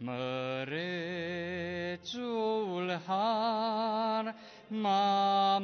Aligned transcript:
Mărețul 0.00 0.68
har 3.06 4.34
m-a 4.68 5.58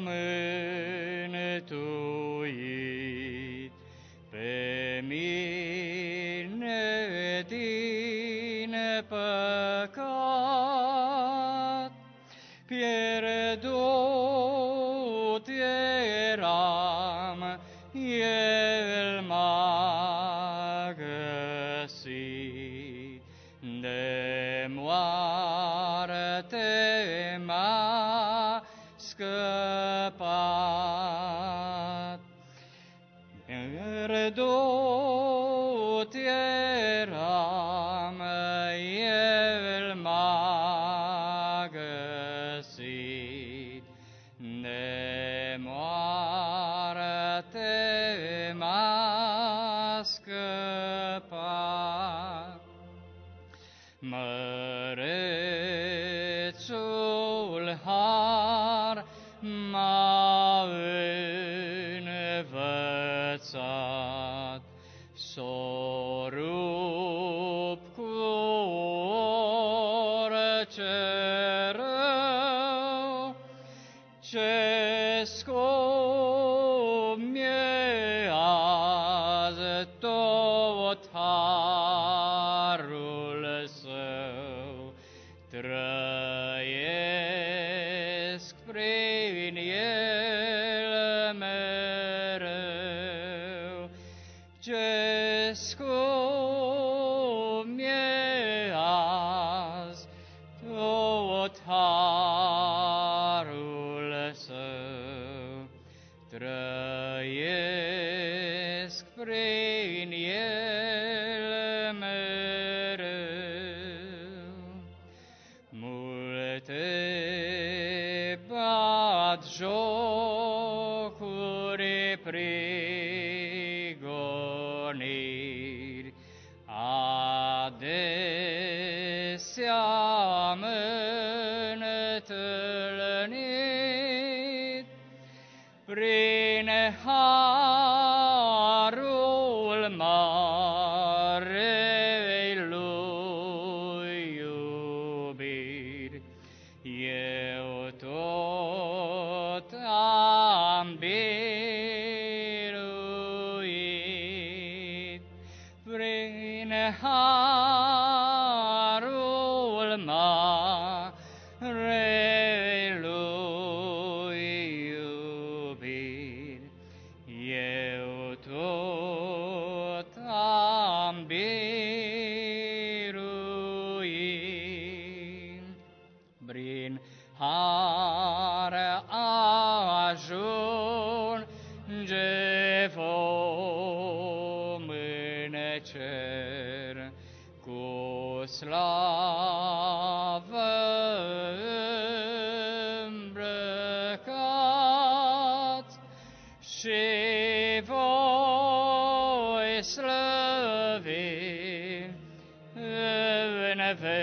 v 202.74 203.74
nebesnici, 203.76 204.18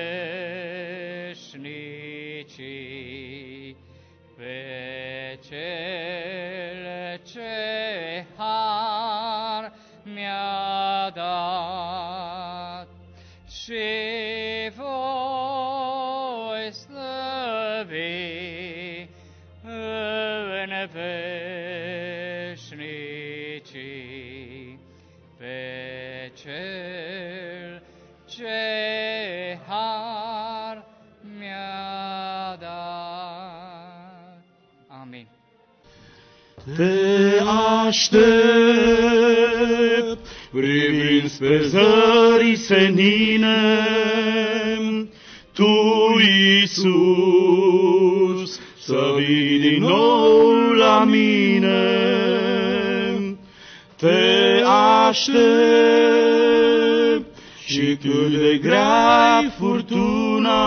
v 4.38 4.40
nebesnici. 4.40 5.01
aștept, 37.92 38.22
privind 40.52 41.30
spre 41.30 41.62
zării 41.64 42.56
senine, 42.56 43.80
Tu, 45.54 45.66
Iisus, 46.60 46.90
să 48.80 49.14
vii 49.18 49.60
din 49.60 49.82
nou 49.82 50.52
la 50.78 51.04
mine, 51.04 51.84
Te 53.98 54.62
aștept 55.08 55.42
și 57.66 57.98
cât 58.02 58.32
de 58.40 58.60
grea 58.62 59.54
furtuna, 59.58 60.60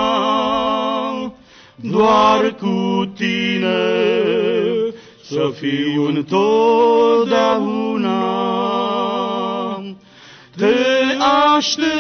doar 1.77 2.55
cu 2.61 3.12
tine 3.17 4.34
să 5.29 5.53
fiu 5.61 6.06
întotdeauna. 6.06 8.23
Te 10.56 10.75
aștept 11.56 11.93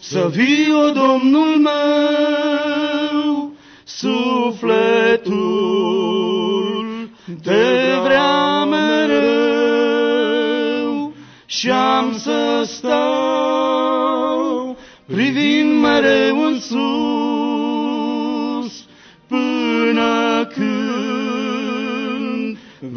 să 0.00 0.28
vii, 0.30 0.72
o 0.72 0.90
Domnul 0.90 1.56
meu, 1.56 3.52
sufletul 3.84 5.70
te 7.42 7.98
vrea 8.02 8.64
mereu 8.64 9.52
și 11.46 11.70
am 11.70 12.18
să 12.18 12.62
stau 12.66 14.76
privind 15.06 15.80
mereu 15.80 16.44
în 16.44 16.60
sus. 16.60 17.19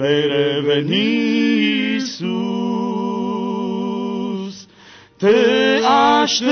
Vei 0.03 0.23
reveni, 0.27 1.07
Iisus. 1.94 2.27
Te 5.17 5.39
aștept 6.19 6.44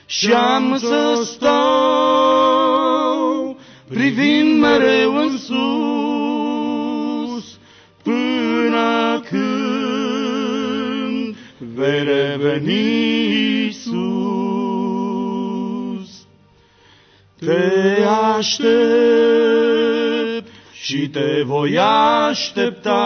și 0.06 0.32
am 0.32 0.78
să 0.78 1.22
stau 1.24 1.52
privind 3.88 4.60
mereu 4.60 5.16
în 5.16 5.38
reveni 12.02 13.64
Iisus. 13.64 14.02
Te 17.38 18.04
aștept 18.36 18.62
și 20.72 21.08
te 21.08 21.42
voi 21.44 21.78
aștepta 22.28 23.02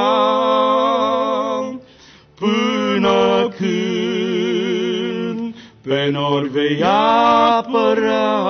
până 2.39 3.49
când 3.57 5.55
pe 5.83 6.09
nori 6.11 6.49
vei 6.49 6.83
apăra. 6.83 8.45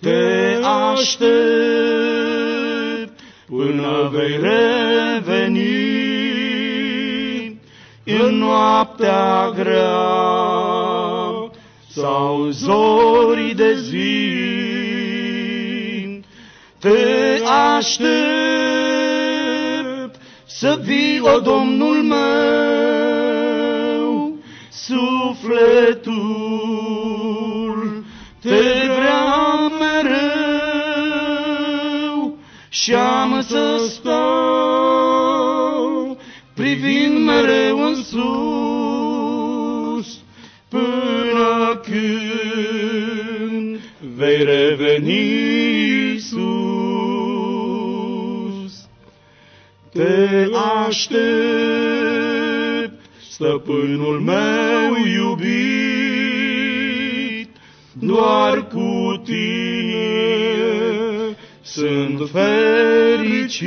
Te 0.00 0.58
aștept 0.92 1.54
până 3.46 4.10
vei 4.12 4.38
reveni 4.40 6.03
în 8.04 8.34
noaptea 8.38 9.50
grea 9.54 10.32
sau 11.88 12.48
zorii 12.50 13.54
de 13.54 13.74
zi. 13.74 14.32
Te 16.78 17.40
aștept 17.76 18.04
să 20.46 20.78
vii, 20.82 21.20
o 21.20 21.40
Domnul 21.40 22.02
meu, 22.02 22.24
sufletul 24.70 26.14
te 28.40 28.83
vei 44.74 44.86
reveni 44.86 46.12
Iisus. 46.12 46.34
Te 49.92 50.46
aștept, 50.86 51.14
stăpânul 53.30 54.20
meu 54.20 54.94
iubit, 55.14 56.30
doar 57.92 58.66
cu 58.66 59.22
tine 59.24 60.04
sunt 61.62 62.30
fericit. 62.30 63.64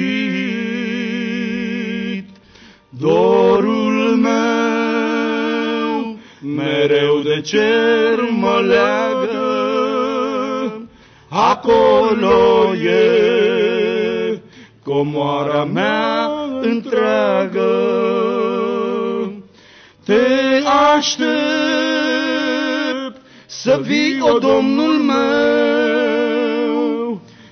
Dorul 2.90 4.16
meu 4.16 4.58
mereu 6.56 7.22
de 7.24 7.42
cer 7.42 8.20
mă 8.30 8.60
leagă, 8.68 9.47
acolo 11.38 12.74
e 12.74 14.42
comoara 14.84 15.64
mea 15.66 16.32
întreagă. 16.62 17.72
Te 20.06 20.22
aștept 20.96 21.22
să 23.46 23.80
vii, 23.82 24.22
o 24.22 24.38
Domnul 24.38 24.94
meu, 24.94 25.22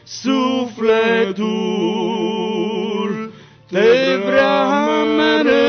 sufletul 0.04 1.46
te 3.72 4.18
vrea 4.26 5.04
mereu 5.18 5.66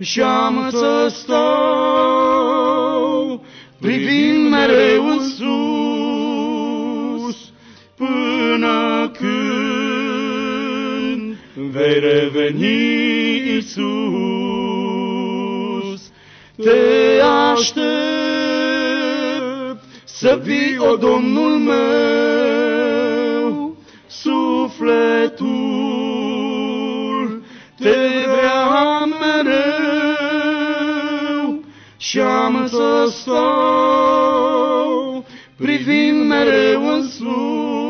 și 0.00 0.20
am 0.20 0.68
să 0.70 1.06
stau 1.10 2.16
privind 3.80 4.48
mereu 4.50 5.06
în 5.08 5.20
până 8.56 9.10
când 9.18 9.36
vei 11.72 11.98
reveni 12.00 12.64
Iisus. 13.54 13.82
Te 16.56 17.20
aștept 17.52 17.84
să 20.04 20.40
vii, 20.42 20.78
o 20.78 20.96
Domnul 20.96 21.58
meu, 21.58 21.76
sufletul 24.06 25.46
te 27.78 27.96
vrea 28.26 29.04
mereu 29.20 30.34
și 31.96 32.20
am 32.20 32.66
să 32.68 33.06
stau 33.10 34.56
privind 35.56 36.26
mereu 36.26 36.94
în 36.94 37.08
sus 37.08 37.85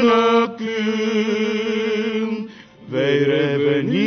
până 0.00 0.54
când 0.56 2.50
vei 2.88 3.18
reveni 3.18 3.98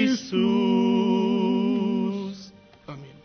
Iisus. 0.00 0.38
Amin. 2.84 3.16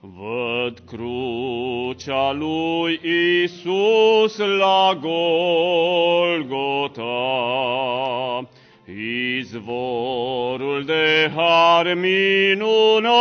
Văd 0.00 0.78
crucea 0.86 2.32
lui 2.32 3.00
Isus 3.42 4.36
la 4.36 4.98
Golgota, 5.00 6.38
izvorul 9.38 10.84
de 10.84 11.32
har 11.34 11.94
minunat. 11.94 13.14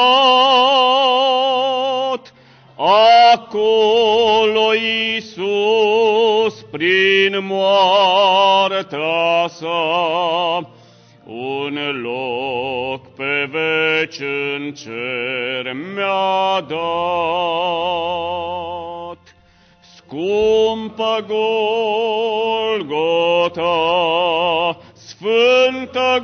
Acolo 2.85 4.73
Isus 5.15 6.65
prin 6.69 7.45
moartea 7.45 9.47
sa, 9.47 10.57
un 11.25 12.01
loc 12.01 13.07
pe 13.15 13.49
veci 13.51 14.19
în 14.19 14.73
cer 14.73 15.73
mi-a 15.73 16.61
dat. 16.67 16.77
Scumpă 19.95 21.25
Golgota, 21.27 22.37
sfântă 24.93 26.23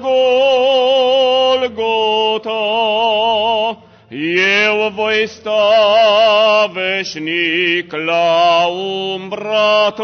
Golgota, 1.61 2.59
eu 4.11 4.89
voi 4.89 5.27
sta 5.27 6.71
veșnic 6.73 7.93
la 7.93 8.65
umbra 9.13 9.93
ta. 9.95 10.03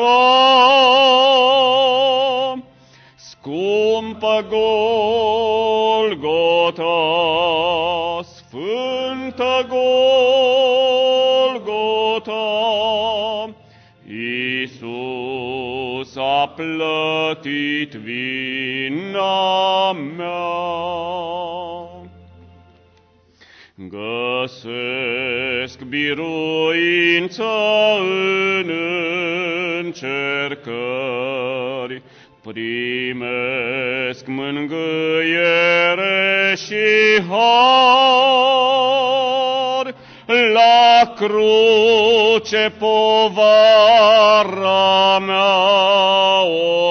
Scumpă 3.15 4.45
Golgota, 4.50 6.13
sfântă 8.21 9.65
Golgota, 11.50 12.33
Iisus 14.07 16.15
a 16.15 16.53
plătit 16.55 17.91
vina 17.91 19.91
mea. 19.91 21.54
Găsesc 23.89 25.80
biruință 25.89 27.44
în 28.00 28.72
încercări, 29.84 30.82
primesc 32.44 34.25
mângâiere 34.27 35.36
și 36.56 36.86
har, 37.30 37.96
la 40.54 41.13
cruce 41.15 42.74
povara 42.80 44.10
mea 45.20 46.44
o 46.44 46.85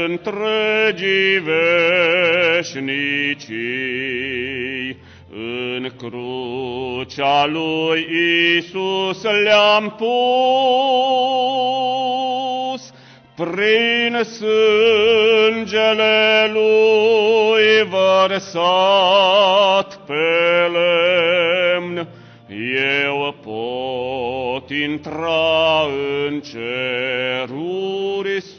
întregii 0.06 1.38
veșnicii, 2.58 3.04
crucea 7.14 7.46
lui 7.46 8.06
Isus 8.56 9.22
le-am 9.22 9.94
pus, 9.96 10.12
prin 13.34 14.22
sângele 14.22 15.70
lui 16.52 17.82
vărsat 17.88 20.00
pe 20.06 20.70
lemn, 20.72 22.08
eu 23.00 23.34
pot 23.42 24.70
intra 24.70 25.86
în 26.26 26.40
ceruri 26.40 28.40
sus. 28.40 28.54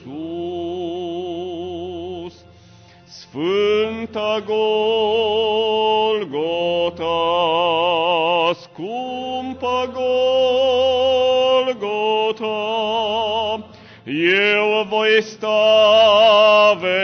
Sfânta 3.07 4.43
Golgota, 4.45 4.94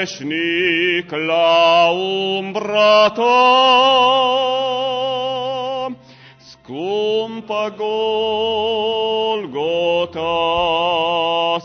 veșnic 0.01 1.11
la 1.11 1.89
umbra 2.37 3.09
ta. 3.09 3.39
Scumpă 6.37 7.75
Golgota, 7.77 9.49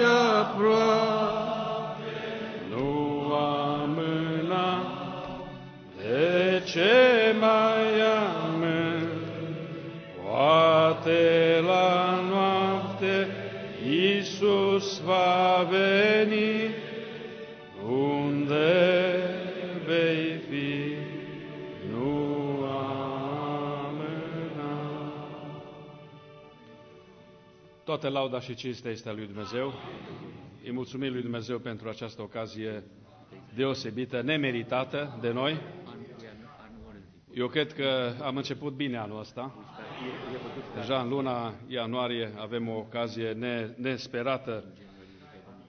e 0.00 0.04
aproape? 0.40 0.97
Va 15.08 15.66
veni, 15.70 16.74
unde 17.88 18.70
vei 19.86 20.38
fi, 20.48 20.94
nu 21.90 22.10
amâna. 22.64 24.02
Toată 27.84 28.08
lauda 28.08 28.40
și 28.40 28.54
cinstea 28.54 28.90
este 28.90 29.08
a 29.08 29.12
lui 29.12 29.26
Dumnezeu. 29.26 29.72
Îi 30.64 30.72
mulțumim 30.72 31.12
lui 31.12 31.22
Dumnezeu 31.22 31.58
pentru 31.58 31.88
această 31.88 32.22
ocazie 32.22 32.82
deosebită, 33.54 34.22
nemeritată 34.22 35.18
de 35.20 35.30
noi. 35.30 35.60
Eu 37.34 37.46
cred 37.46 37.72
că 37.72 38.12
am 38.22 38.36
început 38.36 38.72
bine 38.72 38.96
anul 38.96 39.18
ăsta. 39.18 39.54
Deja 40.74 41.00
în 41.00 41.08
luna 41.08 41.54
ianuarie 41.66 42.32
avem 42.36 42.68
o 42.68 42.76
ocazie 42.76 43.32
ne, 43.32 43.68
nesperată. 43.76 44.64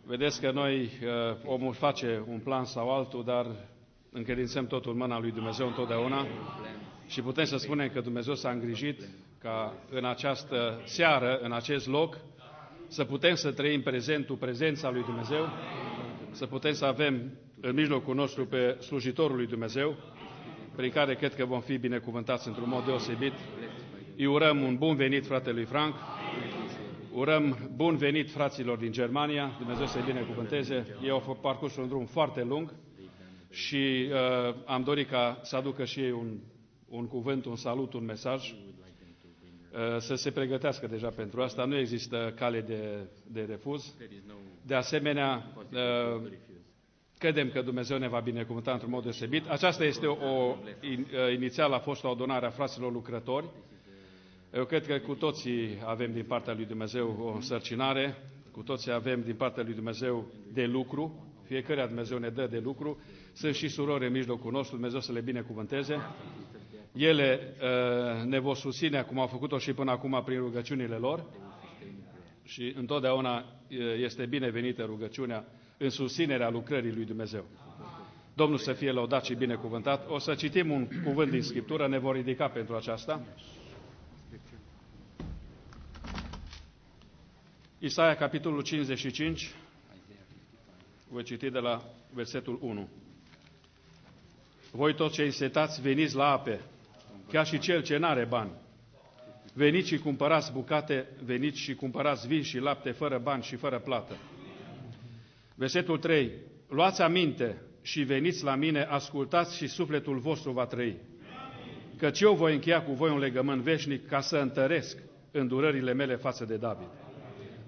Vedeți 0.10 0.42
că 0.42 0.52
noi, 0.52 0.82
uh, 0.82 1.38
omul 1.46 1.74
face 1.74 2.24
un 2.28 2.40
plan 2.40 2.64
sau 2.64 2.90
altul, 2.90 3.24
dar 3.24 3.46
încredințăm 4.12 4.68
totul 4.68 4.92
în 4.92 4.98
mâna 4.98 5.20
lui 5.20 5.32
Dumnezeu 5.32 5.68
întotdeauna 5.68 6.28
și 7.08 7.22
putem 7.22 7.44
să 7.44 7.58
spunem 7.58 7.90
că 7.90 8.02
Dumnezeu 8.02 8.34
s-a 8.34 8.50
îngrijit 8.50 9.10
ca 9.40 9.74
în 9.90 10.06
această 10.06 10.82
seară, 10.86 11.40
în 11.42 11.52
acest 11.52 11.88
loc, 11.88 12.18
să 12.88 13.04
putem 13.04 13.36
să 13.36 13.52
trăim 13.52 13.82
prezentul, 13.82 14.36
prezența 14.36 14.90
lui 14.90 15.04
Dumnezeu, 15.04 15.50
să 16.32 16.46
putem 16.46 16.74
să 16.74 16.86
avem 16.86 17.32
în 17.62 17.74
mijlocul 17.76 18.16
nostru 18.16 18.46
pe 18.46 18.78
slujitorul 18.80 19.36
lui 19.36 19.48
Dumnezeu, 19.48 19.96
prin 20.76 20.92
care 20.92 21.16
cred 21.16 21.36
că 21.36 21.46
vom 21.46 21.62
fi 21.62 21.78
binecuvântați 21.78 22.48
într-un 22.48 22.70
mod 22.70 22.86
deosebit. 22.86 23.34
Îi 24.18 24.26
urăm 24.26 24.62
un 24.62 24.76
bun 24.76 24.96
venit 24.96 25.26
fratelui 25.26 25.66
Frank, 25.66 25.96
urăm 27.14 27.70
bun 27.76 27.96
venit 27.98 28.30
fraților 28.32 28.78
din 28.78 28.92
Germania, 28.92 29.56
Dumnezeu 29.58 29.86
să-i 29.86 30.04
binecuvânteze. 30.06 30.98
Ei 31.04 31.10
au 31.10 31.38
parcurs 31.42 31.76
un 31.78 31.88
drum 31.88 32.06
foarte 32.06 32.44
lung 32.44 32.74
și 33.50 34.10
uh, 34.12 34.56
am 34.66 34.84
dorit 34.84 35.10
ca 35.10 35.40
să 35.44 35.56
aducă 35.56 35.86
și 35.86 36.00
ei 36.00 36.12
un, 36.12 36.38
un 36.90 37.08
cuvânt, 37.08 37.46
un 37.46 37.56
salut, 37.56 37.94
un 37.94 38.06
mesaj, 38.06 38.52
uh, 38.52 38.58
să 39.98 40.16
se 40.16 40.32
pregătească 40.32 40.88
deja 40.88 41.10
pentru 41.10 41.42
asta. 41.42 41.66
Nu 41.66 41.78
există 41.78 42.34
cale 42.36 42.62
de, 42.62 43.08
de 43.28 43.42
refuz. 43.42 43.96
De 44.66 44.76
asemenea, 44.76 45.52
uh, 45.74 46.32
Credem 47.20 47.50
că 47.50 47.62
Dumnezeu 47.62 47.98
ne 47.98 48.08
va 48.08 48.20
binecuvânta 48.20 48.72
într-un 48.72 48.90
mod 48.92 49.04
deosebit. 49.04 49.50
Aceasta 49.50 49.84
este 49.84 50.06
o, 50.06 50.14
o 50.14 50.56
inițial 51.34 51.74
a 51.74 51.80
fost 51.80 52.04
o 52.04 52.10
adunare 52.10 52.46
a 52.46 52.50
fraților 52.50 52.92
lucrători. 52.92 53.46
Eu 54.54 54.66
cred 54.66 54.86
că 54.88 55.00
cu 55.00 55.14
toții 55.14 55.78
avem 55.86 56.14
din 56.14 56.24
partea 56.24 56.54
lui 56.54 56.66
Dumnezeu 56.66 57.18
o 57.22 57.34
însărcinare, 57.34 58.18
cu 58.52 58.62
toții 58.62 58.92
avem 58.92 59.22
din 59.22 59.36
partea 59.36 59.64
lui 59.64 59.74
Dumnezeu 59.74 60.28
de 60.54 60.66
lucru, 60.66 61.30
fiecare 61.44 61.86
Dumnezeu 61.86 62.18
ne 62.18 62.30
dă 62.30 62.48
de 62.48 62.60
lucru. 62.60 63.02
Sunt 63.34 63.56
și 63.56 63.68
surori 63.68 64.06
în 64.06 64.12
mijlocul 64.12 64.52
nostru, 64.52 64.76
Dumnezeu 64.76 65.00
să 65.00 65.12
le 65.12 65.22
binecuvânteze. 65.22 65.96
Ele 66.94 67.40
uh, 67.40 68.24
ne 68.26 68.40
vor 68.40 68.56
susține, 68.56 69.02
cum 69.02 69.20
au 69.20 69.28
făcut-o 69.28 69.58
și 69.58 69.74
până 69.74 69.92
acum, 69.92 70.22
prin 70.26 70.38
rugăciunile 70.38 70.96
lor. 70.96 71.26
Și 72.44 72.74
întotdeauna 72.78 73.46
este 74.02 74.26
binevenită 74.26 74.84
rugăciunea 74.84 75.46
în 75.78 75.90
susținerea 75.90 76.50
lucrării 76.50 76.94
lui 76.94 77.06
Dumnezeu. 77.06 77.46
Domnul 78.34 78.58
să 78.58 78.74
fie 78.74 78.92
lăudat 78.92 79.26
și 79.26 79.34
binecuvântat. 79.34 80.10
O 80.10 80.18
să 80.18 80.34
citim 80.34 80.72
un 80.72 80.88
cuvânt 81.04 81.32
din 81.32 81.42
Scriptură, 81.42 81.88
ne 81.88 81.98
vor 81.98 82.16
ridica 82.16 82.48
pentru 82.48 82.76
aceasta. 82.76 83.22
Isaia, 87.82 88.16
capitolul 88.16 88.62
55, 88.62 89.52
voi 91.10 91.24
citi 91.24 91.50
de 91.50 91.60
la 91.60 91.84
versetul 92.14 92.58
1. 92.62 92.90
Voi 94.72 94.96
toți 94.96 95.14
cei 95.14 95.32
setați, 95.32 95.82
veniți 95.82 96.16
la 96.16 96.32
ape, 96.32 96.62
chiar 97.32 97.46
și 97.46 97.60
cel 97.60 97.82
ce 97.84 97.98
n-are 97.98 98.26
bani. 98.26 98.52
Veniți 99.54 99.88
și 99.88 99.98
cumpărați 99.98 100.52
bucate, 100.52 101.08
veniți 101.24 101.60
și 101.60 101.76
cumpărați 101.76 102.28
vin 102.28 102.42
și 102.42 102.58
lapte 102.58 102.92
fără 102.92 103.20
bani 103.24 103.44
și 103.44 103.56
fără 103.56 103.80
plată. 103.80 104.18
Versetul 105.56 105.98
3. 105.98 106.32
Luați 106.70 107.02
aminte 107.02 107.62
și 107.82 108.02
veniți 108.02 108.44
la 108.44 108.56
mine, 108.56 108.82
ascultați 108.82 109.56
și 109.56 109.68
sufletul 109.68 110.18
vostru 110.18 110.52
va 110.52 110.66
trăi. 110.66 110.98
Căci 111.98 112.22
eu 112.22 112.34
voi 112.34 112.54
încheia 112.54 112.84
cu 112.84 112.92
voi 112.92 113.10
un 113.12 113.20
legământ 113.20 113.62
veșnic 113.62 114.08
ca 114.08 114.20
să 114.20 114.38
întăresc 114.38 114.98
îndurările 115.32 115.94
mele 115.94 116.16
față 116.16 116.46
de 116.46 116.58
David. 116.58 117.09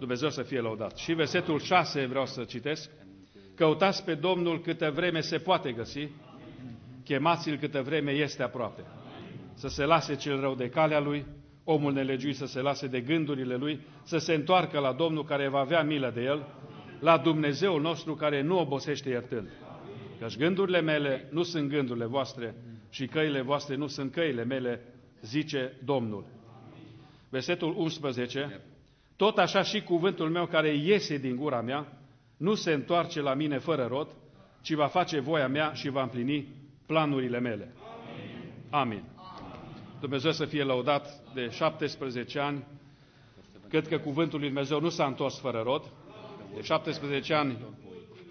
Dumnezeu 0.02 0.30
să 0.30 0.42
fie 0.42 0.60
lăudat. 0.60 0.98
Și 0.98 1.14
versetul 1.14 1.60
6 1.60 2.06
vreau 2.06 2.26
să 2.26 2.44
citesc. 2.44 2.90
Căutați 3.56 4.04
pe 4.04 4.14
Domnul 4.14 4.62
câtă 4.62 4.92
vreme 4.96 5.20
se 5.20 5.38
poate 5.38 5.72
găsi, 5.72 6.08
chemați-l 7.04 7.58
câtă 7.58 7.82
vreme 7.82 8.12
este 8.12 8.44
aproape. 8.44 8.82
Să 9.54 9.68
se 9.68 9.86
lase 9.86 10.16
cel 10.16 10.40
rău 10.40 10.56
de 10.56 10.70
calea 10.70 11.00
lui, 11.00 11.26
omul 11.64 11.94
nelegiuit 11.94 12.36
să 12.36 12.46
se 12.46 12.60
lase 12.60 12.88
de 12.88 13.02
gândurile 13.02 13.56
lui, 13.56 13.80
să 14.04 14.18
se 14.18 14.34
întoarcă 14.34 14.80
la 14.80 14.94
Domnul 14.94 15.24
care 15.24 15.48
va 15.48 15.60
avea 15.60 15.84
milă 15.84 16.12
de 16.14 16.22
el, 16.22 16.46
la 17.00 17.18
Dumnezeul 17.18 17.82
nostru 17.82 18.16
care 18.16 18.42
nu 18.42 18.60
obosește 18.60 19.10
iertând. 19.10 19.50
Căci 20.20 20.38
gândurile 20.38 20.82
mele 20.82 21.28
nu 21.32 21.44
sunt 21.44 21.70
gândurile 21.70 22.06
voastre 22.06 22.56
și 22.90 23.06
căile 23.06 23.42
voastre 23.42 23.76
nu 23.76 23.88
sunt 23.88 24.12
căile 24.12 24.44
mele, 24.44 24.82
zice 25.22 25.74
Domnul. 25.84 26.26
Versetul 27.30 27.74
11. 27.78 28.62
Tot 29.22 29.38
așa 29.38 29.62
și 29.62 29.82
cuvântul 29.82 30.30
meu 30.30 30.46
care 30.46 30.76
iese 30.76 31.18
din 31.18 31.36
gura 31.36 31.62
mea 31.62 31.88
nu 32.38 32.56
se 32.56 32.72
întoarce 32.72 33.22
la 33.22 33.34
mine 33.34 33.58
fără 33.58 33.86
rod, 33.86 34.08
ci 34.62 34.74
va 34.74 34.88
face 34.88 35.20
voia 35.20 35.48
mea 35.48 35.74
și 35.74 35.90
va 35.90 36.02
împlini 36.02 36.48
planurile 36.86 37.40
mele. 37.40 37.74
Amin. 38.70 39.04
Dumnezeu 40.00 40.32
să 40.32 40.46
fie 40.46 40.64
lăudat 40.64 41.34
de 41.34 41.50
17 41.50 42.40
ani. 42.40 42.64
Cred 43.70 43.88
că 43.88 43.98
cuvântul 43.98 44.40
lui 44.40 44.48
Dumnezeu 44.48 44.80
nu 44.80 44.90
s-a 44.90 45.06
întors 45.06 45.40
fără 45.40 45.62
rod. 45.64 45.92
De 46.56 46.62
17 46.62 47.34
ani 47.34 47.58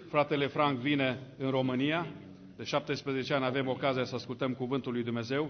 fratele 0.09 0.47
Frank 0.47 0.77
vine 0.77 1.19
în 1.37 1.49
România. 1.49 2.07
De 2.57 2.63
17 2.63 3.33
ani 3.33 3.45
avem 3.45 3.67
ocazia 3.67 4.03
să 4.03 4.15
ascultăm 4.15 4.53
cuvântul 4.53 4.91
lui 4.91 5.03
Dumnezeu 5.03 5.49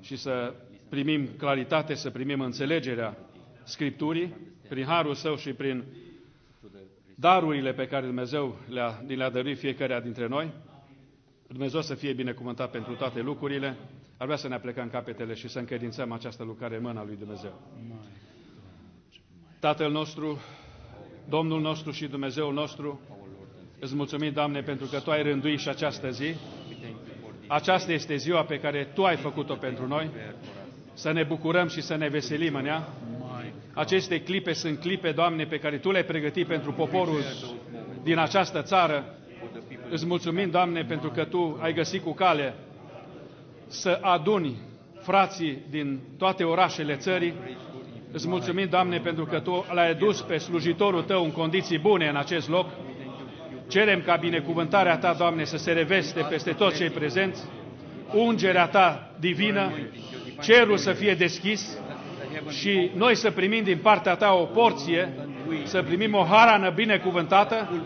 și 0.00 0.16
să 0.16 0.54
primim 0.88 1.28
claritate, 1.38 1.94
să 1.94 2.10
primim 2.10 2.40
înțelegerea 2.40 3.16
Scripturii 3.64 4.34
prin 4.72 4.84
harul 4.84 5.14
său 5.14 5.36
și 5.36 5.52
prin 5.52 5.84
darurile 7.14 7.72
pe 7.72 7.86
care 7.86 8.06
Dumnezeu 8.06 8.56
le-a, 8.68 9.02
le-a 9.06 9.30
dăruit 9.30 9.58
fiecare 9.58 10.00
dintre 10.02 10.26
noi. 10.26 10.50
Dumnezeu 11.46 11.80
să 11.80 11.94
fie 11.94 12.12
binecuvântat 12.12 12.70
pentru 12.70 12.94
toate 12.94 13.20
lucrurile. 13.20 13.76
Ar 14.16 14.26
vrea 14.26 14.36
să 14.36 14.48
ne 14.48 14.54
aplecăm 14.54 14.88
capetele 14.88 15.34
și 15.34 15.48
să 15.48 15.58
încredințăm 15.58 16.12
această 16.12 16.44
lucrare 16.44 16.76
în 16.76 16.82
mâna 16.82 17.04
lui 17.04 17.16
Dumnezeu. 17.16 17.60
Tatăl 19.60 19.90
nostru, 19.90 20.40
Domnul 21.28 21.60
nostru 21.60 21.90
și 21.90 22.06
Dumnezeul 22.06 22.52
nostru, 22.52 23.00
îți 23.78 23.94
mulțumim, 23.94 24.32
Doamne, 24.32 24.60
pentru 24.60 24.86
că 24.86 25.00
Tu 25.00 25.10
ai 25.10 25.22
rânduit 25.22 25.58
și 25.58 25.68
această 25.68 26.10
zi. 26.10 26.34
Aceasta 27.46 27.92
este 27.92 28.16
ziua 28.16 28.44
pe 28.44 28.60
care 28.60 28.84
Tu 28.94 29.04
ai 29.04 29.16
făcut-o 29.16 29.54
pentru 29.54 29.86
noi. 29.86 30.10
Să 30.92 31.12
ne 31.12 31.22
bucurăm 31.22 31.68
și 31.68 31.80
să 31.80 31.96
ne 31.96 32.08
veselim 32.08 32.54
în 32.54 32.66
ea. 32.66 32.88
Aceste 33.74 34.20
clipe 34.20 34.52
sunt 34.52 34.78
clipe, 34.80 35.10
Doamne, 35.10 35.44
pe 35.44 35.58
care 35.58 35.78
Tu 35.78 35.90
le-ai 35.90 36.04
pregătit 36.04 36.46
pentru 36.46 36.72
poporul 36.72 37.22
din 38.02 38.18
această 38.18 38.62
țară. 38.62 39.14
Îți 39.90 40.06
mulțumim, 40.06 40.50
Doamne, 40.50 40.84
pentru 40.84 41.10
că 41.10 41.24
Tu 41.24 41.58
ai 41.60 41.72
găsit 41.72 42.02
cu 42.02 42.12
cale 42.12 42.54
să 43.66 43.98
aduni 44.02 44.56
frații 45.00 45.58
din 45.70 46.00
toate 46.18 46.44
orașele 46.44 46.94
țării 46.96 47.34
Îți 48.12 48.28
mulțumim, 48.28 48.66
Doamne, 48.70 48.98
pentru 48.98 49.24
că 49.24 49.40
Tu 49.40 49.64
l-ai 49.72 49.90
adus 49.90 50.20
pe 50.20 50.36
slujitorul 50.36 51.02
Tău 51.02 51.24
în 51.24 51.30
condiții 51.30 51.78
bune 51.78 52.08
în 52.08 52.16
acest 52.16 52.48
loc. 52.48 52.70
Cerem 53.68 54.02
ca 54.02 54.16
binecuvântarea 54.16 54.98
Ta, 54.98 55.12
Doamne, 55.12 55.44
să 55.44 55.56
se 55.56 55.72
reveste 55.72 56.26
peste 56.28 56.52
toți 56.52 56.76
cei 56.76 56.90
prezenți, 56.90 57.42
ungerea 58.14 58.66
Ta 58.66 59.10
divină, 59.20 59.72
cerul 60.40 60.76
să 60.76 60.92
fie 60.92 61.14
deschis 61.14 61.78
și 62.48 62.90
noi 62.94 63.14
să 63.16 63.30
primim 63.30 63.62
din 63.62 63.78
partea 63.82 64.14
Ta 64.14 64.32
o 64.32 64.44
porție, 64.44 65.12
să 65.64 65.82
primim 65.82 66.14
o 66.14 66.24
harană 66.24 66.70
binecuvântată, 66.70 67.82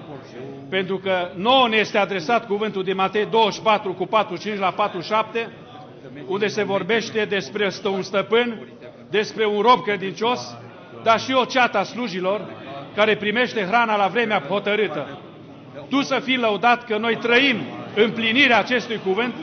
pentru 0.68 0.98
că 0.98 1.30
nouă 1.34 1.68
ne 1.68 1.76
este 1.76 1.98
adresat 1.98 2.46
cuvântul 2.46 2.82
din 2.82 2.94
Matei 2.94 3.26
24 3.30 3.92
cu 3.92 4.06
45 4.06 4.58
la 4.58 4.70
47, 4.70 5.50
unde 6.26 6.46
se 6.46 6.62
vorbește 6.62 7.24
despre 7.24 7.70
un 7.84 8.02
stăpân 8.02 8.68
despre 9.10 9.46
un 9.46 9.60
rob 9.60 9.82
credincios, 9.82 10.56
dar 11.02 11.20
și 11.20 11.32
o 11.32 11.44
ceată 11.44 11.78
a 11.78 11.82
slujilor 11.82 12.46
care 12.94 13.16
primește 13.16 13.64
hrana 13.64 13.96
la 13.96 14.06
vremea 14.06 14.42
hotărâtă. 14.48 15.20
Tu 15.88 16.02
să 16.02 16.20
fii 16.24 16.36
lăudat 16.36 16.84
că 16.84 16.96
noi 16.96 17.16
trăim 17.16 17.56
împlinirea 17.94 18.58
acestui 18.58 19.00
cuvânt 19.04 19.34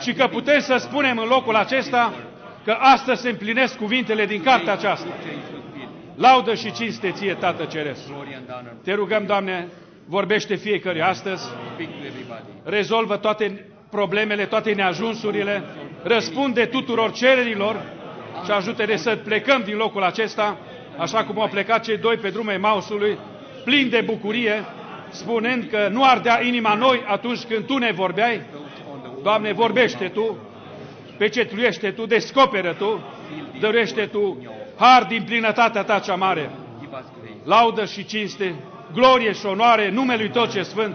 și 0.00 0.12
că 0.12 0.26
putem 0.26 0.60
să 0.60 0.76
spunem 0.76 1.18
în 1.18 1.28
locul 1.28 1.54
acesta 1.54 2.12
că 2.64 2.76
astăzi 2.78 3.20
se 3.20 3.28
împlinesc 3.28 3.76
cuvintele 3.76 4.26
din 4.26 4.42
cartea 4.42 4.72
aceasta. 4.72 5.08
Laudă 6.14 6.54
și 6.54 6.72
cinste 6.72 7.10
ție, 7.10 7.34
Tată 7.34 7.64
Ceresc. 7.64 8.00
Te 8.82 8.92
rugăm, 8.92 9.26
Doamne, 9.26 9.68
vorbește 10.06 10.54
fiecare 10.54 11.02
astăzi, 11.02 11.44
rezolvă 12.64 13.16
toate 13.16 13.66
problemele, 13.90 14.44
toate 14.44 14.72
neajunsurile, 14.72 15.62
răspunde 16.02 16.64
tuturor 16.64 17.12
cererilor 17.12 17.82
și 18.44 18.50
ajută-ne 18.50 18.96
să 18.96 19.18
plecăm 19.24 19.62
din 19.64 19.76
locul 19.76 20.02
acesta, 20.02 20.58
așa 20.98 21.24
cum 21.24 21.40
au 21.40 21.48
plecat 21.48 21.82
cei 21.82 21.96
doi 21.96 22.16
pe 22.16 22.30
drumul 22.30 22.58
Mausului, 22.60 23.18
plini 23.64 23.90
de 23.90 24.00
bucurie, 24.00 24.64
spunând 25.10 25.68
că 25.70 25.88
nu 25.92 26.04
ardea 26.04 26.44
inima 26.44 26.74
noi 26.74 27.04
atunci 27.06 27.42
când 27.42 27.66
Tu 27.66 27.76
ne 27.76 27.92
vorbeai. 27.92 28.40
Doamne, 29.22 29.52
vorbește 29.52 30.08
Tu, 30.08 30.38
pecetluiește 31.18 31.90
Tu, 31.90 32.06
descoperă 32.06 32.72
Tu 32.72 33.02
Dărește 33.60 34.06
Tu 34.06 34.38
har 34.76 35.04
din 35.04 35.22
plinătatea 35.24 35.84
Ta 35.84 35.98
cea 35.98 36.14
mare, 36.14 36.50
laudă 37.44 37.84
și 37.84 38.04
cinste, 38.04 38.54
glorie 38.92 39.32
și 39.32 39.46
onoare 39.46 39.90
numelui 39.90 40.30
Tot 40.30 40.50
ce 40.50 40.62
Sfânt, 40.62 40.94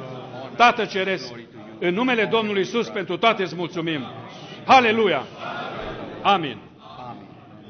Tată 0.55 0.85
Ceresc, 0.85 1.33
în 1.79 1.93
numele 1.93 2.25
Domnului 2.25 2.61
Isus 2.61 2.87
pentru 2.87 3.17
toate 3.17 3.43
îți 3.43 3.55
mulțumim. 3.55 4.01
Haleluia! 4.65 5.23
Amin. 6.21 6.57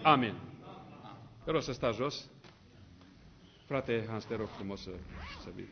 Amin. 0.02 0.34
Te 1.46 1.52
rog 1.52 1.62
să 1.62 1.74
stai 1.74 1.94
jos. 1.98 2.26
Frate 3.68 4.06
Hans, 4.10 4.24
te 4.24 4.36
rog 4.36 4.48
frumos 4.56 4.82
să, 4.82 4.90
să 5.44 5.50
vii. 5.56 5.68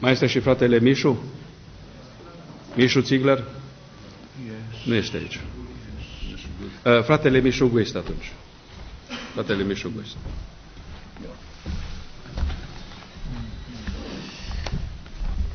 Mai 0.00 0.12
este 0.12 0.26
și 0.26 0.40
fratele 0.40 0.78
Mișu? 0.78 1.22
Mișu 2.76 3.00
Ziegler? 3.00 3.44
Yes. 4.82 4.86
Nu 4.86 4.94
este 4.94 5.16
aici. 5.16 5.38
Uh, 6.84 7.02
fratele 7.04 7.40
Mișu 7.40 7.68
Guist 7.68 7.96
atunci. 7.96 8.32
Fratele 9.32 9.62
Mișu 9.64 9.90
Guist. 9.94 10.16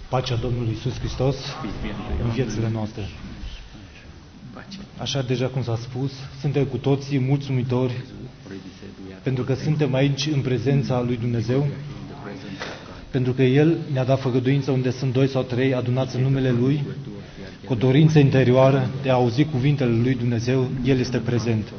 Pacea 0.09 0.35
Domnului 0.35 0.73
Isus 0.73 0.97
Hristos 0.99 1.35
în 2.23 2.29
viețile 2.29 2.69
noastre. 2.69 3.09
Așa 4.97 5.21
deja 5.21 5.47
cum 5.47 5.63
s-a 5.63 5.75
spus, 5.75 6.11
suntem 6.41 6.65
cu 6.65 6.77
toții 6.77 7.19
mulțumitori 7.19 7.93
pentru 9.23 9.43
că 9.43 9.53
suntem 9.53 9.93
aici 9.93 10.25
în 10.33 10.41
prezența 10.41 11.01
lui 11.01 11.17
Dumnezeu, 11.17 11.67
pentru 13.11 13.33
că 13.33 13.41
El 13.43 13.77
ne-a 13.91 14.03
dat 14.03 14.19
făgăduință 14.19 14.71
unde 14.71 14.91
sunt 14.91 15.13
doi 15.13 15.27
sau 15.27 15.43
trei 15.43 15.73
adunați 15.73 16.15
în 16.15 16.21
numele 16.21 16.51
Lui, 16.51 16.83
cu 17.67 17.73
o 17.73 17.75
dorință 17.75 18.19
interioară 18.19 18.89
de 19.01 19.10
a 19.10 19.13
auzi 19.13 19.43
cuvintele 19.43 19.91
lui 20.03 20.15
Dumnezeu, 20.15 20.69
El 20.84 20.99
este 20.99 21.17
prezent. 21.17 21.73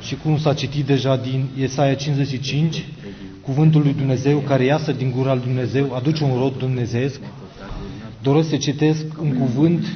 Și 0.00 0.16
cum 0.16 0.38
s-a 0.38 0.54
citit 0.54 0.86
deja 0.86 1.16
din 1.16 1.46
Iesaia 1.58 1.94
55, 1.94 2.84
cuvântul 3.40 3.82
lui 3.82 3.92
Dumnezeu 3.94 4.38
care 4.38 4.64
iasă 4.64 4.92
din 4.92 5.10
gura 5.10 5.34
lui 5.34 5.42
Dumnezeu 5.42 5.94
aduce 5.94 6.24
un 6.24 6.38
rod 6.38 6.58
dumnezeesc. 6.58 7.20
Doresc 8.22 8.48
să 8.48 8.56
citesc 8.56 9.04
un 9.20 9.32
cuvânt 9.34 9.86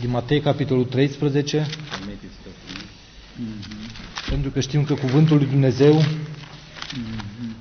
din 0.00 0.10
Matei, 0.10 0.40
capitolul 0.40 0.84
13, 0.84 1.66
pentru 4.28 4.50
că 4.50 4.60
știm 4.60 4.84
că 4.84 4.94
cuvântul 4.94 5.36
lui 5.36 5.46
Dumnezeu 5.46 6.02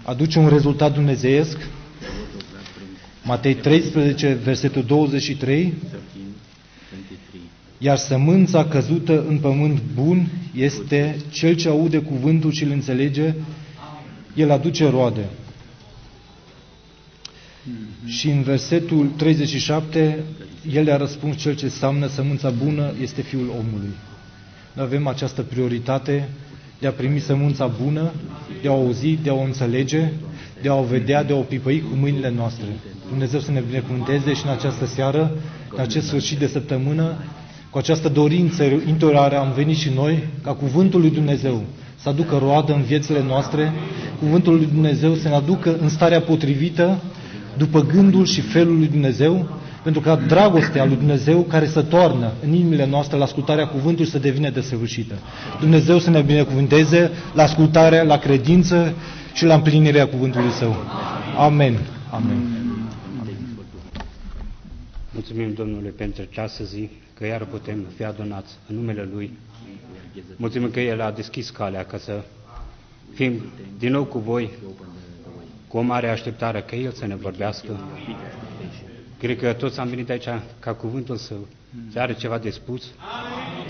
aduce 0.04 0.40
un 0.40 0.48
rezultat 0.48 0.94
dumnezeiesc. 0.94 1.58
Matei 3.24 3.54
13, 3.56 4.34
versetul 4.44 4.84
23, 4.84 5.74
iar 7.82 7.98
sămânța 7.98 8.66
căzută 8.66 9.26
în 9.28 9.38
pământ 9.38 9.80
bun 9.96 10.28
este 10.56 11.16
cel 11.32 11.56
ce 11.56 11.70
aude 11.70 11.98
cuvântul 11.98 12.52
și 12.52 12.64
îl 12.64 12.72
înțelege, 12.72 13.34
el 14.36 14.52
aduce 14.52 14.90
roade. 14.90 15.26
Și 18.06 18.30
în 18.30 18.42
versetul 18.42 19.08
37, 19.18 20.24
el 20.74 20.84
le-a 20.84 20.98
răspuns 20.98 21.38
cel 21.38 21.56
ce 21.56 21.68
seamnă 21.68 22.08
sămânța 22.08 22.50
bună 22.50 22.94
este 23.02 23.22
Fiul 23.22 23.50
omului. 23.50 23.94
Noi 24.74 24.86
avem 24.86 25.08
această 25.08 25.42
prioritate 25.42 26.30
de 26.80 26.88
a 26.88 26.92
primi 26.92 27.20
sămânța 27.20 27.68
bună, 27.84 28.12
de 28.62 28.68
a 28.68 28.72
o 28.72 28.76
auzi, 28.76 29.18
de 29.24 29.30
a 29.30 29.34
o 29.34 29.42
înțelege, 29.42 30.12
de 30.62 30.70
a 30.70 30.74
o 30.76 30.84
vedea, 30.84 31.24
de 31.24 31.34
a 31.34 31.36
o 31.36 31.42
pipăi 31.42 31.82
cu 31.82 31.96
mâinile 31.96 32.30
noastre. 32.30 32.66
Dumnezeu 33.10 33.40
să 33.40 33.52
ne 33.52 33.64
binecuvânteze 33.68 34.34
și 34.34 34.46
în 34.46 34.52
această 34.52 34.86
seară, 34.86 35.32
în 35.72 35.80
acest 35.80 36.08
sfârșit 36.08 36.38
de 36.38 36.48
săptămână, 36.48 37.18
cu 37.70 37.78
această 37.78 38.10
dorință 38.10 38.64
interioară 38.64 39.38
am 39.38 39.52
venit 39.56 39.78
și 39.78 39.92
noi, 39.96 40.24
ca 40.44 40.54
cuvântul 40.54 41.00
lui 41.00 41.10
Dumnezeu 41.10 41.64
să 41.96 42.10
aducă 42.10 42.38
roadă 42.38 42.74
în 42.74 42.82
viețile 42.82 43.24
noastre, 43.28 43.74
cuvântul 44.20 44.56
lui 44.56 44.66
Dumnezeu 44.66 45.14
să 45.14 45.28
ne 45.28 45.34
aducă 45.36 45.78
în 45.82 45.90
starea 45.90 46.22
potrivită, 46.22 47.02
după 47.58 47.82
gândul 47.82 48.26
și 48.26 48.42
felul 48.42 48.78
lui 48.78 48.88
Dumnezeu, 48.88 49.50
pentru 49.84 50.02
ca 50.02 50.16
dragostea 50.16 50.86
lui 50.86 50.96
Dumnezeu 50.96 51.42
care 51.42 51.68
să 51.68 51.82
toarnă 51.82 52.32
în 52.46 52.54
inimile 52.54 52.86
noastre 52.86 53.18
la 53.18 53.24
ascultarea 53.24 53.68
cuvântului 53.68 54.12
să 54.12 54.20
devină 54.20 54.50
desăvârșită. 54.50 55.16
Dumnezeu 55.60 56.00
să 56.00 56.10
ne 56.10 56.22
binecuvânteze 56.22 57.12
la 57.34 57.44
ascultarea, 57.44 58.04
la 58.04 58.18
credință 58.18 58.94
și 59.34 59.46
la 59.46 59.54
împlinirea 59.54 60.08
cuvântului 60.08 60.52
Său. 60.52 60.76
Amen. 61.38 61.80
Amen. 62.12 62.60
Mulțumim 65.14 65.54
Domnule 65.54 65.90
pentru 65.90 66.24
această 66.32 66.64
zi, 66.64 66.90
că 67.20 67.26
iar 67.26 67.46
putem 67.46 67.86
fi 67.96 68.04
adunați 68.04 68.54
în 68.68 68.76
numele 68.76 69.10
Lui. 69.14 69.38
Mulțumim 70.36 70.72
că 70.72 70.80
El 70.80 71.02
a 71.02 71.12
deschis 71.12 71.50
calea 71.50 71.86
ca 71.86 71.98
să 71.98 72.24
fim 73.14 73.42
din 73.80 73.92
nou 73.92 74.04
cu 74.04 74.20
voi, 74.20 74.50
cu 75.68 75.78
o 75.78 75.82
mare 75.82 76.10
așteptare 76.10 76.62
că 76.62 76.76
El 76.76 76.92
să 76.92 77.06
ne 77.06 77.16
vorbească. 77.16 77.80
Cred 79.20 79.38
că 79.40 79.54
toți 79.54 79.80
am 79.80 79.88
venit 79.88 80.10
aici 80.10 80.28
ca 80.60 80.74
cuvântul 80.74 81.16
să, 81.16 81.34
să 81.92 82.00
are 82.00 82.14
ceva 82.14 82.38
de 82.38 82.50
spus, 82.50 82.84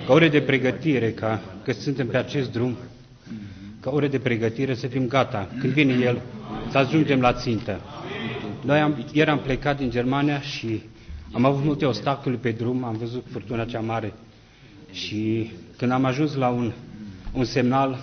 ca 0.05 0.13
ore 0.13 0.29
de 0.29 0.41
pregătire, 0.41 1.11
ca 1.11 1.41
că 1.63 1.71
suntem 1.71 2.07
pe 2.07 2.17
acest 2.17 2.51
drum, 2.51 2.77
ca 3.79 3.89
ore 3.91 4.07
de 4.07 4.19
pregătire 4.19 4.73
să 4.75 4.87
fim 4.87 5.07
gata, 5.07 5.49
când 5.59 5.73
vine 5.73 5.93
El, 5.93 6.21
să 6.71 6.77
ajungem 6.77 7.21
la 7.21 7.33
țintă. 7.33 7.79
Noi 8.65 8.79
am, 8.79 9.05
ieri 9.11 9.29
am 9.29 9.39
plecat 9.39 9.77
din 9.77 9.89
Germania 9.89 10.41
și 10.41 10.81
am 11.31 11.45
avut 11.45 11.63
multe 11.63 11.85
obstacole 11.85 12.35
pe 12.35 12.51
drum, 12.51 12.83
am 12.83 12.97
văzut 12.97 13.25
furtuna 13.31 13.65
cea 13.65 13.79
mare 13.79 14.13
și 14.91 15.51
când 15.77 15.91
am 15.91 16.05
ajuns 16.05 16.35
la 16.35 16.47
un, 16.47 16.71
un 17.33 17.45
semnal, 17.45 17.99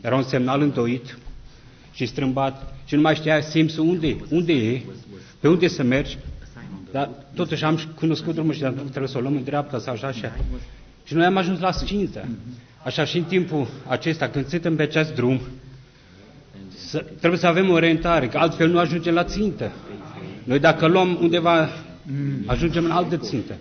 era 0.00 0.16
un 0.16 0.22
semnal 0.22 0.60
întoit 0.60 1.18
și 1.92 2.06
strâmbat 2.06 2.74
și 2.84 2.94
nu 2.94 3.00
mai 3.00 3.14
știa 3.14 3.40
simțul 3.40 3.88
unde, 3.88 4.16
unde 4.30 4.52
e, 4.52 4.82
pe 5.40 5.48
unde 5.48 5.68
să 5.68 5.82
mergi, 5.82 6.18
dar 6.92 7.10
totuși 7.34 7.64
am 7.64 7.78
cunoscut 7.94 8.34
drumul 8.34 8.52
și 8.52 8.60
trebuie 8.60 9.08
să 9.08 9.18
o 9.18 9.20
luăm 9.20 9.34
în 9.36 9.44
dreapta 9.44 9.78
sau 9.78 9.94
așa, 9.94 10.06
așa. 10.06 10.36
Și 11.04 11.14
noi 11.14 11.24
am 11.24 11.36
ajuns 11.36 11.60
la 11.60 11.72
sfință. 11.72 12.28
Așa 12.84 13.04
și 13.04 13.16
în 13.16 13.24
timpul 13.24 13.68
acesta, 13.86 14.28
când 14.28 14.46
suntem 14.46 14.76
pe 14.76 14.82
acest 14.82 15.14
drum, 15.14 15.40
să, 16.76 16.98
trebuie 17.18 17.40
să 17.40 17.46
avem 17.46 17.70
o 17.70 17.72
orientare, 17.72 18.28
că 18.28 18.38
altfel 18.38 18.68
nu 18.68 18.78
ajungem 18.78 19.14
la 19.14 19.24
țintă. 19.24 19.72
Noi 20.44 20.58
dacă 20.58 20.86
luăm 20.86 21.18
undeva, 21.20 21.68
ajungem 22.46 22.84
în 22.84 22.90
altă 22.90 23.16
țintă. 23.16 23.54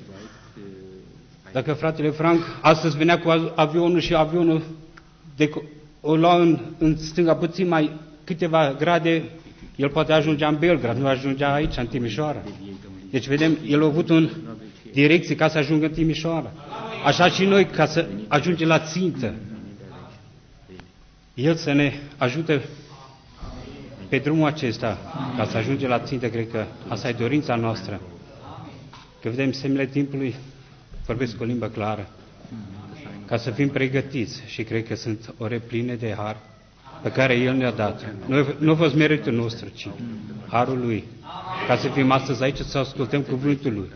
Dacă 1.51 1.73
fratele 1.73 2.09
Frank 2.09 2.41
astăzi 2.61 2.97
venea 2.97 3.19
cu 3.19 3.51
avionul 3.55 3.99
și 3.99 4.15
avionul 4.15 4.61
de, 5.35 5.49
o 6.01 6.15
lua 6.15 6.35
în, 6.41 6.59
în 6.77 6.97
stânga 6.97 7.35
puțin 7.35 7.67
mai 7.67 7.91
câteva 8.23 8.75
grade, 8.79 9.23
el 9.75 9.89
poate 9.89 10.13
ajungea 10.13 10.47
în 10.47 10.57
Belgrad, 10.59 10.97
nu 10.97 11.07
ajungea 11.07 11.53
aici, 11.53 11.77
în 11.77 11.87
Timișoara. 11.87 12.41
Deci 13.09 13.27
vedem, 13.27 13.57
el 13.67 13.81
a 13.81 13.85
avut 13.85 14.09
un 14.09 14.29
direcție 14.91 15.35
ca 15.35 15.47
să 15.47 15.57
ajungă 15.57 15.85
în 15.85 15.91
Timișoara. 15.91 16.51
Așa 17.05 17.29
și 17.29 17.45
noi, 17.45 17.65
ca 17.65 17.85
să 17.85 18.07
ajungem 18.27 18.67
la 18.67 18.79
țintă. 18.79 19.33
El 21.33 21.55
să 21.55 21.71
ne 21.73 21.93
ajute 22.17 22.61
pe 24.09 24.17
drumul 24.17 24.47
acesta, 24.47 24.97
ca 25.37 25.45
să 25.45 25.57
ajungem 25.57 25.89
la 25.89 25.99
țintă, 25.99 26.27
cred 26.29 26.49
că 26.51 26.65
asta 26.87 27.09
e 27.09 27.11
dorința 27.11 27.55
noastră. 27.55 28.01
Că 29.21 29.29
vedem 29.29 29.51
semnele 29.51 29.85
timpului, 29.85 30.35
vorbesc 31.05 31.37
cu 31.37 31.43
o 31.43 31.45
limbă 31.45 31.67
clară, 31.67 32.09
ca 33.25 33.37
să 33.37 33.51
fim 33.51 33.69
pregătiți 33.69 34.43
și 34.45 34.63
cred 34.63 34.87
că 34.87 34.95
sunt 34.95 35.33
ore 35.37 35.59
pline 35.59 35.95
de 35.95 36.13
har 36.17 36.37
pe 37.01 37.11
care 37.11 37.33
El 37.33 37.53
ne-a 37.55 37.71
dat. 37.71 38.13
Nu, 38.25 38.45
nu 38.59 38.71
a 38.71 38.75
fost 38.75 38.95
meritul 38.95 39.33
nostru, 39.33 39.67
ci 39.73 39.87
harul 40.47 40.79
Lui. 40.79 41.03
Ca 41.67 41.77
să 41.77 41.87
fim 41.87 42.11
astăzi 42.11 42.43
aici 42.43 42.57
să 42.57 42.77
ascultăm 42.77 43.21
cuvântul 43.21 43.73
Lui. 43.73 43.89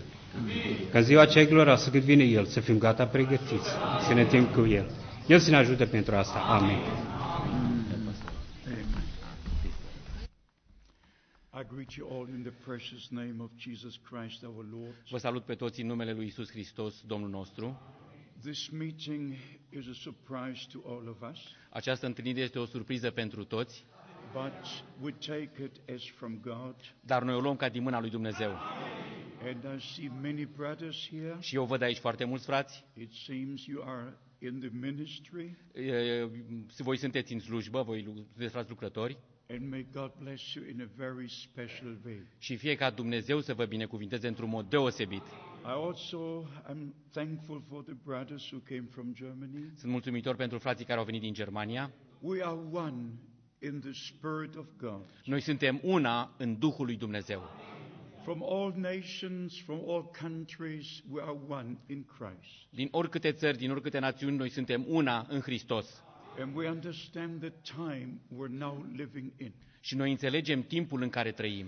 Ca 0.92 1.02
ziua 1.02 1.22
aceea 1.22 1.46
glorioasă 1.46 1.90
cât 1.90 2.02
vine 2.02 2.24
El, 2.24 2.46
să 2.46 2.60
fim 2.60 2.78
gata 2.78 3.06
pregătiți, 3.06 3.70
să 4.08 4.14
ne 4.14 4.24
tem 4.24 4.44
cu 4.46 4.68
El. 4.68 4.86
El 5.28 5.40
să 5.40 5.50
ne 5.50 5.56
ajute 5.56 5.86
pentru 5.86 6.16
asta. 6.16 6.40
Amin. 6.40 6.78
Vă 15.10 15.18
salut 15.18 15.44
pe 15.46 15.56
toți 15.56 15.82
în 15.82 15.88
numele 15.88 16.14
lui 16.14 16.26
Isus 16.26 16.50
Hristos, 16.50 17.02
Domnul 17.08 17.30
nostru. 17.30 17.82
This 18.42 18.70
meeting 18.70 19.34
is 19.70 19.88
a 19.88 19.94
surprise 19.94 20.66
to 20.74 20.80
all 20.90 21.08
of 21.08 21.30
us, 21.32 21.40
Această 21.70 22.06
întâlnire 22.06 22.40
este 22.42 22.60
o 22.60 22.66
surpriză 22.66 23.12
pentru 23.12 23.44
toți, 23.44 23.86
but 24.34 24.84
we 25.02 25.12
take 25.12 25.64
it 25.64 25.90
as 25.96 26.04
from 26.10 26.40
God. 26.42 26.76
dar 27.02 27.24
noi 27.24 27.36
o 27.36 27.40
luăm 27.40 27.56
ca 27.56 27.70
din 27.70 27.84
mâna 27.84 28.00
lui 28.00 28.10
Dumnezeu. 28.10 28.52
And 29.44 29.80
I 29.80 29.82
see 29.84 30.10
many 30.22 30.46
brothers 30.46 31.08
here. 31.10 31.38
Și 31.40 31.56
eu 31.56 31.66
văd 31.66 31.82
aici 31.82 31.98
foarte 31.98 32.24
mulți 32.26 32.46
frați. 32.46 32.86
It 33.00 33.12
seems 33.12 33.66
you 33.66 33.84
are 33.88 34.18
in 34.40 34.60
the 34.60 34.70
ministry, 34.72 35.56
E, 35.74 36.30
Voi 36.78 36.98
sunteți 36.98 37.34
în 37.34 37.40
slujbă, 37.40 37.82
voi 37.84 38.04
lu- 38.04 38.14
sunteți 38.14 38.52
frați 38.52 38.70
lucrători 38.70 39.18
and 39.50 39.70
may 39.70 39.86
God 39.94 40.12
bless 40.20 40.54
you 40.54 40.66
in 40.70 40.82
a 40.82 40.90
very 40.96 41.30
special 41.30 41.98
way. 42.06 42.22
și 42.38 42.56
fie 42.56 42.76
ca 42.76 42.90
Dumnezeu 42.90 43.40
să 43.40 43.54
vă 43.54 43.66
binecuvinteze 43.66 44.28
într-un 44.28 44.50
mod 44.50 44.70
deosebit. 44.70 45.24
I 45.64 45.68
also 45.88 46.48
am 46.68 46.94
thankful 47.12 47.62
for 47.70 47.84
the 47.84 47.94
brothers 48.04 48.50
who 48.52 48.60
came 48.60 48.88
from 48.92 49.14
Germany. 49.14 49.72
Sunt 49.76 49.92
mulțumitor 49.92 50.36
pentru 50.36 50.58
frații 50.58 50.86
care 50.86 51.00
au 51.00 51.06
venit 51.06 51.22
din 51.22 51.34
Germania. 51.34 51.92
We 52.20 52.44
are 52.44 52.60
one 52.72 53.04
in 53.62 53.80
the 53.80 53.92
Spirit 53.94 54.56
of 54.56 54.66
God. 54.78 55.02
Noi 55.26 55.40
suntem 55.42 55.80
una 55.84 56.34
în 56.38 56.60
Duhul 56.60 56.86
lui 56.86 56.96
Dumnezeu. 56.98 57.42
From 58.24 58.44
all 58.44 58.74
nations, 58.78 59.62
from 59.62 59.80
all 59.88 60.12
countries, 60.22 61.04
we 61.12 61.22
are 61.22 61.38
one 61.48 61.78
in 61.88 62.04
Christ. 62.18 62.52
Din 62.70 62.88
oricâte 62.92 63.32
țări, 63.32 63.58
din 63.58 63.72
oricâte 63.72 64.00
națiuni, 64.00 64.38
noi 64.38 64.50
suntem 64.50 64.86
una 64.88 65.26
în 65.30 65.40
Hristos. 65.40 66.04
And 66.40 66.56
we 66.56 66.68
understand 66.70 67.40
the 67.42 67.54
time 67.76 68.20
we're 68.38 68.58
now 68.58 68.86
living 68.96 69.32
in. 69.38 69.54
Și 69.80 69.96
noi 69.96 70.12
înțelegem 70.12 70.62
timpul 70.64 71.02
în 71.02 71.10
care 71.10 71.32
trăim. 71.32 71.68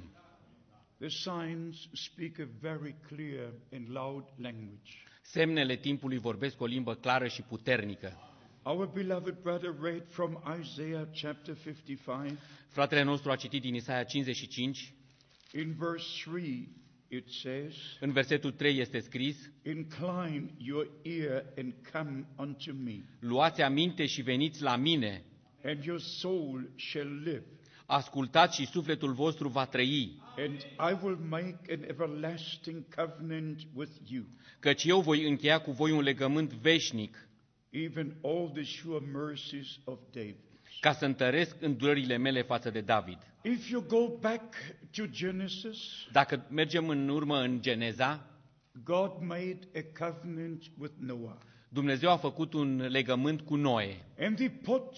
The 0.99 1.10
signs 1.10 1.88
speak 1.93 2.39
a 2.39 2.47
very 2.60 2.95
clear 3.08 3.53
and 3.71 3.89
loud 3.89 4.23
language. 4.36 4.91
Semnele 5.21 5.75
timpului 5.75 6.17
vorbesc 6.17 6.62
o 6.62 6.65
limbă 6.65 6.95
clară 6.95 7.27
și 7.27 7.41
puternică. 7.41 8.17
Our 8.63 8.86
beloved 8.86 9.38
brother 9.41 9.75
read 9.82 10.03
from 10.08 10.43
Isaiah 10.62 11.08
chapter 11.21 11.56
55. 11.63 12.32
Fratele 12.67 13.03
nostru 13.03 13.32
a 13.32 13.36
citit 13.36 13.62
din 13.62 13.73
Isaia 13.73 14.03
55, 14.03 14.93
In 15.53 15.75
verse 15.77 16.30
3, 16.30 16.69
it 17.09 17.29
says, 17.29 17.75
în 17.99 18.11
versetul 18.11 18.51
3 18.51 18.79
este 18.79 18.99
scris, 18.99 19.51
Incline 19.65 20.53
your 20.57 20.87
ear 21.01 21.45
and 21.57 21.73
come 21.91 22.27
unto 22.37 22.71
me, 22.83 23.03
Luați 23.19 23.61
aminte 23.61 24.05
și 24.05 24.21
veniți 24.21 24.61
la 24.61 24.75
mine, 24.75 25.23
and 25.63 25.83
your 25.83 25.99
soul 25.99 26.71
shall 26.75 27.21
live. 27.23 27.43
ascultați 27.85 28.55
și 28.61 28.67
sufletul 28.67 29.13
vostru 29.13 29.47
va 29.47 29.65
trăi, 29.65 30.21
And 30.37 30.57
I 30.91 31.03
will 31.03 31.17
make 31.29 31.57
an 31.69 31.83
everlasting 31.87 32.83
covenant 32.95 33.61
with 33.73 33.91
you, 34.09 34.23
căci 34.59 34.83
eu 34.83 35.01
voi 35.01 35.27
încheia 35.27 35.59
cu 35.61 35.71
voi 35.71 35.91
un 35.91 36.01
legământ 36.01 36.53
veșnic, 36.53 37.29
even 37.69 38.17
all 38.23 38.51
the 38.53 38.63
sure 38.63 39.05
mercies 39.05 39.79
of 39.83 39.99
David. 40.11 40.35
Ca 40.79 40.91
să 40.93 41.05
întăresc 41.05 41.55
îndurările 41.61 42.17
mele 42.17 42.41
față 42.41 42.69
de 42.69 42.81
David. 42.81 43.17
If 43.43 43.69
you 43.69 43.81
go 43.87 44.17
back 44.19 44.55
to 44.95 45.05
Genesis, 45.05 45.77
Dacă 46.11 46.45
mergem 46.49 46.89
în 46.89 47.09
urmă 47.09 47.39
în 47.41 47.61
Geneza, 47.61 48.29
God 48.83 49.11
made 49.21 49.59
a 49.75 50.05
covenant 50.05 50.63
with 50.77 50.93
Noah. 50.99 51.37
Dumnezeu 51.69 52.09
a 52.11 52.17
făcut 52.17 52.53
un 52.53 52.77
legământ 52.87 53.41
cu 53.41 53.55
Noe 53.55 54.05
And 54.19 54.39
he 54.39 54.49
put 54.49 54.93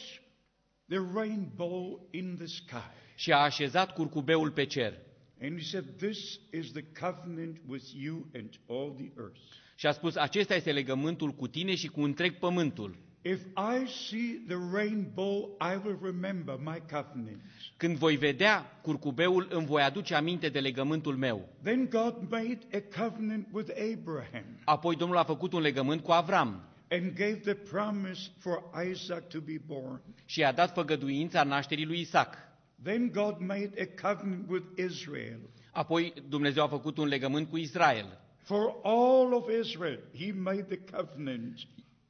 the 0.87 0.97
rainbow 1.13 2.07
in 2.11 2.35
the 2.35 2.45
sky. 2.45 2.91
și 3.15 3.31
a 3.31 3.37
așezat 3.37 3.93
curcubeul 3.93 4.51
pe 4.51 4.65
cer 4.65 4.93
And 5.41 5.57
he 5.57 5.63
said, 5.63 5.85
This 5.97 6.39
is 6.51 6.71
the 6.71 6.83
covenant 6.99 7.61
with 7.67 7.85
you 7.93 8.27
and 8.35 8.49
all 8.69 8.93
the 8.97 9.11
earth. 9.17 9.39
și 9.75 9.85
a 9.87 9.91
spus, 9.91 10.15
acesta 10.15 10.55
este 10.55 10.71
legământul 10.71 11.31
cu 11.31 11.47
tine 11.47 11.75
și 11.75 11.87
cu 11.87 12.01
întreg 12.01 12.37
pământul. 12.37 12.97
If 13.21 13.39
I 13.57 13.85
see 13.85 14.43
the 14.47 14.57
rainbow, 14.71 15.49
I 15.59 15.75
will 15.83 15.97
remember 16.01 16.57
my 16.57 16.81
covenant. 16.91 17.41
Când 17.77 17.97
voi 17.97 18.15
vedea 18.15 18.79
curcubeul, 18.81 19.47
îmi 19.51 19.65
voi 19.65 19.81
aduce 19.81 20.15
aminte 20.15 20.49
de 20.49 20.59
legământul 20.59 21.15
meu. 21.15 21.49
Then 21.63 21.89
God 21.89 22.15
made 22.29 22.59
a 22.73 23.01
covenant 23.01 23.47
with 23.51 23.69
Abraham 23.93 24.45
Apoi 24.65 24.95
Domnul 24.95 25.17
a 25.17 25.23
făcut 25.23 25.53
un 25.53 25.61
legământ 25.61 26.03
cu 26.03 26.11
Avram 26.11 26.63
and 26.91 27.13
gave 27.13 27.35
the 27.35 27.53
promise 27.53 28.31
for 28.37 28.63
Isaac 28.91 29.27
to 29.27 29.39
be 29.39 29.61
born. 29.65 30.01
și 30.25 30.39
i-a 30.39 30.51
dat 30.51 30.73
făgăduința 30.73 31.43
nașterii 31.43 31.85
lui 31.85 31.99
Isaac. 31.99 32.35
Then 32.83 33.11
God 33.11 33.35
made 33.39 33.71
a 33.79 34.07
covenant 34.07 34.49
with 34.49 34.65
Israel. 34.77 35.39
Apoi 35.71 36.13
Dumnezeu 36.29 36.63
a 36.63 36.67
făcut 36.67 36.97
un 36.97 37.07
legământ 37.07 37.49
cu 37.49 37.57
Israel. 37.57 38.19
For 38.37 38.79
all 38.83 39.33
of 39.33 39.49
Israel, 39.61 39.99
he 40.19 40.31
made 40.31 40.63
the 40.63 40.79
covenant 40.97 41.59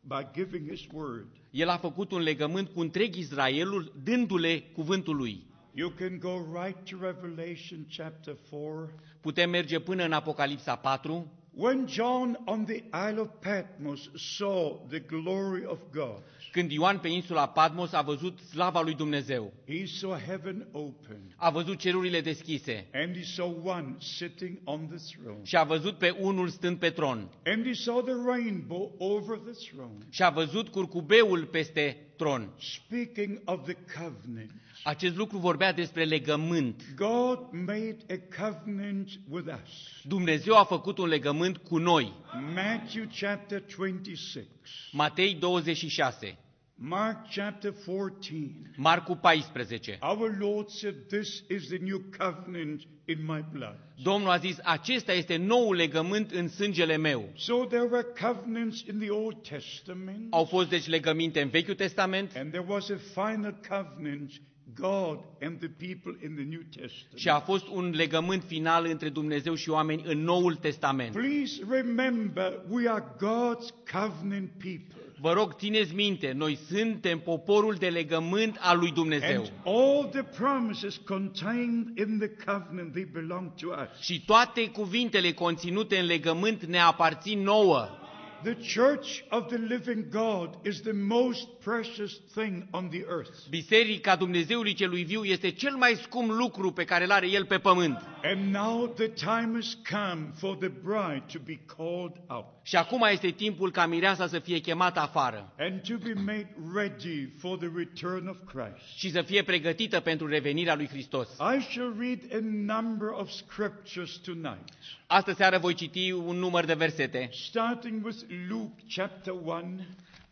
by 0.02 0.28
giving 0.34 0.70
his 0.70 0.88
word. 0.94 1.28
El 1.52 1.70
a 1.70 1.78
făcut 1.78 2.12
un 2.12 2.22
legământ 2.22 2.70
cu 2.70 2.80
întreg 2.80 3.16
Israelul, 3.16 3.94
dându-le 4.04 4.60
cuvântul 4.60 5.16
lui. 5.16 5.48
You 5.74 5.90
can 5.90 6.18
go 6.20 6.46
right 6.64 6.90
to 6.90 6.98
Revelation 7.02 7.88
chapter 7.98 8.36
4. 8.50 8.90
Putem 9.22 9.50
merge 9.50 9.80
până 9.80 10.04
în 10.04 10.12
Apocalipsa 10.12 10.76
4, 10.76 11.32
When 11.60 11.88
John 11.88 12.38
on 12.46 12.66
the 12.66 12.84
Isle 13.10 13.20
of 13.20 13.42
Patmos 13.42 14.10
saw 14.16 14.80
the 14.90 15.00
glory 15.00 15.66
of 15.66 15.80
God, 15.92 16.22
când 16.52 16.72
Ioan 16.72 16.98
pe 17.00 17.08
insula 17.08 17.48
Patmos 17.48 17.94
a 17.94 18.02
văzut 18.02 18.40
slava 18.40 18.82
lui 18.82 18.94
Dumnezeu. 18.96 19.54
he 19.68 19.86
saw 19.86 20.18
heaven 20.28 20.68
open 20.72 21.20
A 21.36 21.50
văzut 21.50 21.78
cerurile 21.78 22.22
deschise 22.22 22.88
and 22.94 23.16
he 23.16 23.24
saw 23.24 23.56
one 23.66 23.96
sitting 24.00 24.58
on 24.64 24.88
the 24.88 24.98
throne. 25.18 25.40
și 25.44 25.56
a 25.56 25.64
văzut 25.64 25.98
pe 25.98 26.10
unul 26.10 26.48
stând 26.50 26.78
pe 26.78 26.90
tron 26.90 27.30
And 27.46 27.66
he 27.66 27.74
saw 27.74 28.02
the 28.02 28.14
rainbow 28.26 28.92
over 28.98 29.38
the 29.38 29.68
throne, 29.72 30.06
și 30.10 30.24
a 30.24 30.30
văzut 30.30 30.68
curcubeul 30.70 31.46
peste 31.46 31.98
tron. 32.16 32.50
speaking 32.60 33.42
of 33.46 33.64
the 33.64 33.76
covenant. 33.98 34.52
Acest 34.84 35.16
lucru 35.16 35.38
vorbea 35.38 35.74
despre 35.74 36.04
legământ. 36.04 36.84
God 36.96 37.40
made 37.52 37.98
a 38.10 38.42
covenant 38.44 39.10
with 39.30 39.48
us. 39.64 40.02
Dumnezeu 40.04 40.58
a 40.58 40.64
făcut 40.64 40.98
un 40.98 41.08
legământ 41.08 41.58
cu 41.58 41.78
noi. 41.78 42.14
Matthew 42.56 43.04
chapter 43.20 43.64
26, 43.78 44.48
Matei 44.92 45.34
26, 45.34 46.38
Mark 46.82 47.30
chapter 47.36 47.72
14. 47.72 48.72
Marcu 48.78 49.16
14. 49.16 49.98
Our 50.02 50.38
Lord 50.40 50.70
said, 50.70 50.96
This 51.10 51.44
is 51.50 51.68
the 51.68 51.78
new 51.78 52.02
covenant 52.18 52.82
in 53.06 53.26
my 53.26 53.46
blood. 53.52 53.76
Domnul 54.04 54.30
a 54.30 54.38
zis, 54.38 54.58
acesta 54.64 55.14
este 55.14 55.36
noul 55.36 55.76
legământ 55.76 56.32
în 56.32 56.48
sângele 56.48 56.98
meu. 56.98 57.30
So 57.36 57.66
there 57.66 57.88
were 57.92 58.06
covenants 58.22 58.82
in 58.82 59.00
the 59.00 59.10
Old 59.10 59.48
Testament, 59.48 60.28
Au 60.34 60.46
fost 60.46 60.70
deci 60.70 60.88
legăminte 60.88 61.42
în 61.42 61.50
Vechiul 61.50 61.76
Testament 61.76 62.36
and 62.36 62.52
there 62.52 62.66
was 62.68 62.90
a 62.90 62.98
final 63.14 63.60
covenant, 63.70 64.32
God 64.76 65.20
and 65.42 65.60
the 65.60 65.70
people 65.88 66.28
in 66.28 66.36
the 66.36 66.44
New 66.44 66.62
Testament. 66.70 67.16
și 67.16 67.30
a 67.30 67.40
fost 67.40 67.68
un 67.68 67.94
legământ 67.96 68.44
final 68.48 68.86
între 68.86 69.10
Dumnezeu 69.10 69.56
și 69.56 69.70
oameni 69.70 70.04
în 70.06 70.24
Noul 70.24 70.56
Testament. 70.56 71.12
Please 71.12 71.62
remember, 71.70 72.62
we 72.70 72.90
are 72.90 73.04
God's 73.16 73.92
covenant 73.92 74.50
people. 74.58 75.00
Vă 75.22 75.34
rog, 75.34 75.56
țineți 75.56 75.94
minte, 75.94 76.32
noi 76.36 76.60
suntem 76.70 77.20
poporul 77.20 77.76
de 77.76 77.88
legământ 77.88 78.58
al 78.60 78.78
lui 78.80 78.92
Dumnezeu. 78.92 79.40
And 79.40 79.52
all 79.66 80.10
the 80.12 80.24
promises 80.24 80.98
contained 80.98 81.98
in 81.98 82.20
the 82.20 82.30
covenant, 82.46 82.92
they 82.92 83.08
belong 83.12 83.54
to 83.54 83.68
us. 83.68 84.02
Și 84.02 84.26
toate 84.26 84.70
cuvintele 84.70 85.34
conținute 85.34 85.98
în 85.98 86.06
legământ 86.06 86.66
ne 86.66 86.80
aparțin 86.80 87.40
nouă. 87.40 87.99
The 88.44 88.56
church 88.56 89.24
of 89.30 89.48
the 89.48 89.58
living 89.58 90.10
God 90.12 90.50
is 90.66 90.82
the 90.82 90.94
most 90.94 91.48
precious 91.64 92.20
thing 92.34 92.68
on 92.72 92.90
the 92.90 93.04
earth. 93.10 93.32
Biserica 93.50 94.16
Dumnezeului 94.16 94.74
celui 94.74 95.04
viu 95.04 95.24
este 95.24 95.50
cel 95.52 95.76
mai 95.76 95.96
scump 96.04 96.30
lucru 96.32 96.72
pe 96.72 96.84
care 96.84 97.04
îl 97.04 97.12
are 97.12 97.28
El 97.30 97.46
pe 97.46 97.58
pământ. 97.58 98.02
And 98.24 98.54
now 98.54 98.88
the 98.88 99.08
time 99.08 99.52
has 99.54 99.78
come 99.90 100.32
for 100.38 100.56
the 100.56 100.68
bride 100.70 101.24
to 101.34 101.40
be 101.46 101.60
called 101.78 102.14
out 102.28 102.46
Și 102.64 102.76
acum 102.76 103.06
este 103.12 103.30
timpul 103.30 103.72
ca 103.72 103.86
mireasa 103.86 104.28
să 104.28 104.40
fie 104.40 104.60
chemată 104.60 105.00
afară 105.00 105.54
and 105.58 105.82
to 105.82 105.94
be 106.04 106.14
made 106.14 106.56
ready 106.76 107.28
for 107.40 107.58
the 107.58 107.70
return 107.76 108.28
of 108.28 108.38
Christ. 108.54 108.98
și 108.98 109.12
să 109.12 109.22
fie 109.22 109.44
pregătită 109.44 110.00
pentru 110.00 110.28
revenirea 110.28 110.76
lui 110.76 110.88
Hristos. 110.88 111.28
I 111.30 111.62
shall 111.72 111.96
read 112.00 112.20
a 112.34 112.40
number 112.76 113.08
of 113.12 113.30
scriptures 113.30 114.12
tonight, 114.18 114.70
Astă 115.08 115.34
seară 115.34 115.58
voi 115.58 115.74
citi 115.74 116.12
un 116.12 116.36
număr 116.36 116.66
de 116.66 116.74
versete. 116.74 117.30
starting 117.32 118.06
with 118.06 118.18
Luke 118.50 118.84
chapter 118.88 119.34
1, 119.34 119.80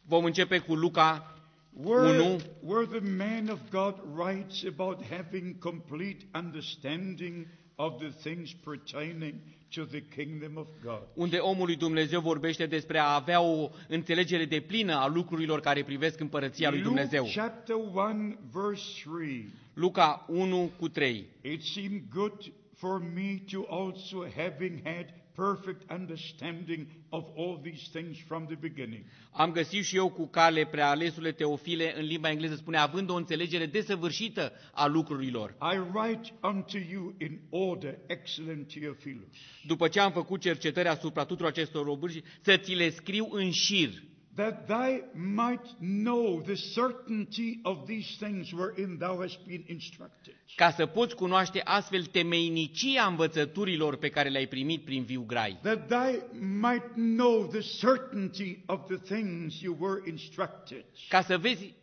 Vom 0.06 0.26
începe 0.26 0.58
cu 0.60 0.76
Luca 0.76 1.36
where, 1.84 2.20
1, 2.20 2.40
where 2.62 2.86
the 2.86 3.10
man 3.18 3.50
of 3.50 3.60
God 3.72 3.96
writes 4.16 4.64
about 4.64 5.04
having 5.10 5.60
complete 5.60 6.26
understanding 6.34 7.48
of 7.76 7.98
the 8.00 8.10
things 8.30 8.54
pertaining 8.54 9.34
to 9.76 9.84
the 9.84 10.02
kingdom 10.16 10.58
of 10.58 10.68
God. 10.84 11.02
unde 11.14 11.38
omul 11.38 11.66
lui 11.66 11.76
Dumnezeu 11.76 12.22
vorbește 12.22 12.66
despre 12.66 12.98
a 12.98 13.14
avea 13.14 13.42
o 13.42 13.70
înțelegere 13.88 14.46
de 14.46 14.60
plină 14.60 14.96
a 14.96 15.08
lucrurilor 15.08 15.60
care 15.60 15.84
privesc 15.84 16.20
împărăția 16.20 16.70
lui 16.70 16.82
Luke 16.82 16.90
Dumnezeu. 16.90 17.26
chapter 17.34 17.76
1, 17.76 18.38
verse 18.52 18.84
3. 19.18 19.46
Luca 19.74 20.26
1 20.28 20.72
cu 20.80 20.88
3. 20.90 21.26
It 21.42 21.64
seemed 21.64 22.02
good 22.14 22.52
for 22.76 23.00
me 23.00 23.42
to 23.52 23.66
also, 23.70 24.26
having 24.36 24.82
had 24.84 25.06
perfect 25.38 25.92
understanding 25.92 26.88
of 27.10 27.24
all 27.38 27.60
these 27.64 27.90
things 27.92 28.18
from 28.28 28.46
the 28.48 28.56
beginning. 28.56 29.04
Am 29.32 29.52
găsit 29.52 29.84
și 29.84 29.96
eu 29.96 30.10
cu 30.10 30.28
cale 30.28 30.66
prealesule 30.66 31.32
Teofile, 31.32 32.00
în 32.00 32.06
limba 32.06 32.30
engleză 32.30 32.56
spune, 32.56 32.78
având 32.78 33.10
o 33.10 33.16
înțelegere 33.16 33.66
desăvârșită 33.66 34.52
a 34.74 34.86
lucrurilor. 34.86 35.56
I 35.74 35.78
write 35.94 36.34
unto 36.44 36.78
you 36.92 37.16
in 37.20 37.40
order, 37.50 37.98
excellent 38.06 38.68
Theophilus, 38.68 39.28
După 39.68 39.88
ce 39.88 40.00
am 40.00 40.12
făcut 40.12 40.42
cercetări 40.42 40.88
asupra 40.88 41.26
tuturor 41.26 41.52
acestor 41.52 41.86
robâri, 41.86 42.24
să 42.42 42.58
ți 42.58 42.74
le 42.74 42.90
scriu 42.90 43.28
în 43.32 43.52
șir. 43.52 43.90
That 44.38 44.68
thou 44.68 45.00
might 45.14 45.66
know 45.80 46.42
the 46.42 46.56
certainty 46.56 47.60
of 47.64 47.78
these 47.88 48.16
things 48.20 48.52
wherein 48.52 48.98
thou 48.98 49.22
hast 49.22 49.46
been 49.48 49.64
instructed. 49.68 50.34
ca 50.56 50.72
să 50.72 50.86
poți 50.86 51.16
cunoaște 51.16 51.62
astfel 51.64 52.06
temeinicia 52.06 53.06
învățăturilor 53.06 53.96
pe 53.98 54.10
care 54.10 54.30
le-ai 54.30 54.48
primit 54.48 54.82
prin 54.86 55.04
viu 55.04 55.24
grai, 55.28 55.60
That 55.62 55.88
thou 55.88 56.30
might 56.40 56.94
know 56.94 57.48
the 57.48 57.62
certainty 57.80 58.58
of 58.66 58.80
the 58.88 59.16
things 59.16 59.62
you 59.62 59.78
were 59.80 60.02
instructed. 60.10 60.84
ca 61.10 61.22
să 61.22 61.38
vezi 61.38 61.74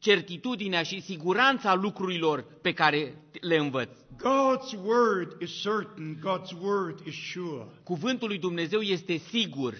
certitudinea 0.00 0.82
și 0.82 1.00
siguranța 1.00 1.74
lucrurilor 1.74 2.44
pe 2.62 2.72
care 2.72 3.14
le 3.40 3.56
învăți. 3.56 4.02
God's 4.16 4.72
word 4.84 5.40
is 5.40 5.50
certain, 5.60 6.18
God's 6.20 6.60
word 6.62 7.06
is 7.06 7.14
sure. 7.32 7.66
Cuvântul 7.82 8.28
lui 8.28 8.38
Dumnezeu 8.38 8.80
este 8.80 9.16
sigur. 9.16 9.74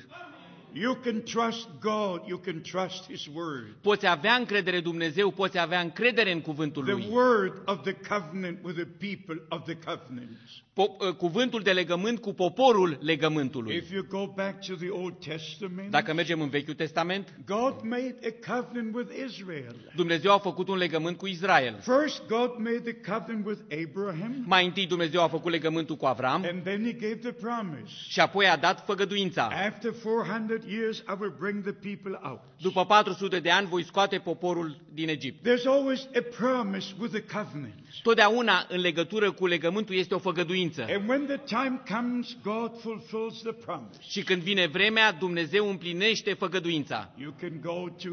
You 0.77 0.95
can 0.95 1.23
trust 1.23 1.69
God, 1.81 2.21
you 2.27 2.39
can 2.39 2.61
trust 2.73 3.05
His 3.11 3.27
word. 3.35 3.67
Poți 3.81 4.07
avea 4.07 4.35
încredere 4.35 4.77
în 4.77 4.83
Dumnezeu, 4.83 5.31
poți 5.31 5.59
avea 5.59 5.81
încredere 5.81 6.33
în 6.33 6.41
cuvântul 6.41 6.83
The 6.85 6.93
lui. 6.93 7.07
word 7.11 7.63
of 7.65 7.83
the 7.83 7.93
covenant 8.09 8.59
with 8.65 8.77
the 8.77 9.15
people 9.15 9.43
of 9.49 9.65
the 9.65 9.75
covenant. 9.85 10.39
Po- 10.73 11.07
uh, 11.09 11.15
cuvântul 11.17 11.61
de 11.63 11.73
legământ 11.73 12.19
cu 12.21 12.33
poporul 12.33 12.99
legământului. 13.03 13.77
If 13.77 13.91
you 13.91 14.05
go 14.09 14.27
back 14.37 14.67
to 14.67 14.75
the 14.75 14.89
Old 14.89 15.15
Testament, 15.27 15.91
Dacă 15.91 16.13
mergem 16.15 16.41
în 16.41 16.49
Vechiul 16.49 16.75
Testament, 16.75 17.35
God 17.47 17.75
made 17.83 18.17
a 18.27 18.53
covenant 18.55 18.95
with 18.95 19.11
Israel. 19.27 19.93
Dumnezeu 19.97 20.33
a 20.33 20.39
făcut 20.39 20.69
un 20.69 20.77
legământ 20.77 21.17
cu 21.17 21.27
Israel. 21.27 21.75
First, 21.81 22.23
God 22.29 22.51
made 22.59 22.81
the 22.93 23.13
covenant 23.13 23.47
with 23.47 23.61
Abraham, 23.89 24.43
Mai 24.47 24.65
întâi 24.67 24.87
Dumnezeu 24.87 25.23
a 25.23 25.29
făcut 25.29 25.51
legământul 25.51 25.97
cu 25.97 26.07
Avram 26.07 26.45
and 26.53 26.63
then 26.63 26.85
He 26.85 26.93
gave 26.93 27.15
the 27.15 27.33
promise. 27.33 27.93
și 28.09 28.21
apoi 28.21 28.47
a 28.47 28.57
dat 28.57 28.85
făgăduința. 28.85 29.43
After 29.67 29.91
400 30.05 30.64
years, 30.69 30.99
I 30.99 31.15
will 31.21 31.35
bring 31.39 31.63
the 31.63 31.73
people 31.73 32.21
out. 32.23 32.41
După 32.61 32.85
400 32.85 33.41
de 33.41 33.51
ani 33.51 33.67
voi 33.67 33.85
scoate 33.85 34.19
poporul 34.19 34.77
din 34.93 35.09
Egipt. 35.09 35.49
There's 35.49 35.67
always 35.67 36.09
a 36.15 36.45
promise 36.45 36.95
with 36.99 37.15
a 37.15 37.39
covenant. 37.39 37.75
Totdeauna 38.03 38.67
în 38.69 38.81
legătură 38.81 39.33
cu 39.33 39.47
legământul 39.47 39.95
este 39.95 40.15
o 40.15 40.19
făgăduință. 40.19 40.87
And 40.89 41.09
when 41.09 41.27
the 41.27 41.39
time 41.39 41.83
comes, 41.97 42.37
God 42.43 42.81
fulfills 42.81 43.43
the 43.43 43.53
promise. 43.53 43.99
Și 44.01 44.23
când 44.23 44.43
vine 44.43 44.67
vremea, 44.67 45.13
Dumnezeu 45.13 45.69
împlinește 45.69 46.33
făgăduința. 46.33 47.13
You 47.17 47.35
can 47.41 47.61
go 47.61 47.89
to 47.89 48.11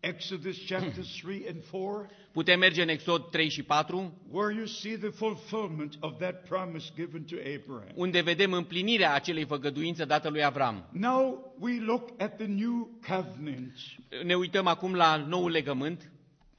Exodus 0.00 0.56
chapter 0.68 1.04
3 1.22 1.46
and 1.48 1.62
4, 1.70 2.10
Putem 2.38 2.58
merge 2.58 2.82
în 2.82 2.88
Exod 2.88 3.30
3 3.30 3.48
și 3.48 3.62
4, 3.62 4.12
where 4.30 4.54
you 4.54 4.66
see 4.66 4.96
the 4.96 5.08
fulfillment 5.08 5.96
of 6.00 6.18
that 6.18 6.42
promise 6.48 6.90
given 6.94 7.24
to 7.24 7.34
Abraham. 7.36 7.92
unde 7.94 8.20
vedem 8.20 8.52
împlinirea 8.52 9.14
acelei 9.14 9.44
făgăduințe 9.44 10.04
dată 10.04 10.28
lui 10.28 10.44
Avram. 10.44 10.88
Now 10.92 11.52
we 11.58 11.80
look 11.80 12.08
at 12.18 12.36
the 12.36 12.46
new 12.46 12.90
covenant. 13.08 13.72
Ne 14.24 14.34
uităm 14.34 14.66
acum 14.66 14.94
la 14.94 15.16
noul 15.16 15.50
legământ. 15.50 16.10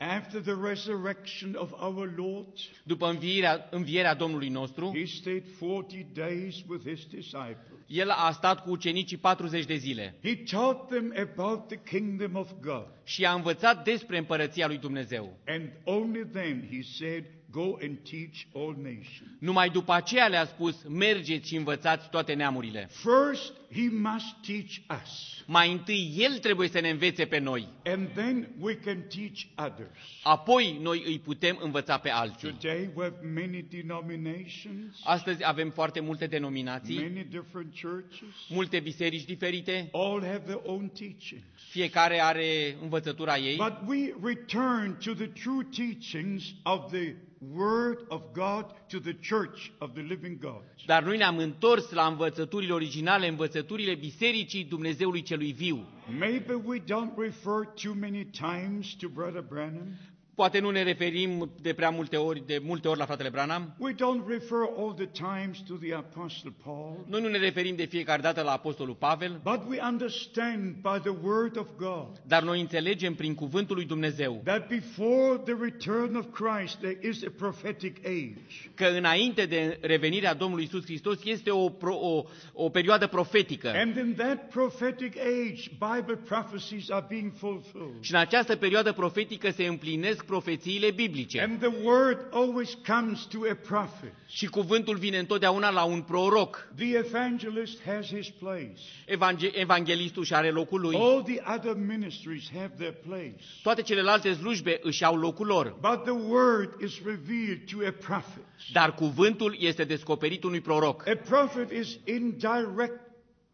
After 0.01 0.39
the 0.41 0.55
resurrection 0.69 1.55
of 1.57 1.71
our 1.81 2.13
Lord, 2.17 2.47
După 2.83 3.07
învierea, 3.09 3.67
învierea 3.71 4.13
Domnului 4.13 4.49
nostru, 4.49 4.91
he 4.95 5.05
stayed 5.05 5.43
40 5.59 6.05
days 6.13 6.55
with 6.67 6.87
his 6.87 7.05
disciples. 7.05 7.79
el 7.87 8.09
a 8.09 8.31
stat 8.31 8.63
cu 8.63 8.69
ucenicii 8.69 9.17
40 9.17 9.65
de 9.65 9.75
zile 9.75 10.15
He 10.23 10.35
taught 10.35 10.89
them 10.89 11.13
about 11.33 11.67
the 11.67 11.79
kingdom 11.83 12.35
of 12.35 12.49
God. 12.61 12.87
și 13.03 13.25
a 13.25 13.33
învățat 13.33 13.83
despre 13.83 14.17
împărăția 14.17 14.67
lui 14.67 14.77
Dumnezeu. 14.77 15.37
And 15.47 15.69
only 15.83 16.25
then 16.33 16.67
he 16.71 16.81
said, 16.81 17.23
Go 17.51 17.75
and 17.81 17.97
teach 18.09 18.35
all 18.55 18.75
nations. 18.77 19.29
Numai 19.39 19.69
după 19.69 19.93
aceea 19.93 20.27
le-a 20.27 20.45
spus, 20.45 20.83
mergeți 20.87 21.47
și 21.47 21.55
învățați 21.55 22.09
toate 22.09 22.33
neamurile. 22.33 22.89
First, 22.91 23.53
he 23.71 23.89
must 23.91 24.35
teach 24.45 25.01
us, 25.03 25.43
Mai 25.45 25.71
întâi 25.71 26.13
El 26.17 26.37
trebuie 26.37 26.67
să 26.67 26.79
ne 26.79 26.89
învețe 26.89 27.25
pe 27.25 27.37
noi, 27.39 27.67
and 27.85 28.07
then 28.13 28.49
we 28.59 28.75
can 28.75 29.01
teach 29.15 29.39
others. 29.71 29.97
apoi 30.23 30.77
noi 30.81 31.03
îi 31.05 31.19
putem 31.19 31.59
învăța 31.61 31.97
pe 31.97 32.09
alții. 32.09 32.49
Today 32.49 32.89
we 32.95 33.03
have 33.03 33.27
many 33.41 33.65
denominations, 33.69 34.99
Astăzi 35.03 35.47
avem 35.47 35.69
foarte 35.69 35.99
multe 35.99 36.25
denominații, 36.27 36.95
many 36.97 37.25
different 37.29 37.79
churches. 37.81 38.35
multe 38.49 38.79
biserici 38.79 39.25
diferite, 39.25 39.89
All 39.91 40.21
have 40.23 40.39
their 40.45 40.59
own 40.63 40.87
teachings. 40.87 41.43
fiecare 41.69 42.21
are 42.21 42.75
învățătura 42.81 43.37
ei, 43.37 43.55
But 43.55 43.73
we 43.87 44.13
return 44.23 44.97
to 45.05 45.13
the 45.13 45.27
true 45.27 45.63
teachings 45.75 46.43
of 46.63 46.91
the 46.91 47.15
Word 47.55 47.99
of 48.07 48.21
God, 48.33 48.65
to 48.91 48.99
the 48.99 49.13
church 49.29 49.67
of 49.77 49.93
the 49.93 50.01
living 50.01 50.37
God. 50.39 50.63
dar 50.85 51.03
noi 51.03 51.17
ne-am 51.17 51.37
întors 51.37 51.91
la 51.91 52.07
învățăturile 52.07 52.73
originale, 52.73 53.27
învățăturile 53.27 53.57
Bisericii 53.95 54.63
Dumnezeului 54.63 55.21
Celui 55.21 55.51
Viu. 55.51 55.87
Maybe 56.19 56.53
we 56.53 56.79
don't 56.79 57.17
refer 57.17 57.65
too 57.83 57.93
many 57.93 58.25
times 58.25 58.95
to 58.95 59.07
Brother 59.07 59.41
Branham. 59.41 59.97
Poate 60.39 60.59
nu 60.59 60.69
ne 60.69 60.83
referim 60.83 61.51
de 61.61 61.73
prea 61.73 61.89
multe 61.89 62.15
ori, 62.17 62.43
de 62.45 62.59
multe 62.63 62.87
ori 62.87 62.97
la 62.99 63.05
fratele 63.05 63.29
Branham, 63.29 63.75
We 63.77 63.91
don't 63.93 64.23
refer 64.27 64.69
all 64.77 64.93
the 64.93 65.05
times 65.05 65.61
to 65.67 65.73
the 65.73 65.93
Apostle 65.93 66.53
Paul. 66.63 67.05
noi 67.07 67.21
nu 67.21 67.27
ne 67.27 67.37
referim 67.37 67.75
de 67.75 67.85
fiecare 67.85 68.21
dată 68.21 68.41
la 68.41 68.51
Apostolul 68.51 68.95
Pavel, 68.95 69.39
But 69.43 69.61
we 69.69 69.79
understand 69.89 70.73
by 70.81 70.99
the 71.01 71.13
Word 71.23 71.57
of 71.57 71.67
God 71.77 72.07
dar 72.27 72.43
noi 72.43 72.59
înțelegem 72.61 73.13
prin 73.15 73.35
cuvântul 73.35 73.75
lui 73.75 73.85
Dumnezeu 73.85 74.41
that 74.43 74.67
before 74.67 75.37
the 75.45 75.55
return 75.61 76.15
of 76.15 76.25
Christ 76.31 76.75
there 76.77 76.99
is 77.09 77.23
a 77.23 77.31
prophetic 77.37 77.97
age. 78.05 78.69
că 78.75 78.85
înainte 78.85 79.45
de 79.45 79.77
revenirea 79.81 80.33
Domnului 80.33 80.63
Isus 80.63 80.83
Hristos 80.83 81.23
este 81.23 81.51
o, 81.51 81.69
pro, 81.69 81.93
o, 81.95 82.23
o 82.53 82.69
perioadă 82.69 83.07
profetică. 83.07 83.71
And 83.75 83.95
in 83.97 84.13
that 84.17 84.49
prophetic 84.49 85.15
age, 85.17 85.69
Bible 85.95 86.15
prophecies 86.15 86.89
are 86.89 87.05
being 87.09 87.31
fulfilled. 87.35 87.93
Și 87.99 88.13
în 88.13 88.19
această 88.19 88.55
perioadă 88.55 88.91
profetică 88.91 89.49
se 89.49 89.65
împlinesc 89.65 90.27
profețiile 90.29 90.91
biblice. 90.91 91.41
And 91.41 91.59
the 91.59 91.71
Word 91.83 92.17
always 92.31 92.77
comes 92.87 93.25
to 93.25 93.37
a 93.51 93.55
prophet. 93.67 94.13
Și 94.27 94.45
cuvântul 94.45 94.97
vine 94.97 95.17
întotdeauna 95.17 95.69
la 95.69 95.83
un 95.83 96.01
proroc. 96.01 96.67
The 96.75 96.97
evangelist 96.97 97.81
has 97.85 98.07
his 98.07 98.29
place. 98.29 98.79
Evangel- 99.05 99.51
evanghelistul 99.53 100.23
și 100.23 100.33
are 100.33 100.51
locul 100.51 100.79
lui. 100.81 100.95
All 100.95 101.23
the 101.23 101.41
other 101.55 101.73
ministries 101.87 102.49
have 102.53 102.71
their 102.77 102.93
place. 103.07 103.43
Toate 103.63 103.81
celelalte 103.81 104.33
slujbe 104.33 104.79
își 104.81 105.03
au 105.03 105.15
locul 105.15 105.45
lor. 105.47 105.75
But 105.81 106.03
the 106.03 106.27
Word 106.27 106.81
is 106.81 106.93
revealed 107.05 107.59
to 107.71 107.77
a 107.87 107.91
prophet. 108.07 108.43
Dar 108.71 108.93
cuvântul 108.93 109.55
este 109.59 109.83
descoperit 109.83 110.43
unui 110.43 110.61
proroc. 110.61 111.07
A 111.07 111.15
prophet 111.29 111.71
is 111.71 111.97
in 112.05 112.37
direct 112.37 113.08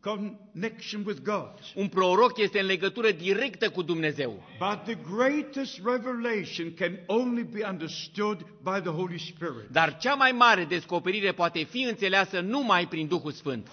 connection 0.06 1.04
with 1.06 1.22
God. 1.24 1.50
Un 1.76 1.88
proroc 1.88 2.38
este 2.38 2.60
în 2.60 2.66
legătură 2.66 3.12
directă 3.12 3.70
cu 3.70 3.82
Dumnezeu. 3.82 4.44
But 4.60 4.84
the 4.84 4.98
greatest 5.16 5.82
revelation 5.84 6.74
can 6.74 7.00
only 7.06 7.44
be 7.44 7.68
understood 7.70 8.38
by 8.64 8.80
the 8.82 8.90
Holy 8.90 9.20
Spirit. 9.20 9.70
Dar 9.72 9.98
cea 9.98 10.14
mai 10.14 10.32
mare 10.32 10.66
descoperire 10.66 11.32
poate 11.32 11.64
fi 11.64 11.82
înțeleasă 11.82 12.40
numai 12.40 12.88
prin 12.88 13.08
Duhul 13.08 13.32
Sfânt. 13.32 13.68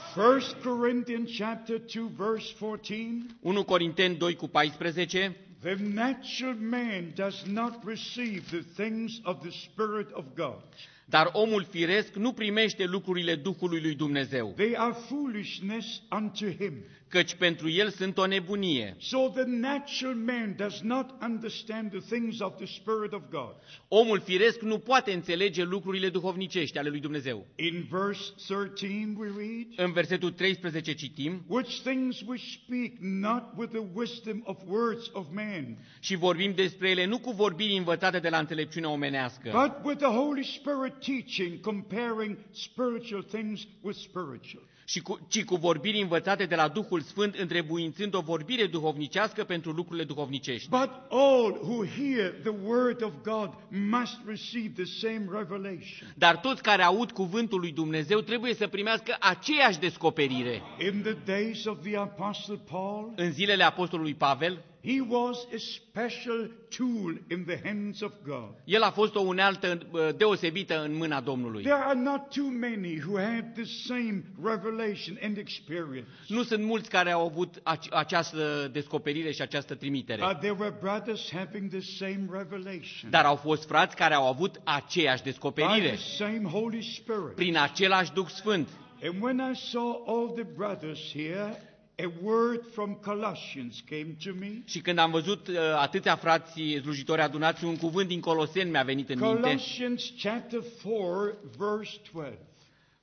1 0.64 0.74
Corinthians 0.74 1.30
chapter 1.38 1.80
2 1.94 2.10
verse 2.16 2.54
14 2.58 3.26
1 3.40 3.64
Corinteni 3.64 4.16
2 4.16 4.34
cu 4.34 4.48
14 4.48 5.36
The 5.62 5.76
natural 5.94 6.56
man 6.70 7.12
does 7.14 7.42
not 7.44 7.84
receive 7.84 8.42
the 8.50 8.82
things 8.82 9.20
of 9.22 9.40
the 9.42 9.50
Spirit 9.50 10.10
of 10.12 10.24
God. 10.34 10.64
Dar 11.04 11.30
omul 11.32 11.64
firesc 11.64 12.14
nu 12.14 12.32
primește 12.32 12.84
lucrurile 12.84 13.34
Duhului 13.34 13.80
lui 13.80 13.94
Dumnezeu, 13.94 14.52
They 14.56 14.74
are 14.76 14.92
foolishness 14.92 16.02
unto 16.10 16.46
him. 16.46 16.84
Căci 17.12 17.34
pentru 17.34 17.70
el 17.70 17.90
sunt 17.90 18.18
o 18.18 18.26
nebunie. 18.26 18.96
So 18.98 19.18
the 19.28 19.44
natural 19.46 20.14
man 20.14 20.54
does 20.56 20.80
not 20.80 21.06
understand 21.22 21.90
the 21.90 22.16
things 22.16 22.40
of 22.40 22.56
the 22.56 22.66
Spirit 22.66 23.12
of 23.12 23.22
God. 23.30 23.54
Omul 23.88 24.20
firesc 24.20 24.60
nu 24.60 24.78
poate 24.78 25.12
înțelege 25.12 25.64
lucrurile 25.64 26.08
duhovnicești 26.08 26.78
ale 26.78 26.88
lui 26.88 27.00
Dumnezeu. 27.00 27.46
In 27.56 27.86
verse 27.90 28.22
13 28.46 29.14
we 29.16 29.28
read, 29.36 29.66
În 29.86 29.92
versetul 29.92 30.30
13 30.30 30.94
citim, 30.94 31.42
Which 31.46 31.80
things 31.80 32.20
we 32.26 32.36
speak 32.36 32.92
not 33.00 33.42
with 33.56 33.72
the 33.72 33.84
wisdom 33.94 34.42
of 34.44 34.58
words 34.66 35.10
of 35.12 35.26
man, 35.32 35.76
și 36.00 36.16
vorbim 36.16 36.52
despre 36.54 36.90
ele 36.90 37.04
nu 37.04 37.18
cu 37.18 37.30
vorbiri 37.30 37.76
învățate 37.76 38.18
de 38.18 38.28
la 38.28 38.38
înțelepciunea 38.38 38.90
omenească, 38.90 39.50
but 39.52 39.84
with 39.84 39.98
the 40.02 40.12
Holy 40.12 40.44
Spirit 40.44 40.94
teaching, 41.04 41.60
comparing 41.60 42.38
spiritual 42.50 43.22
things 43.22 43.66
with 43.80 43.98
spiritual. 43.98 44.70
Și 44.92 45.00
cu, 45.00 45.18
ci 45.28 45.44
cu 45.44 45.56
vorbiri 45.56 46.00
învățate 46.00 46.44
de 46.44 46.54
la 46.54 46.68
Duhul 46.68 47.00
Sfânt, 47.00 47.34
întrebuințând 47.34 48.14
o 48.14 48.20
vorbire 48.20 48.66
duhovnicească 48.66 49.44
pentru 49.44 49.70
lucrurile 49.70 50.04
duhovnicești. 50.04 50.68
But 50.68 50.90
all 51.10 51.58
who 51.62 51.84
hear 51.84 52.30
the 52.42 52.54
word 52.64 53.02
of 53.02 53.12
God 53.22 53.50
must 53.68 54.18
receive 54.26 54.82
the 54.82 54.84
same 54.84 55.24
revelation. 55.30 56.14
Dar 56.14 56.36
toți 56.36 56.62
care 56.62 56.82
aud 56.82 57.10
cuvântul 57.10 57.60
lui 57.60 57.72
Dumnezeu 57.72 58.20
trebuie 58.20 58.54
să 58.54 58.66
primească 58.66 59.16
aceeași 59.20 59.78
descoperire. 59.78 60.62
In 60.92 61.02
the 61.02 61.16
days 61.24 61.64
of 61.64 61.82
the 61.82 61.96
Apostle 61.96 62.60
Paul, 62.70 63.12
În 63.16 63.32
zilele 63.32 63.64
Apostolului 63.64 64.14
Pavel, 64.14 64.64
He 64.84 65.00
was 65.00 65.46
a 65.54 65.58
special 65.58 66.50
tool 66.76 67.14
in 67.30 67.44
the 67.44 67.60
hands 67.64 68.00
of 68.00 68.12
God. 68.24 68.54
El 68.64 68.82
a 68.82 68.90
fost 68.90 69.14
o 69.14 69.20
unealtă 69.20 69.78
uh, 69.90 70.08
deosebită 70.16 70.82
în 70.84 70.94
mâna 70.94 71.20
Domnului. 71.20 71.62
There 71.62 71.82
are 71.84 71.98
not 71.98 72.20
too 72.34 72.46
many 72.46 73.00
who 73.06 73.18
had 73.20 73.44
the 73.54 73.64
same 73.86 74.22
revelation 74.42 75.18
and 75.22 75.36
experience. 75.36 76.08
Nu 76.28 76.42
sunt 76.42 76.64
mulți 76.64 76.88
care 76.90 77.10
au 77.10 77.26
avut 77.26 77.60
ace- 77.62 77.88
această 77.92 78.68
descoperire 78.72 79.32
și 79.32 79.42
această 79.42 79.74
trimitere. 79.74 80.22
Uh, 80.22 80.36
there 80.38 80.56
were 80.58 80.74
brothers 80.80 81.30
having 81.32 81.70
the 81.70 81.80
same 81.80 82.26
revelation 82.30 83.10
Dar 83.10 83.24
au 83.24 83.36
fost 83.36 83.66
frați 83.66 83.96
care 83.96 84.14
au 84.14 84.28
avut 84.28 84.60
aceeași 84.64 85.22
by 85.22 85.28
descoperire 85.28 85.88
the 85.88 85.96
same 85.96 86.42
Holy 86.48 86.82
Spirit. 86.82 87.34
prin 87.34 87.56
același 87.56 88.12
Duh 88.12 88.26
Sfânt. 88.26 88.68
And 89.04 89.22
when 89.22 89.50
I 89.52 89.56
saw 89.56 90.02
all 90.06 90.28
the 90.34 90.44
brothers 90.56 91.12
here, 91.12 91.71
a 91.98 92.12
word 92.22 92.66
from 92.66 92.94
Colossians 92.94 93.82
came 93.86 94.16
to 94.24 94.30
me. 94.38 94.62
Și 94.64 94.80
când 94.80 94.98
am 94.98 95.10
văzut 95.10 95.48
uh, 95.48 95.56
atâția 95.76 96.16
frați 96.16 96.60
slujitori 96.80 97.20
adunați, 97.20 97.64
un 97.64 97.76
cuvânt 97.76 98.08
din 98.08 98.20
Coloseni 98.20 98.70
mi-a 98.70 98.82
venit 98.82 99.08
în 99.08 99.18
minte. 99.20 99.40
Colossians 99.40 100.12
chapter 100.22 100.60
4, 100.82 101.36
verse 101.58 102.00
12. 102.12 102.38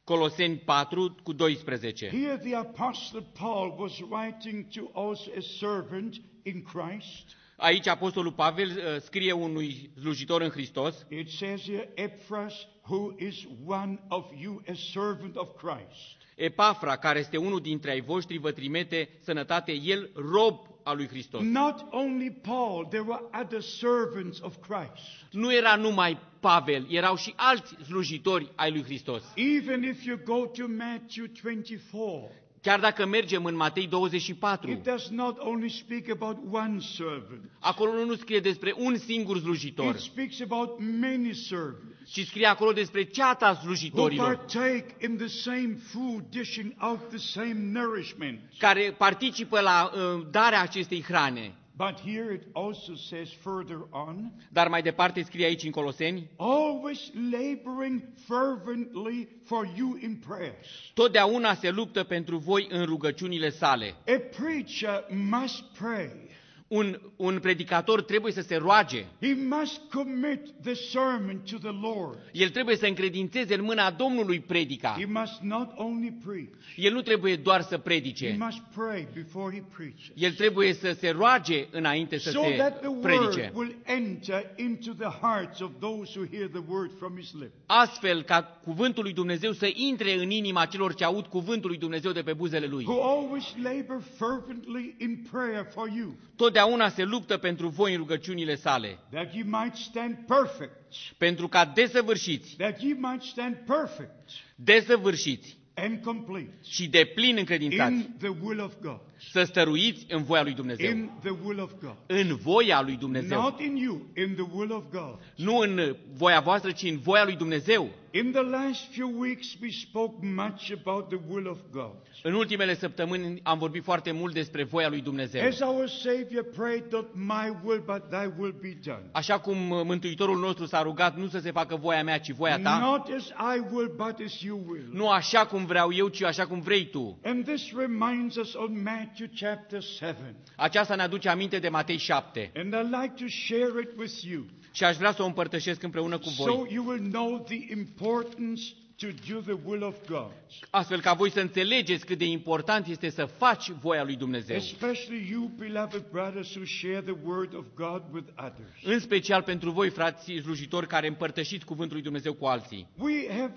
Coloseni 0.03 0.57
4 0.57 1.15
cu 1.23 1.33
12. 1.33 2.07
Here 2.07 2.37
the 2.37 2.55
Apostle 2.55 3.25
Paul 3.39 3.75
was 3.77 3.99
writing 4.09 4.65
to 4.67 5.01
us 5.09 5.27
a 5.37 5.41
servant 5.59 6.21
in 6.43 6.63
Christ. 6.63 7.37
Aici 7.55 7.87
Apostolul 7.87 8.31
Pavel 8.31 8.67
uh, 8.67 9.01
scrie 9.01 9.31
unui 9.31 9.89
slujitor 9.99 10.41
în 10.41 10.49
Hristos, 10.49 11.05
It 11.09 11.29
says 11.29 11.61
here, 11.61 11.89
Ephras, 11.95 12.53
who 12.81 13.13
is 13.17 13.45
one 13.65 13.99
of 14.07 14.25
you, 14.41 14.61
a 14.67 14.73
servant 14.73 15.35
of 15.35 15.49
Christ. 15.57 16.18
Epafra, 16.39 16.97
care 16.97 17.19
este 17.19 17.37
unul 17.37 17.59
dintre 17.59 17.91
ai 17.91 18.01
voștri, 18.01 18.37
vă 18.37 18.51
trimite 18.51 19.09
sănătate, 19.21 19.71
el 19.71 20.09
rob 20.15 20.59
al 20.83 20.95
lui 20.95 21.07
Hristos. 21.07 21.41
Not 21.41 21.85
only 21.91 22.31
Paul, 22.31 22.85
there 22.85 23.03
were 23.07 23.21
other 23.41 23.61
servants 23.61 24.39
of 24.41 24.55
Christ. 24.67 25.05
Nu 25.31 25.53
era 25.53 25.75
numai 25.75 26.17
Pavel, 26.39 26.85
erau 26.89 27.15
și 27.15 27.33
alți 27.35 27.75
slujitori 27.83 28.51
ai 28.55 28.71
lui 28.71 28.83
Hristos. 28.83 29.23
Even 29.35 29.83
if 29.83 30.03
you 30.03 30.19
go 30.23 30.45
to 30.45 30.67
Matthew 30.67 31.25
24, 31.41 32.31
Chiar 32.61 32.79
dacă 32.79 33.05
mergem 33.05 33.45
în 33.45 33.55
Matei 33.55 33.87
24, 33.87 34.71
it 34.71 34.83
does 34.83 35.07
not 35.09 35.37
only 35.39 35.69
speak 35.69 36.09
about 36.09 36.37
one 36.51 36.79
servant, 36.79 37.41
acolo 37.59 37.91
nu 38.05 38.15
scrie 38.15 38.39
despre 38.39 38.73
un 38.77 38.97
singur 38.97 39.37
slujitor, 39.39 39.95
it 39.95 39.99
speaks 40.01 40.41
about 40.41 40.79
many 40.79 41.33
servants 41.33 41.97
ci 42.11 42.25
scrie 42.25 42.45
acolo 42.45 42.71
despre 42.73 43.03
ceata 43.03 43.49
who 43.51 43.61
slujitorilor, 43.61 44.35
partake 44.35 44.95
in 45.05 45.17
the 45.17 45.27
same 45.27 45.75
food, 45.91 46.23
dishing 46.29 46.73
out 46.79 47.09
the 47.09 47.17
same 47.17 47.55
nourishment. 47.71 48.39
care 48.57 48.95
participă 48.97 49.59
la 49.59 49.91
uh, 49.93 50.25
darea 50.31 50.61
acestei 50.61 51.01
hrane. 51.03 51.53
But 51.79 51.99
here 51.99 52.33
it 52.33 52.43
also 52.53 52.95
says 52.95 53.29
further 53.41 53.77
on, 53.91 54.31
Dar 54.51 54.67
mai 54.67 54.81
departe 54.81 55.23
scrie 55.23 55.45
aici 55.45 55.63
în 55.63 55.71
Coloseni, 55.71 56.29
always 56.37 57.11
laboring 57.31 58.03
fervently 58.27 59.27
for 59.45 59.71
you 59.75 59.97
in 60.01 60.15
prayers. 60.27 60.67
totdeauna 60.93 61.53
se 61.53 61.69
luptă 61.69 62.03
pentru 62.03 62.37
voi 62.37 62.67
în 62.69 62.85
rugăciunile 62.85 63.49
sale. 63.49 63.95
A 64.07 64.19
preacher 64.37 65.05
must 65.09 65.63
pray. 65.77 66.28
Un, 66.69 66.99
un 67.15 67.39
predicator 67.41 68.01
trebuie 68.01 68.31
să 68.33 68.41
se 68.41 68.55
roage, 68.55 69.05
He 69.21 69.33
must 69.59 69.81
commit 69.93 70.39
the 70.63 70.73
sermon 70.73 71.41
to 71.51 71.57
the 71.57 71.77
Lord. 71.81 72.17
el 72.31 72.49
trebuie 72.49 72.75
să 72.75 72.85
încredințeze 72.85 73.53
în 73.55 73.63
mâna 73.63 73.91
Domnului 73.91 74.39
predica. 74.39 74.95
He 74.99 75.05
must 75.05 75.39
not 75.41 75.71
only 75.75 76.13
preach, 76.25 76.49
El 76.75 76.93
nu 76.93 77.01
trebuie 77.01 77.35
doar 77.35 77.61
să 77.61 77.75
he 77.75 77.77
predice, 77.81 78.35
must 78.39 78.59
pray 78.75 79.07
before 79.13 79.55
he 79.55 79.63
preaches. 79.75 80.11
el 80.15 80.31
trebuie 80.31 80.73
să 80.73 80.91
se 80.99 81.09
roage 81.09 81.67
înainte 81.71 82.17
să 82.17 82.29
So 82.29 82.41
that 82.57 82.79
the 82.79 82.87
se 82.89 82.95
predice. 83.01 83.51
word 83.53 83.55
will 83.55 83.75
enter 83.85 84.51
into 84.55 84.93
the 84.93 85.17
hearts 85.21 85.59
of 85.59 85.69
those 85.79 86.19
who 86.19 86.27
hear 86.37 86.47
the 86.47 86.63
word 86.67 86.91
from 86.99 87.17
his 87.17 87.31
lips. 87.33 87.51
Astfel 87.65 88.21
ca 88.21 88.41
cuvântul 88.63 89.03
lui 89.03 89.13
Dumnezeu 89.13 89.51
să 89.51 89.69
intre 89.73 90.13
în 90.13 90.29
inima 90.29 90.65
celor 90.65 90.93
ce 90.93 91.03
aud 91.03 91.25
cuvântul 91.25 91.69
lui 91.69 91.79
Dumnezeu 91.79 92.11
de 92.11 92.21
pe 92.21 92.33
buzele 92.33 92.65
lui. 92.65 92.83
Who 92.87 93.01
always 93.03 93.53
labor 93.63 94.01
fervently 94.17 94.95
in 94.99 95.27
prayer 95.31 95.67
for 95.73 95.89
you, 95.97 96.15
Totdeauna 96.59 96.89
se 96.89 97.03
luptă 97.03 97.37
pentru 97.37 97.67
voi 97.67 97.91
în 97.91 97.97
rugăciunile 97.97 98.55
sale, 98.55 98.99
that 99.11 99.33
ye 99.35 99.43
might 99.43 99.75
stand 99.75 100.17
perfect, 100.27 100.71
pentru 101.17 101.47
ca 101.47 101.65
desăvârșiți, 101.65 102.55
that 102.55 102.81
ye 102.81 102.93
might 102.93 103.21
stand 103.21 103.55
perfect. 103.55 104.11
Desăvârșiți. 104.55 105.57
And 105.73 106.03
complete. 106.03 106.57
Și 106.63 106.87
de 106.87 107.11
plin 107.15 107.37
încredințați, 107.37 107.93
in 107.93 108.15
the 108.17 108.27
will 108.41 108.59
of 108.59 108.73
God. 108.81 108.99
Să 109.31 109.43
stăruiți 109.43 110.05
în 110.09 110.23
voia 110.23 110.43
lui 110.43 110.53
Dumnezeu. 110.53 110.89
In 110.89 111.09
the 111.21 111.33
will 111.43 111.59
of 111.59 111.71
God. 111.81 111.95
În 112.07 112.35
voia 112.35 112.81
lui 112.81 112.95
Dumnezeu. 112.95 113.41
Not 113.41 113.59
in 113.59 113.75
you, 113.75 114.01
in 114.17 114.33
the 114.33 114.45
will 114.53 114.71
of 114.71 114.83
God. 114.91 115.17
Nu 115.35 115.57
în 115.57 115.95
voia 116.13 116.39
voastră, 116.39 116.71
ci 116.71 116.83
în 116.83 116.97
voia 116.97 117.23
lui 117.23 117.35
Dumnezeu. 117.35 117.89
In 118.11 118.31
the 118.31 118.41
last 118.41 118.91
few 118.91 119.07
weeks, 119.07 119.55
we 119.61 119.69
spoke 119.69 120.23
much 120.23 120.71
about 120.71 121.09
the 121.09 121.19
will 121.29 121.47
of 121.47 121.57
God. 121.71 121.95
În 122.23 122.33
ultimele 122.33 122.75
săptămâni 122.75 123.39
am 123.43 123.57
vorbit 123.57 123.83
foarte 123.83 124.11
mult 124.11 124.33
despre 124.33 124.63
voia 124.63 124.89
lui 124.89 125.01
Dumnezeu. 125.01 125.47
As 125.47 125.59
our 125.59 125.87
Savior 125.87 126.45
prayed, 126.55 126.83
not 126.91 127.15
my 127.15 127.57
will, 127.63 127.83
but 127.85 128.09
thy 128.09 128.31
will 128.37 128.55
be 128.61 128.77
done. 128.83 129.03
Așa 129.11 129.39
cum 129.39 129.69
uh, 129.69 129.81
Mântuitorul 129.83 130.39
nostru 130.39 130.65
s-a 130.65 130.81
rugat, 130.81 131.17
nu 131.17 131.27
să 131.27 131.39
se 131.39 131.51
facă 131.51 131.75
voia 131.75 132.03
mea, 132.03 132.19
ci 132.19 132.31
voia 132.31 132.59
ta. 132.59 132.79
Not 132.79 133.07
as 133.17 133.27
I 133.27 133.59
will, 133.71 133.93
but 133.95 134.25
as 134.25 134.41
you 134.41 134.63
will. 134.67 134.89
Nu 134.91 135.09
așa 135.09 135.45
cum 135.45 135.65
vreau 135.65 135.93
eu, 135.93 136.07
ci 136.07 136.23
așa 136.23 136.47
cum 136.47 136.59
vrei 136.59 136.85
tu. 136.85 137.19
And 137.23 137.45
this 137.45 137.73
reminds 137.75 138.35
us 138.35 138.53
on 138.53 138.81
Matthew 138.83 139.08
chapter 139.39 139.81
7. 139.81 140.35
Aceasta 140.55 140.95
ne 140.95 141.01
aduce 141.01 141.29
aminte 141.29 141.59
de 141.59 141.69
Matei 141.69 141.97
7. 141.97 142.51
And 142.55 142.73
I'd 142.73 143.01
like 143.01 143.23
to 143.23 143.29
share 143.29 143.81
it 143.81 143.89
with 143.97 144.21
you 144.21 144.45
Și 144.71 144.83
aș 144.83 144.95
vrea 144.95 145.11
să 145.11 145.21
o 145.21 145.25
împărtășesc 145.25 145.83
împreună 145.83 146.17
cu 146.17 146.29
so 146.29 146.43
voi, 146.43 146.73
you 146.73 146.85
will 146.85 147.09
know 147.09 147.39
the 147.39 147.73
importance 147.77 148.61
to 148.95 149.07
do 149.33 149.39
the 149.39 149.57
will 149.65 149.83
of 149.83 149.95
God. 150.07 150.31
astfel 150.69 151.01
ca 151.01 151.13
voi 151.13 151.31
să 151.31 151.39
înțelegeți 151.39 152.05
cât 152.05 152.17
de 152.17 152.25
important 152.25 152.87
este 152.87 153.09
să 153.09 153.25
faci 153.25 153.69
voia 153.69 154.03
lui 154.03 154.15
Dumnezeu. 154.15 154.55
Especially 154.55 155.27
you, 155.31 155.51
beloved 155.57 156.03
brothers, 156.11 156.55
who 156.55 156.65
share 156.65 157.01
the 157.01 157.15
word 157.23 157.53
of 157.55 157.65
God 157.75 158.03
with 158.11 158.27
others. 158.37 158.83
În 158.83 158.99
special 158.99 159.41
pentru 159.41 159.71
voi, 159.71 159.89
frați 159.89 160.31
slujitori, 160.41 160.87
care 160.87 161.07
împărtășiți 161.07 161.65
cuvântul 161.65 161.93
lui 161.93 162.03
Dumnezeu 162.03 162.33
cu 162.33 162.45
alții. 162.45 162.87
We 162.97 163.27
have 163.29 163.53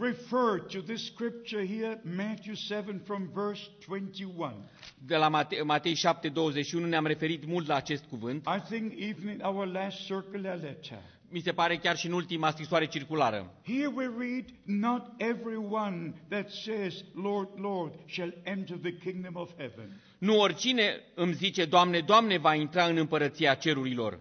referred 0.00 0.68
to 0.70 0.80
this 0.80 1.06
scripture 1.06 1.64
here, 1.64 2.00
Matthew 2.16 2.54
7, 2.54 3.00
from 3.04 3.28
verse 3.34 3.60
21. 3.86 4.54
De 5.06 5.16
la 5.16 5.28
Mate- 5.28 5.62
Matei 5.62 5.94
7, 5.94 6.28
21 6.28 6.86
ne-am 6.86 7.06
referit 7.06 7.46
mult 7.46 7.66
la 7.66 7.74
acest 7.74 8.04
cuvânt. 8.08 8.46
I 8.46 8.60
think 8.70 8.92
even 9.00 9.28
in 9.28 9.40
our 9.42 9.66
last 9.66 10.04
circular 10.06 10.58
letter. 10.60 10.98
Mi 11.28 11.40
se 11.40 11.52
pare 11.52 11.76
chiar 11.76 11.96
și 11.96 12.06
în 12.06 12.12
ultima 12.12 12.50
scrisoare 12.50 12.86
circulară. 12.86 13.52
Here 13.64 13.86
we 13.94 14.10
read, 14.18 14.44
Not 14.64 15.02
everyone 15.16 16.14
that 16.28 16.50
says, 16.50 16.94
Lord, 17.22 17.48
Lord, 17.60 17.92
shall 18.06 18.34
enter 18.42 18.76
the 18.76 18.92
kingdom 18.92 19.36
of 19.36 19.50
heaven, 19.58 20.00
Nu 20.18 20.38
oricine 20.38 21.00
îmi 21.14 21.32
zice, 21.32 21.64
Doamne, 21.64 22.00
Doamne, 22.00 22.38
va 22.38 22.54
intra 22.54 22.84
în 22.84 22.96
împărăția 22.96 23.54
cerurilor, 23.54 24.18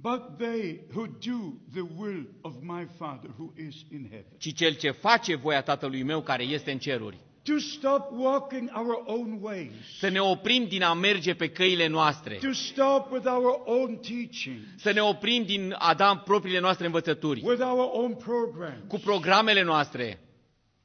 but 0.00 0.38
they 0.38 0.80
who 0.94 1.06
do 1.06 1.54
the 1.72 1.84
will 1.96 2.26
of 2.40 2.54
my 2.62 2.86
Father 2.98 3.30
who 3.38 3.52
is 3.68 3.74
in 3.92 4.02
heaven. 4.10 4.32
ci 4.38 4.52
cel 4.54 4.74
ce 4.74 4.90
face 4.90 5.34
voia 5.34 5.62
Tatălui 5.62 6.02
meu 6.02 6.22
care 6.22 6.42
este 6.42 6.70
în 6.70 6.78
ceruri. 6.78 7.16
To 7.42 7.58
stop 7.58 8.10
walking 8.12 8.70
our 8.74 9.02
own 9.06 9.38
ways, 9.42 9.70
Să 9.98 10.08
ne 10.08 10.20
oprim 10.20 10.66
din 10.68 10.82
a 10.82 10.94
merge 10.94 11.34
pe 11.34 11.48
căile 11.50 11.86
noastre. 11.86 12.34
to 12.34 12.52
stop 12.52 13.10
with 13.12 13.26
our 13.26 13.60
own 13.64 13.96
teaching, 13.96 14.56
Să 14.76 14.90
ne 14.92 15.00
oprim 15.00 15.44
din 15.44 15.74
a 15.78 15.94
da 15.94 16.16
propriile 16.16 16.60
noastre 16.60 16.86
învățături. 16.86 17.42
with 17.44 17.60
our 17.62 17.88
own 17.92 18.14
programs. 18.14 18.82
Cu 18.88 18.98
programele 18.98 19.62
noastre. 19.62 20.18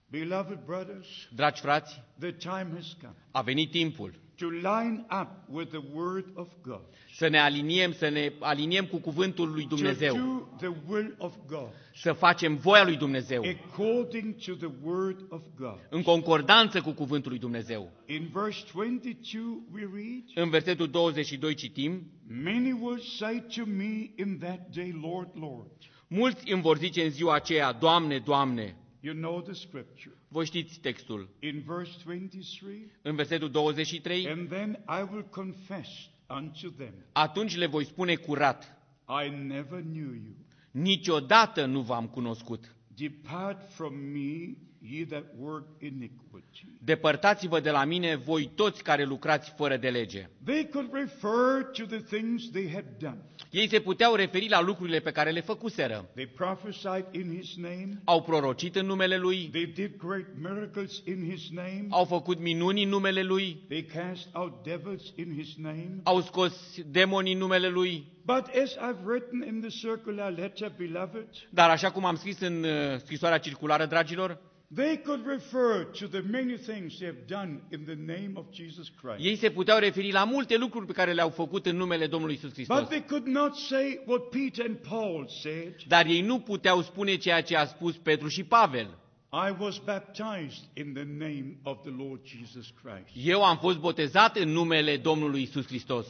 Beloved 0.10 0.60
brothers, 0.66 1.08
Dragi 1.36 1.62
frați, 1.62 2.02
the 2.20 2.32
time 2.32 2.68
has 2.76 2.98
come 3.02 3.16
a 3.32 3.42
venit 3.42 3.72
timpul 3.72 4.14
to 4.36 4.50
line 4.50 5.06
up 5.22 5.28
with 5.48 5.70
the 5.70 5.82
Word 5.94 6.26
of 6.34 6.48
God, 6.62 6.82
să 7.16 7.28
ne 7.28 7.40
aliniem, 7.40 7.92
să 7.94 8.10
ne 8.10 8.32
aliniem 8.40 8.86
cu 8.86 8.98
cuvântul 8.98 9.52
lui 9.52 9.68
to 9.68 9.76
Dumnezeu. 9.76 10.16
do 10.16 10.68
the 10.68 10.82
will 10.88 11.16
of 11.18 11.34
God, 11.48 11.70
Să 11.96 12.14
facem 12.14 12.56
voia 12.56 12.84
lui 12.84 12.96
Dumnezeu. 12.98 13.44
according 13.46 14.36
to 14.46 14.54
the 14.54 14.70
Word 14.84 15.26
of 15.30 15.42
God. 15.56 15.80
În 15.90 16.02
concordanță 16.02 16.82
cu 16.82 16.92
cuvântul 16.92 17.32
lui 17.32 17.40
Dumnezeu. 17.40 17.92
In 18.06 18.30
verse 18.34 18.66
22, 18.74 19.42
we 19.74 19.82
read, 19.94 20.24
În 20.46 20.50
versetul 20.50 20.88
22 20.88 21.54
citim, 21.54 22.12
Many 22.44 22.72
will 22.72 23.00
say 23.00 23.44
to 23.56 23.62
me 23.66 24.12
in 24.16 24.38
that 24.40 24.68
day, 24.76 25.00
Lord, 25.02 25.30
Lord. 25.34 25.72
Mulți 26.08 26.52
îmi 26.52 26.62
vor 26.62 26.78
zice 26.78 27.04
în 27.04 27.10
ziua 27.10 27.34
aceea, 27.36 27.72
Doamne, 27.72 28.20
Doamne. 28.20 28.76
You 29.00 29.16
know 29.16 29.42
the 29.42 29.54
scripture. 29.54 30.16
Voi 30.34 30.46
știți 30.46 30.80
textul. 30.80 31.30
In 31.40 31.64
verse 31.66 31.92
23, 32.04 32.92
În 33.02 33.16
versetul 33.16 33.50
23, 33.52 34.28
and 34.28 34.50
then 34.50 34.84
I 34.90 35.02
will 35.12 35.24
confess 35.30 35.90
unto 36.30 36.70
them, 36.78 36.94
atunci 37.12 37.56
le 37.56 37.66
voi 37.66 37.86
spune 37.86 38.16
curat, 38.16 38.78
I 39.26 39.30
never 39.30 39.82
knew 39.82 40.14
you. 40.14 40.36
niciodată 40.72 41.66
nu 41.66 41.82
v-am 41.82 42.08
cunoscut. 42.08 42.76
Depart 42.96 43.72
from 43.74 43.94
me, 43.96 44.56
ye 44.90 45.06
that 45.06 45.24
work 45.38 45.64
iniquity. 45.80 46.66
Depărtați-vă 46.84 47.60
de 47.60 47.70
la 47.70 47.84
mine, 47.86 48.16
voi 48.16 48.52
toți 48.56 48.84
care 48.84 49.04
lucrați 49.04 49.54
fără 49.58 49.78
de 49.78 49.90
lege. 49.90 50.30
They 50.46 50.68
could 50.72 50.90
refer 50.94 51.64
to 51.72 51.86
the 51.86 52.00
things 52.18 52.50
they 52.52 52.70
had 52.74 52.86
done. 53.00 53.18
Ei 53.52 53.68
se 53.70 53.80
puteau 53.80 54.16
referi 54.16 54.50
la 54.50 54.62
lucrurile 54.62 55.00
pe 55.00 55.12
care 55.12 55.30
le 55.32 55.42
făcuseră. 55.42 56.10
They 56.14 56.26
prophesied 56.28 57.06
in 57.12 57.38
his 57.40 57.56
name. 57.56 58.02
Au 58.04 58.22
prorocit 58.22 58.76
în 58.76 58.86
numele 58.86 59.18
lui, 59.18 59.50
They 59.52 59.66
did 59.66 59.92
great 59.98 60.26
miracles 60.42 61.02
in 61.06 61.30
his 61.32 61.50
name. 61.50 61.86
au 61.90 62.06
făcut 62.06 62.40
minuni 62.40 62.84
în 62.84 62.90
numele 62.90 63.22
lui, 63.24 63.64
They 63.68 63.84
cast 63.84 64.28
out 64.34 64.64
devils 64.64 65.14
in 65.16 65.34
his 65.38 65.56
name. 65.58 65.90
au 66.04 66.22
scos 66.22 66.54
demoni 66.92 67.32
în 67.32 67.38
numele 67.38 67.68
lui. 67.68 68.12
But 68.26 68.46
as 68.64 68.76
I've 68.76 69.04
written 69.06 69.44
in 69.48 69.60
the 69.62 69.70
circular 69.88 70.32
letter, 70.38 70.72
beloved, 70.78 71.28
Dar 71.50 71.70
așa 71.70 71.92
cum 71.92 72.06
am 72.06 72.16
scris 72.16 72.40
în 72.40 72.64
uh, 72.64 72.98
scrisoarea 72.98 73.38
circulară, 73.38 73.86
dragilor, 73.86 74.42
they 74.76 74.98
could 74.98 75.26
refer 75.26 75.84
to 75.84 76.08
the 76.08 76.22
many 76.32 76.58
things 76.58 76.98
they 76.98 77.06
have 77.08 77.26
done 77.28 77.62
in 77.72 77.86
the 77.86 77.96
name 77.96 78.32
of 78.36 78.46
Jesus 78.52 78.92
Christ. 79.02 79.26
ei 79.26 79.36
se 79.36 79.50
puteau 79.50 79.80
referi 79.80 80.12
la 80.12 80.24
multe 80.24 80.58
lucruri 80.58 80.86
pe 80.86 80.94
care 80.94 81.14
le-au 81.14 81.30
făcut 81.30 81.66
în 81.66 81.76
numele 81.76 82.08
Domnului 82.08 82.36
Isus 82.36 82.54
Hristos. 82.54 82.80
But 82.80 82.90
they 82.90 83.04
could 83.04 83.28
not 83.28 83.56
say 83.56 84.00
what 84.06 84.22
Peter 84.30 84.66
and 84.66 84.78
Paul 84.78 85.28
said. 85.28 85.76
Dar 85.88 86.06
ei 86.06 86.22
nu 86.22 86.40
puteau 86.40 86.82
spune 86.82 87.16
ceea 87.16 87.42
ce 87.42 87.56
a 87.56 87.66
spus 87.66 87.96
Petru 87.96 88.28
și 88.28 88.44
Pavel. 88.44 88.98
I 89.32 89.52
was 89.60 89.78
baptized 89.80 90.64
in 90.74 90.94
the 90.94 91.04
name 91.04 91.58
of 91.64 91.82
the 91.82 91.94
Lord 91.98 92.20
Jesus 92.24 92.74
Christ. 92.84 93.28
Eu 93.28 93.44
am 93.44 93.58
fost 93.58 93.78
botezat 93.78 94.36
în 94.38 94.50
numele 94.50 94.98
Domnului 94.98 95.42
Isus 95.42 95.66
Hristos. 95.66 96.08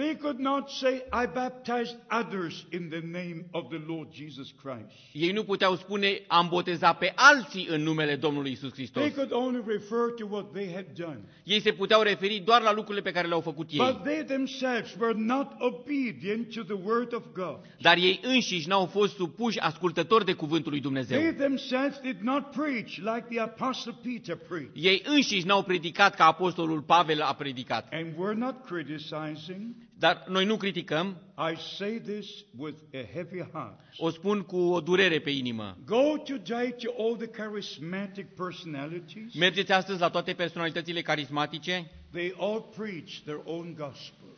They 0.00 0.16
could 0.16 0.38
not 0.38 0.70
say, 0.70 1.02
I 1.12 1.26
baptized 1.26 1.96
others 2.10 2.64
in 2.72 2.88
the 2.88 3.00
name 3.00 3.44
of 3.52 3.68
the 3.68 3.80
Lord 3.86 4.08
Jesus 4.12 4.48
Christ. 4.62 4.92
Ei 5.12 5.32
nu 5.32 5.44
puteau 5.44 5.76
spune, 5.76 6.20
am 6.26 6.48
botezat 6.48 6.98
pe 6.98 7.12
alții 7.14 7.66
în 7.70 7.82
numele 7.82 8.16
Domnului 8.16 8.50
Isus 8.50 8.72
Hristos. 8.72 9.02
They 9.02 9.14
could 9.14 9.32
only 9.32 9.62
refer 9.66 10.10
to 10.18 10.26
what 10.30 10.52
they 10.52 10.72
had 10.74 10.86
done. 10.96 11.20
Ei 11.44 11.60
se 11.60 11.72
puteau 11.72 12.02
referi 12.02 12.42
doar 12.44 12.62
la 12.62 12.72
lucrurile 12.72 13.02
pe 13.02 13.10
care 13.10 13.28
le-au 13.28 13.40
făcut 13.40 13.70
ei. 13.70 13.78
But 13.78 14.02
they 14.02 14.24
themselves 14.24 14.94
were 15.00 15.14
not 15.16 15.48
obedient 15.58 16.54
to 16.54 16.62
the 16.62 16.82
word 16.84 17.14
of 17.14 17.22
God. 17.32 17.58
Dar 17.80 17.96
ei 17.96 18.20
înșiși 18.22 18.68
n-au 18.68 18.86
fost 18.86 19.14
supuși 19.14 19.58
ascultători 19.58 20.24
de 20.24 20.32
cuvântul 20.32 20.70
lui 20.70 20.80
Dumnezeu. 20.80 21.18
They 21.18 21.32
themselves 21.32 22.00
did 22.00 22.20
not 22.20 22.50
preach 22.50 22.96
like 22.96 23.26
the 23.30 23.40
Apostle 23.40 23.94
Peter 24.02 24.36
preached. 24.36 24.72
Ei 24.74 25.02
înșiși 25.04 25.46
n-au 25.46 25.62
predicat 25.62 26.14
ca 26.14 26.24
apostolul 26.24 26.80
Pavel 26.80 27.20
a 27.20 27.34
predicat. 27.34 27.88
And 27.92 28.06
we're 28.06 28.38
not 28.38 28.64
criticizing. 28.66 29.88
Dar 30.00 30.24
noi 30.28 30.44
nu 30.44 30.56
criticăm, 30.56 31.16
I 31.52 31.56
say 31.76 31.98
this 31.98 32.26
with 32.56 32.78
a 32.94 33.02
heavy 33.12 33.48
heart. 33.52 33.80
o 33.96 34.10
spun 34.10 34.42
cu 34.42 34.56
o 34.56 34.80
durere 34.80 35.18
pe 35.20 35.30
inimă. 35.30 35.76
Go 35.84 36.16
today 36.24 36.74
to 36.82 37.02
all 37.02 37.16
the 37.16 37.26
charismatic 37.26 38.34
personalities. 38.34 39.34
Mergeți 39.34 39.72
astăzi 39.72 40.00
la 40.00 40.08
toate 40.08 40.32
personalitățile 40.32 41.02
carismatice, 41.02 41.90
They 42.12 42.34
all 42.38 42.60
preach 42.76 43.10
their 43.24 43.40
own 43.44 43.74
gospel. 43.74 44.28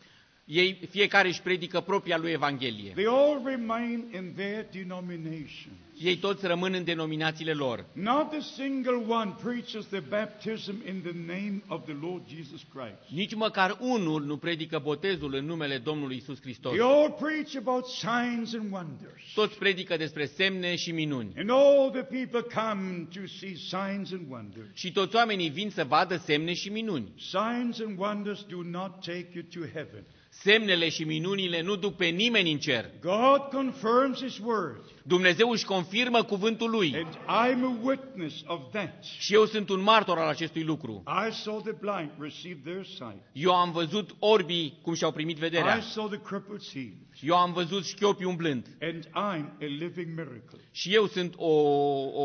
Ei 0.52 0.78
fiecare 0.90 1.28
își 1.28 1.42
predică 1.42 1.80
propria 1.80 2.16
lui 2.16 2.30
Evanghelie. 2.30 2.90
They 2.90 3.06
all 3.06 3.42
remain 3.44 4.04
in 4.14 4.32
their 4.36 4.66
denomination. 4.72 5.72
Ei 5.98 6.16
toți 6.16 6.46
rămân 6.46 6.72
în 6.72 6.84
denominațiile 6.84 7.52
lor. 7.52 7.86
Not 7.92 8.32
a 8.32 8.40
single 8.54 9.04
one 9.08 9.34
preaches 9.42 9.86
the 9.86 10.00
baptism 10.00 10.74
in 10.88 11.02
the 11.02 11.12
name 11.26 11.62
of 11.68 11.84
the 11.84 11.96
Lord 12.00 12.22
Jesus 12.28 12.60
Christ. 12.74 13.10
Nici 13.14 13.34
măcar 13.34 13.76
unul 13.80 14.24
nu 14.24 14.36
predică 14.36 14.78
botezul 14.78 15.34
în 15.34 15.44
numele 15.44 15.78
Domnului 15.78 16.16
Isus 16.16 16.40
Hristos. 16.40 16.72
They 16.72 16.86
all 16.86 17.10
preach 17.10 17.54
about 17.56 17.86
signs 17.86 18.54
and 18.54 18.72
wonders. 18.72 19.22
Toți 19.34 19.58
predică 19.58 19.96
despre 19.96 20.26
semne 20.26 20.76
și 20.76 20.92
minuni. 20.92 21.32
And 21.36 21.50
all 21.50 21.90
the 21.90 22.02
people 22.02 22.40
come 22.62 23.08
to 23.14 23.26
see 23.26 23.54
signs 23.54 24.12
and 24.12 24.26
wonders. 24.30 24.68
Și 24.72 24.92
toți 24.92 25.16
oamenii 25.16 25.50
vin 25.50 25.70
să 25.70 25.84
vadă 25.84 26.16
semne 26.16 26.52
și 26.52 26.68
minuni. 26.68 27.12
Signs 27.16 27.80
and 27.80 27.98
wonders 27.98 28.44
do 28.44 28.62
not 28.62 29.00
take 29.00 29.28
you 29.32 29.44
to 29.54 29.60
heaven. 29.72 30.04
Semnele 30.34 30.88
și 30.88 31.04
minunile 31.04 31.62
nu 31.62 31.76
duc 31.76 31.96
pe 31.96 32.06
nimeni 32.06 32.52
în 32.52 32.58
cer. 32.58 32.90
God 33.00 33.40
confirms 33.50 34.22
His 34.22 34.38
word. 34.38 34.80
Dumnezeu 35.02 35.50
își 35.50 35.64
confirmă 35.64 36.22
cuvântul 36.22 36.70
lui. 36.70 36.94
And 36.94 37.14
I'm 37.16 37.62
a 37.64 37.78
witness 37.82 38.42
of 38.46 38.60
that. 38.72 39.04
Și 39.04 39.34
eu 39.34 39.44
sunt 39.44 39.68
un 39.68 39.82
martor 39.82 40.18
al 40.18 40.28
acestui 40.28 40.62
lucru. 40.62 41.02
I 41.28 41.32
saw 41.32 41.60
the 41.60 41.72
blind 41.80 42.10
receive 42.18 42.60
their 42.64 42.84
sight. 42.84 43.22
Eu 43.32 43.54
am 43.54 43.72
văzut 43.72 44.14
orbii 44.18 44.78
cum 44.82 44.94
și-au 44.94 45.12
primit 45.12 45.36
I 45.36 45.40
vederea. 45.40 45.80
saw 45.80 46.08
the 46.08 46.20
cripples 46.20 46.70
healed. 46.72 46.96
Eu 47.20 47.36
am 47.36 47.52
văzut 47.52 47.84
șchiopii 47.84 48.26
umblând. 48.26 48.66
And 48.80 49.06
I'm 49.06 49.44
a 49.60 49.64
living 49.78 50.08
miracle. 50.16 50.58
Și 50.70 50.94
eu 50.94 51.06
sunt 51.06 51.34
o, 51.36 51.50
o, 51.50 52.24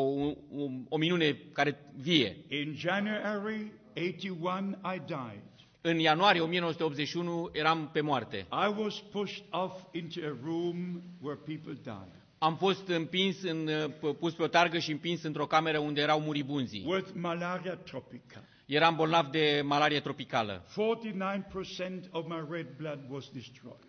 o, 0.55 0.69
o 0.89 0.97
minune 0.97 1.37
care 1.53 1.79
vie. 1.95 2.37
In 2.49 2.73
January 2.75 3.71
81, 3.95 4.77
I 4.95 5.01
died. 5.05 5.41
În 5.89 5.99
ianuarie 5.99 6.41
1981 6.41 7.49
eram 7.53 7.89
pe 7.93 8.01
moarte. 8.01 8.37
I 8.51 8.73
was 8.81 8.99
pushed 9.11 9.43
off 9.49 9.81
into 9.91 10.19
a 10.23 10.35
room 10.43 11.01
where 11.21 11.39
people 11.45 11.73
died 11.83 12.11
Am 12.37 12.55
fost 12.55 12.87
împins, 12.87 13.41
în, 13.43 13.69
p- 13.97 14.17
pus 14.19 14.33
pe 14.33 14.43
o 14.43 14.47
targă 14.47 14.77
și 14.79 14.91
împins 14.91 15.23
într-o 15.23 15.45
cameră 15.45 15.77
unde 15.79 16.01
erau 16.01 16.19
muribunzii. 16.19 16.83
with 16.87 17.09
malaria 17.13 17.75
tropica. 17.75 18.43
Eram 18.65 18.95
bolnav 18.95 19.25
de 19.25 19.61
malarie 19.65 19.99
tropicală. 19.99 20.65
49% 20.65 22.09
of 22.11 22.25
my 22.27 22.45
red 22.49 22.67
blood 22.77 22.99
was 23.09 23.29
destroyed. 23.29 23.79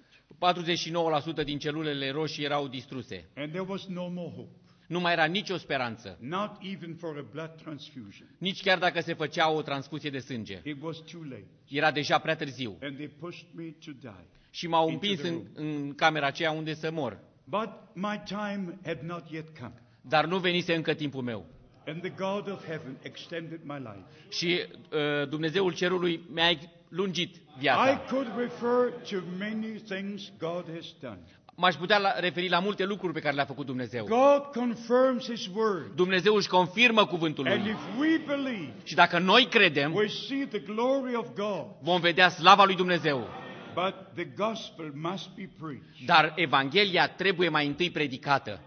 49% 1.40 1.44
din 1.44 1.58
celulele 1.58 2.10
roșii 2.10 2.44
erau 2.44 2.68
distruse. 2.68 3.28
And 3.36 3.48
there 3.48 3.64
was 3.68 3.86
no 3.86 4.08
more 4.08 4.32
hope. 4.36 4.56
Nu 4.88 5.00
mai 5.00 5.12
era 5.12 5.24
nicio 5.24 5.56
speranță, 5.56 6.16
Not 6.20 6.50
even 6.72 6.94
for 6.94 7.16
a 7.18 7.24
blood 7.32 7.50
transfusion. 7.62 8.28
nici 8.38 8.62
chiar 8.62 8.78
dacă 8.78 9.00
se 9.00 9.14
făcea 9.14 9.50
o 9.50 9.62
transfuzie 9.62 10.10
de 10.10 10.18
sânge. 10.18 10.60
It 10.64 10.76
was 10.80 10.96
too 11.12 11.20
late. 11.22 11.46
Era 11.68 11.90
deja 11.90 12.18
prea 12.18 12.36
târziu 12.36 12.78
And 12.82 12.94
they 12.96 13.08
pushed 13.08 13.46
me 13.54 13.64
to 13.84 13.90
die. 14.00 14.26
și 14.50 14.66
m-au 14.66 14.88
Into 14.88 15.06
împins 15.06 15.20
the 15.20 15.28
în, 15.28 15.42
în 15.54 15.94
camera 15.94 16.26
aceea 16.26 16.50
unde 16.50 16.74
să 16.74 16.90
mor. 16.90 17.18
But 17.44 17.68
my 17.94 18.22
time 18.24 18.78
had 18.84 18.98
not 19.00 19.30
yet 19.30 19.58
come. 19.58 19.82
Dar 20.00 20.26
nu 20.26 20.38
venise 20.38 20.74
încă 20.74 20.94
timpul 20.94 21.22
meu. 21.22 21.46
And 21.86 22.00
the 22.00 22.10
God 22.16 22.50
of 22.50 22.66
heaven 22.66 22.98
extended 23.02 23.60
my 23.64 23.78
life. 23.78 24.04
Și 24.28 24.60
uh, 24.92 25.28
Dumnezeul 25.28 25.74
cerului 25.74 26.20
mi-a 26.32 26.58
lungit 26.88 27.34
I 27.34 27.40
viața. 27.58 27.96
could 27.98 28.26
refer 28.36 28.92
to 29.10 29.16
many 29.38 29.80
things 29.88 30.32
God 30.38 30.64
has 30.74 30.94
done. 31.00 31.18
M-aș 31.60 31.74
putea 31.74 31.98
la, 31.98 32.18
referi 32.18 32.48
la 32.48 32.58
multe 32.58 32.84
lucruri 32.84 33.12
pe 33.12 33.20
care 33.20 33.34
le-a 33.34 33.44
făcut 33.44 33.66
Dumnezeu. 33.66 34.04
God 34.04 34.42
confirms 34.54 35.24
His 35.30 35.46
word. 35.54 35.92
Dumnezeu 35.94 36.34
își 36.34 36.48
confirmă 36.48 37.06
cuvântul 37.06 37.46
And 37.48 37.62
lui. 37.62 37.70
if 37.70 37.98
we 37.98 38.20
believe, 38.36 38.72
Și 38.82 38.94
dacă 38.94 39.18
noi 39.18 39.46
credem, 39.50 39.94
we 39.94 40.06
see 40.06 40.46
the 40.46 40.58
glory 40.58 41.14
of 41.14 41.26
God. 41.34 41.64
vom 41.80 42.00
vedea 42.00 42.28
slava 42.28 42.64
lui 42.64 42.74
Dumnezeu. 42.76 43.28
But 43.74 43.94
the 44.14 44.24
gospel 44.24 44.92
must 44.94 45.28
be 45.36 45.48
preached 45.60 46.06
Dar 46.06 46.32
Evanghelia 46.36 47.08
trebuie 47.08 47.48
mai 47.48 47.66
întâi 47.66 47.90
predicată, 47.90 48.60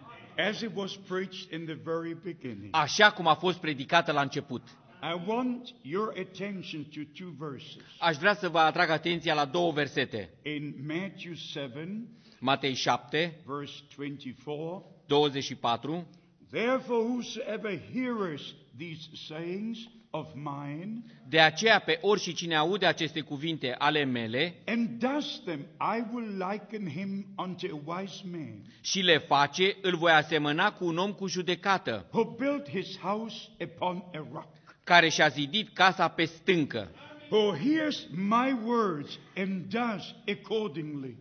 as 0.50 0.62
it 0.62 0.70
was 0.74 0.96
preached 0.96 1.52
in 1.52 1.66
the 1.66 1.78
very 1.84 2.18
beginning. 2.24 2.68
așa 2.72 3.12
cum 3.12 3.28
a 3.28 3.34
fost 3.34 3.58
predicată 3.58 4.12
la 4.12 4.22
început. 4.22 4.62
I 5.04 5.22
want 5.26 5.70
your 5.82 6.14
attention 6.20 6.84
to 6.94 7.00
two 7.18 7.30
verses. 7.50 7.82
Aș 8.00 8.16
vrea 8.16 8.34
să 8.34 8.50
vă 8.50 8.60
atrag 8.60 8.89
atenția 8.89 9.34
la 9.34 9.46
două 9.46 9.72
versete. 9.72 10.30
In 10.44 10.74
Matthew 10.88 11.34
7, 11.34 12.08
Matei 12.44 12.74
7, 12.74 13.34
verse 13.46 13.84
24, 13.96 14.84
24. 15.08 16.06
Therefore, 16.50 17.04
whosoever 17.04 17.70
heareth 17.94 18.42
these 18.78 19.10
sayings 19.28 19.88
of 20.12 20.28
mine 20.36 21.04
De 21.30 21.39
aceea 21.39 21.80
pe 21.80 21.98
orice 22.02 22.32
cine 22.32 22.56
aude 22.56 22.86
aceste 22.86 23.22
cuvinte 23.22 23.76
ale 23.78 24.04
mele 24.04 24.56
and 24.66 25.00
does 25.00 25.42
them, 25.46 25.60
I 25.80 26.04
will 26.14 26.48
liken 26.52 26.89
him 26.89 27.26
unto 27.38 27.68
a 27.68 27.80
wise 27.86 28.22
man 28.32 28.62
și 28.82 29.02
le 29.02 29.18
face, 29.18 29.76
îl 29.82 29.96
voi 29.96 30.12
asemăna 30.12 30.72
cu 30.72 30.86
un 30.86 30.98
om 30.98 31.14
cu 31.14 31.28
judecată, 31.28 32.08
who 32.12 32.24
built 32.24 32.70
his 32.70 32.98
house 32.98 33.36
upon 33.60 34.04
a 34.14 34.28
rock. 34.32 34.50
care 34.84 35.10
și-a 35.10 35.28
zidit 35.28 35.74
casa 35.74 36.08
pe 36.08 36.26
stâncă. 36.26 36.92
Who 37.30 37.56
hears 37.56 38.08
my 38.12 38.60
words 38.66 39.20
and 39.36 39.66
does 39.70 40.16
accordingly. 40.28 41.18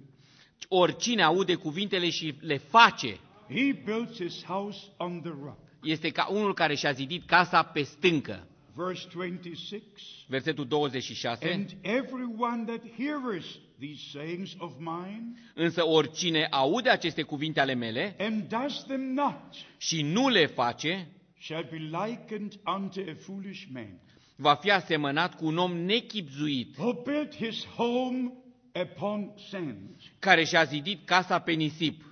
Oricine 0.73 1.23
aude 1.23 1.55
cuvintele 1.55 2.11
și 2.11 2.35
le 2.41 2.57
face, 2.57 3.19
He 3.49 3.73
built 3.85 4.15
his 4.23 4.45
house 4.45 4.79
on 4.97 5.21
the 5.21 5.33
rock. 5.43 5.59
este 5.83 6.11
ca 6.11 6.29
unul 6.31 6.55
care 6.55 6.75
și-a 6.75 6.93
zidit 6.93 7.27
casa 7.27 7.63
pe 7.63 7.83
stâncă. 7.83 8.47
Verse 8.75 9.09
26 9.13 9.83
Versetul 10.27 10.67
26. 10.67 11.53
And 11.53 11.71
everyone 11.81 12.65
that 12.65 12.81
heareth 12.97 13.47
these 13.79 14.01
sayings 14.13 14.55
of 14.59 14.73
mine 14.79 15.33
Însă 15.55 15.87
oricine 15.87 16.47
aude 16.51 16.89
aceste 16.91 17.23
cuvinte 17.23 17.61
ale 17.61 17.75
mele 17.75 18.17
and 18.19 18.49
does 18.49 18.85
them 18.85 19.13
not 19.13 19.43
și 19.77 20.03
nu 20.03 20.29
le 20.29 20.47
face, 20.47 21.09
shall 21.39 21.67
be 21.71 21.77
likened 21.77 22.53
unto 22.77 23.01
a 23.01 23.15
foolish 23.19 23.63
man 23.73 24.01
va 24.37 24.55
fi 24.55 24.71
asemănat 24.71 25.35
cu 25.37 25.47
un 25.47 25.57
om 25.57 25.77
nechipzuit, 25.77 26.77
who 26.77 26.93
built 26.93 27.35
his 27.35 27.67
home 27.67 28.33
upon 28.75 29.33
sand. 29.51 29.97
care 30.19 30.45
și-a 30.45 30.65
zidit 30.65 31.07
casa 31.07 31.39
pe 31.39 31.53
nisip. 31.53 32.05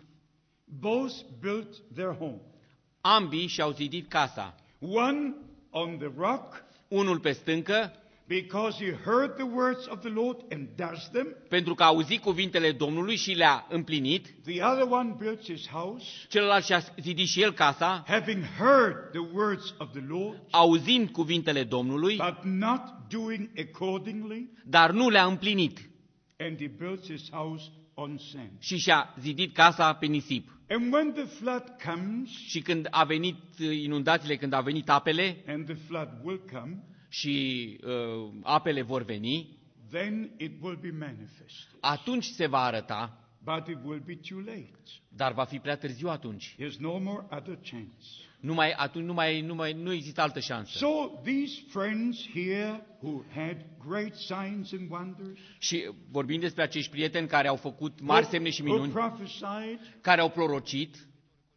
Both 0.64 1.14
built 1.40 1.82
their 1.94 2.16
home. 2.18 2.40
Ambii 3.00 3.46
și-au 3.46 3.70
zidit 3.72 4.08
casa. 4.08 4.54
One 4.80 5.34
on 5.70 5.98
the 5.98 6.12
rock 6.16 6.64
unul 6.88 7.18
pe 7.18 7.32
stâncă, 7.32 7.92
because 8.26 8.84
he 8.84 8.92
heard 9.04 9.34
the 9.36 9.44
words 9.44 9.86
of 9.88 10.00
the 10.00 10.08
Lord 10.08 10.44
and 10.50 10.68
does 10.76 11.08
them. 11.12 11.36
pentru 11.48 11.74
că 11.74 11.82
a 11.82 11.86
auzit 11.86 12.20
cuvintele 12.20 12.72
Domnului 12.72 13.16
și 13.16 13.32
le-a 13.32 13.66
împlinit, 13.68 14.26
The 14.44 14.62
other 14.62 14.86
one 14.88 15.14
builds 15.18 15.44
his 15.44 15.68
house, 15.68 16.04
celălalt 16.28 16.64
și-a 16.64 16.82
zidit 17.00 17.26
și 17.26 17.42
el 17.42 17.52
casa, 17.52 18.04
having 18.06 18.44
heard 18.58 19.10
the 19.10 19.28
words 19.32 19.74
of 19.78 19.90
the 19.90 20.04
Lord, 20.08 20.40
auzind 20.50 21.10
cuvintele 21.10 21.64
Domnului, 21.64 22.16
but 22.16 22.44
not 22.44 22.80
doing 23.08 23.50
accordingly, 23.58 24.50
dar 24.64 24.90
nu 24.90 25.08
le-a 25.08 25.24
împlinit 25.24 25.87
and 26.40 26.58
he 26.58 26.66
builds 26.68 27.06
his 27.08 27.30
house 27.30 27.70
on 27.94 28.18
sand. 28.18 28.50
și 28.58 28.76
și-a 28.76 29.14
zidit 29.20 29.54
casa 29.54 29.92
pe 29.94 30.06
nisip. 30.06 30.48
And 30.68 30.92
when 30.92 31.12
the 31.12 31.24
flood 31.24 31.64
comes, 31.84 32.28
Și 32.30 32.60
când 32.60 32.86
a 32.90 33.04
venit 33.04 33.36
uh, 33.60 33.82
inundațiile, 33.82 34.36
când 34.36 34.52
a 34.52 34.60
venit 34.60 34.88
apele 34.88 35.36
and 35.46 35.64
the 35.64 35.74
flood 35.74 36.08
will 36.22 36.40
come, 36.52 36.82
și 37.08 37.76
uh, 37.84 38.32
apele 38.42 38.82
vor 38.82 39.02
veni, 39.04 39.56
then 39.90 40.30
it 40.36 40.52
will 40.60 40.76
be 40.80 40.90
manifested. 40.90 41.78
atunci 41.80 42.24
se 42.24 42.46
va 42.46 42.58
arăta, 42.58 43.27
But 43.44 43.68
it 43.68 43.78
will 43.84 44.02
be 44.06 44.18
too 44.28 44.38
late. 44.38 44.70
dar 45.08 45.32
va 45.32 45.44
fi 45.44 45.58
prea 45.58 45.76
târziu 45.76 46.08
atunci. 46.08 46.56
There's 46.58 46.76
no 46.78 46.98
more 46.98 47.26
other 47.30 47.58
chance. 47.70 48.04
Nu 48.40 48.54
mai, 48.54 48.72
atunci 48.72 49.04
nu, 49.04 49.12
mai, 49.12 49.40
nu, 49.40 49.54
mai, 49.54 49.72
nu 49.72 49.92
există 49.92 50.20
altă 50.20 50.40
șansă. 50.40 50.78
So 50.78 51.20
these 51.22 51.60
friends 51.68 52.28
here 52.32 52.86
who 53.00 53.22
had 53.34 53.56
great 53.88 54.14
signs 54.14 54.72
and 54.72 54.90
wonders, 54.90 55.38
Și 55.58 55.90
vorbim 56.10 56.40
despre 56.40 56.62
acești 56.62 56.90
prieteni 56.90 57.28
care 57.28 57.48
au 57.48 57.56
făcut 57.56 58.00
mari 58.00 58.26
semne 58.26 58.50
și 58.50 58.62
who 58.62 58.72
minuni, 58.72 58.92
prophesied, 58.92 59.78
care 60.00 60.20
au 60.20 60.30
prorocit, 60.30 61.08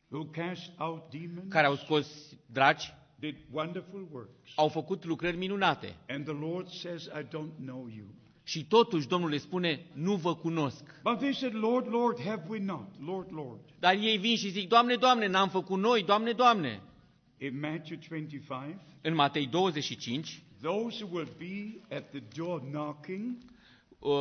who 0.07 0.25
cast 0.25 0.71
out 0.77 1.03
demons, 1.09 1.49
care 1.51 1.67
au 1.67 1.75
scos 1.75 2.07
draci, 2.45 2.93
did 3.15 3.35
wonderful 3.51 4.07
works. 4.11 4.51
au 4.55 4.67
făcut 4.67 5.05
lucrări 5.05 5.37
minunate. 5.37 5.95
And 6.07 6.25
the 6.25 6.33
Lord 6.33 6.67
says, 6.67 7.03
I 7.03 7.23
don't 7.23 7.55
know 7.65 7.87
you. 7.95 8.05
Și 8.43 8.65
totuși 8.65 9.07
Domnul 9.07 9.29
le 9.29 9.37
spune, 9.37 9.85
nu 9.93 10.15
vă 10.15 10.35
cunosc. 10.35 10.83
But 11.03 11.17
they 11.17 11.33
said, 11.33 11.53
Lord, 11.55 11.87
Lord, 11.91 12.21
have 12.21 12.43
we 12.47 12.59
not? 12.59 12.87
Lord, 13.05 13.27
Lord. 13.33 13.59
Dar 13.79 13.93
ei 13.93 14.17
vin 14.17 14.37
și 14.37 14.49
zic, 14.49 14.67
Doamne, 14.67 14.95
Doamne, 14.95 15.27
n-am 15.27 15.49
făcut 15.49 15.79
noi, 15.79 16.03
Doamne, 16.03 16.31
Doamne. 16.31 16.81
In 17.37 17.59
Matthew 17.59 17.97
25, 18.09 18.75
În 19.01 19.13
Matei 19.15 19.47
25, 19.47 20.41
those 20.61 21.03
who 21.03 21.15
will 21.17 21.29
be 21.37 21.95
at 21.95 22.09
the 22.09 22.21
door 22.35 22.61
knocking, 22.71 23.37
uh, 23.99 24.11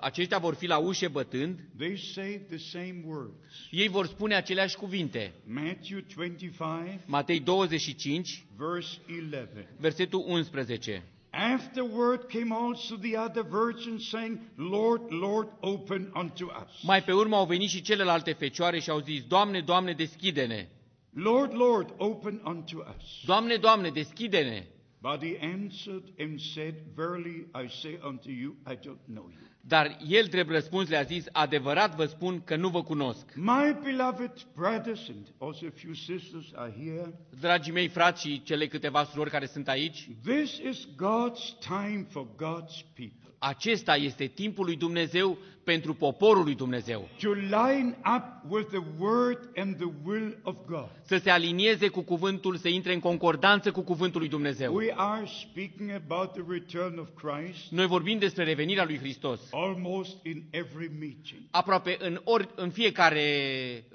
aceștia 0.00 0.38
vor 0.38 0.54
fi 0.54 0.66
la 0.66 0.78
ușe 0.78 1.08
bătând, 1.08 1.58
they 1.76 1.96
say 1.96 2.40
the 2.48 2.56
same 2.58 3.02
words. 3.06 3.32
ei 3.70 3.88
vor 3.88 4.06
spune 4.06 4.34
aceleași 4.34 4.76
cuvinte. 4.76 5.32
Matthew 5.46 5.98
25, 6.14 7.00
Matei 7.06 7.40
25, 7.40 8.44
verse 8.56 8.98
11. 9.08 9.68
versetul 9.78 10.24
11. 10.26 11.02
Afterward 11.32 12.28
came 12.28 12.52
also 12.52 12.96
the 12.96 13.16
other 13.16 13.42
virgins, 13.42 14.08
saying, 14.10 14.38
Lord, 14.56 15.10
Lord, 15.10 15.48
open 15.62 16.12
unto 16.14 16.46
us. 16.46 16.82
Mai 16.82 17.02
pe 17.02 17.12
urmă 17.12 17.36
au 17.36 17.46
venit 17.46 17.68
și 17.68 17.82
celelalte 17.82 18.32
fecioare 18.32 18.78
și 18.78 18.90
au 18.90 18.98
zis, 18.98 19.22
Doamne, 19.22 19.60
Doamne, 19.60 19.92
deschide-ne! 19.92 20.68
Lord, 21.14 21.54
Lord, 21.54 21.94
open 21.96 22.42
unto 22.44 22.78
us. 22.78 23.24
Doamne, 23.24 23.56
Doamne, 23.56 23.90
deschide-ne! 23.90 24.62
But 25.00 25.22
he 25.22 25.36
answered 25.38 26.12
and 26.18 26.40
said, 26.40 26.74
Verily 26.94 27.46
I 27.54 27.68
say 27.68 27.98
unto 28.02 28.30
you, 28.30 28.56
I 28.66 28.74
don't 28.74 29.08
know 29.08 29.28
you. 29.28 29.46
Dar 29.64 29.96
el, 30.08 30.26
drept 30.26 30.50
răspuns, 30.50 30.88
le-a 30.88 31.02
zis, 31.02 31.24
adevărat 31.32 31.94
vă 31.94 32.04
spun 32.04 32.42
că 32.44 32.56
nu 32.56 32.68
vă 32.68 32.82
cunosc. 32.82 33.34
My 33.34 33.76
beloved 33.82 34.32
brothers, 34.54 35.08
and 35.08 35.26
also 35.38 35.66
a 35.66 35.70
few 35.74 35.92
sisters 35.92 36.52
are 36.54 36.72
here, 36.78 37.18
Dragii 37.40 37.72
mei 37.72 37.88
frați 37.88 38.26
și 38.26 38.42
cele 38.42 38.66
câteva 38.66 39.04
surori 39.04 39.30
care 39.30 39.46
sunt 39.46 39.68
aici, 39.68 40.08
this 40.24 40.58
is 40.70 40.86
God's 40.86 41.58
time 41.58 42.06
for 42.10 42.26
God's 42.26 42.94
people. 42.94 43.34
acesta 43.38 43.96
este 43.96 44.26
timpul 44.26 44.64
lui 44.64 44.76
Dumnezeu 44.76 45.38
pentru 45.64 45.94
poporul 45.94 46.44
lui 46.44 46.54
Dumnezeu. 46.54 47.08
To 47.20 47.32
line 47.32 47.96
up 48.16 48.50
with 48.52 48.68
the 48.68 48.82
word 48.98 49.38
and 49.56 49.76
the 49.76 49.90
will 50.04 50.38
of 50.42 50.56
God. 50.66 50.88
Să 51.02 51.16
se 51.16 51.30
alinieze 51.30 51.88
cu 51.88 52.00
cuvântul, 52.00 52.56
să 52.56 52.68
intre 52.68 52.92
în 52.92 53.00
concordanță 53.00 53.70
cu 53.70 53.80
cuvântul 53.80 54.20
lui 54.20 54.28
Dumnezeu. 54.28 54.74
We 54.74 54.92
are 54.96 55.26
speaking 55.50 55.90
about 56.06 56.32
the 56.32 56.42
return 56.48 56.98
of 56.98 57.08
Christ 57.14 57.70
Noi 57.70 57.86
vorbim 57.86 58.18
despre 58.18 58.44
revenirea 58.44 58.84
lui 58.84 58.98
Hristos. 58.98 59.40
almost 59.50 60.24
in 60.24 60.44
every 60.50 60.90
meeting. 60.98 61.40
Aproape 61.50 61.96
în, 62.00 62.20
ori, 62.24 62.48
în 62.54 62.70
fiecare 62.70 63.20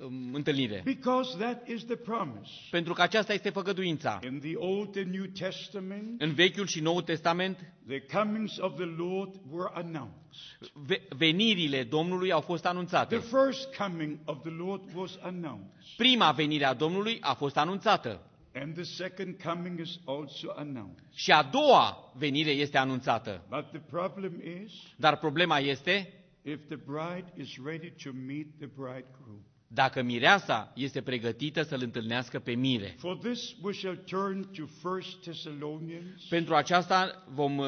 um, 0.06 0.34
întâlnire. 0.34 0.82
Because 0.86 1.38
that 1.38 1.68
is 1.68 1.84
the 1.84 1.96
promise. 1.96 2.52
Pentru 2.72 2.94
că 2.94 3.02
aceasta 3.02 3.34
este 3.34 3.50
făgăduința. 3.50 4.20
In 4.24 4.40
the 4.40 4.56
Old 4.56 4.98
and 4.98 5.14
New 5.14 5.26
Testament, 5.40 6.22
În 6.22 6.34
Vechiul 6.34 6.66
și 6.68 6.80
Noul 6.80 7.02
Testament, 7.02 7.58
the 7.88 8.00
comings 8.18 8.58
of 8.60 8.76
the 8.76 8.94
Lord 8.98 9.36
were 9.52 9.70
announced. 9.74 10.27
Ve- 10.74 11.08
venirile 11.18 11.84
Domnului 11.84 12.32
au 12.32 12.42
fost 12.42 12.62
The 12.62 12.70
anunțate. 12.70 13.18
first 13.18 13.76
coming 13.76 14.18
of 14.26 14.42
the 14.42 14.50
Lord 14.52 14.82
was 14.96 15.18
announced. 15.22 15.96
Prima 15.98 16.32
venire 16.32 16.66
a 16.66 16.74
Domnului 16.74 17.18
a 17.22 17.34
fost 17.34 17.58
anunțată. 17.58 18.22
And 18.56 18.74
the 18.74 18.84
second 18.84 19.42
coming 19.44 19.80
is 19.80 20.00
also 20.06 20.52
announced. 20.56 21.06
Și 21.14 21.32
a 21.32 21.44
doua 21.44 22.12
venire 22.16 22.50
este 22.52 22.78
anunțată. 22.78 23.46
But 23.50 23.70
the 23.70 23.80
problem 23.80 24.42
is, 24.64 24.72
Dar 24.96 25.18
problema 25.18 25.60
este 25.60 26.14
if 26.42 26.60
the 26.68 26.76
bride 26.76 27.34
is 27.36 27.58
ready 27.66 27.92
to 28.04 28.10
meet 28.26 28.48
the 28.58 28.68
bridegroom. 28.76 29.42
Dacă 29.68 30.02
mireasa 30.02 30.72
este 30.76 31.02
pregătită 31.02 31.62
să-l 31.62 31.82
întâlnească 31.84 32.40
pe 32.40 32.52
mire. 32.52 32.96
For 32.98 33.18
this 33.18 33.56
we 33.62 33.74
shall 33.74 33.96
turn 33.96 34.50
to 34.56 34.64
1 34.84 35.00
Thessalonians. 35.22 36.24
Pentru 36.30 36.56
aceasta 36.56 37.24
vom 37.34 37.58
uh, 37.58 37.68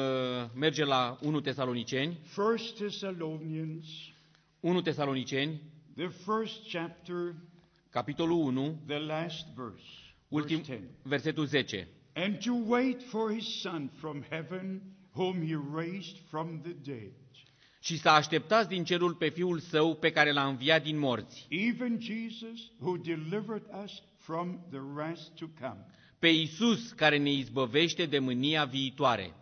merge 0.54 0.84
la 0.84 1.18
1 1.22 1.40
Tesaloniceni, 1.40 2.18
1 2.36 2.56
Thessalonians, 2.56 3.86
1 4.60 4.80
Tesaloniceni, 4.80 5.60
the 5.96 6.08
first 6.08 6.68
chapter, 6.68 7.34
capitolul 7.90 8.46
1, 8.46 8.74
the 8.86 8.98
last 8.98 9.46
verse, 9.54 9.84
ultim, 10.28 10.56
verse 10.56 10.66
10. 10.66 10.88
versetul 11.02 11.48
10. 11.48 11.88
And 12.14 12.38
to 12.38 12.52
wait 12.66 13.02
for 13.02 13.32
his 13.32 13.60
Son 13.60 13.90
from 14.00 14.24
heaven, 14.30 14.82
whom 15.12 15.42
he 15.42 15.54
raised 15.74 16.16
from 16.30 16.60
the 16.62 16.92
dead, 16.92 17.12
Și 17.82 17.98
să 17.98 18.08
așteptați 18.08 18.68
din 18.68 18.84
cerul 18.84 19.14
pe 19.14 19.28
Fiul 19.28 19.58
Său 19.58 19.94
pe 19.94 20.10
care 20.10 20.32
l-a 20.32 20.46
înviat 20.46 20.82
din 20.82 20.98
morți, 20.98 21.46
even 21.48 21.98
Jesus, 22.00 22.60
who 22.78 22.96
delivered 22.96 23.62
us 23.84 24.02
from 24.16 24.58
the 24.70 24.78
wrath 24.94 25.20
to 25.38 25.46
come. 25.60 25.86
pe 26.18 26.28
Iisus 26.28 26.90
care 26.92 27.18
ne 27.18 27.30
izbăvește 27.32 28.06
de 28.06 28.18
mânia 28.18 28.64
viitoare. 28.64 29.34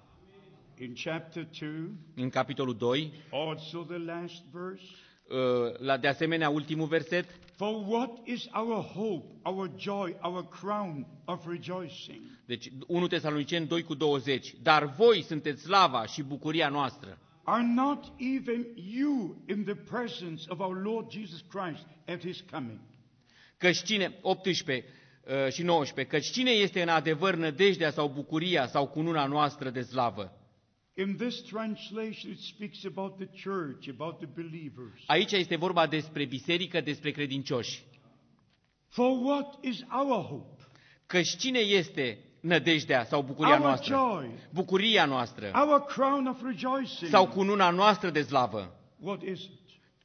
In 0.81 0.93
chapter 1.05 1.49
2, 1.61 1.69
În 2.15 2.29
capitolul 2.31 2.77
2, 2.77 3.13
also 3.31 3.83
the 3.83 3.97
last 3.99 4.43
verse. 4.53 4.83
uh, 5.29 5.79
la 5.79 5.97
de 5.97 6.09
asemenea 6.09 6.49
ultimul 6.49 6.87
verset, 6.87 7.25
For 7.57 7.85
what 7.87 8.11
is 8.25 8.47
our 8.55 8.83
hope, 8.85 9.27
our 9.43 9.71
joy, 9.79 10.17
our 10.23 10.49
crown 10.49 11.07
of 11.25 11.47
rejoicing? 11.49 12.21
deci 12.47 12.69
1 12.87 13.07
Tesaloniceni 13.07 13.67
2 13.67 13.83
cu 13.83 13.95
20, 13.95 14.55
dar 14.63 14.85
voi 14.97 15.23
sunteți 15.23 15.63
slava 15.63 16.07
și 16.07 16.23
bucuria 16.23 16.69
noastră. 16.69 17.19
Are 17.49 17.63
not 17.63 18.11
even 18.19 18.67
you 18.75 19.37
in 19.47 19.65
the 19.65 19.75
presence 19.75 20.47
of 20.51 20.61
our 20.61 20.77
Lord 20.77 21.11
Jesus 21.11 21.43
Christ 21.51 21.87
at 22.07 22.23
his 22.23 22.43
coming? 22.51 22.81
Căci 23.57 23.83
cine, 23.83 24.19
18 24.23 24.85
uh, 25.25 25.53
și 25.53 25.63
19, 25.63 26.17
căci 26.17 26.31
cine 26.31 26.51
este 26.51 26.83
în 26.83 26.89
adevăr 26.89 27.35
nădejdea 27.35 27.91
sau 27.91 28.09
bucuria 28.09 28.67
sau 28.67 28.89
cununa 28.89 29.27
noastră 29.27 29.71
de 29.71 29.83
slavă? 29.83 30.33
In 30.95 31.17
this 31.17 31.43
translation, 31.43 32.31
it 32.31 32.39
speaks 32.39 32.85
about 32.85 33.17
the 33.17 33.51
church, 33.51 33.89
about 33.99 34.19
the 34.19 34.29
believers. 34.35 35.03
Aici 35.07 35.33
este 35.33 35.57
vorba 35.57 35.87
despre 35.87 36.25
biserică, 36.25 36.81
despre 36.81 37.11
credincioși. 37.11 37.83
For 38.89 39.25
what 39.25 39.65
is 39.65 39.81
our 39.91 40.25
hope? 40.25 40.63
Căci 41.07 41.37
cine 41.37 41.59
este 41.59 42.19
nădejdea 42.41 43.05
sau 43.05 43.23
bucuria 43.23 43.55
Our 43.55 43.63
noastră? 43.65 43.95
joy, 43.95 44.31
Bucuria 44.51 45.05
noastră 45.05 45.51
our 45.55 45.81
crown 45.81 46.27
of 46.27 46.43
rejoicing. 46.43 47.11
sau 47.11 47.27
cununa 47.29 47.71
noastră 47.71 48.11
de 48.11 48.23
slavă? 48.23 48.75
What 49.01 49.23
is 49.23 49.43
it? 49.43 49.51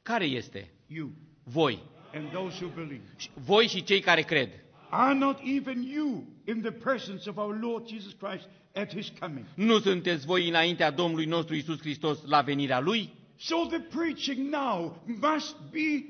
Care 0.02 0.24
este? 0.24 0.70
You 0.86 1.10
Voi. 1.42 1.82
and 2.14 2.30
those 2.30 2.64
who 2.64 2.72
believe. 2.74 3.02
Și- 3.16 3.30
Voi 3.34 3.66
și 3.66 3.82
cei 3.82 4.00
care 4.00 4.20
cred. 4.22 4.48
Are 4.90 5.14
not 5.14 5.38
even 5.56 5.82
you 5.82 6.24
in 6.46 6.60
the 6.60 6.70
presence 6.70 7.28
of 7.30 7.36
our 7.36 7.58
Lord 7.60 7.86
Jesus 7.88 8.12
Christ 8.12 8.48
at 8.74 8.94
his 8.94 9.12
coming? 9.20 9.44
Nu 9.54 9.78
sunteți 9.78 10.26
voi 10.26 10.48
înaintea 10.48 10.90
Domnului 10.90 11.24
nostru 11.26 11.54
Isus 11.54 11.78
Hristos 11.80 12.18
la 12.26 12.40
venirea 12.40 12.80
Lui? 12.80 13.12
So 13.36 13.56
the 13.70 13.80
preaching 13.80 14.48
now 14.54 15.02
must 15.06 15.56
be 15.70 16.04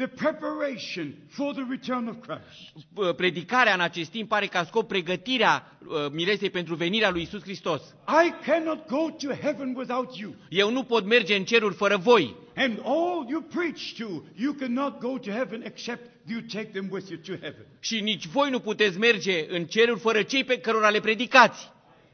the 0.00 0.08
preparation 0.08 1.14
for 1.28 1.52
the 1.54 1.64
return 1.70 2.08
of 2.08 2.16
Christ. 2.20 2.86
P- 2.94 3.16
Predicarea 3.16 3.74
în 3.74 3.80
acest 3.80 4.10
timp 4.10 4.32
are 4.32 4.46
ca 4.46 4.64
scop 4.64 4.88
pregătirea 4.88 5.78
uh, 5.86 6.06
miresei 6.12 6.50
pentru 6.50 6.74
venirea 6.74 7.10
lui 7.10 7.22
Isus 7.22 7.42
Hristos. 7.42 7.82
I 8.26 8.32
cannot 8.50 8.86
go 8.88 9.10
to 9.10 9.32
heaven 9.34 9.74
without 9.76 10.16
you. 10.16 10.34
Eu 10.48 10.70
nu 10.70 10.82
pot 10.82 11.04
merge 11.04 11.34
în 11.36 11.44
ceruri 11.44 11.74
fără 11.74 11.96
voi. 11.96 12.36
And 12.56 12.78
all 12.84 13.26
you 13.28 13.40
preach 13.40 13.92
to, 13.98 14.22
you 14.36 14.52
cannot 14.52 14.98
go 15.00 15.18
to 15.18 15.30
heaven 15.30 15.62
except 15.64 16.10
you 16.26 16.40
take 16.40 16.68
them 16.72 16.88
with 16.90 17.08
you 17.10 17.18
to 17.26 17.32
heaven. 17.32 17.66
Și 17.80 18.00
nici 18.00 18.26
voi 18.26 18.50
nu 18.50 18.60
puteți 18.60 18.98
merge 18.98 19.46
în 19.56 19.64
ceruri 19.64 20.00
fără 20.00 20.22
cei 20.22 20.44
pe 20.44 20.58
cărora 20.60 20.88
le 20.90 21.00
predicați. 21.00 21.70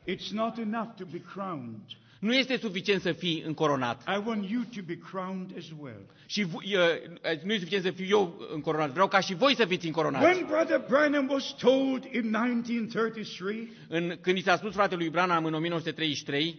It's 0.09 0.31
not 0.33 0.59
enough 0.59 0.89
to 0.99 1.05
be 1.13 1.23
crowned. 1.35 1.81
Nu 2.27 2.35
este 2.35 2.57
suficient 2.57 3.01
să 3.01 3.13
fii 3.13 3.43
încoronat. 3.47 4.03
I 4.03 4.23
want 4.27 4.51
you 4.51 4.63
to 4.75 4.81
be 4.87 4.99
crowned 5.11 5.51
as 5.59 5.65
well. 5.81 6.01
Și 6.27 6.45
vo- 6.45 6.63
uh, 6.65 7.43
nu 7.45 7.53
e 7.53 7.59
suficient 7.59 7.85
să 7.85 7.91
fiu 7.91 8.07
eu 8.09 8.49
încoronat. 8.55 8.91
Vreau 8.91 9.09
ca 9.09 9.21
și 9.21 9.35
voi 9.35 9.55
să 9.57 9.65
fiți 9.65 9.87
încoronați. 9.87 10.25
When 10.25 10.47
Brother 10.47 10.85
Branham 10.89 11.29
was 11.31 11.55
told 11.59 12.05
in 12.13 12.35
1933 12.35 13.69
În, 13.89 14.17
când 14.21 14.37
i 14.37 14.43
s-a 14.43 14.57
spus 14.57 14.73
fratelui 14.73 15.09
Branham 15.09 15.45
în 15.45 15.55
1933 15.55 16.59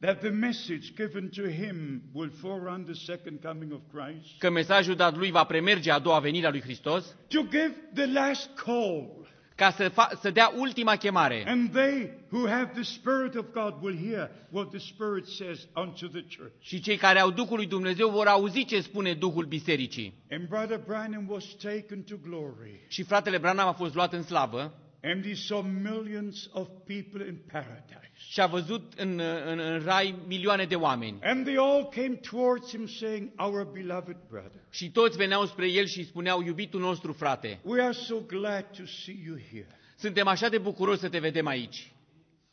that 0.00 0.20
the 0.20 0.30
message 0.30 0.92
given 0.96 1.28
to 1.28 1.42
him 1.42 2.02
will 2.12 2.30
forerun 2.30 2.84
the 2.84 2.94
second 2.94 3.38
coming 3.42 3.72
of 3.72 3.80
Christ, 3.92 4.38
că 4.38 4.50
mesajul 4.50 4.94
dat 4.94 5.16
lui 5.16 5.30
va 5.30 5.44
premerge 5.44 5.90
a 5.90 5.98
doua 5.98 6.18
venire 6.18 6.46
a 6.46 6.50
lui 6.50 6.60
Hristos, 6.60 7.16
to 7.28 7.40
give 7.42 7.74
the 7.94 8.06
last 8.12 8.50
call, 8.64 9.19
ca 9.60 9.70
să, 9.70 9.88
fa- 9.90 10.20
să 10.20 10.30
dea 10.30 10.52
ultima 10.56 10.96
chemare. 10.96 11.44
and 11.46 11.70
they 11.72 12.10
who 12.30 12.48
have 12.48 12.70
the 12.74 12.82
Spirit 12.82 13.34
of 13.34 13.44
God 13.52 13.74
will 13.82 13.98
hear 14.10 14.30
what 14.50 14.68
the 14.70 14.78
Spirit 14.78 15.26
says 15.26 15.66
unto 15.76 16.06
the 16.06 16.24
church. 16.36 16.52
Și 16.60 16.80
cei 16.80 16.96
care 16.96 17.18
au 17.20 17.30
Duhul 17.30 17.56
lui 17.56 17.66
Dumnezeu 17.66 18.08
vor 18.08 18.26
auzi 18.26 18.64
ce 18.64 18.80
spune 18.80 19.12
Duhul 19.14 19.44
Bisericii. 19.44 20.14
And 20.30 20.48
Brother 20.48 20.80
Branham 20.86 21.26
was 21.28 21.44
taken 21.44 22.02
to 22.08 22.14
glory, 22.28 22.84
Și 22.88 23.02
fratele 23.02 23.38
Branham 23.38 23.68
a 23.68 23.72
fost 23.72 23.94
luat 23.94 24.12
în 24.12 24.22
slavă 24.22 24.74
and 25.02 25.24
he 25.24 25.34
saw 25.34 25.62
millions 25.62 26.48
of 26.52 26.68
people 26.86 27.26
in 27.26 27.38
paradise. 27.52 28.10
și 28.14 28.40
a 28.40 28.46
văzut 28.46 28.92
în, 28.96 29.20
în, 29.46 29.58
în 29.58 29.82
rai 29.84 30.14
milioane 30.26 30.64
de 30.64 30.74
oameni. 30.74 31.18
And 31.22 31.44
they 31.44 31.56
all 31.56 31.88
came 31.88 32.20
towards 32.30 32.68
him 32.68 32.86
saying, 32.86 33.30
Our 33.36 33.64
beloved 33.72 34.16
brother, 34.28 34.60
Și 34.70 34.90
toți 34.90 35.16
veneau 35.16 35.46
spre 35.46 35.68
el 35.70 35.86
și 35.86 36.04
spuneau, 36.04 36.42
iubitul 36.42 36.80
nostru 36.80 37.12
frate, 37.12 37.60
we 37.62 37.82
are 37.82 37.92
so 37.92 38.20
glad 38.20 38.76
to 38.76 38.86
see 38.86 39.22
you 39.26 39.36
here. 39.50 39.66
suntem 39.96 40.26
așa 40.26 40.48
de 40.48 40.58
bucuroși 40.58 41.00
să 41.00 41.08
te 41.08 41.18
vedem 41.18 41.46
aici. 41.46 41.92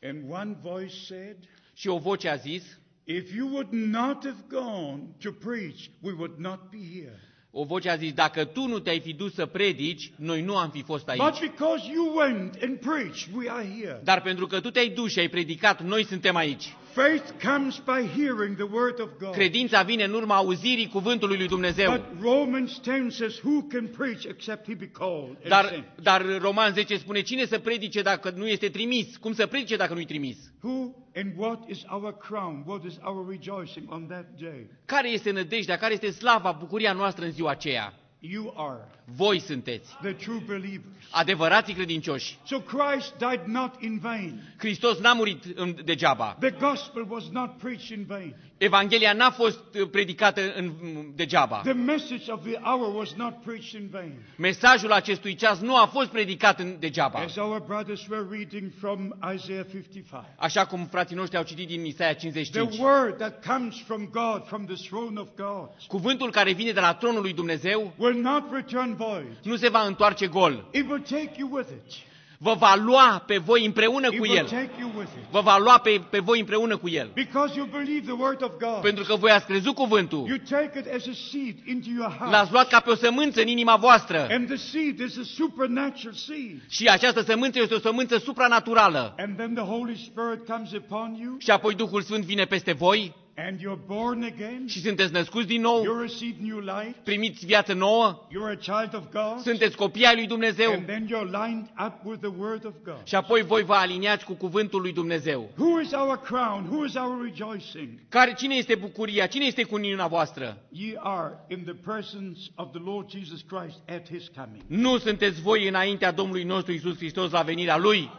And 0.02 0.32
one 0.32 0.58
voice 0.62 0.96
said, 0.96 1.38
Și 1.74 1.88
o 1.88 1.98
voce 1.98 2.30
a 2.30 2.36
zis, 2.36 2.80
If 3.04 3.34
you 3.36 3.48
would 3.48 3.72
not 3.72 4.26
have 4.26 4.46
gone 4.50 5.04
to 5.24 5.32
preach, 5.32 5.90
we 6.02 6.12
would 6.12 6.38
not 6.38 6.70
be 6.70 7.00
here. 7.02 7.20
O 7.52 7.64
voce 7.64 7.90
a 7.90 7.96
zis, 7.96 8.14
dacă 8.14 8.44
tu 8.46 8.68
nu 8.68 8.80
te-ai 8.80 9.00
fi 9.00 9.14
dus 9.14 9.34
să 9.34 9.46
predici, 9.46 10.12
noi 10.16 10.42
nu 10.42 10.58
am 10.58 10.70
fi 10.70 10.84
fost 10.84 11.06
But 11.06 11.20
aici. 11.20 11.40
because 11.40 11.92
you 11.94 12.16
went 12.16 12.58
and 12.64 12.80
preached, 12.80 13.34
we 13.36 13.50
are 13.50 13.66
here. 13.82 14.02
Dar 14.04 14.22
pentru 14.22 14.48
că 14.48 14.60
tu 14.60 14.70
te-ai 14.72 14.90
dus 14.90 15.12
și 15.12 15.20
ai 15.20 15.28
predicat, 15.28 15.82
noi 15.84 16.06
suntem 16.06 16.36
aici. 16.36 16.76
Faith 16.98 17.40
comes 17.40 17.80
by 17.86 18.02
hearing 18.02 18.56
the 18.56 18.66
word 18.66 19.00
of 19.00 19.10
God. 19.20 19.32
Credința 19.34 19.82
vine 19.82 20.04
în 20.04 20.14
urma 20.14 20.36
auzirii 20.36 20.88
cuvântului 20.88 21.38
lui 21.38 21.48
Dumnezeu. 21.48 21.92
But 21.92 22.22
Romans 22.22 22.82
10 22.84 23.10
says, 23.10 23.42
Who 23.44 23.62
can 23.62 23.88
preach 23.88 24.24
except 24.24 24.68
he 24.68 24.74
be 24.74 24.88
called? 24.88 25.38
and 25.42 25.48
Dar, 25.48 25.66
sent? 25.66 25.86
dar 26.02 26.40
Roman 26.40 26.74
10 26.74 26.98
spune, 26.98 27.22
cine 27.22 27.46
să 27.46 27.60
predice 27.60 28.02
dacă 28.02 28.30
nu 28.36 28.48
este 28.48 28.70
trimis? 28.70 29.18
Cum 29.18 29.34
să 29.34 29.48
predice 29.48 29.76
dacă 29.76 29.94
nu-i 29.94 30.06
trimis? 30.06 30.38
Who 30.62 30.92
and 31.16 31.34
what 31.36 31.70
is 31.70 31.84
our 31.90 32.18
crown? 32.18 32.64
What 32.66 32.84
is 32.84 32.94
our 33.04 33.30
rejoicing 33.30 33.92
on 33.92 34.08
that 34.08 34.26
day? 34.40 34.70
Care 34.86 35.10
este 35.10 35.32
nădejdea? 35.32 35.78
Care 35.78 35.94
este 35.94 36.12
slava, 36.12 36.52
bucuria 36.60 36.94
noastră 36.94 37.26
în 37.26 37.32
ziua 37.32 37.52
aceea? 37.52 37.94
You 38.20 38.54
are 38.56 38.97
Voi 39.16 39.40
sunteți 39.40 39.90
the 40.02 40.12
true 40.12 40.42
believers. 40.46 40.96
adevărații 41.12 41.74
credincioși. 41.74 42.38
So 42.46 42.60
Christ 42.60 43.14
died 43.18 43.42
not 43.46 43.82
in 43.82 44.00
vain. 44.00 44.42
Hristos 44.58 45.00
n-a 45.00 45.14
murit 45.14 45.44
în- 45.56 45.76
degeaba. 45.86 46.38
The 46.40 46.50
gospel 46.52 47.06
was 47.10 47.24
not 47.32 47.58
preached 47.58 47.98
in 47.98 48.06
vain. 48.08 48.36
Evanghelia 48.58 49.14
n-a 49.14 49.30
fost 49.32 49.60
uh, 49.82 49.90
predicată 49.92 50.42
în, 50.56 50.72
degeaba. 51.16 51.62
The 51.64 51.74
message 51.74 52.32
of 52.32 52.42
the 52.44 52.60
hour 52.62 52.96
was 52.96 53.14
not 53.14 53.42
preached 53.42 53.82
in 53.82 53.88
vain. 53.92 54.14
Mesajul 54.38 54.92
acestui 54.92 55.36
ceas 55.36 55.60
nu 55.60 55.76
a 55.76 55.86
fost 55.86 56.08
predicat 56.10 56.60
în 56.60 56.76
degeaba. 56.80 57.20
As 57.20 57.36
our 57.36 57.60
brothers 57.68 58.08
were 58.08 58.26
reading 58.32 58.72
from 58.80 59.14
Isaiah 59.36 59.66
55. 59.72 60.24
Așa 60.38 60.66
cum 60.66 60.86
frații 60.86 61.16
noștri 61.16 61.38
au 61.38 61.44
citit 61.44 61.68
din 61.68 61.86
Isaia 61.86 62.14
The 62.14 62.30
55. 62.32 62.78
word 62.80 63.18
that 63.18 63.46
comes 63.46 63.82
from 63.86 64.10
God, 64.12 64.46
from 64.48 64.66
the 64.66 64.76
throne 64.90 65.20
of 65.20 65.28
God, 65.36 65.70
Cuvântul 65.88 66.32
care 66.32 66.52
vine 66.54 66.72
de 66.72 66.80
la 66.80 66.94
tronul 66.94 67.22
lui 67.22 67.34
Dumnezeu 67.34 67.94
will 67.98 68.22
not 68.22 68.44
return 68.52 68.96
void. 68.96 68.96
Nu 69.44 69.56
se 69.56 69.70
va 69.70 69.82
întoarce 69.82 70.28
gol. 70.28 70.66
It 70.72 70.90
will 70.90 71.02
take 71.10 71.32
you 71.38 71.50
with 71.52 71.70
it. 71.70 71.94
Vă 72.40 72.54
va 72.54 72.76
lua 72.76 73.24
pe 73.28 73.38
voi 73.38 73.66
împreună 73.66 74.08
It 74.12 74.18
cu 74.18 74.22
will 74.22 74.38
El. 74.38 74.44
take 74.46 74.72
you 74.80 74.92
with 74.98 75.10
it. 75.18 75.24
Vă 75.32 75.42
va 75.42 75.58
lua 75.58 75.78
pe, 75.78 76.02
pe 76.10 76.20
voi 76.20 76.40
împreună 76.40 76.78
cu 76.78 76.90
El. 76.90 77.12
Because 77.14 77.54
you 77.58 77.66
believe 77.66 78.00
the 78.06 78.12
word 78.12 78.44
of 78.44 78.52
God. 78.60 78.82
Pentru 78.82 79.04
că 79.04 79.16
voi 79.16 79.32
ați 79.32 79.46
crezut 79.46 79.76
cuvântul. 79.76 80.28
You 80.28 80.38
take 80.50 80.80
it 80.80 80.86
as 80.96 81.08
a 81.08 81.12
seed 81.32 81.56
into 81.66 81.88
your 81.90 82.08
L-ați 82.20 82.34
heart. 82.34 82.52
luat 82.52 82.68
ca 82.68 82.80
pe 82.80 82.90
o 82.90 82.96
sămânță 82.96 83.42
în 83.42 83.48
inima 83.48 83.76
voastră. 83.76 84.28
And 84.32 84.48
the 84.48 84.56
seed 84.56 85.00
is 85.00 85.18
a 85.18 85.22
supernatural 85.24 86.14
seed. 86.14 86.62
Și 86.70 86.88
această 86.88 87.22
sămânță 87.22 87.60
este 87.62 87.74
o 87.74 87.80
sămânță 87.80 88.18
supranaturală. 88.18 89.16
And 89.18 89.38
then 89.38 89.54
the 89.54 89.64
Holy 89.64 89.96
Spirit 89.96 90.46
comes 90.48 90.72
upon 90.72 91.18
you, 91.22 91.36
Și 91.40 91.52
apoi 91.52 91.74
Duhul 91.76 92.02
Sfânt 92.02 92.24
vine 92.24 92.46
peste 92.46 92.74
voi 92.74 93.16
and 93.40 93.60
you're 93.60 93.86
born 93.86 94.24
again. 94.24 94.64
și 94.68 94.82
sunteți 94.82 95.12
născuți 95.12 95.48
din 95.48 95.62
nou, 95.62 95.84
You 95.84 96.00
receive 96.00 96.36
new 96.42 96.58
life. 96.60 96.96
primiți 97.04 97.46
viață 97.46 97.74
nouă, 97.74 98.28
You're 98.30 98.52
a 98.60 98.80
child 98.80 98.96
of 98.96 99.04
God. 99.12 99.40
sunteți 99.44 99.76
copii 99.76 100.06
ai 100.06 100.16
lui 100.16 100.28
Dumnezeu 100.28 100.72
And 100.72 100.86
then 100.86 101.08
you're 101.08 101.46
lined 101.46 101.70
up 101.86 101.94
with 102.04 102.20
the 102.20 102.32
word 102.38 102.66
of 102.66 102.74
God. 102.84 103.00
și 103.04 103.16
apoi 103.16 103.42
voi 103.44 103.64
vă 103.64 103.74
aliniați 103.74 104.26
cu 104.26 104.34
cuvântul 104.34 104.82
lui 104.82 104.94
Dumnezeu. 104.94 105.50
Who 105.58 105.80
is 105.82 105.92
our 105.92 106.18
crown? 106.22 106.66
Who 106.70 106.86
is 106.86 106.94
our 106.96 107.22
rejoicing? 107.24 107.90
Care, 108.10 108.34
cine 108.34 108.56
este 108.56 108.76
bucuria? 108.76 109.26
Cine 109.26 109.46
este 109.46 109.64
cuniunea 109.64 110.08
voastră? 110.08 110.58
Ye 110.70 110.94
are 111.00 111.34
in 111.48 111.64
the 111.64 111.74
presence 111.74 112.40
of 112.56 112.72
the 112.72 112.82
Lord 112.86 113.10
Jesus 113.10 113.42
Christ 113.42 113.78
at 113.90 114.10
his 114.10 114.28
coming. 114.36 114.62
Nu 114.68 114.98
sunteți 114.98 115.42
voi 115.42 115.68
înaintea 115.68 116.12
Domnului 116.12 116.44
nostru 116.44 116.72
Isus 116.74 116.96
Hristos 116.98 117.32
la 117.32 117.42
venirea 117.42 117.78
Lui? 117.78 118.10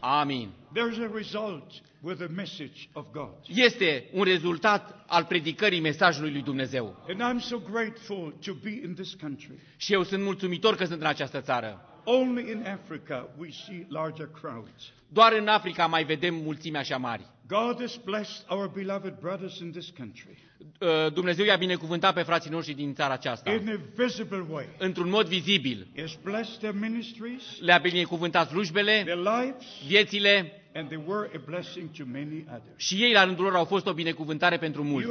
Amin. 0.00 0.50
There's 0.72 0.98
a 0.98 1.08
result 1.14 1.72
with 2.00 2.18
the 2.18 2.28
message 2.28 2.88
of 2.92 3.04
God. 3.12 3.30
Este 3.46 4.08
un 4.12 4.24
rezultat 4.24 5.04
al 5.06 5.24
predicării 5.24 5.80
mesajului 5.80 6.32
lui 6.32 6.42
Dumnezeu. 6.42 7.04
And 7.08 7.20
I'm 7.20 7.40
so 7.42 7.58
grateful 7.58 8.34
to 8.46 8.52
be 8.62 8.80
in 8.84 8.94
this 8.94 9.14
country. 9.14 9.52
Și 9.76 9.92
eu 9.92 10.02
sunt 10.02 10.22
mulțumitor 10.22 10.76
că 10.76 10.84
sunt 10.84 11.00
în 11.00 11.06
această 11.06 11.40
țară. 11.40 11.97
Only 12.10 12.50
in 12.50 12.64
Africa 12.66 13.28
we 13.38 13.50
see 13.50 13.86
larger 13.88 14.28
crowds. 14.40 14.92
Doar 15.08 15.32
în 15.32 15.48
Africa 15.48 15.86
mai 15.86 16.04
vedem 16.04 16.34
mulțime 16.34 16.78
așa 16.78 16.96
mari. 16.96 17.26
God 17.46 17.80
has 17.80 17.96
blessed 18.04 18.44
our 18.48 18.68
beloved 18.68 19.14
brothers 19.20 19.58
in 19.58 19.70
this 19.70 19.90
country 19.96 20.48
Uh, 20.80 21.12
Dumnezeu 21.12 21.44
i-a 21.44 21.56
binecuvântat 21.56 22.14
pe 22.14 22.22
frații 22.22 22.50
noștri 22.50 22.74
din 22.74 22.94
țara 22.94 23.12
aceasta. 23.12 23.52
in 23.52 23.68
a 23.68 23.80
visible 23.96 24.46
way. 24.50 24.64
Într-un 24.78 25.08
mod 25.08 25.26
vizibil. 25.26 25.86
He 25.94 26.00
has 26.00 26.18
blessed 26.22 26.58
their 26.58 26.74
ministries, 26.74 27.42
Le-a 27.60 27.78
binecuvântat 27.78 28.48
slujbele, 28.48 29.02
their 29.04 29.16
lives, 29.16 29.64
viețile 29.86 30.52
and 30.74 30.88
they 30.88 31.02
were 31.06 31.30
a 31.34 31.40
blessing 31.46 31.90
to 31.90 32.04
many 32.12 32.44
others. 32.48 32.76
și 32.76 33.02
ei 33.02 33.12
la 33.12 33.24
rândul 33.24 33.44
lor 33.44 33.54
au 33.54 33.64
fost 33.64 33.86
o 33.86 33.92
binecuvântare 33.92 34.58
pentru 34.58 34.82
mulți. 34.82 35.08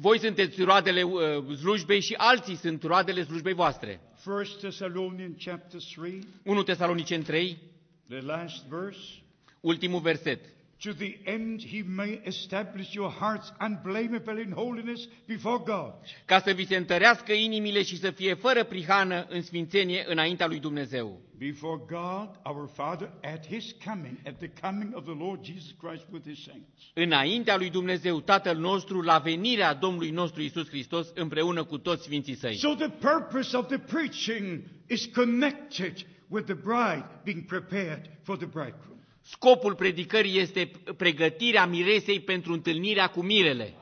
You 0.00 0.10
are 0.10 0.18
the 0.18 0.30
fruit 0.30 0.30
of 0.30 0.36
the 0.36 0.42
ministry, 0.42 0.64
or 0.64 0.70
others 0.70 0.90
are 0.90 0.92
the 0.92 0.96
fruit 0.96 0.96
of 0.96 0.96
your 0.96 0.96
ministry. 0.96 0.96
Voi 0.98 0.98
sunteți 0.98 1.02
roadele 1.02 1.02
uh, 1.02 1.56
slujbei 1.56 2.00
și 2.00 2.14
alții 2.14 2.54
sunt 2.54 2.82
roadele 2.82 3.24
slujbei 3.24 3.52
voastre. 3.54 4.00
1 4.26 4.42
Thessalonians 4.42 5.36
chapter 5.44 5.80
3, 5.94 6.26
1 6.44 6.62
Tesaloniceni 6.62 7.22
3, 7.24 7.58
the 8.08 8.20
last 8.20 8.64
verse. 8.68 8.98
ultimul 9.60 10.00
verset. 10.00 10.40
To 10.82 10.92
the 10.92 11.18
end 11.24 11.60
he 11.60 11.82
may 11.82 12.20
establish 12.24 12.94
your 12.94 13.10
hearts 13.10 13.50
unblameable 13.60 14.38
in 14.38 14.52
holiness 14.52 15.08
before 15.26 15.58
God. 15.58 15.92
Ca 16.24 16.40
să 16.40 16.52
vi 16.52 16.66
se 16.66 16.76
întărească 16.76 17.32
inimile 17.32 17.82
și 17.82 17.98
să 17.98 18.10
fie 18.10 18.34
fără 18.34 18.64
prihană 18.64 19.26
în 19.28 19.42
sfințenie 19.42 20.04
înaintea 20.06 20.46
lui 20.46 20.58
Dumnezeu. 20.58 21.20
Before 21.38 21.80
God, 21.86 22.28
our 22.44 22.68
Father, 22.72 23.10
at 23.22 23.46
his 23.46 23.74
coming, 23.84 24.18
at 24.26 24.38
the 24.38 24.50
coming 24.60 24.96
of 24.96 25.04
the 25.04 25.14
Lord 25.18 25.44
Jesus 25.44 25.74
Christ 25.82 26.04
with 26.10 26.28
his 26.28 26.42
saints. 26.42 26.68
Înaintea 26.94 27.56
lui 27.56 27.70
Dumnezeu, 27.70 28.20
Tatăl 28.20 28.56
nostru, 28.56 29.00
la 29.00 29.18
venirea 29.18 29.74
Domnului 29.74 30.10
nostru 30.10 30.42
Isus 30.42 30.68
Hristos 30.68 31.10
împreună 31.14 31.64
cu 31.64 31.78
toți 31.78 32.02
sfinții 32.02 32.34
săi. 32.34 32.56
So 32.56 32.74
the 32.74 32.88
purpose 32.88 33.56
of 33.56 33.66
the 33.66 33.78
preaching 33.78 34.62
is 34.86 35.06
connected 35.06 36.06
with 36.28 36.44
the 36.44 36.54
bride 36.54 37.06
being 37.24 37.44
prepared 37.44 38.10
for 38.22 38.36
the 38.36 38.46
bridegroom. 38.46 38.97
Scopul 39.30 39.74
predicării 39.74 40.38
este 40.38 40.70
pregătirea 40.96 41.66
miresei 41.66 42.20
pentru 42.20 42.52
întâlnirea 42.52 43.06
cu 43.06 43.22
mirele. 43.22 43.72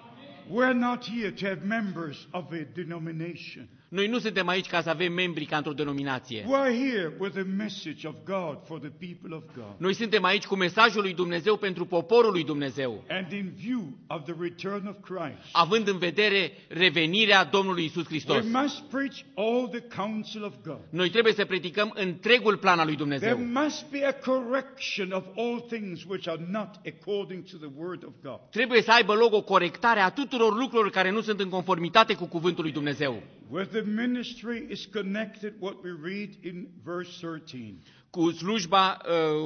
We're 0.49 0.73
not 0.75 1.05
here 1.11 1.31
to 1.31 1.47
have 1.47 1.61
members 1.67 2.29
of 2.31 2.45
a 2.53 2.67
denomination. 2.75 3.69
Noi 3.89 4.07
nu 4.07 4.19
suntem 4.19 4.49
aici 4.49 4.67
ca 4.67 4.83
să 4.83 4.91
avem 4.91 5.13
membri 5.13 5.45
ca 5.45 5.57
într-o 5.57 5.73
denominație. 5.73 6.43
We're 6.43 6.91
here 6.91 7.13
with 7.19 7.37
a 7.39 7.47
message 7.57 8.07
of 8.07 8.15
God 8.25 8.59
for 8.65 8.79
the 8.79 8.91
people 8.99 9.37
of 9.37 9.43
God. 9.55 9.75
Noi 9.77 9.95
suntem 9.95 10.25
aici 10.25 10.47
cu 10.47 10.57
mesajul 10.57 11.03
lui 11.03 11.15
Dumnezeu 11.15 11.57
pentru 11.57 11.85
poporul 11.85 12.31
lui 12.33 12.45
Dumnezeu, 12.45 13.05
And 13.09 13.33
in 13.33 13.53
view 13.57 13.83
of 14.07 14.25
the 14.25 14.35
return 14.41 14.87
of 14.87 14.97
Christ, 15.03 15.49
având 15.53 15.89
în 15.89 15.99
vedere 15.99 16.53
revenirea 16.69 17.45
Domnului 17.45 17.85
Isus 17.85 18.03
we 18.03 18.09
Hristos. 18.09 18.45
must 18.63 18.83
preach 18.83 19.17
all 19.35 19.69
the 19.69 20.03
counsel 20.03 20.43
of 20.45 20.53
God. 20.65 20.81
Noi 20.91 21.11
trebuie 21.11 21.33
să 21.33 21.45
predicăm 21.45 21.93
întregul 21.95 22.57
plan 22.57 22.79
al 22.79 22.87
lui 22.87 22.97
There 22.97 23.09
Dumnezeu. 23.09 23.63
must 23.63 23.91
be 23.91 24.05
a 24.05 24.13
correction 24.13 25.11
of 25.13 25.25
all 25.37 25.61
things 25.61 26.05
which 26.09 26.29
are 26.29 26.47
not 26.51 26.69
according 26.87 27.45
to 27.45 27.57
the 27.57 27.71
word 27.77 28.05
of 28.05 28.13
God. 28.23 28.39
Trebuie 28.51 28.83
să 28.83 28.93
aibă 28.93 29.15
loc 29.15 29.33
o 29.33 29.43
corectare 29.43 30.01
a 30.01 30.11
tuturor 30.11 30.53
lucrurilor 30.59 30.91
care 30.91 31.11
nu 31.11 31.21
sunt 31.21 31.41
în 31.41 31.49
conformitate 31.49 32.15
cu 32.15 32.27
cuvântul 32.27 32.63
lui 32.63 32.73
Dumnezeu. 32.73 33.23
With 33.51 33.76
the 33.77 33.83
ministry 33.91 34.67
is 34.71 34.87
connected 34.87 35.53
what 35.59 35.77
we 35.85 35.91
read 35.91 36.31
in 36.43 36.67
verse 36.85 37.11
13. 37.21 37.75
Cu 38.11 38.31
slujba, 38.31 38.97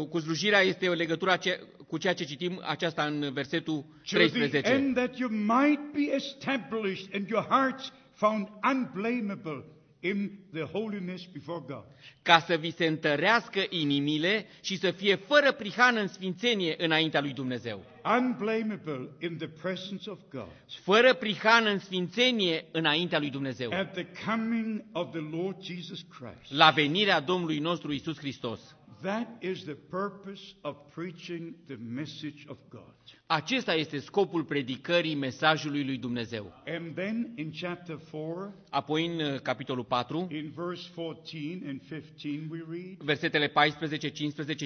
uh, 0.00 0.06
cu 0.08 0.18
slujirea 0.18 0.60
este 0.60 0.88
o 0.88 0.92
legătură 0.92 1.30
ace- 1.30 1.60
cu 1.86 1.98
ceea 1.98 2.14
ce 2.14 2.24
citim 2.24 2.60
aceasta 2.66 3.04
în 3.04 3.30
versetul 3.32 3.74
To 3.82 4.16
the 4.16 4.28
13. 4.28 4.72
end 4.72 4.94
that 4.94 5.18
you 5.18 5.28
might 5.30 5.92
be 5.92 6.14
established 6.14 7.14
and 7.14 7.28
your 7.28 7.46
hearts 7.48 7.92
found 8.12 8.48
unblameable 8.72 9.64
in 10.00 10.30
the 10.52 10.62
holiness 10.62 11.24
before 11.32 11.62
God. 11.66 11.84
Ca 12.22 12.38
să 12.38 12.56
vi 12.56 12.70
se 12.70 12.86
întărească 12.86 13.60
inimile 13.68 14.46
și 14.62 14.76
să 14.76 14.90
fie 14.90 15.14
fără 15.14 15.52
prihană 15.52 16.00
în 16.00 16.08
sfințenie 16.08 16.74
înaintea 16.78 17.20
lui 17.20 17.32
Dumnezeu. 17.32 17.84
Unblameable 18.18 19.08
in 19.20 19.36
the 19.36 19.48
presence 19.48 20.10
of 20.10 20.18
God. 20.30 20.48
Fără 20.82 21.14
prihană 21.14 21.70
în 21.70 21.78
sfințenie 21.78 22.64
înaintea 22.70 23.18
lui 23.18 23.30
Dumnezeu. 23.30 23.72
At 23.72 23.92
the 23.92 24.06
coming 24.26 24.84
of 24.92 25.10
the 25.10 25.36
Lord 25.36 25.62
Jesus 25.62 26.00
Christ. 26.18 26.52
La 26.52 26.70
venirea 26.70 27.20
Domnului 27.20 27.58
nostru 27.58 27.92
Isus 27.92 28.18
Hristos. 28.18 28.60
That 29.02 29.28
is 29.40 29.64
the 29.64 29.76
purpose 29.88 30.54
of 30.62 30.76
preaching 30.94 31.54
the 31.66 31.76
message 31.76 32.44
of 32.48 32.56
God. 32.68 32.94
Acesta 33.26 33.74
este 33.74 33.98
scopul 33.98 34.44
predicării 34.44 35.14
mesajului 35.14 35.84
lui 35.84 35.96
Dumnezeu. 35.96 36.62
And 36.66 36.94
then 36.94 37.32
in 37.36 37.52
chapter 37.60 37.96
4, 38.10 38.54
Apoi 38.70 39.06
în 39.06 39.20
uh, 39.20 39.40
capitolul 39.40 39.84
4, 39.84 40.28
in 40.30 40.52
verse 40.56 40.88
14 40.94 41.62
and 41.68 41.80
15, 41.88 42.46
we 42.50 42.64
read, 42.68 42.96
versetele 42.98 43.48
14-15 43.48 43.52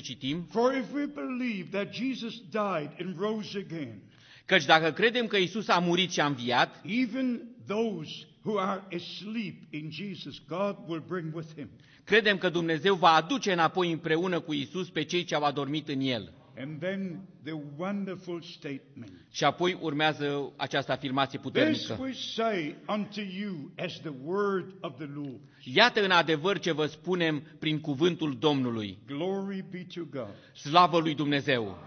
citim, 0.02 0.46
For 0.50 0.74
if 0.74 0.92
we 0.92 1.06
believe 1.06 1.68
that 1.70 1.92
Jesus 1.92 2.34
died 2.50 2.90
and 3.00 3.18
rose 3.18 3.58
again, 3.58 4.02
căci 4.44 4.64
dacă 4.64 4.90
credem 4.90 5.26
că 5.26 5.36
Isus 5.36 5.68
a 5.68 5.78
murit 5.78 6.10
și 6.10 6.20
a 6.20 6.26
înviat, 6.26 6.82
even 6.84 7.42
those 7.66 8.26
who 8.44 8.58
are 8.58 8.82
asleep 8.94 9.62
in 9.70 9.90
Jesus, 9.90 10.38
God 10.48 10.76
will 10.86 11.02
bring 11.08 11.34
with 11.34 11.48
him. 11.54 11.68
credem 12.04 12.38
că 12.38 12.48
Dumnezeu 12.48 12.94
va 12.94 13.08
aduce 13.10 13.52
înapoi 13.52 13.92
împreună 13.92 14.40
cu 14.40 14.52
Isus 14.52 14.88
pe 14.90 15.02
cei 15.02 15.24
ce 15.24 15.34
au 15.34 15.42
adormit 15.42 15.88
în 15.88 16.00
El. 16.00 16.32
And 16.58 16.80
then 16.80 17.20
the 17.44 17.54
wonderful 17.76 18.42
statement. 18.42 19.12
Și 19.30 19.44
apoi 19.44 19.78
urmează 19.80 20.52
această 20.56 20.92
afirmație 20.92 21.38
This 21.38 21.50
puternică. 21.52 21.96
we 22.00 22.12
say 22.12 22.74
unto 22.88 23.20
you 23.20 23.70
as 23.76 24.00
the 24.00 24.12
word 24.24 24.74
of 24.80 24.96
the 24.96 25.08
Lord. 25.14 25.40
Iată 25.64 26.04
în 26.04 26.10
adevăr 26.10 26.58
ce 26.58 26.72
vă 26.72 26.86
spunem 26.86 27.42
prin 27.58 27.80
cuvântul 27.80 28.36
Domnului. 28.38 28.98
Glory 29.06 29.64
be 29.70 29.86
to 29.94 30.00
God. 30.10 30.34
Slavă 30.54 30.98
lui 30.98 31.14
Dumnezeu! 31.14 31.78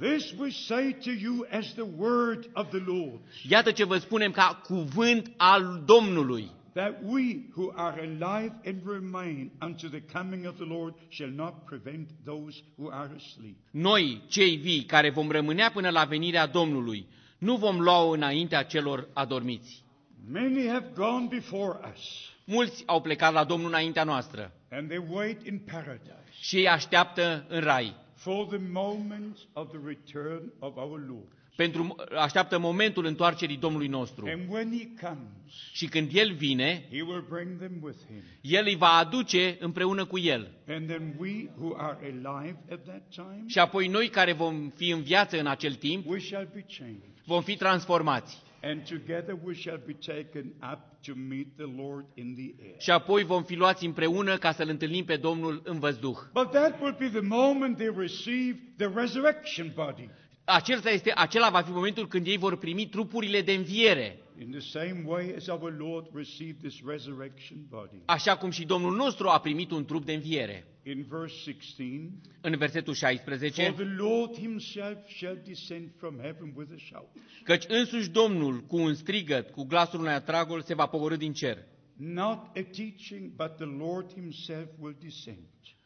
This 0.00 0.32
we 0.38 0.50
say 0.50 0.92
to 0.92 1.10
you 1.10 1.46
as 1.50 1.72
the 1.74 1.86
word 1.96 2.50
of 2.52 2.68
the 2.68 2.82
Lord. 2.86 3.20
Iată 3.48 3.70
ce 3.70 3.84
vă 3.84 3.96
spunem 3.96 4.30
ca 4.30 4.60
cuvânt 4.64 5.32
al 5.36 5.82
Domnului. 5.86 6.50
that 6.74 7.00
we 7.02 7.36
who 7.56 7.72
are 7.74 8.00
alive 8.00 8.52
and 8.64 8.76
remain 8.86 9.50
unto 9.60 9.88
the 9.88 10.02
coming 10.12 10.46
of 10.46 10.54
the 10.56 10.64
Lord 10.64 10.94
shall 11.08 11.30
not 11.30 11.64
prevent 11.64 12.08
those 12.24 12.62
who 12.76 12.90
are 12.90 13.10
asleep. 13.16 13.56
Noi, 13.70 14.22
cei 14.28 14.56
vii, 14.56 14.84
care 14.84 15.10
vom 15.10 15.30
rămânea 15.30 15.70
până 15.70 15.90
la 15.90 16.04
venirea 16.04 16.46
Domnului, 16.46 17.06
nu 17.38 17.56
vom 17.56 17.80
lua 17.80 18.14
înaintea 18.14 18.62
celor 18.62 19.08
adormiți. 19.12 19.84
Many 20.30 20.66
have 20.66 20.86
gone 20.94 21.26
before 21.30 21.78
us, 21.94 22.00
Mulți 22.44 22.82
au 22.86 23.00
plecat 23.00 23.32
la 23.32 23.44
Domnul 23.44 23.68
înaintea 23.68 24.04
noastră 24.04 24.52
and 24.70 24.88
they 24.88 25.00
wait 25.08 25.46
in 25.46 25.58
paradise 25.58 26.24
și 26.40 26.56
ei 26.56 26.68
așteaptă 26.68 27.44
în 27.48 27.60
rai. 27.60 27.94
For 28.18 28.46
the 28.46 28.60
moment 28.72 29.38
of 29.52 29.68
the 29.68 29.78
return 29.84 30.52
of 30.58 30.76
our 30.76 31.00
Lord. 31.08 31.32
Pentru, 31.56 31.96
așteaptă 32.18 32.58
momentul 32.58 33.04
întoarcerii 33.04 33.56
Domnului 33.56 33.86
nostru. 33.86 34.26
And 34.28 34.52
when 34.52 34.78
He 34.78 35.06
comes, 35.06 35.52
Și 35.72 35.86
când 35.86 36.10
El 36.12 36.32
vine, 36.34 36.86
He 36.90 37.02
will 37.02 37.26
bring 37.28 37.58
them 37.58 37.72
with 37.82 37.98
Him. 38.06 38.22
El 38.40 38.64
îi 38.66 38.76
va 38.76 38.88
aduce 38.88 39.56
împreună 39.60 40.04
cu 40.04 40.18
El. 40.18 40.50
And 40.68 40.86
then 40.88 41.14
we 41.18 41.50
who 41.58 41.74
are 41.76 41.98
alive 42.02 42.58
at 42.70 42.84
that 42.84 43.02
time, 43.14 43.44
Și 43.46 43.58
apoi 43.58 43.86
noi 43.88 44.08
care 44.08 44.32
vom 44.32 44.68
fi 44.76 44.90
în 44.90 45.02
viață 45.02 45.38
în 45.38 45.46
acel 45.46 45.74
timp, 45.74 46.08
we 46.08 46.18
shall 46.18 46.48
be 46.54 46.64
changed. 46.78 47.02
vom 47.24 47.42
fi 47.42 47.56
transformați. 47.56 48.42
And 48.62 48.82
together 48.88 49.38
we 49.42 49.54
shall 49.54 49.80
be 49.86 49.92
taken 49.92 50.52
up 50.72 50.78
to 51.06 51.12
meet 51.14 51.56
the 51.56 51.70
Lord 51.76 52.04
in 52.14 52.34
the 52.34 52.64
air. 52.64 52.74
Și 52.78 52.90
apoi 52.90 53.24
vom 53.24 53.42
fi 53.42 53.54
luați 53.54 53.84
împreună 53.84 54.36
ca 54.36 54.52
să-L 54.52 54.68
întâlnim 54.68 55.04
pe 55.04 55.16
Domnul 55.16 55.60
în 55.64 55.78
văzduh. 55.78 56.16
But 56.32 56.50
that 56.50 56.80
will 56.80 56.96
be 56.98 57.08
the 57.08 57.20
moment 57.20 57.76
they 57.76 57.92
receive 57.96 58.58
the 58.76 58.88
resurrection 58.94 59.72
body. 59.74 60.08
Acesta 60.44 60.90
este, 60.90 61.12
acela 61.14 61.50
va 61.50 61.60
fi 61.60 61.70
momentul 61.70 62.08
când 62.08 62.26
ei 62.26 62.36
vor 62.36 62.56
primi 62.56 62.86
trupurile 62.86 63.42
de 63.42 63.52
înviere. 63.52 64.18
In 64.40 64.50
the 64.50 64.60
same 64.60 65.02
way 65.04 65.34
as 65.36 65.46
our 65.46 65.74
Lord 65.78 66.06
received 66.14 66.58
this 66.62 66.80
resurrection 66.86 67.58
body. 67.68 67.96
Așa 68.04 68.36
cum 68.36 68.50
și 68.50 68.64
Domnul 68.64 68.96
nostru 68.96 69.28
a 69.28 69.40
primit 69.40 69.70
un 69.70 69.84
trup 69.84 70.04
de 70.04 70.12
înviere. 70.12 70.66
In 70.88 71.04
verse 71.08 71.34
16, 71.34 72.10
În 72.40 72.56
versetul 72.56 72.94
For 72.94 73.08
16, 73.08 73.72
the 73.76 73.84
Lord 73.96 74.36
himself 74.36 75.08
shall 75.08 75.38
descend 75.46 75.90
from 75.98 76.18
heaven 76.20 76.52
with 76.56 76.70
a 76.74 76.78
shout. 76.90 77.08
căci 77.44 77.64
însuși 77.68 78.10
Domnul, 78.10 78.60
cu 78.60 78.76
un 78.76 78.94
strigăt, 78.94 79.50
cu 79.50 79.64
glasul 79.64 80.00
unui 80.00 80.12
atragul, 80.12 80.62
se 80.62 80.74
va 80.74 80.86
pogorâ 80.86 81.16
din 81.16 81.32
cer. 81.32 81.58
Not 81.96 82.38
a 82.38 82.62
teaching, 82.76 83.30
but 83.36 83.56
the 83.56 83.64
Lord 83.64 84.12
himself 84.12 84.68
will 84.78 84.96
descend. 85.00 85.38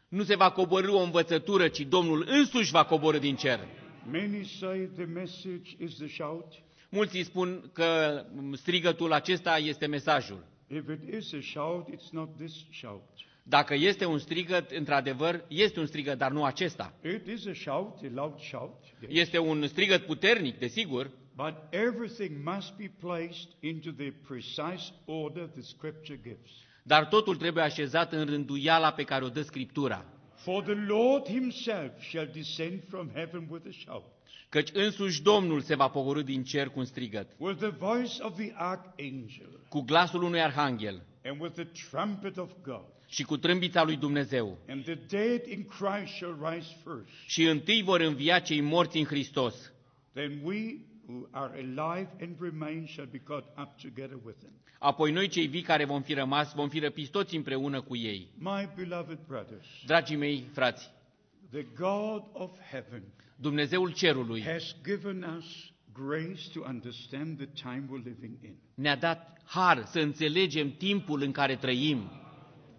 Nu 0.09 0.23
se 0.23 0.35
va 0.35 0.51
coborâ 0.51 0.93
o 0.93 1.03
învățătură, 1.03 1.69
ci 1.69 1.81
Domnul 1.81 2.25
însuși 2.29 2.71
va 2.71 2.85
coborâ 2.85 3.19
din 3.19 3.37
cer. 3.37 3.59
Many 4.11 4.45
say 4.45 4.91
the 4.95 5.05
message 5.05 5.71
is 5.79 5.95
the 5.95 6.09
shout. 6.09 6.53
Mulți 6.91 7.17
îi 7.17 7.25
spun 7.25 7.71
că 7.73 8.23
strigătul 8.53 9.13
acesta 9.13 9.59
este 9.59 9.87
mesajul. 9.87 10.45
If 10.67 10.85
it 10.89 11.15
is 11.15 11.33
a 11.33 11.41
shout, 11.41 11.89
it's 11.89 12.11
not 12.11 12.37
this 12.37 12.53
shout. 12.73 13.09
Dacă 13.43 13.75
este 13.75 14.05
un 14.05 14.19
strigăt, 14.19 14.71
într-adevăr, 14.71 15.45
este 15.49 15.81
un 15.81 15.87
strigăt, 15.87 16.19
dar 16.19 16.31
nu 16.31 16.45
acesta. 16.45 16.95
It 17.05 17.27
is 17.27 17.47
a 17.47 17.53
shout, 17.55 17.99
a 18.03 18.07
loud 18.15 18.39
shout. 18.39 18.75
yes. 19.01 19.11
Este 19.21 19.39
un 19.39 19.67
strigăt 19.67 20.07
puternic, 20.07 20.59
desigur, 20.59 21.11
But 21.37 21.55
everything 21.71 22.31
must 22.45 22.77
be 22.77 22.91
placed 23.01 23.49
into 23.61 23.91
the 23.91 24.13
precise 24.29 24.93
order 25.05 25.45
the 25.47 25.61
Scripture 25.61 26.21
gives. 26.23 26.51
dar 26.83 27.07
totul 27.07 27.37
trebuie 27.37 27.65
așezat 27.65 28.13
în 28.13 28.25
rânduiala 28.25 28.93
pe 28.93 29.03
care 29.03 29.25
o 29.25 29.29
dă 29.29 29.43
Scriptura. 29.43 30.05
For 30.35 30.63
the 30.63 30.75
Lord 30.87 31.27
himself 31.27 32.01
shall 32.01 32.31
descend 32.33 32.83
from 32.89 33.11
heaven 33.15 33.47
with 33.51 33.67
a 33.69 33.73
shout, 33.85 34.05
Căci 34.49 34.71
însuși 34.73 35.23
Domnul 35.23 35.61
se 35.61 35.75
va 35.75 35.89
pogorâ 35.89 36.23
din 36.23 36.45
cer 36.45 36.69
cu 36.69 36.79
un 36.79 36.85
strigăt, 36.85 37.31
with 37.37 37.59
the 37.59 37.69
voice 37.69 38.23
of 38.23 38.35
the 38.37 38.53
archangel, 38.55 39.61
cu 39.69 39.81
glasul 39.81 40.23
unui 40.23 40.41
arhanghel 40.41 41.03
and 41.25 41.41
with 41.41 41.55
the 41.55 41.65
trumpet 41.91 42.37
of 42.37 42.51
God. 42.63 42.85
Și 43.13 43.23
cu 43.23 43.37
trâmbița 43.37 43.83
lui 43.83 43.97
Dumnezeu. 43.97 44.59
And 44.69 44.85
the 44.85 44.95
dead 44.95 45.47
in 45.47 45.65
Christ 45.65 46.15
shall 46.15 46.39
rise 46.51 46.77
first. 46.85 47.13
Și 47.27 47.45
întâi 47.45 47.83
vor 47.83 48.01
învia 48.01 48.39
cei 48.39 48.61
morți 48.61 48.97
în 48.99 49.05
Hristos. 49.05 49.73
Then 50.13 50.41
we 50.43 50.77
who 51.07 51.27
are 51.31 51.53
alive 51.59 52.11
and 52.21 52.37
remain 52.41 52.87
shall 52.87 53.09
be 53.11 53.19
caught 53.19 53.59
up 53.59 53.81
together 53.83 54.19
with 54.25 54.39
them. 54.39 54.53
Apoi 54.79 55.13
noi 55.13 55.29
cei 55.29 55.47
vii 55.47 55.63
care 55.63 55.85
vom 55.85 56.03
fi 56.03 56.15
rămas, 56.15 56.55
vom 56.55 56.69
fi 56.69 56.79
răpiți 56.79 57.11
toți 57.11 57.37
împreună 57.37 57.81
cu 57.81 57.97
ei. 57.97 58.29
My 58.39 58.69
beloved 58.77 59.19
brothers, 59.27 59.67
Dragii 59.87 60.17
mei 60.17 60.45
frați, 60.53 60.91
the 61.51 61.67
God 61.77 62.23
of 62.33 62.51
heaven 62.71 63.03
Dumnezeul 63.37 63.93
cerului 63.93 64.43
has 64.43 64.77
given 64.85 65.37
us 65.39 65.73
grace 65.93 66.51
to 66.55 66.61
understand 66.69 67.37
the 67.37 67.47
time 67.69 67.85
we're 67.91 68.05
living 68.05 68.37
in. 68.45 68.55
ne-a 68.75 68.97
dat 68.97 69.41
har 69.45 69.85
să 69.85 70.01
înțelegem 70.01 70.71
timpul 70.71 71.23
în 71.23 71.33
care 71.33 71.57
trăim. 71.57 72.11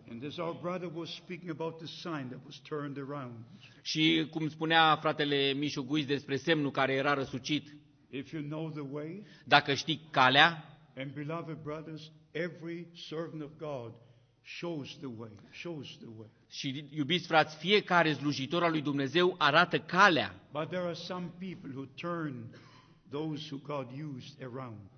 And 0.09 0.23
as 0.23 0.37
our 0.37 0.57
brother 0.61 0.89
was 0.95 1.09
speaking 1.15 1.49
about 1.49 1.77
the 1.77 1.87
sign 1.87 2.29
that 2.29 2.39
was 2.45 2.59
turned 2.59 2.97
around, 2.97 3.33
Și 3.81 4.27
cum 4.31 4.49
spunea 4.49 4.95
fratele 4.95 5.53
Mișu 5.53 5.83
Guiz 5.83 6.05
despre 6.05 6.35
semnul 6.35 6.71
care 6.71 6.93
era 6.93 7.13
răsucit, 7.13 7.75
if 8.09 8.31
you 8.31 8.41
know 8.41 8.69
the 8.69 8.85
way, 8.91 9.23
dacă 9.45 9.73
știi 9.73 10.01
calea, 10.11 10.77
and 10.95 11.11
beloved 11.13 11.57
brothers, 11.63 12.11
every 12.31 12.87
servant 12.93 13.41
of 13.41 13.49
God 13.57 13.93
shows 14.59 14.97
the 14.97 15.09
way, 15.17 15.31
shows 15.51 15.97
the 15.97 16.07
way. 16.17 16.29
și 16.49 16.85
iubiți 16.89 17.27
frați, 17.27 17.55
fiecare 17.57 18.13
slujitor 18.13 18.63
al 18.63 18.71
lui 18.71 18.81
Dumnezeu 18.81 19.35
arată 19.37 19.79
calea. 19.79 20.35
But 20.51 20.67
there 20.69 20.83
are 20.83 20.93
some 20.93 21.31
people 21.39 21.71
who 21.73 21.85
turn 21.95 22.33
those 23.09 23.47
who 23.51 23.57
God 23.75 23.87
used 24.15 24.41
around. 24.41 24.89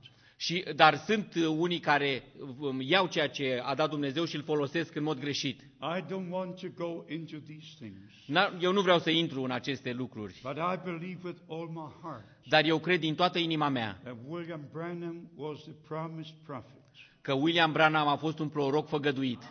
Și, 0.45 0.63
dar 0.75 0.97
sunt 0.97 1.35
unii 1.57 1.79
care 1.79 2.23
um, 2.59 2.81
iau 2.81 3.07
ceea 3.07 3.29
ce 3.29 3.61
a 3.63 3.75
dat 3.75 3.89
Dumnezeu 3.89 4.25
și 4.25 4.35
îl 4.35 4.43
folosesc 4.43 4.95
în 4.95 5.03
mod 5.03 5.19
greșit. 5.19 5.59
I 5.61 6.01
don't 6.01 6.29
want 6.29 6.59
to 6.59 6.67
go 6.75 7.03
into 7.07 7.37
these 7.45 7.67
things, 7.79 7.99
N- 8.31 8.61
Eu 8.61 8.71
nu 8.71 8.81
vreau 8.81 8.99
să 8.99 9.09
intru 9.09 9.43
în 9.43 9.51
aceste 9.51 9.91
lucruri, 9.93 10.39
but 10.43 10.55
I 10.57 10.79
believe 10.83 11.19
with 11.23 11.39
all 11.49 11.67
my 11.67 11.91
heart 12.01 12.23
dar 12.47 12.65
eu 12.65 12.79
cred 12.79 12.99
din 12.99 13.15
toată 13.15 13.37
inima 13.39 13.69
mea 13.69 13.99
that 14.03 14.15
William 14.27 14.67
Branham 14.71 15.29
was 15.35 15.61
the 15.61 15.71
promised 15.87 16.35
prophet, 16.45 16.81
că 17.21 17.33
William 17.33 17.71
Branham 17.71 18.07
a 18.07 18.15
fost 18.15 18.39
un 18.39 18.49
proroc 18.49 18.87
făgăduit, 18.87 19.41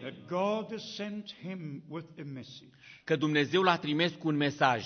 that 0.00 0.14
God 0.28 0.70
has 0.70 0.94
sent 0.94 1.34
him 1.42 1.82
with 1.88 2.06
a 2.18 2.22
message. 2.34 2.70
că 3.04 3.16
Dumnezeu 3.16 3.62
l-a 3.62 3.76
trimis 3.78 4.12
cu 4.18 4.28
un 4.28 4.36
mesaj. 4.36 4.84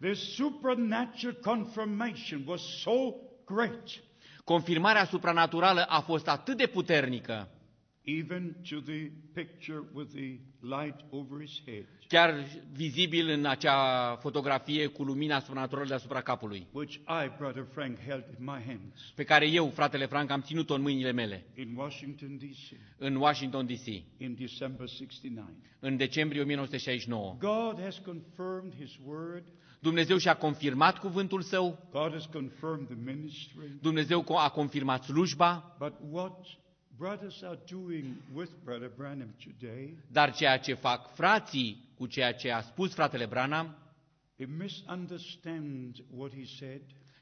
The 0.00 0.12
supernatural 0.14 1.38
confirmation 1.42 2.42
was 2.46 2.60
so 2.80 3.14
great 3.44 3.88
Confirmarea 4.50 5.04
supranaturală 5.04 5.82
a 5.88 6.00
fost 6.00 6.28
atât 6.28 6.56
de 6.56 6.66
puternică 6.66 7.48
even 8.04 8.54
to 8.70 8.80
the 8.80 9.10
picture 9.32 9.82
with 9.92 10.12
the 10.14 10.38
light 10.60 10.94
over 11.10 11.40
his 11.40 11.60
head, 11.64 11.84
chiar 12.08 12.44
vizibil 12.72 13.28
în 13.28 13.46
acea 13.46 14.16
fotografie 14.16 14.86
cu 14.86 15.02
lumina 15.02 15.40
supranaturală 15.40 15.88
deasupra 15.88 16.20
capului, 16.20 16.66
which 16.72 16.94
I, 16.94 17.30
Brother 17.38 17.66
Frank, 17.72 17.98
held 18.06 18.24
in 18.38 18.44
my 18.44 18.62
hands 18.66 19.12
pe 19.14 19.24
care 19.24 19.48
eu, 19.48 19.68
fratele 19.68 20.06
Frank, 20.06 20.30
am 20.30 20.40
ținut-o 20.40 20.74
în 20.74 20.82
mâinile 20.82 21.12
mele, 21.12 21.44
in 21.54 21.74
Washington, 21.76 22.38
D.C. 22.38 22.76
în 22.98 23.14
Washington 23.14 23.66
DC, 23.66 23.86
in 24.16 24.34
December 24.38 24.88
69. 24.88 25.46
în 25.80 25.96
decembrie 25.96 26.42
1969. 26.42 27.36
God 27.38 27.82
has 27.82 27.98
confirmed 27.98 28.74
his 28.78 28.96
word. 29.04 29.44
Dumnezeu 29.80 30.16
și-a 30.16 30.36
confirmat 30.36 30.98
cuvântul 30.98 31.42
său, 31.42 31.88
God 31.90 32.12
has 32.12 32.26
confirmed 32.26 32.86
the 32.86 32.96
ministry. 33.12 33.78
Dumnezeu 33.80 34.24
a 34.36 34.48
confirmat 34.50 35.04
slujba, 35.04 35.76
But 35.78 35.92
what 36.10 36.46
brothers 36.96 37.42
are 37.42 37.58
doing 37.70 38.04
with 38.34 38.50
Brother 38.64 38.90
Branham 38.96 39.34
today, 39.44 39.96
dar 40.12 40.34
ceea 40.34 40.58
ce 40.58 40.74
fac 40.74 41.14
frații 41.14 41.88
cu 41.96 42.06
ceea 42.06 42.32
ce 42.32 42.50
a 42.50 42.60
spus 42.60 42.94
fratele 42.94 43.26
Branham, 43.26 43.76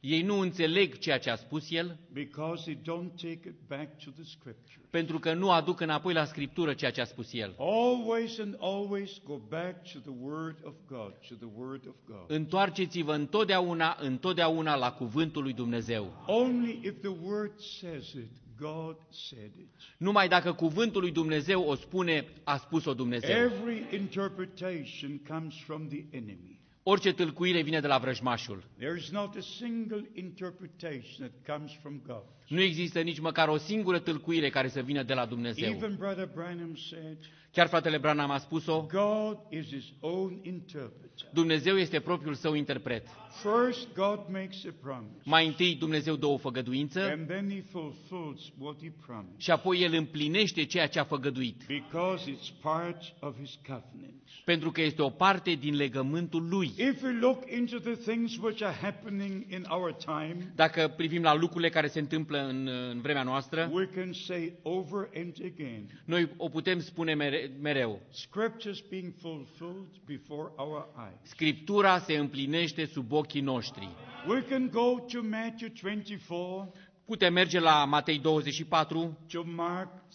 they 0.03 0.09
misunderstand 0.11 0.19
what 0.19 0.19
he 0.19 0.19
said 0.19 0.19
ei 0.19 0.23
nu 0.23 0.39
înțeleg 0.39 0.99
ceea 0.99 1.19
ce 1.19 1.31
a 1.31 1.37
spus 1.37 1.71
el, 1.71 1.99
because 2.13 2.63
they 2.63 2.79
don't 2.83 3.11
take 3.17 3.49
it 3.49 3.55
back 3.69 4.05
to 4.05 4.11
the 4.11 4.25
scripture. 4.25 4.81
pentru 4.91 5.19
că 5.19 5.35
nu 5.35 5.51
aduc 5.51 5.81
înapoi 5.81 6.13
la 6.13 6.25
Scriptură 6.25 6.75
ceea 6.75 6.91
ce 6.91 7.01
a 7.01 7.05
spus 7.05 7.33
el. 7.33 7.55
Always 7.59 8.39
and 8.39 8.57
always 8.61 9.21
go 9.25 9.41
back 9.49 9.93
to 9.93 9.99
the 9.99 10.15
word 10.21 10.59
of 10.63 10.75
God, 10.87 11.13
to 11.29 11.35
the 11.35 11.49
word 11.57 11.87
of 11.87 11.95
God. 12.07 12.25
Întoarceți-vă 12.27 13.15
întotdeauna, 13.15 13.97
întotdeauna 14.01 14.75
la 14.75 14.93
cuvântul 14.93 15.43
lui 15.43 15.53
Dumnezeu. 15.53 16.25
Only 16.27 16.81
if 16.83 17.01
the 17.01 17.15
word 17.23 17.59
says 17.59 18.13
it, 18.13 18.31
God 18.59 18.97
said 19.11 19.53
it. 19.59 19.69
Numai 19.97 20.29
dacă 20.29 20.53
cuvântul 20.53 21.01
lui 21.01 21.11
Dumnezeu 21.13 21.63
o 21.63 21.75
spune, 21.75 22.27
a 22.45 22.57
spus-o 22.57 22.95
Dumnezeu. 22.95 23.37
Every 23.37 23.87
interpretation 23.93 25.21
comes 25.29 25.55
from 25.55 25.89
the 25.89 26.05
enemy. 26.11 26.58
Orice 26.91 27.13
tâlcuire 27.13 27.63
vine 27.63 27.81
de 27.81 27.87
la 27.87 27.99
vrăjmașul. 27.99 28.65
There 28.79 28.97
is 28.99 29.11
not 29.11 29.37
a 29.37 29.41
single 29.41 30.09
interpretation 30.13 31.29
that 31.29 31.57
comes 31.57 31.73
from 31.83 32.03
God. 32.07 32.25
Nu 32.49 32.61
există 32.61 33.01
nici 33.01 33.19
măcar 33.21 33.49
o 33.49 33.57
singură 33.57 33.99
tâlcuire 33.99 34.51
care 34.51 34.69
să 34.69 34.81
vină 34.81 35.03
de 35.03 35.15
la 35.15 35.27
Dumnezeu. 35.27 35.71
Even 35.71 35.97
Brother 35.99 36.29
Branham 36.35 36.77
said, 36.91 37.19
Chiar 37.53 37.67
fratele 37.69 37.99
Branham 37.99 38.31
a 38.31 38.39
spus-o, 38.39 38.87
God 38.93 39.39
is 39.51 39.67
his 39.67 39.85
own 40.01 40.41
interpreter. 40.43 41.29
Dumnezeu 41.33 41.77
este 41.77 42.01
propriul 42.01 42.35
său 42.35 42.55
interpret. 42.55 43.07
First, 43.43 43.89
God 43.95 44.21
makes 44.31 44.65
a 44.65 44.75
promise, 44.81 45.21
Mai 45.25 45.47
întâi 45.47 45.75
Dumnezeu 45.75 46.17
dă 46.17 46.27
o 46.27 46.37
făgăduință 46.37 47.01
and 47.11 47.27
then 47.27 47.51
he 47.51 47.63
fulfills 47.71 48.53
what 48.59 48.77
he 48.83 48.93
promised 49.07 49.35
și 49.37 49.51
apoi 49.51 49.81
El 49.81 49.95
împlinește 49.95 50.65
ceea 50.65 50.87
ce 50.89 50.99
a 50.99 51.05
făgăduit, 51.05 51.63
because 51.67 52.31
it's 52.31 52.61
part 52.61 53.15
of 53.21 53.35
his 53.41 53.55
covenant. 53.67 54.23
pentru 54.45 54.71
că 54.71 54.83
este 54.83 55.03
o 55.03 55.11
parte 55.11 55.51
din 55.51 55.75
legământul 55.75 56.49
Lui. 56.49 56.67
If 56.77 57.03
we 57.03 57.19
look 57.21 57.51
into 57.51 57.79
the 57.79 57.95
things 57.95 58.37
which 58.37 58.63
are 58.63 58.77
happening 58.81 59.45
in 59.51 59.65
our 59.69 59.93
time, 59.93 60.53
Dacă 60.55 60.93
privim 60.97 61.23
la 61.23 61.35
lucrurile 61.35 61.69
care 61.69 61.87
se 61.87 61.99
întâmplă 61.99 62.38
în, 62.41 62.67
în 62.91 63.01
vremea 63.01 63.23
noastră, 63.23 63.71
we 63.73 63.87
can 63.87 64.13
say 64.13 64.53
over 64.63 65.09
and 65.17 65.35
again, 65.55 66.03
noi 66.05 66.31
o 66.37 66.49
putem 66.49 66.81
spune 66.81 67.15
mere, 67.15 67.51
mereu. 67.61 68.01
scriptures 68.11 68.81
being 68.81 69.13
fulfilled 69.21 69.91
before 70.07 70.53
our 70.57 70.89
eyes. 70.97 71.19
Scriptura 71.23 71.99
se 71.99 72.17
împlinește 72.17 72.85
sub 72.87 73.13
ochii 73.13 73.41
noștri. 73.41 73.89
We 74.29 74.43
can 74.43 74.69
go 74.73 74.99
to 75.13 75.23
Matthew 75.23 75.69
24, 75.83 76.73
Putem 77.09 77.33
merge 77.33 77.59
la 77.59 77.85
Matei 77.85 78.19
24, 78.19 79.19
to 79.29 79.43
Mark 79.45 79.89
13, 79.89 80.08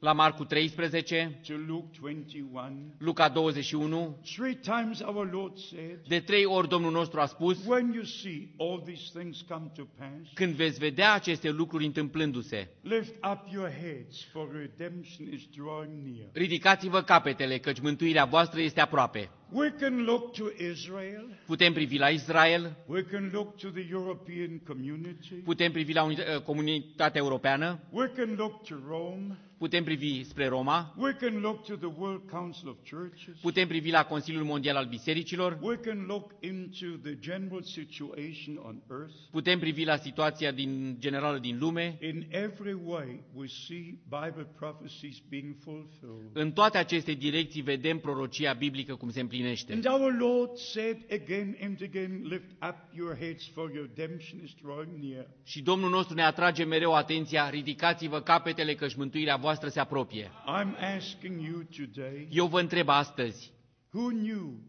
la 0.00 0.12
Marcu 0.12 0.44
13, 0.44 1.40
to 1.46 1.52
Luke 1.66 1.86
21. 2.00 2.94
Luca 2.98 3.28
21. 3.28 4.16
Three 4.36 4.54
times 4.56 5.00
our 5.00 5.28
Lord 5.32 5.56
said, 5.58 5.98
De 6.08 6.20
trei 6.20 6.44
ori 6.44 6.68
Domnul 6.68 6.90
nostru 6.92 7.20
a 7.20 7.26
spus, 7.26 7.64
When 7.66 7.92
you 7.94 8.04
see 8.04 8.48
all 8.56 8.82
these 8.84 9.10
things 9.18 9.44
come 9.48 9.70
to 9.76 9.84
pass, 9.98 10.32
când 10.34 10.54
veți 10.54 10.78
vedea 10.78 11.12
aceste 11.12 11.50
lucruri 11.50 11.84
întâmplându-se, 11.84 12.68
lift 12.82 13.14
up 13.24 13.52
your 13.52 13.68
heads, 13.68 14.24
for 14.32 14.48
redemption 14.52 15.32
is 15.32 15.42
drawing 15.56 15.92
near. 16.04 16.28
ridicați-vă 16.32 17.02
capetele, 17.02 17.58
căci 17.58 17.80
mântuirea 17.80 18.24
voastră 18.24 18.60
este 18.60 18.80
aproape. 18.80 19.30
We 19.52 19.70
can 19.70 20.04
look 20.04 20.32
to 20.32 20.44
Israel. 20.70 21.38
Putem 21.46 21.72
privi 21.72 21.98
la 21.98 22.08
Israel, 22.08 22.76
We 22.86 23.02
can 23.02 23.30
look 23.32 23.56
to 23.56 23.68
the 23.68 23.86
European 23.90 24.58
community. 24.66 25.34
putem 25.34 25.72
privi 25.72 25.92
la 25.92 26.02
unit- 26.12 26.18
uh, 26.36 26.42
comunitatea 26.42 27.20
europeană, 27.20 27.78
We 27.90 28.06
can 28.16 28.34
look 28.34 28.62
to 28.62 28.74
Rome. 28.80 29.36
Putem 29.60 29.84
privi 29.84 30.24
spre 30.24 30.46
Roma, 30.48 30.94
We 30.96 31.12
can 31.12 31.40
look 31.40 31.64
to 31.66 31.76
the 31.76 31.92
World 31.98 32.22
Council 32.30 32.68
of 32.68 32.76
Churches. 32.82 33.38
putem 33.40 33.68
privi 33.68 33.90
la 33.90 34.04
Consiliul 34.04 34.44
Mondial 34.44 34.76
al 34.76 34.86
Bisericilor, 34.86 35.58
We 35.60 35.76
can 35.76 36.04
look 36.06 36.30
into 36.40 36.86
the 37.02 37.18
general 37.18 37.62
situation 37.62 38.56
on 38.62 38.82
earth. 38.90 39.14
putem 39.30 39.58
privi 39.58 39.84
la 39.84 39.96
situația 39.96 40.50
din 40.50 40.96
generală 40.98 41.38
din 41.38 41.58
lume. 41.58 41.98
In 42.00 42.26
every 42.28 42.78
way, 42.84 43.20
we 43.34 43.46
see 43.46 43.98
Bible 44.08 44.46
prophecies 44.58 45.18
being 45.28 45.54
fulfilled. 45.62 46.30
În 46.32 46.52
toate 46.52 46.78
aceste 46.78 47.12
direcții 47.12 47.62
vedem 47.62 47.98
prorocia 47.98 48.52
biblică 48.52 48.94
cum 48.94 49.10
se 49.10 49.20
împlinește. 49.20 49.72
And 49.72 49.86
our 49.86 50.16
Lord 50.18 50.56
said 50.56 50.96
again 51.10 51.56
and 51.62 51.78
again, 51.82 52.20
Lift 52.22 52.50
up 52.68 52.76
your 52.96 53.16
heads, 53.16 53.46
for 53.54 53.70
your 53.74 53.90
redemption 53.94 54.40
is 54.44 54.50
drawing 54.62 54.90
near. 55.02 55.26
Și 55.44 55.62
Domnul 55.62 55.90
nostru 55.90 56.14
ne 56.14 56.22
atrage 56.22 56.64
mereu 56.64 56.94
atenția, 56.94 57.48
ridicați-vă 57.50 58.20
capetele 58.20 58.74
căci 58.74 58.94
mântuirea 58.94 59.36
voastră 59.36 59.48
se 59.68 59.80
apropie. 59.80 60.30
I'm 60.46 60.96
asking 60.96 61.40
you 61.46 61.62
today, 61.62 62.28
Eu 62.30 62.46
vă 62.46 62.60
întreb 62.60 62.88
astăzi, 62.88 63.52
who 63.92 64.08
knew 64.08 64.60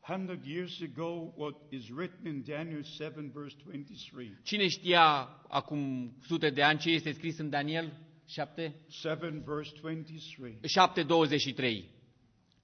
100 0.00 0.40
years 0.44 0.80
ago 0.82 1.32
what 1.36 1.54
is 1.68 1.88
written 1.88 2.32
in 2.32 2.42
Daniel 2.46 2.82
7, 2.82 3.30
verse 3.34 3.56
23? 3.64 4.38
cine 4.42 4.68
știa 4.68 5.28
acum 5.48 6.12
sute 6.22 6.50
de 6.50 6.62
ani 6.62 6.78
ce 6.78 6.90
este 6.90 7.12
scris 7.12 7.38
în 7.38 7.50
Daniel 7.50 7.92
7? 8.26 8.74
7, 8.88 9.42
verse 9.46 9.72
23. 9.80 10.60
7.23. 11.84 11.84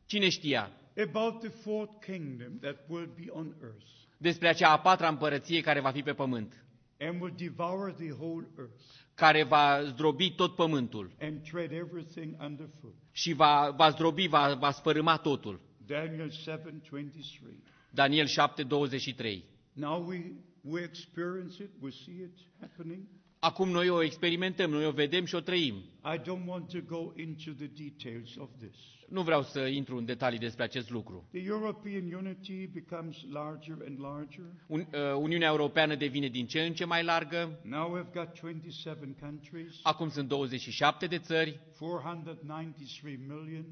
Cine 0.07 0.29
știa 0.29 0.71
About 1.09 1.41
the 1.41 1.49
fourth 1.49 1.93
kingdom 2.05 2.59
that 2.61 2.77
will 2.89 3.13
be 3.17 3.31
on 3.31 3.57
earth 3.63 3.97
despre 4.19 4.49
acea 4.49 4.71
a 4.71 4.79
patra 4.79 5.09
împărăție 5.09 5.61
care 5.61 5.81
va 5.81 5.91
fi 5.91 6.03
pe 6.03 6.13
pământ, 6.13 6.65
and 7.01 7.21
will 7.21 7.35
devour 7.37 7.93
the 7.93 8.11
whole 8.11 8.45
earth 8.59 8.83
care 9.15 9.43
va 9.43 9.83
zdrobi 9.85 10.31
tot 10.31 10.55
pământul 10.55 11.11
and 11.21 11.43
tread 11.43 11.73
everything 11.73 12.37
underfoot. 12.41 12.95
și 13.13 13.33
va, 13.33 13.71
va 13.77 13.91
zdrobi, 13.91 14.27
va, 14.27 14.55
va 14.55 14.71
sfărâma 14.71 15.17
totul. 15.17 15.61
Daniel 15.87 16.31
7, 16.31 16.75
23. 16.89 17.53
Daniel 17.91 18.27
7.23. 18.27 19.43
Now 19.73 20.07
we, 20.07 20.33
we 20.61 20.83
experience 20.83 21.63
it, 21.63 21.71
we 21.81 21.91
see 21.91 22.13
it 22.13 22.39
happening. 22.61 23.07
Acum 23.39 23.69
noi 23.69 23.89
o 23.89 24.03
experimentăm, 24.03 24.71
noi 24.71 24.87
o 24.87 24.91
vedem 24.91 25.25
și 25.25 25.35
o 25.35 25.41
trăim. 25.41 25.75
I 26.15 26.19
don't 26.19 26.47
want 26.47 26.71
to 26.71 26.81
go 26.81 27.13
into 27.17 27.51
the 27.51 27.67
details 27.67 28.37
of 28.37 28.49
this. 28.59 28.96
Nu 29.09 29.23
vreau 29.23 29.43
să 29.43 29.61
intru 29.67 29.97
în 29.97 30.05
detalii 30.05 30.39
despre 30.39 30.65
acest 30.65 30.91
lucru. 30.91 31.29
The 31.33 31.43
European 31.47 32.13
unity 32.15 32.67
becomes 32.67 33.17
larger 33.31 33.77
and 33.87 34.01
larger. 34.01 34.45
Un, 34.67 34.81
uh, 34.81 34.87
Uniunea 35.19 35.49
Europeană 35.49 35.95
devine 35.95 36.29
din 36.29 36.47
ce 36.47 36.61
în 36.63 36.75
ce 36.75 36.85
mai 36.85 37.05
largă. 37.05 37.61
Now 37.63 37.99
we've 37.99 38.13
got 38.13 38.41
27 38.41 39.17
countries, 39.21 39.81
Acum 39.83 40.09
sunt 40.09 40.29
27 40.29 41.07
de 41.07 41.19
țări, 41.19 41.61
493 41.79 43.17
million 43.27 43.65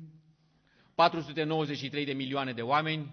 493 0.95 2.05
de 2.05 2.13
milioane 2.13 2.53
de 2.53 2.63
oameni 2.63 3.11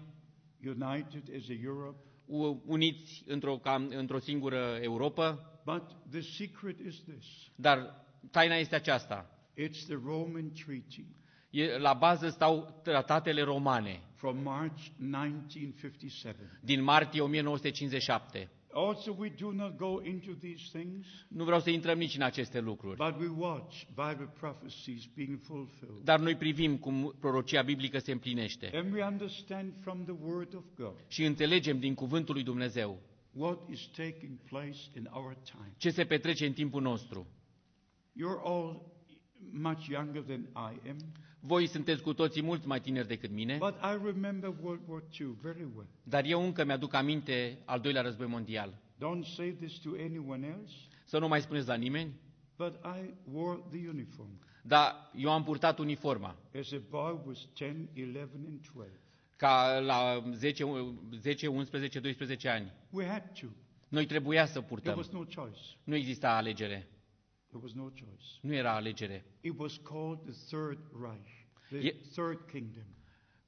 united 0.64 1.22
as 1.36 1.48
a 1.48 1.52
Europe. 1.62 1.96
u- 2.26 2.62
uniți 2.66 3.22
într-o, 3.26 3.58
cam, 3.58 3.92
într-o 3.96 4.18
singură 4.18 4.78
Europa. 4.80 5.46
But 5.64 5.82
the 6.10 6.20
secret 6.20 6.78
is 6.78 7.02
this 7.02 7.50
Dar 7.54 8.04
taina 8.30 8.54
este 8.54 8.74
aceasta. 8.74 9.30
it's 9.56 9.84
the 9.86 9.98
Roman 10.04 10.52
Treaty 10.64 11.00
E, 11.00 11.21
la 11.78 11.92
bază 11.92 12.28
stau 12.28 12.80
tratatele 12.82 13.42
romane 13.42 14.00
from 14.14 14.42
March 14.42 14.80
1957. 15.00 16.36
din 16.62 16.82
martie 16.82 17.20
1957. 17.20 18.48
Also, 18.74 19.14
we 19.18 19.28
do 19.38 19.50
not 19.52 19.76
go 19.76 20.00
into 20.02 20.32
these 20.40 20.78
things, 20.78 21.06
Nu 21.28 21.44
vreau 21.44 21.60
să 21.60 21.70
intrăm 21.70 21.98
nici 21.98 22.14
în 22.16 22.22
aceste 22.22 22.60
lucruri. 22.60 22.96
but 22.96 23.20
we 23.20 23.28
watch 23.36 23.82
Bible 23.88 24.30
prophecies 24.40 25.04
being 25.14 25.38
fulfilled. 25.40 26.04
Dar 26.04 26.20
noi 26.20 26.36
privim 26.36 26.76
cum 26.76 27.14
prorocia 27.20 27.62
biblică 27.62 27.98
se 27.98 28.12
împlinește 28.12 28.70
And 28.74 28.92
we 28.92 29.04
understand 29.04 29.72
from 29.80 30.04
the 30.04 30.14
Word 30.22 30.54
of 30.54 30.64
God 30.76 30.94
și 31.08 31.24
înțelegem 31.24 31.78
din 31.78 31.94
cuvântul 31.94 32.34
lui 32.34 32.42
Dumnezeu 32.42 32.98
what 33.32 33.58
is 33.70 33.86
taking 33.86 34.38
place 34.48 34.78
in 34.96 35.08
our 35.12 35.36
time. 35.44 35.74
ce 35.76 35.90
se 35.90 36.04
petrece 36.04 36.46
în 36.46 36.52
timpul 36.52 36.82
nostru. 36.82 37.26
You're 38.16 38.42
all 38.44 38.82
much 39.52 39.86
younger 39.86 40.22
than 40.22 40.40
I 40.72 40.88
am, 40.88 40.96
Voi 41.44 41.66
sunteți 41.66 42.02
cu 42.02 42.12
toții 42.14 42.42
mult 42.42 42.64
mai 42.64 42.80
tineri 42.80 43.06
decât 43.08 43.30
mine, 43.30 43.56
but 43.58 43.74
I 43.74 44.04
remember 44.04 44.54
World 44.62 44.80
War 44.86 45.02
II 45.20 45.26
very 45.42 45.66
well. 45.76 45.86
dar 46.02 46.24
eu 46.24 46.42
încă 46.44 46.64
mi-aduc 46.64 46.94
aminte 46.94 47.58
al 47.64 47.80
doilea 47.80 48.02
război 48.02 48.26
mondial. 48.26 48.74
Don't 48.96 49.24
say 49.34 49.50
this 49.60 49.78
to 49.78 49.90
anyone 49.98 50.46
else. 50.46 50.74
Să 51.04 51.18
nu 51.18 51.28
mai 51.28 51.40
spuneți 51.40 51.66
la 51.68 51.74
nimeni. 51.74 52.12
but 52.56 52.74
I 52.84 53.14
wore 53.32 53.60
the 53.70 53.88
uniform. 53.88 54.30
Dar 54.62 55.10
eu 55.16 55.30
am 55.30 55.44
purtat 55.44 55.78
uniforma. 55.78 56.36
As 56.58 56.72
a 56.72 56.80
boy 56.90 57.18
was 57.26 57.46
10, 57.56 57.88
11, 57.94 58.28
and 58.46 58.60
12. 58.72 58.98
Ca 59.36 59.78
la 59.78 60.22
10, 60.34 60.64
10 61.20 61.46
11, 61.46 62.00
12 62.00 62.48
ani. 62.48 62.72
We 62.90 63.06
had 63.06 63.22
to. 63.40 63.46
Noi 63.88 64.06
trebuia 64.06 64.44
să 64.44 64.52
There 64.52 64.66
purtăm. 64.68 64.96
was 64.96 65.08
no 65.08 65.18
choice. 65.34 65.60
Nu 65.84 65.94
exista 65.94 66.36
alegere. 66.36 66.86
There 67.52 67.62
was 67.64 67.72
no 67.74 67.88
choice. 67.94 68.38
Nu 68.40 68.54
era 68.54 68.74
alegere. 68.74 69.24
It 69.40 69.52
was 69.56 69.76
called 69.82 70.18
the 70.24 70.34
Third 70.56 70.78
Reich, 71.00 71.46
the 71.68 71.76
Ye- 71.78 72.00
Third 72.14 72.50
Kingdom. 72.50 72.84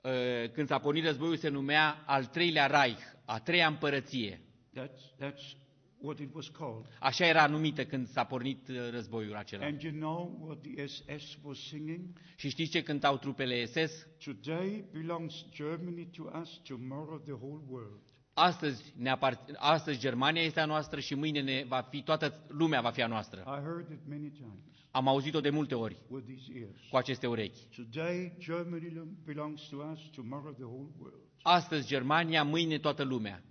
Uh, 0.03 0.51
Când 0.53 0.69
s-a 0.69 0.79
pornit 0.79 1.05
războiul 1.05 1.37
se 1.37 1.49
numea 1.49 2.03
al 2.07 2.27
treilea 2.27 2.67
Reich, 2.67 3.01
a 3.25 3.41
treia 3.41 3.67
împărăție. 3.67 4.41
That's, 4.75 5.17
that's 5.21 5.57
what 5.99 6.19
it 6.19 6.35
was 6.35 6.49
called. 6.49 6.87
Așa 7.01 7.27
era 7.27 7.47
numită 7.47 7.85
când 7.85 8.07
s-a 8.09 8.25
pornit 8.25 8.69
uh, 8.69 8.77
războiul 8.91 9.35
acela. 9.37 9.65
And 9.67 9.83
you 9.83 9.93
know 9.93 10.39
what 10.41 10.61
the 10.61 10.87
SS 10.87 11.39
was 11.43 11.59
singing? 11.59 12.01
Și 12.37 12.49
știți 12.49 12.71
ce 12.71 12.83
cântau 12.83 13.17
trupele 13.19 13.65
SS? 13.65 14.07
Today 14.25 14.85
belongs 14.93 15.45
Germany 15.51 16.07
to 16.07 16.31
us, 16.41 16.61
tomorrow 16.63 17.19
the 17.19 17.33
whole 17.33 17.63
world. 17.69 18.03
Astăzi, 18.35 18.95
ne 18.97 19.11
apart... 19.11 19.51
Astăzi 19.57 19.99
Germania 19.99 20.43
este 20.43 20.61
a 20.61 20.65
noastră 20.67 21.01
și 21.01 21.15
mâine 21.15 21.41
ne 21.41 21.65
va 21.69 21.81
fi, 21.81 22.03
toată 22.03 22.45
lumea 22.49 22.81
va 22.81 22.91
fi 22.91 23.03
a 23.03 23.07
noastră. 23.07 23.41
I 23.41 23.63
heard 23.63 23.91
it 23.91 24.01
many 24.09 24.31
times 24.31 24.75
Am 24.91 25.09
auzit-o 25.09 25.41
de 25.41 25.51
multe 25.51 25.75
ori 25.75 25.97
with 26.09 26.27
these 26.27 26.59
ears. 26.59 26.81
cu 26.91 26.97
aceste 26.97 27.27
urechi. 27.27 27.67
Today 27.77 28.37
Germany 28.39 28.93
belongs 29.25 29.69
to 29.69 29.77
us, 29.77 30.01
tomorrow 30.15 30.53
the 30.53 30.65
whole 30.65 30.89
world. 30.99 31.21
Astăzi 31.43 31.87
Germania, 31.87 32.45
mâine 32.45 32.79
toată 32.79 33.03
lumea. 33.03 33.43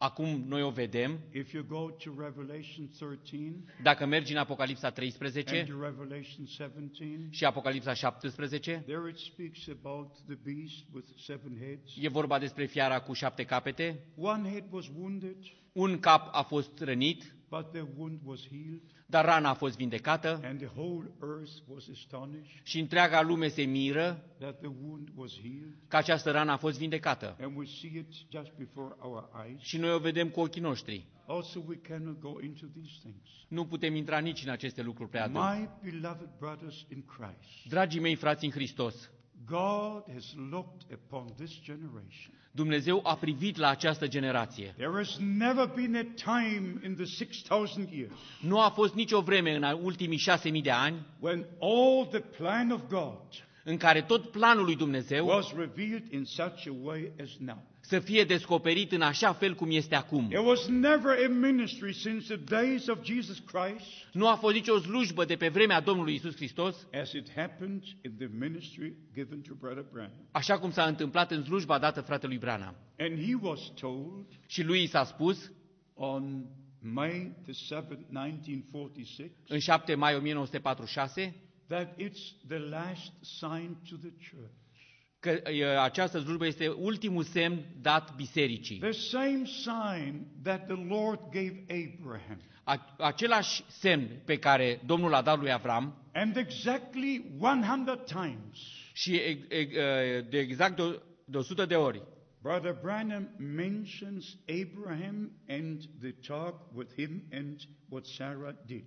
Now 0.00 0.12
we 0.18 0.26
see 0.26 0.30
it. 0.30 0.38
Acum 0.38 0.44
noi 0.48 0.62
o 0.62 0.70
vedem. 0.70 1.18
If 1.32 1.52
you 1.52 1.64
go 1.64 1.90
to 1.90 2.12
Revelation 2.18 2.88
13 2.98 3.52
Dacă 3.82 4.06
mergi 4.06 4.32
în 4.32 4.38
Apocalipsa 4.38 4.90
13 4.90 5.58
and 5.58 5.68
to 5.68 5.84
Revelation 5.84 6.44
17, 6.46 7.28
și 7.30 7.44
Apocalipsa 7.44 7.94
17, 7.94 8.82
there 8.86 9.08
it 9.10 9.16
speaks 9.18 9.68
about 9.82 10.10
the 10.26 10.38
beast 10.44 10.84
with 10.92 11.06
seven 11.18 11.56
heads. 11.60 11.92
e 12.00 12.08
vorba 12.08 12.38
despre 12.38 12.64
fiara 12.66 13.00
cu 13.00 13.12
șapte 13.12 13.44
capete. 13.44 13.98
One 14.16 14.48
head 14.50 14.64
was 14.70 14.88
wounded, 14.96 15.36
Un 15.76 15.98
cap 16.00 16.28
a 16.32 16.42
fost 16.42 16.78
rănit, 16.78 17.34
but 17.48 17.72
the 17.72 17.84
wound 17.96 18.20
was 18.24 18.48
healed, 18.48 18.82
dar 19.06 19.24
rana 19.24 19.48
a 19.48 19.54
fost 19.54 19.76
vindecată 19.76 20.40
and 20.44 20.58
the 20.58 20.70
whole 20.76 21.10
earth 21.22 21.52
was 21.66 21.88
astonished 21.92 22.60
și 22.62 22.80
întreaga 22.80 23.22
lume 23.22 23.48
se 23.48 23.62
miră 23.62 24.24
that 24.38 24.58
the 24.58 24.70
wound 24.82 25.08
was 25.14 25.40
healed. 25.40 25.74
că 25.88 25.96
această 25.96 26.30
rană 26.30 26.52
a 26.52 26.56
fost 26.56 26.78
vindecată. 26.78 27.36
And 27.40 27.56
we 27.56 27.64
see 27.64 27.98
it 27.98 28.12
just 28.30 28.52
before 28.58 28.94
our 28.98 29.30
eyes. 29.46 29.60
Și 29.60 29.78
noi 29.78 29.92
o 29.92 29.98
vedem 29.98 30.28
cu 30.28 30.40
ochii 30.40 30.60
noștri. 30.60 31.06
Also, 31.26 31.62
we 31.66 31.76
cannot 31.76 32.20
go 32.20 32.40
into 32.40 32.66
these 32.66 32.98
things. 33.00 33.28
Nu 33.48 33.66
putem 33.66 33.94
intra 33.94 34.18
nici 34.18 34.44
în 34.44 34.50
aceste 34.50 34.82
lucruri 34.82 35.10
prea 35.10 35.24
adânc. 35.24 35.44
My 35.44 35.90
beloved 35.90 36.28
brothers 36.38 36.86
in 36.88 37.04
Christ, 37.04 37.68
Dragii 37.68 38.00
mei 38.00 38.14
frați 38.14 38.44
în 38.44 38.50
Hristos, 38.50 39.10
God 39.44 40.04
has 40.12 40.34
looked 40.50 40.92
upon 40.92 41.26
this 41.36 41.60
generation. 41.60 42.34
Dumnezeu 42.56 43.00
a 43.04 43.14
privit 43.16 43.56
la 43.56 43.68
această 43.68 44.06
generație. 44.06 44.74
There 44.76 44.92
has 44.94 45.18
never 45.18 45.66
been 45.74 45.96
a 45.96 46.32
time 46.36 46.80
in 46.84 46.94
the 46.94 47.04
6,000 47.04 47.88
years 47.92 48.12
Nu 48.40 48.60
a 48.60 48.70
fost 48.70 48.94
nicio 48.94 49.20
vreme 49.20 49.54
în 49.54 49.78
ultimii 49.82 50.18
șase 50.18 50.48
mii 50.48 50.62
de 50.62 50.70
ani 50.70 51.06
when 51.20 51.46
all 51.60 52.06
the 52.10 52.20
plan 52.20 52.70
of 52.70 52.80
God 52.88 53.46
în 53.64 53.76
care 53.76 54.02
tot 54.02 54.30
planul 54.30 54.64
lui 54.64 54.76
Dumnezeu 54.76 55.26
was 55.26 55.54
revealed 55.56 56.12
in 56.12 56.24
such 56.24 56.66
a 56.66 56.74
way 56.82 57.12
as 57.22 57.36
now. 57.38 57.62
Să 57.86 57.98
fie 57.98 58.24
descoperit 58.24 58.92
în 58.92 59.00
așa 59.00 59.32
fel 59.32 59.54
cum 59.54 59.70
este 59.70 59.94
acum. 59.94 60.28
There 60.28 60.46
was 60.46 60.66
never 60.66 61.24
a 61.24 61.28
ministry 61.28 61.94
since 61.94 62.34
the 62.36 62.44
days 62.60 62.86
of 62.86 63.04
Jesus 63.04 63.38
Christ 63.38 63.86
Nu 64.12 64.28
a 64.28 64.34
fost 64.34 64.54
nicio 64.54 64.78
slujbă 64.78 65.24
de 65.24 65.36
pe 65.36 65.48
vremea 65.48 65.80
Domnului 65.80 66.14
Isus 66.14 66.34
Hristos, 66.34 66.86
as 67.00 67.12
it 67.12 67.30
happened 67.34 67.82
in 68.04 68.14
the 68.18 68.28
ministry 68.38 68.94
given 69.14 69.40
to 69.40 69.54
Brother 69.54 69.84
Branham. 69.92 70.28
așa 70.30 70.58
cum 70.58 70.70
s-a 70.70 70.84
întâmplat 70.84 71.30
în 71.30 71.42
slujba 71.44 71.78
dată 71.78 72.00
fratelui 72.00 72.38
Branham. 72.38 72.74
And 72.98 73.18
he 73.26 73.34
was 73.40 73.60
told 73.80 74.26
Și 74.46 74.62
lui 74.62 74.82
i 74.82 74.86
s-a 74.86 75.04
spus, 75.04 75.52
on 75.94 76.44
May 76.80 77.32
the 77.42 77.52
7th, 77.52 78.06
1946, 78.12 79.30
în 79.48 79.58
7 79.58 79.94
mai 79.94 80.14
1946, 80.14 81.34
that 81.68 82.00
it's 82.00 82.46
the 82.48 82.58
last 82.58 83.12
sign 83.20 83.76
to 83.90 83.96
the 83.96 84.12
church. 84.30 84.64
Că 85.26 85.50
e, 85.50 85.78
această 85.80 86.18
slujbă 86.18 86.46
este 86.46 86.68
ultimul 86.68 87.22
semn 87.22 87.64
dat 87.80 88.14
bisericii. 88.14 88.78
The 88.78 88.90
same 88.90 89.42
sign 89.44 90.26
that 90.42 90.66
the 90.66 90.84
Lord 90.88 91.20
gave 91.30 91.64
Abraham. 91.68 92.40
A, 92.64 92.94
același 92.98 93.62
semn 93.68 94.08
pe 94.24 94.36
care 94.38 94.80
Domnul 94.86 95.10
l-a 95.10 95.22
dat 95.22 95.38
lui 95.38 95.52
Avram 95.52 95.94
And 96.14 96.36
exactly 96.36 97.24
100 97.38 98.02
times, 98.06 98.58
și 98.92 99.14
e, 99.14 99.38
e, 99.48 99.56
e, 99.58 100.20
de 100.30 100.38
exact 100.38 100.76
de, 100.76 101.00
de 101.24 101.36
100 101.36 101.64
de 101.66 101.74
ori, 101.74 102.02
Brother 102.42 102.76
Branham 102.82 103.28
mentions 103.38 104.36
Abraham 104.48 105.30
and 105.48 105.80
the 106.00 106.12
talk 106.26 106.54
with 106.74 106.94
him 106.94 107.22
and 107.32 107.60
what 107.88 108.06
Sarah 108.06 108.54
did. 108.66 108.84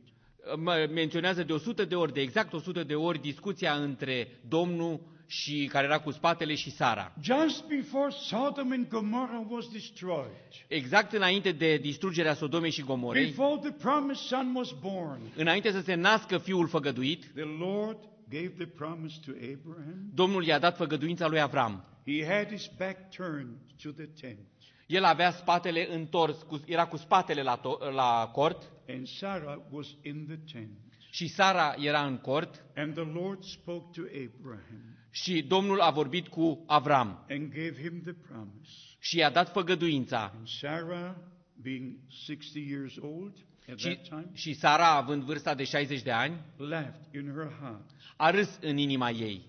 mă 0.57 0.87
menționează 0.93 1.43
de 1.43 1.53
100 1.53 1.85
de 1.85 1.95
ori, 1.95 2.13
de 2.13 2.21
exact 2.21 2.53
100 2.53 2.83
de 2.83 2.95
ori, 2.95 3.21
discuția 3.21 3.73
între 3.73 4.27
Domnul 4.47 4.99
și 5.29 5.69
care 5.71 5.85
era 5.85 5.99
cu 5.99 6.11
spatele 6.11 6.55
și 6.55 6.71
Sara. 6.71 7.13
Just 7.21 7.67
before 7.67 8.11
Sodom 8.11 8.71
and 8.71 8.87
Gomorrah 8.87 9.45
was 9.49 9.67
destroyed, 9.67 10.31
Exact 10.67 11.13
înainte 11.13 11.51
de 11.51 11.77
distrugerea 11.77 12.33
Sodomei 12.33 12.71
și 12.71 12.83
Gomorei, 12.83 13.25
before 13.25 13.59
the 13.61 13.71
promised 13.71 14.25
son 14.25 14.51
was 14.55 14.71
born, 14.81 15.21
înainte 15.35 15.71
să 15.71 15.81
se 15.81 15.93
nască 15.93 16.37
fiul 16.37 16.67
făgăduit, 16.67 17.25
the 17.25 17.43
Lord 17.43 17.97
gave 18.29 18.53
the 18.57 18.65
promise 18.65 19.19
to 19.25 19.31
Abraham. 19.31 20.11
Domnul 20.13 20.45
i-a 20.45 20.59
dat 20.59 20.75
făgăduința 20.75 21.27
lui 21.27 21.41
Avram. 21.41 21.83
He 22.05 22.25
had 22.25 22.51
his 22.51 22.69
back 22.77 23.09
turned 23.15 23.57
to 23.83 23.89
the 23.89 24.05
tent, 24.21 24.47
El 24.85 25.03
avea 25.03 25.31
spatele 25.31 25.93
întors, 25.93 26.41
cu, 26.47 26.61
era 26.65 26.85
cu 26.85 26.97
spatele 26.97 27.41
la, 27.41 27.55
to, 27.55 27.77
la 27.93 28.29
cort 28.33 28.71
and 28.87 29.07
Sarah 29.07 29.57
was 29.69 29.87
in 30.01 30.25
the 30.27 30.57
tent. 30.57 30.77
și 31.11 31.27
Sara 31.27 31.75
era 31.77 32.05
în 32.05 32.17
cort 32.17 32.63
And 32.75 32.93
the 32.93 33.07
Lord 33.13 33.43
spoke 33.43 34.01
to 34.01 34.01
Abraham 34.01 34.98
și 35.11 35.41
Domnul 35.41 35.79
a 35.81 35.89
vorbit 35.91 36.27
cu 36.27 36.63
Avram 36.67 37.25
and 37.29 37.49
gave 37.53 37.75
him 37.81 38.01
the 38.01 38.13
promise. 38.13 38.69
și 38.99 39.17
i-a 39.17 39.29
dat 39.29 39.51
făgăduința. 39.51 40.31
And 40.35 40.47
Sarah, 40.47 41.15
being 41.61 41.95
60 42.07 42.65
years 42.69 42.95
old 43.01 43.33
at 43.71 43.77
Și, 43.79 43.87
that 43.95 44.03
time, 44.07 44.29
și 44.33 44.53
Sara, 44.53 44.87
având 44.95 45.23
vârsta 45.23 45.55
de 45.55 45.63
60 45.63 46.01
de 46.01 46.11
ani, 46.11 46.41
laughed 46.57 47.13
in 47.13 47.31
her 47.35 47.51
heart. 47.61 47.89
a 48.17 48.29
râs 48.29 48.57
în 48.61 48.77
inima 48.77 49.09
ei. 49.09 49.47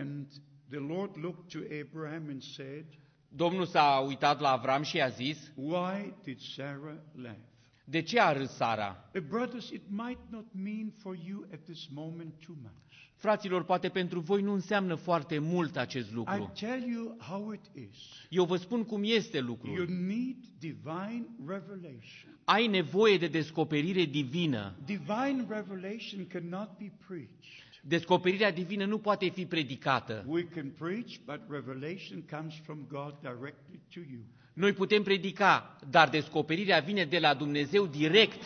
And 0.00 0.26
the 0.70 0.78
Lord 0.78 1.16
looked 1.16 1.48
to 1.52 1.58
Abraham 1.80 2.26
and 2.28 2.42
said, 2.42 2.84
Domnul 3.28 3.66
s-a 3.66 3.98
uitat 4.06 4.40
la 4.40 4.50
Avram 4.50 4.82
și 4.82 4.96
i-a 4.96 5.08
zis, 5.08 5.52
Why 5.54 6.14
did 6.24 6.38
Sarah 6.40 6.96
laugh? 7.22 7.36
de 7.84 8.02
ce 8.02 8.20
a 8.20 8.32
râs 8.32 8.50
Sara? 8.50 9.10
Uh, 9.14 9.20
brothers, 9.22 9.70
it 9.70 9.82
might 9.88 10.18
not 10.30 10.44
mean 10.52 10.92
for 11.02 11.16
you 11.26 11.44
at 11.52 11.60
this 11.64 11.86
moment 11.92 12.34
too 12.46 12.54
much. 12.62 12.85
Fraților, 13.16 13.64
poate 13.64 13.88
pentru 13.88 14.20
voi 14.20 14.42
nu 14.42 14.52
înseamnă 14.52 14.94
foarte 14.94 15.38
mult 15.38 15.76
acest 15.76 16.10
I 16.10 16.14
lucru. 16.14 16.52
tell 16.60 16.82
you 16.88 17.16
how 17.18 17.52
it 17.52 17.88
is. 17.90 17.96
Eu 18.28 18.44
vă 18.44 18.56
spun 18.56 18.84
cum 18.84 19.02
este 19.04 19.36
You 19.36 19.46
lucrul. 19.46 19.86
need 19.88 20.36
divine 20.58 21.26
revelation. 21.46 22.38
Ai 22.44 22.66
nevoie 22.66 23.18
de 23.18 23.26
descoperire 23.26 24.04
divină. 24.04 24.74
Divine 24.84 25.44
revelation 25.48 26.26
cannot 26.28 26.68
be 26.78 26.92
preached. 27.06 27.64
Descoperirea 27.82 28.52
divină 28.52 28.84
nu 28.84 28.98
poate 28.98 29.28
fi 29.28 29.46
predicată. 29.46 30.24
We 30.26 30.42
can 30.44 30.70
preach, 30.78 31.16
but 31.24 31.40
revelation 31.48 32.22
comes 32.30 32.54
from 32.64 32.78
God 32.88 33.14
directly 33.20 33.80
to 33.94 34.00
you. 34.12 34.20
Noi 34.52 34.72
putem 34.72 35.02
predica, 35.02 35.76
dar 35.90 36.08
descoperirea 36.08 36.78
vine 36.80 37.04
de 37.04 37.18
la 37.18 37.34
Dumnezeu 37.34 37.86
direct. 37.86 38.42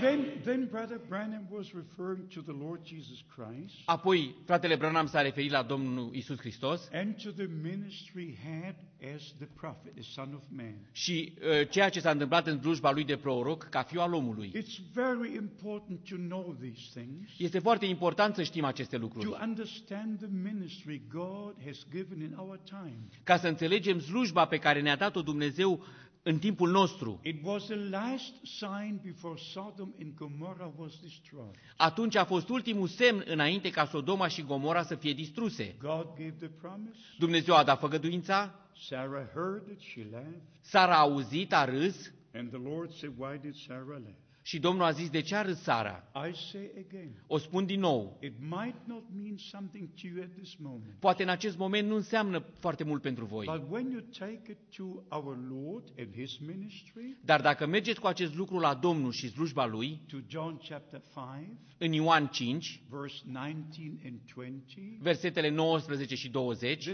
Then, 0.00 0.40
then 0.44 0.66
Brother 0.70 1.00
Branham 1.08 1.46
was 1.50 1.66
referring 1.72 2.28
to 2.34 2.40
the 2.40 2.52
Lord 2.64 2.80
Jesus 2.84 3.24
Christ 3.34 3.74
Apoi, 3.86 4.34
fratele 4.44 4.76
Branham 4.76 5.06
s-a 5.06 5.22
referit 5.22 5.50
la 5.50 5.62
Domnul 5.62 6.14
Isus 6.14 6.38
Hristos 6.38 6.88
and 6.92 7.22
to 7.22 7.30
the 7.30 7.46
ministry 7.62 8.38
he 8.42 8.50
had 8.50 8.74
as 9.14 9.34
the 9.38 9.48
prophet, 9.54 9.94
the 9.94 10.02
Son 10.02 10.32
of 10.34 10.42
Man. 10.56 10.74
și 10.92 11.32
uh, 11.60 11.68
ceea 11.68 11.88
ce 11.88 12.00
s-a 12.00 12.10
întâmplat 12.10 12.46
în 12.46 12.60
slujba 12.60 12.90
lui 12.92 13.04
de 13.04 13.16
proroc 13.16 13.62
ca 13.62 13.82
fiu 13.82 14.00
al 14.00 14.12
omului. 14.14 14.52
It's 14.56 14.78
very 14.92 15.34
important 15.36 16.08
to 16.08 16.16
know 16.16 16.56
these 16.60 17.00
things, 17.00 17.30
Este 17.38 17.58
foarte 17.58 17.86
important 17.86 18.34
să 18.34 18.42
știm 18.42 18.64
aceste 18.64 18.96
to 18.96 19.02
lucruri, 19.02 19.38
understand 19.42 20.18
the 20.18 20.28
ministry 20.52 21.02
God 21.12 21.54
has 21.66 21.86
given 21.90 22.20
in 22.20 22.34
our 22.38 22.58
time. 22.64 22.98
ca 23.22 23.36
să 23.36 23.48
înțelegem 23.48 23.98
slujba 24.00 24.44
pe 24.44 24.58
care 24.58 24.80
ne-a 24.80 24.96
dat-o 24.96 25.22
Dumnezeu 25.22 25.84
în 26.26 26.38
timpul 26.38 26.70
nostru. 26.70 27.20
It 27.22 27.36
was 27.42 27.64
the 27.64 27.88
last 27.90 28.32
sign 28.42 29.00
before 29.02 29.34
Sodom 29.52 29.94
and 30.00 30.14
Gomorrah 30.14 30.70
was 30.76 30.98
destroyed. 31.02 31.54
Atunci 31.76 32.16
a 32.16 32.24
fost 32.24 32.48
ultimul 32.48 32.88
semn 32.88 33.22
înainte 33.26 33.70
ca 33.70 33.84
Sodoma 33.84 34.28
și 34.28 34.42
Gomora 34.42 34.82
să 34.82 34.94
fie 34.94 35.12
distruse. 35.12 35.74
God 35.78 36.06
gave 36.06 36.34
the 36.38 36.48
promise. 36.48 36.98
Dumnezeu 37.18 37.54
a 37.54 37.64
dat 37.64 37.78
făgăduința, 37.78 38.54
Sarah 38.76 39.26
heard 39.32 39.68
it, 39.68 39.80
she 39.80 40.06
laughed. 40.10 40.42
Sara 40.60 40.94
a 40.94 40.98
auzit, 40.98 41.52
a 41.52 41.64
râs 41.64 42.12
And 42.34 42.50
the 42.50 42.58
Lord 42.58 42.92
said, 42.92 43.12
Why 43.16 43.38
did 43.38 43.54
Sarah 43.54 44.00
laugh? 44.02 44.23
Și 44.46 44.58
Domnul 44.58 44.84
a 44.84 44.90
zis, 44.90 45.10
de 45.10 45.20
ce 45.20 45.36
a 45.36 45.42
râs 45.42 45.60
Sara? 45.62 46.10
I 46.28 46.34
say 46.34 46.70
again, 46.88 47.24
O 47.26 47.38
spun 47.38 47.66
din 47.66 47.80
nou. 47.80 48.18
it 48.22 48.32
might 48.40 48.86
not 48.86 49.02
mean 49.22 49.36
something 49.36 49.88
to 49.88 50.06
you 50.06 50.22
at 50.22 50.30
this 50.36 50.54
moment. 50.56 50.94
Poate 50.98 51.22
în 51.22 51.28
acest 51.28 51.56
moment 51.56 51.88
nu 51.88 51.94
înseamnă 51.94 52.44
foarte 52.58 52.84
mult 52.84 53.02
pentru 53.02 53.24
voi. 53.24 53.46
But 53.58 53.70
when 53.70 53.90
you 53.90 54.00
take 54.00 54.42
it 54.50 54.58
to 54.76 54.84
our 55.16 55.38
Lord 55.50 55.92
and 55.98 56.14
His 56.14 56.38
ministry, 56.38 57.16
Dar 57.20 57.40
dacă 57.40 57.66
mergeți 57.66 58.00
cu 58.00 58.06
acest 58.06 58.34
lucru 58.34 58.58
la 58.58 58.74
Domnul 58.74 59.12
și 59.12 59.28
slujba 59.30 59.66
Lui, 59.66 60.00
to 60.08 60.16
John 60.28 60.60
chapter 60.68 61.02
5, 61.36 61.48
în 61.78 61.92
Ioan 61.92 62.26
5, 62.26 62.82
verse 62.90 63.22
19 63.26 64.06
and 64.06 64.20
20, 64.34 64.98
versetele 65.00 65.48
19 65.48 66.14
și 66.14 66.30
20, 66.30 66.84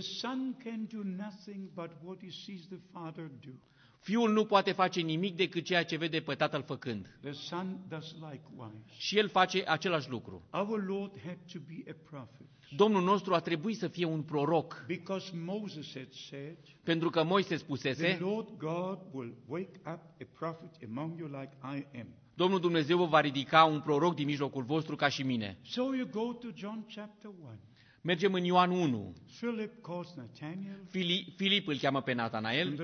the 4.05 4.12
Son 4.12 4.24
can 4.24 4.35
do 4.35 4.40
nothing 4.40 4.44
but 4.44 4.51
what 4.51 4.64
He 4.64 4.70
sees 4.70 4.70
the 4.70 4.70
Father 4.70 4.70
do. 4.70 4.70
Fiul 4.70 4.72
nu 4.72 4.72
poate 4.72 4.72
face 4.72 5.01
nimic 5.01 5.36
decât 5.36 5.64
ceea 5.64 5.85
ce 5.85 5.97
vede 5.97 6.20
pe 6.20 6.35
Tatăl 6.35 6.62
făcând. 6.62 7.18
The 7.20 7.32
Son 7.32 7.78
does 7.89 8.12
likewise. 8.12 8.85
Și 8.98 9.18
El 9.18 9.28
face 9.28 9.64
același 9.66 10.10
lucru. 10.10 10.43
Our 10.52 10.85
Lord 10.86 11.12
had 11.27 11.39
to 11.52 11.59
be 11.66 11.90
a 11.90 11.94
prophet 12.10 12.47
Domnul 12.77 13.02
nostru 13.02 13.35
a 13.35 13.40
trebuit 13.40 13.77
să 13.77 13.89
fie 13.89 14.05
un 14.05 14.22
proroc, 14.22 14.85
because 14.86 15.32
Moses 15.44 15.94
had 15.94 16.12
said, 16.12 16.56
pentru 16.85 17.10
că 17.10 17.24
Moise 17.24 17.48
The 17.48 17.56
spusese, 17.56 18.18
Lord 18.20 18.48
God 18.59 18.98
will 19.12 19.35
wake 19.47 19.81
up 19.86 20.01
a 20.20 20.27
prophet 20.39 20.70
among 20.89 21.18
you 21.18 21.28
like 21.28 21.52
I 21.62 21.98
am. 21.98 22.06
Domnul 22.35 22.60
Dumnezeu 22.60 22.97
vă 22.98 23.05
va 23.05 23.20
ridica 23.20 23.64
un 23.64 23.81
proroc 23.81 24.14
din 24.14 24.27
mijlocul 24.27 24.62
vostru 24.62 24.97
ca 24.97 25.09
și 25.09 25.22
mine. 25.22 25.59
So 25.62 25.82
you 25.94 26.06
go 26.10 26.32
to 26.32 26.48
John 26.55 26.86
chapter 26.94 27.31
1. 27.40 27.59
Mergem 28.02 28.32
în 28.32 28.44
Ioan 28.44 28.70
1. 28.70 29.14
Philip 29.40 29.82
calls 29.82 30.14
Nathanael, 30.14 30.78
Fili- 30.90 31.32
Filip 31.36 31.66
îl 31.68 31.77
cheamă 31.78 32.02
pe 32.02 32.10
and 32.10 32.20
Natanael 32.20 32.77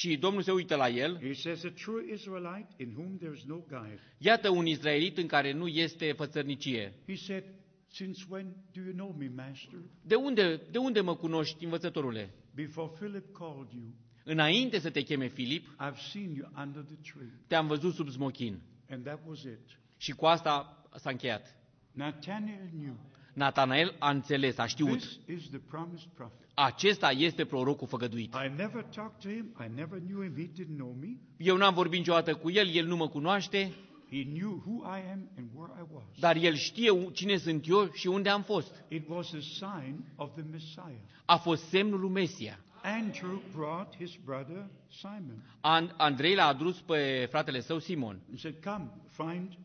the 0.00 0.08
Lord 0.08 0.08
looks 0.08 0.08
at 0.08 0.10
him. 0.10 0.10
și 0.12 0.16
Domnul 0.16 0.42
se 0.42 0.52
uită 0.52 0.76
la 0.76 0.88
el. 0.88 1.18
He 1.22 1.32
says, 1.32 1.64
A 1.64 1.70
true 1.70 2.12
Israelite 2.12 2.68
in 2.76 2.94
whom 2.96 3.16
there 3.16 3.32
is 3.36 3.44
no 3.44 3.56
guile. 3.68 3.98
Iată 4.18 4.48
un 4.50 4.66
izraelit 4.66 5.18
în 5.18 5.26
care 5.26 5.52
nu 5.52 5.66
este 5.66 6.12
fățărnicie. 6.12 6.92
He 7.06 7.14
said, 7.14 7.44
Since 7.88 8.24
when 8.28 8.46
do 8.72 8.80
you 8.80 8.92
know 8.92 9.14
me, 9.18 9.28
Master? 9.34 9.78
De 10.02 10.14
unde, 10.14 10.60
de 10.70 10.78
unde 10.78 11.00
mă 11.00 11.16
cunoști, 11.16 11.64
învățătorule? 11.64 12.30
Before 12.54 12.90
Philip 12.98 13.32
called 13.38 13.68
you, 13.72 13.94
Înainte 14.24 14.78
să 14.78 14.90
te 14.90 15.02
cheme 15.02 15.28
Filip, 15.28 15.66
I've 15.66 16.10
seen 16.10 16.34
you 16.34 16.50
under 16.62 16.82
the 16.82 17.12
tree. 17.12 17.32
te-am 17.46 17.66
văzut 17.66 17.94
sub 17.94 18.08
smochin. 18.08 18.60
And 18.90 19.04
that 19.04 19.20
was 19.26 19.42
it. 19.42 19.80
Și 19.96 20.12
cu 20.12 20.26
asta 20.26 20.82
s-a 20.96 21.10
încheiat. 21.10 21.56
Nathanael 21.92 22.68
knew 22.72 22.96
Natanael 23.36 23.94
a 23.98 24.10
înțeles, 24.10 24.58
a 24.58 24.66
știut. 24.66 24.98
this 24.98 25.42
is 25.42 25.48
the 25.48 25.58
promised 25.58 26.08
prophet. 26.14 26.48
Acesta 26.54 27.10
este 27.10 27.44
prorocul 27.44 27.86
făgăduit. 27.86 28.34
I 28.34 28.52
never 28.56 28.82
talked 28.82 29.20
to 29.22 29.28
him. 29.28 29.56
I 29.66 29.74
never 29.74 29.98
knew 29.98 30.22
him. 30.22 30.34
He 30.36 30.62
didn't 30.62 30.76
know 30.76 30.96
me. 31.00 31.08
Eu 31.36 31.56
n-am 31.56 31.74
vorbit 31.74 31.98
niciodată 31.98 32.34
cu 32.34 32.50
el, 32.50 32.68
el 32.68 32.86
nu 32.86 32.96
mă 32.96 33.08
cunoaște, 33.08 33.72
He 34.10 34.22
knew 34.24 34.62
who 34.66 34.84
I 34.96 35.00
am 35.12 35.30
and 35.38 35.48
where 35.54 35.72
I 35.78 35.84
was. 35.92 36.02
dar 36.18 36.36
el 36.36 36.54
știe 36.54 37.10
cine 37.12 37.36
sunt 37.36 37.68
eu 37.68 37.90
și 37.92 38.06
unde 38.06 38.28
am 38.28 38.42
fost. 38.42 38.84
It 38.88 39.04
was 39.08 39.32
a 39.32 39.38
sign 39.40 40.04
of 40.16 40.30
the 40.34 40.42
Messiah. 40.50 41.00
A 41.24 41.36
fost 41.36 41.62
semnul 41.68 42.00
lui 42.00 42.10
Mesia. 42.10 42.58
Andrew 42.82 43.42
brought 43.54 43.96
his 43.96 44.16
brother 44.24 44.66
Simon 44.90 45.42
An- 45.60 45.94
Andrei 45.96 46.34
l-a 46.34 46.46
adus 46.46 46.80
pe 46.80 47.26
fratele 47.30 47.60
său 47.60 47.78
Simon. 47.78 48.20
and 48.28 48.38
said, 48.38 48.54
Come, 48.64 48.90
find, 49.16 49.58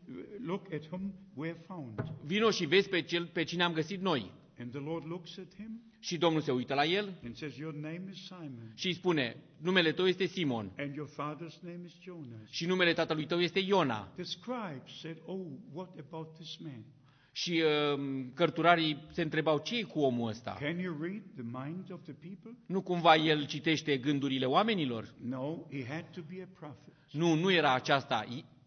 look 0.46 0.72
at 0.72 0.82
whom 0.90 1.12
we 1.34 1.48
have 1.48 1.60
found. 1.66 2.02
Vino 2.24 2.50
și 2.50 2.64
vezi 2.66 2.88
pe, 2.88 3.02
cel, 3.02 3.26
pe 3.26 3.42
cine 3.44 3.62
am 3.62 3.72
găsit 3.72 4.00
noi. 4.00 4.32
And 4.60 4.70
the 4.70 4.80
Lord 4.80 5.06
looks 5.06 5.38
at 5.38 5.54
him 5.54 5.80
Și 5.98 6.18
Domnul 6.18 6.40
se 6.40 6.50
uită 6.52 6.74
la 6.74 6.84
el 6.84 7.14
and 7.24 7.36
says, 7.36 7.56
Your 7.56 7.74
name 7.74 8.02
is 8.10 8.24
Simon, 8.26 8.72
și 8.74 8.86
îi 8.86 8.94
spune, 8.94 9.36
numele 9.60 9.92
tău 9.92 10.06
este 10.06 10.26
Simon 10.26 10.72
and 10.78 10.94
your 10.94 11.08
father's 11.08 11.60
name 11.60 11.80
is 11.84 11.92
Jonas. 12.02 12.50
și 12.50 12.66
numele 12.66 12.92
tatălui 12.92 13.26
tău 13.26 13.40
este 13.40 13.58
Iona. 13.58 14.12
The 14.14 14.22
scribes 14.22 15.00
said, 15.00 15.16
Oh, 15.24 15.46
what 15.72 15.90
about 16.08 16.34
this 16.34 16.56
man? 16.56 16.84
Și 17.32 17.62
uh, 17.96 18.24
cărturarii 18.34 19.06
se 19.10 19.22
întrebau, 19.22 19.58
ce 19.58 19.78
e 19.78 19.82
cu 19.82 20.00
omul 20.00 20.28
ăsta? 20.28 20.56
Can 20.60 20.78
you 20.78 20.96
read 21.00 21.22
the 21.34 21.64
mind 21.64 21.92
of 21.92 22.02
the 22.02 22.12
people? 22.12 22.56
Nu 22.66 22.82
cumva 22.82 23.14
el 23.16 23.46
citește 23.46 23.96
gândurile 23.96 24.46
oamenilor? 24.46 25.14
No, 25.20 25.56
he 25.70 25.84
had 25.88 26.10
to 26.10 26.20
be 26.28 26.42
a 26.42 26.48
prophet. 26.58 26.94
Nu, 27.10 27.34
nu 27.34 27.52
era 27.52 27.74
aceasta. 27.74 28.24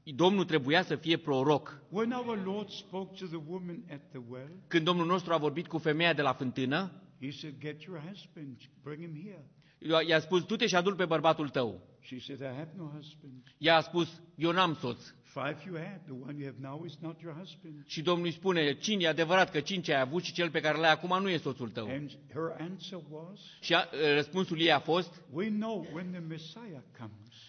I- 0.08 0.14
Domnul 0.14 0.46
trebuia 0.46 0.84
să 0.84 0.96
fie 0.96 1.18
proroc. 1.18 1.82
When 1.90 2.12
our 2.12 2.44
Lord 2.46 2.70
spoke 2.70 3.16
to 3.20 3.26
the 3.26 3.40
woman 3.48 3.84
at 3.92 4.02
the 4.10 4.22
well, 4.30 4.50
Când 4.68 4.86
Domnul 4.86 5.06
nostru 5.06 5.34
a 5.34 5.38
vorbit 5.38 5.68
cu 5.68 5.78
femeia 5.78 6.14
de 6.14 6.22
la 6.22 6.34
fântână, 6.34 6.92
he 7.22 7.32
said, 7.32 7.54
Get 7.60 7.82
your 7.82 8.00
husband, 8.10 8.58
bring 8.84 9.02
him 9.02 9.22
here. 9.24 10.04
i-a 10.08 10.20
spus, 10.20 10.44
du-te 10.44 10.68
și 10.68 10.76
adul 10.76 10.96
pe 10.96 11.06
bărbatul 11.06 11.50
tău. 11.50 11.82
She 12.02 12.18
said, 12.20 12.40
I 12.40 12.58
have 12.58 12.72
no 12.78 12.84
husband. 12.84 13.44
Ea 13.58 13.76
a 13.76 13.82
spus, 13.82 14.22
eu 14.36 14.52
n-am 14.52 14.76
soț. 14.80 15.14
Five 15.24 15.58
you 15.66 15.76
had, 15.76 16.02
the 16.04 16.14
one 16.28 16.36
you 16.38 16.46
have 16.46 16.58
now 16.62 16.84
is 16.86 16.98
not 17.02 17.22
your 17.22 17.36
husband. 17.38 17.84
Și 17.86 18.02
Domnul 18.02 18.26
îi 18.26 18.32
spune, 18.32 18.74
cinci, 18.78 19.04
e 19.04 19.08
adevărat 19.08 19.52
că 19.52 19.60
cinci 19.60 19.90
ai 19.90 20.00
avut 20.00 20.24
și 20.24 20.34
cel 20.34 20.50
pe 20.50 20.60
care 20.60 20.78
l-ai 20.78 20.92
acum 20.92 21.22
nu 21.22 21.30
e 21.30 21.38
soțul 21.38 21.70
tău. 21.70 21.88
And 21.88 22.12
her 22.34 22.56
answer 22.70 23.00
was, 23.10 23.40
Și 23.60 23.74
a, 23.74 23.84
răspunsul 24.16 24.60
ei 24.60 24.72
a 24.72 24.80
fost, 24.80 25.22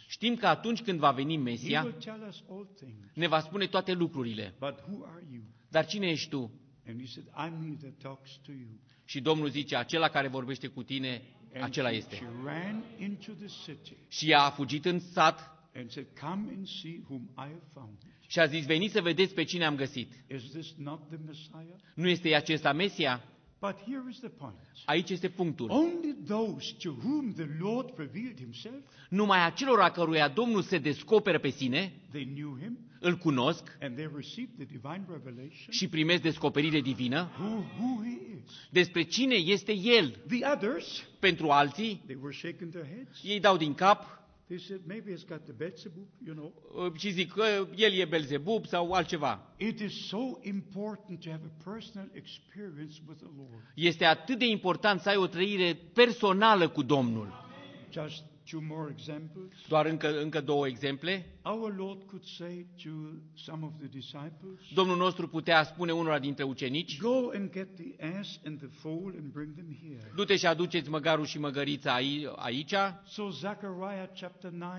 We 0.09 0.29
know 0.29 0.37
when 0.37 0.37
the 0.37 0.37
Messiah 0.37 0.37
comes, 0.37 0.37
știm 0.37 0.37
că 0.37 0.47
atunci 0.47 0.83
când 0.83 0.99
va 0.99 1.11
veni 1.11 1.35
he 1.37 1.41
Mesia, 1.43 1.83
will 1.83 1.93
tell 1.93 2.27
us 2.29 2.43
all 2.51 2.69
things. 2.77 3.11
ne 3.15 3.27
va 3.27 3.41
spune 3.41 3.67
toate 3.67 3.93
lucrurile. 3.93 4.55
But 4.59 4.75
who 4.89 5.05
are 5.05 5.25
you? 5.33 5.43
Dar 5.71 5.87
cine 5.87 6.07
ești 6.07 6.29
tu? 6.29 6.51
And 6.89 7.01
he 7.01 7.07
said, 7.07 7.27
I'm 7.29 7.69
he 7.69 7.77
that 7.87 7.99
talks 8.03 8.31
to 8.45 8.53
you. 8.53 8.69
Și 9.05 9.21
Domnul 9.21 9.49
zice, 9.49 9.77
acela 9.77 10.09
care 10.09 10.29
vorbește 10.29 10.67
cu 10.67 10.83
tine, 10.83 11.23
And 11.55 11.65
acela 11.65 11.89
she, 11.89 11.95
este. 11.97 12.15
she 12.17 12.27
ran 12.45 12.85
into 12.99 13.33
the 13.33 13.47
city 13.65 13.97
Și 14.09 14.31
ea 14.31 14.41
a 14.43 14.51
fugit 14.51 14.85
în 14.85 14.99
sat 14.99 15.51
and 15.75 15.91
said, 15.91 16.07
Come 16.21 16.45
and 16.57 16.67
see 16.67 17.01
whom 17.09 17.23
I 17.23 17.41
have 17.41 17.63
found. 17.73 17.97
și 18.27 18.39
a 18.39 18.47
zis, 18.47 18.67
veniți 18.67 18.93
să 18.93 19.01
vedeți 19.01 19.35
pe 19.35 19.45
cine 19.45 19.65
am 19.65 19.77
găsit. 19.77 20.13
Is 20.35 20.51
this 20.51 20.75
not 20.77 21.09
the 21.09 21.17
Messiah? 21.27 21.77
Nu 21.95 22.09
este 22.09 22.35
acesta 22.35 22.73
Mesia? 22.73 23.23
But 23.61 23.77
here 23.87 24.03
is 24.11 24.19
the 24.19 24.29
point. 24.29 24.55
Aici 24.85 25.11
este 25.11 25.29
punctul. 25.29 25.71
Only 25.71 26.17
those 26.27 26.73
to 26.83 26.91
whom 27.03 27.33
the 27.35 27.47
Lord 27.61 27.93
revealed 27.97 28.39
himself, 28.39 28.83
Numai 29.09 29.39
acelora 29.45 29.91
căruia 29.91 30.29
Domnul 30.29 30.63
se 30.63 30.79
descoperă 30.79 31.39
pe 31.39 31.49
sine, 31.51 31.93
they 32.11 32.25
knew 32.25 32.59
him 32.63 32.79
îl 33.01 33.17
cunosc 33.17 33.77
and 33.81 33.95
they 33.97 34.11
received 34.15 34.51
the 34.57 34.65
divine 34.65 35.05
revelation 35.11 35.71
și 35.71 35.89
primesc 35.89 36.23
descoperire 36.23 36.81
divină 36.81 37.29
who, 37.39 37.47
who 37.79 38.03
he 38.03 38.11
is. 38.11 38.51
despre 38.71 39.03
cine 39.03 39.35
este 39.35 39.73
El. 39.73 40.09
The 40.29 40.47
others, 40.55 41.07
Pentru 41.19 41.49
alții, 41.51 42.03
they 42.07 42.17
were 42.21 42.35
shaking 42.35 42.71
their 42.71 42.87
heads. 42.87 43.21
ei 43.25 43.41
dau 43.41 43.57
din 43.57 43.75
cap 43.75 44.25
They 44.49 44.59
said, 44.59 44.81
maybe 44.87 45.11
it's 45.13 45.25
got 45.25 45.45
the 45.45 45.53
Beelzebub, 45.53 46.07
you 46.25 46.35
know. 46.35 46.53
uh, 46.87 46.93
și 46.99 47.11
zic 47.11 47.33
că 47.33 47.69
El 47.77 47.93
e 47.93 48.05
Belzebub 48.05 48.67
sau 48.67 48.93
altceva. 48.93 49.55
It 49.57 49.81
is 49.81 50.07
so 50.07 50.39
important 50.43 51.21
to 51.21 51.31
have 51.31 51.43
a 51.45 51.71
personal 51.71 52.09
experience 52.13 53.01
with 53.07 53.19
the 53.19 53.31
Lord. 53.37 53.63
Este 53.75 54.05
atât 54.05 54.39
de 54.39 54.47
important 54.47 55.01
să 55.01 55.09
ai 55.09 55.17
o 55.17 55.27
trăire 55.27 55.79
personală 55.93 56.69
cu 56.69 56.83
Domnul. 56.83 57.45
Just 57.93 58.23
two 58.51 58.61
more 58.69 58.91
examples. 58.91 59.53
Doar 59.69 59.87
încă, 59.87 60.21
încă 60.23 60.41
două 60.41 60.67
exemple. 60.67 61.27
Our 61.43 61.75
Lord 61.77 62.03
could 62.03 62.25
say 62.25 62.67
to 62.85 62.91
some 63.35 63.65
of 63.65 63.73
the 63.79 63.87
disciples, 63.89 64.61
Domnul 64.75 64.97
nostru 64.97 65.29
putea 65.29 65.63
spune 65.65 65.93
unora 65.93 66.19
dintre 66.19 66.45
ucenici, 66.45 66.99
Go 67.01 67.29
and 67.35 67.53
get 67.53 67.69
the 67.77 68.17
ass 68.19 68.41
and 68.45 68.59
the 68.59 68.67
foal 68.67 69.15
and 69.19 69.33
bring 69.33 69.55
them 69.55 69.77
here. 69.83 70.13
du-te 70.15 70.37
și 70.37 70.47
aduceți 70.47 70.91
măgarul 70.91 71.25
și 71.25 71.39
măgărița 71.39 71.95
ai- 71.95 72.33
aici, 72.37 72.75
So 73.07 73.29
Zechariah 73.31 74.09
chapter 74.21 74.51
9, 74.51 74.71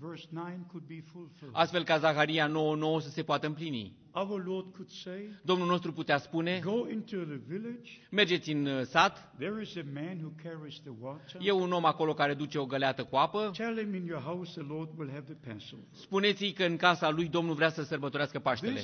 verse 0.00 0.26
9 0.30 0.46
could 0.66 0.86
be 0.86 1.00
fulfilled. 1.12 1.52
astfel 1.54 1.84
ca 1.84 1.98
Zaharia 1.98 2.48
9.9 2.48 3.00
să 3.00 3.08
se 3.10 3.22
poată 3.22 3.46
împlini. 3.46 4.02
Our 4.16 4.44
Lord 4.46 4.64
could 4.72 4.88
say, 4.90 5.28
Domnul 5.42 5.66
nostru 5.66 5.92
putea 5.92 6.18
spune, 6.18 6.60
Go 6.64 6.88
into 6.90 7.16
the 7.16 7.40
village. 7.46 7.90
mergeți 8.10 8.50
în 8.50 8.66
uh, 8.66 8.82
sat, 8.82 9.32
There 9.38 9.60
is 9.62 9.76
a 9.76 9.80
man 9.94 10.18
who 10.22 10.30
carries 10.42 10.80
the 10.80 10.92
water. 11.00 11.40
e 11.40 11.50
un 11.50 11.72
om 11.72 11.84
acolo 11.84 12.14
care 12.14 12.34
duce 12.34 12.58
o 12.58 12.66
găleată 12.66 13.04
cu 13.04 13.16
apă, 13.16 13.50
Tell 13.56 13.78
him 13.78 13.94
in 13.94 14.04
your 14.06 14.22
house 14.22 14.60
the 14.60 14.72
Lord 14.72 14.88
will 14.98 15.10
have 15.10 15.34
the 15.34 15.52
Passover. 15.52 15.84
spuneți-i 15.92 16.52
că 16.52 16.64
în 16.64 16.76
casa 16.76 17.10
lui 17.10 17.28
Domnul 17.28 17.54
vrea 17.54 17.70
să 17.70 17.82
sărbătorească 17.82 18.38
Paștele. 18.38 18.80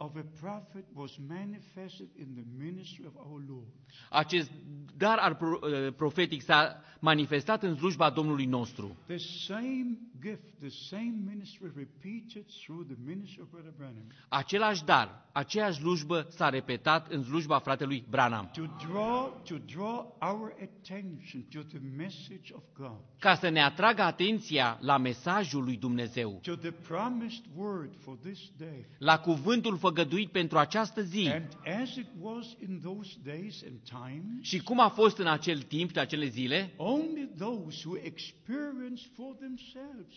This 0.00 0.08
gift 0.12 0.16
of 0.16 0.16
a 0.16 0.24
prophet 0.40 0.84
was 0.94 1.18
manifested 1.28 2.08
in 2.18 2.34
the 2.34 2.64
ministry 2.64 3.04
of 3.06 3.12
our 3.16 3.40
Lord. 3.48 3.66
Acest 4.10 4.50
dar 4.96 5.18
al 5.18 5.34
pro- 5.34 5.58
uh, 5.62 5.92
profetic 5.96 6.42
s-a 6.42 6.80
manifestat 7.00 7.62
în 7.62 7.76
slujba 7.76 8.10
Domnului 8.10 8.44
nostru. 8.44 8.96
The 9.06 9.16
same 9.16 9.98
gift, 10.22 10.42
the 10.58 10.68
same 10.68 11.14
ministry 11.26 11.70
repeated 11.76 12.44
through 12.64 12.86
the 12.86 12.96
ministry 13.04 13.42
of 13.42 13.48
Brother 13.50 13.72
Branham 13.76 14.04
Același 14.28 14.84
dar, 14.84 15.28
aceeași 15.32 15.78
slujbă 15.78 16.26
s-a 16.28 16.48
repetat 16.48 17.10
în 17.12 17.22
slujba 17.22 17.58
fratelui 17.58 18.04
Branham. 18.10 18.50
to 18.54 18.62
draw 18.86 19.40
to 19.48 19.54
draw 19.74 20.16
our 20.20 20.52
attention 20.62 21.42
to 21.52 21.60
the 21.60 21.78
message 21.96 22.52
of 22.52 22.62
God, 22.76 23.00
Ca 23.18 23.34
să 23.34 23.48
ne 23.48 23.62
atragă 23.62 24.02
atenția 24.02 24.78
la 24.80 24.96
mesajul 24.96 25.64
lui 25.64 25.76
Dumnezeu, 25.76 26.38
to 26.42 26.54
the 26.56 26.70
promised 26.70 27.44
word 27.56 27.90
for 27.98 28.16
this 28.16 28.38
day. 28.56 28.86
la 28.98 29.18
cuvântul 29.18 29.76
făgăduit 29.94 30.30
pentru 30.30 30.58
această 30.58 31.02
zi. 31.02 31.28
And 31.32 31.48
as 31.82 31.94
it 31.96 32.06
was 32.20 32.46
in 32.68 32.80
those 32.82 33.12
days 33.24 33.62
and 33.66 33.78
times, 34.08 34.46
Și 34.46 34.58
cum 34.58 34.80
a 34.80 34.88
fost 34.88 35.18
în 35.18 35.26
acel 35.26 35.62
timp, 35.62 35.90
în 35.94 36.00
acele 36.00 36.26
zile, 36.26 36.72
only 36.76 37.28
those 37.38 37.82
who 37.88 37.96
experienced 38.02 39.10
for 39.14 39.34
themselves 39.34 40.14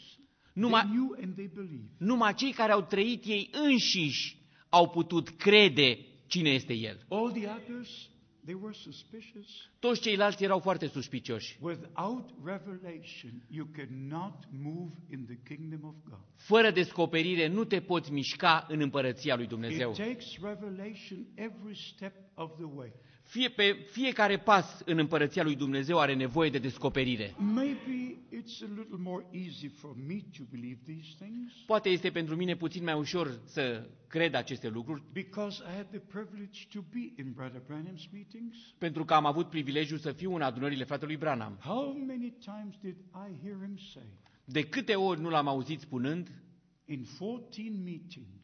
Numai, 0.54 0.82
They 0.82 0.92
knew 0.92 1.16
and 1.24 1.34
they 1.36 1.50
believed. 1.54 1.90
numai 1.98 2.34
cei 2.34 2.52
care 2.52 2.72
au 2.72 2.82
trăit 2.82 3.26
ei 3.26 3.50
înșiși 3.52 4.38
au 4.70 4.90
putut 4.90 5.30
crede 5.30 5.98
cine 6.28 6.50
este 6.50 6.74
El. 6.74 7.06
All 7.10 7.32
the 7.32 7.48
others, 7.48 8.10
they 8.46 8.54
were 8.62 8.74
suspicious. 8.74 9.70
Toți 9.80 10.02
ceilalți 10.02 10.44
erau 10.44 10.60
foarte 10.60 10.88
suspicioși. 10.88 11.58
Without 11.62 12.30
revelation, 12.44 13.44
you 13.50 13.68
cannot 13.76 14.34
move 14.52 14.92
in 15.12 15.26
the 15.26 15.56
kingdom 15.56 15.84
of 15.84 15.96
God. 16.10 16.20
Fără 16.36 16.72
descoperire 16.72 17.48
nu 17.48 17.64
te 17.64 17.82
poți 17.82 18.12
mișca 18.12 18.66
în 18.70 18.82
împărăția 18.82 19.36
lui 19.36 19.48
Dumnezeu. 19.48 19.90
It 19.90 19.98
takes 19.98 20.38
revelation 20.42 21.26
every 21.36 21.76
step 21.76 22.14
of 22.34 22.56
the 22.56 22.68
way. 22.76 22.94
Fie, 23.34 23.50
pe 23.50 23.86
fiecare 23.92 24.38
pas 24.40 24.82
în 24.86 24.98
împărăția 24.98 25.44
lui 25.44 25.56
Dumnezeu 25.56 26.00
are 26.00 26.14
nevoie 26.16 26.50
de 26.50 26.58
descoperire. 26.58 27.36
Maybe 27.38 28.16
it's 28.32 28.62
a 28.62 28.68
little 28.78 28.98
more 28.98 29.26
easy 29.32 29.68
for 29.68 29.96
me 30.08 30.18
to 30.38 30.44
believe 30.52 30.80
these 30.86 31.16
things 31.20 31.52
Poate 31.66 31.90
este 31.90 32.10
pentru 32.12 32.36
mine 32.36 32.56
puțin 32.56 32.84
mai 32.84 32.94
ușor 32.94 33.40
să 33.46 33.90
cred 34.08 34.34
aceste 34.34 34.68
lucruri, 34.70 35.04
because 35.14 35.64
I 35.64 35.76
had 35.76 35.88
the 35.90 36.00
privilege 36.00 36.60
to 36.74 36.80
be 36.92 37.22
in 37.22 37.32
Brother 37.36 37.62
Branham's 37.62 38.12
meetings. 38.12 38.58
pentru 38.78 39.06
că 39.06 39.14
am 39.14 39.26
avut 39.26 39.50
privilegiul 39.50 39.98
să 39.98 40.12
fiu 40.12 40.36
în 40.36 40.42
adunările 40.42 40.84
fratelui 40.84 41.18
Branham. 41.18 41.58
How 41.62 42.04
many 42.08 42.34
times 42.40 42.76
did 42.82 42.96
I 43.14 43.46
hear 43.46 43.58
him 43.66 43.78
say 43.94 44.08
De 44.46 44.62
câte 44.64 44.96
ori 44.96 45.22
nu 45.22 45.30
l-am 45.30 45.48
auzit 45.48 45.80
spunând, 45.80 46.32
in 46.86 47.06
14 47.20 47.70
meetings, 47.84 48.43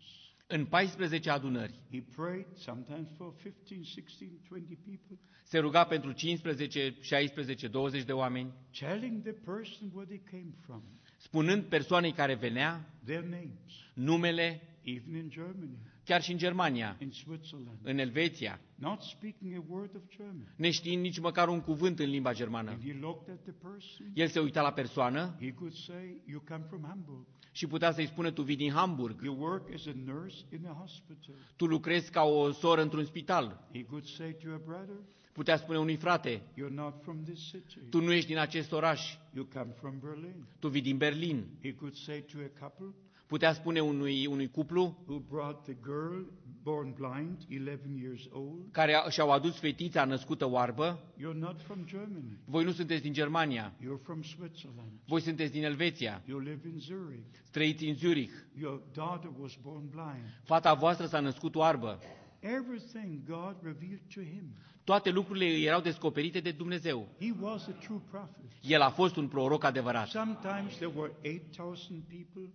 în 0.52 0.66
14 0.66 1.30
adunări, 1.30 1.74
he 1.92 2.04
prayed 2.16 2.46
sometimes 2.56 3.08
for 3.18 3.34
15, 3.42 3.84
16, 3.90 4.40
20 4.50 4.78
people, 4.86 5.18
se 5.44 5.58
ruga 5.60 5.84
pentru 5.84 6.12
15, 6.12 6.96
16, 7.02 7.68
20 7.68 8.04
de 8.04 8.12
oameni, 8.12 8.52
telling 8.80 9.22
the 9.22 9.32
person 9.32 9.90
where 9.94 10.08
they 10.08 10.22
came 10.32 10.54
from, 10.66 10.82
spunând 11.18 11.64
persoanei 11.64 12.12
care 12.12 12.36
venea 12.36 12.94
their 13.06 13.24
names, 13.24 13.72
numele, 13.94 14.62
even 14.84 15.16
in 15.16 15.30
Germany, 15.30 15.78
chiar 16.06 16.22
și 16.22 16.32
în 16.32 16.38
Germania, 16.38 16.98
in 17.00 17.12
Switzerland, 17.12 17.78
în 17.82 17.98
Elveția, 17.98 18.60
not 18.76 19.02
speaking 19.02 19.54
a 19.56 19.64
word 19.68 19.96
of 19.96 20.02
German. 20.18 20.54
neștiind 20.56 21.02
nici 21.02 21.20
măcar 21.20 21.48
un 21.48 21.62
cuvânt 21.62 22.00
în 22.00 22.10
limba 22.10 22.34
germană. 22.34 22.70
When 22.70 22.94
he 22.94 23.00
looked 23.00 23.30
at 23.34 23.42
the 23.42 23.52
person, 23.52 24.12
El 24.14 24.28
se 24.28 24.40
uita 24.40 24.62
la 24.62 24.72
persoană. 24.72 25.36
He 25.40 25.52
could 25.52 25.74
say, 25.74 26.22
You 26.26 26.40
come 26.48 26.64
from 26.70 26.84
Hamburg. 26.84 27.26
Și 27.52 27.68
putea 27.68 27.92
să-i 27.92 28.06
spună, 28.08 28.32
tu 28.32 28.42
vii 28.42 28.56
din 28.56 28.72
Hamburg, 28.72 29.22
You 29.24 29.36
work 29.40 29.74
as 29.74 29.86
a 29.86 29.92
nurse 30.06 30.38
in 30.54 30.66
a 30.68 30.72
hospital. 30.82 31.36
tu 31.56 31.66
lucrezi 31.66 32.12
ca 32.12 32.22
o 32.24 32.52
soră 32.52 32.82
într-un 32.82 33.06
spital. 33.06 33.68
He 33.74 33.84
could 33.84 34.06
say 34.06 34.36
to 34.44 34.50
a 34.54 34.62
brother, 34.66 34.96
Putea 35.34 35.58
spune 35.58 35.78
unui 35.80 35.96
frate, 35.96 36.42
You're 36.54 36.74
not 36.74 36.94
from 37.04 37.24
this 37.24 37.40
city. 37.50 37.80
tu 37.90 38.02
nu 38.02 38.12
ești 38.12 38.28
din 38.28 38.38
acest 38.38 38.72
oraș, 38.72 39.16
You 39.34 39.46
come 39.54 39.72
from 39.80 40.00
Berlin. 40.00 40.46
tu 40.60 40.68
vii 40.68 40.82
din 40.82 40.98
Berlin. 40.98 41.46
He 41.62 41.74
could 41.74 41.94
say 41.96 42.22
to 42.32 42.38
a 42.40 42.60
couple 42.68 42.86
Putea 43.28 43.54
spune 43.54 43.80
unui, 43.80 44.26
unui 44.26 44.50
cuplu 44.50 45.04
who 45.08 45.20
brought 45.30 45.64
the 45.64 45.76
girl 45.84 46.22
born 46.70 46.94
blind, 46.94 47.38
11 47.50 48.02
years 48.02 48.28
old, 48.32 48.72
care 48.72 48.94
a- 48.94 49.10
și-au 49.10 49.32
adus 49.32 49.60
fetița 49.60 50.06
născută 50.06 50.46
oarbă, 50.50 51.00
You're 51.18 51.38
not 51.40 51.62
from 51.62 51.86
Germany. 51.86 52.38
voi 52.46 52.64
nu 52.64 52.72
sunteți 52.72 53.02
din 53.02 53.14
Germania, 53.14 53.74
You're 53.82 54.04
from 54.04 54.22
Switzerland. 54.24 54.92
voi 55.06 55.22
sunteți 55.22 55.52
din 55.52 55.64
Elveția, 55.64 56.22
You 56.28 56.40
live 56.40 56.68
in 56.68 56.80
Zurich. 56.80 57.28
trăiți 57.52 57.86
în 57.86 57.94
Zurich, 57.96 58.32
Your 58.60 58.82
daughter 58.94 59.30
was 59.40 59.56
born 59.62 59.90
blind. 59.90 60.26
fata 60.44 60.74
voastră 60.74 61.06
s-a 61.06 61.20
născut 61.20 61.56
oarbă. 61.56 62.00
Everything 62.40 63.24
God 63.28 63.56
revealed 63.64 64.02
to 64.14 64.22
him. 64.22 64.44
Toate 64.84 65.10
lucrurile 65.10 65.46
îi 65.46 65.64
erau 65.64 65.82
descoperite 65.82 66.40
de 66.40 66.52
Dumnezeu. 66.52 67.08
He 67.20 67.34
was 67.42 67.68
a 67.68 67.72
true 67.72 68.02
prophet. 68.10 68.46
El 68.62 68.82
a 68.82 68.90
fost 68.90 69.16
un 69.16 69.28
proroc 69.28 69.64
adevărat. 69.64 70.08
Sometimes 70.08 70.74
there 70.76 70.92
were 70.96 71.12
8,000 71.24 72.04
people, 72.08 72.50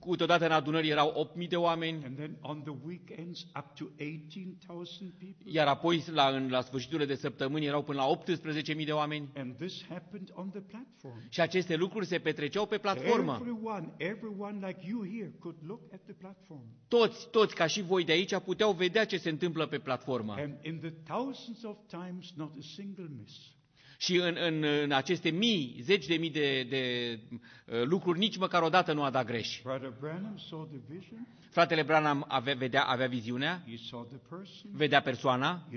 Câteodată 0.00 0.44
în 0.44 0.52
adunări 0.52 0.88
erau 0.88 1.32
8.000 1.36 1.48
de 1.48 1.56
oameni, 1.56 2.04
and 2.04 2.16
then 2.16 2.36
on 2.40 2.62
the 2.62 2.74
weekends 2.84 3.46
up 3.56 3.74
to 3.74 3.84
18,000 3.98 5.12
people. 5.18 5.52
iar 5.52 5.66
apoi 5.66 6.04
la, 6.12 6.28
în, 6.28 6.50
la 6.50 6.60
sfârșiturile 6.60 7.06
de 7.06 7.14
săptămâni 7.14 7.66
erau 7.66 7.82
până 7.82 7.98
la 7.98 8.34
18.000 8.76 8.84
de 8.84 8.92
oameni. 8.92 9.28
And 9.34 9.56
this 9.56 9.84
happened 9.88 10.30
on 10.34 10.50
the 10.50 10.60
platform. 10.60 11.26
Și 11.28 11.40
aceste 11.40 11.76
lucruri 11.76 12.06
se 12.06 12.18
petreceau 12.18 12.66
pe 12.66 12.78
platformă. 12.78 13.36
Everyone, 13.40 13.94
everyone 13.96 14.66
like 14.66 14.80
you 14.88 15.04
here 15.04 15.32
could 15.38 15.56
look 15.66 15.80
at 15.92 16.00
the 16.04 16.14
platform. 16.14 16.64
Toți, 16.88 17.30
toți, 17.30 17.54
ca 17.54 17.66
și 17.66 17.82
voi 17.82 18.04
de 18.04 18.12
aici, 18.12 18.38
puteau 18.38 18.72
vedea 18.72 19.04
ce 19.04 19.16
se 19.16 19.28
întâmplă 19.28 19.66
pe 19.66 19.78
platformă. 19.78 20.34
And 20.38 20.58
in 20.62 20.78
the 20.78 20.90
thousands 20.90 21.62
of 21.62 21.76
times, 21.86 22.32
not 22.36 22.52
a 22.58 22.62
single 22.62 23.08
miss. 23.18 23.56
Și 24.00 24.16
în, 24.16 24.36
în, 24.40 24.64
în 24.82 24.92
aceste 24.92 25.30
mii, 25.30 25.78
zeci 25.82 26.06
de 26.06 26.14
mii 26.16 26.30
de, 26.30 26.62
de 26.62 27.18
uh, 27.64 27.82
lucruri, 27.84 28.18
nici 28.18 28.36
măcar 28.36 28.62
o 28.62 28.68
dată 28.68 28.92
nu 28.92 29.02
a 29.02 29.10
dat 29.10 29.26
greș. 29.26 29.60
Brother 29.62 29.92
Branham 30.00 30.36
saw 30.48 30.64
the 30.72 30.78
vision. 30.94 31.26
Fratele 31.50 31.82
Branham 31.82 32.24
avea, 32.28 32.54
vedea, 32.54 32.82
avea 32.84 33.06
viziunea, 33.06 33.62
He 33.66 33.76
saw 33.76 34.04
the 34.04 34.16
person. 34.28 34.70
vedea 34.72 35.00
persoana, 35.02 35.68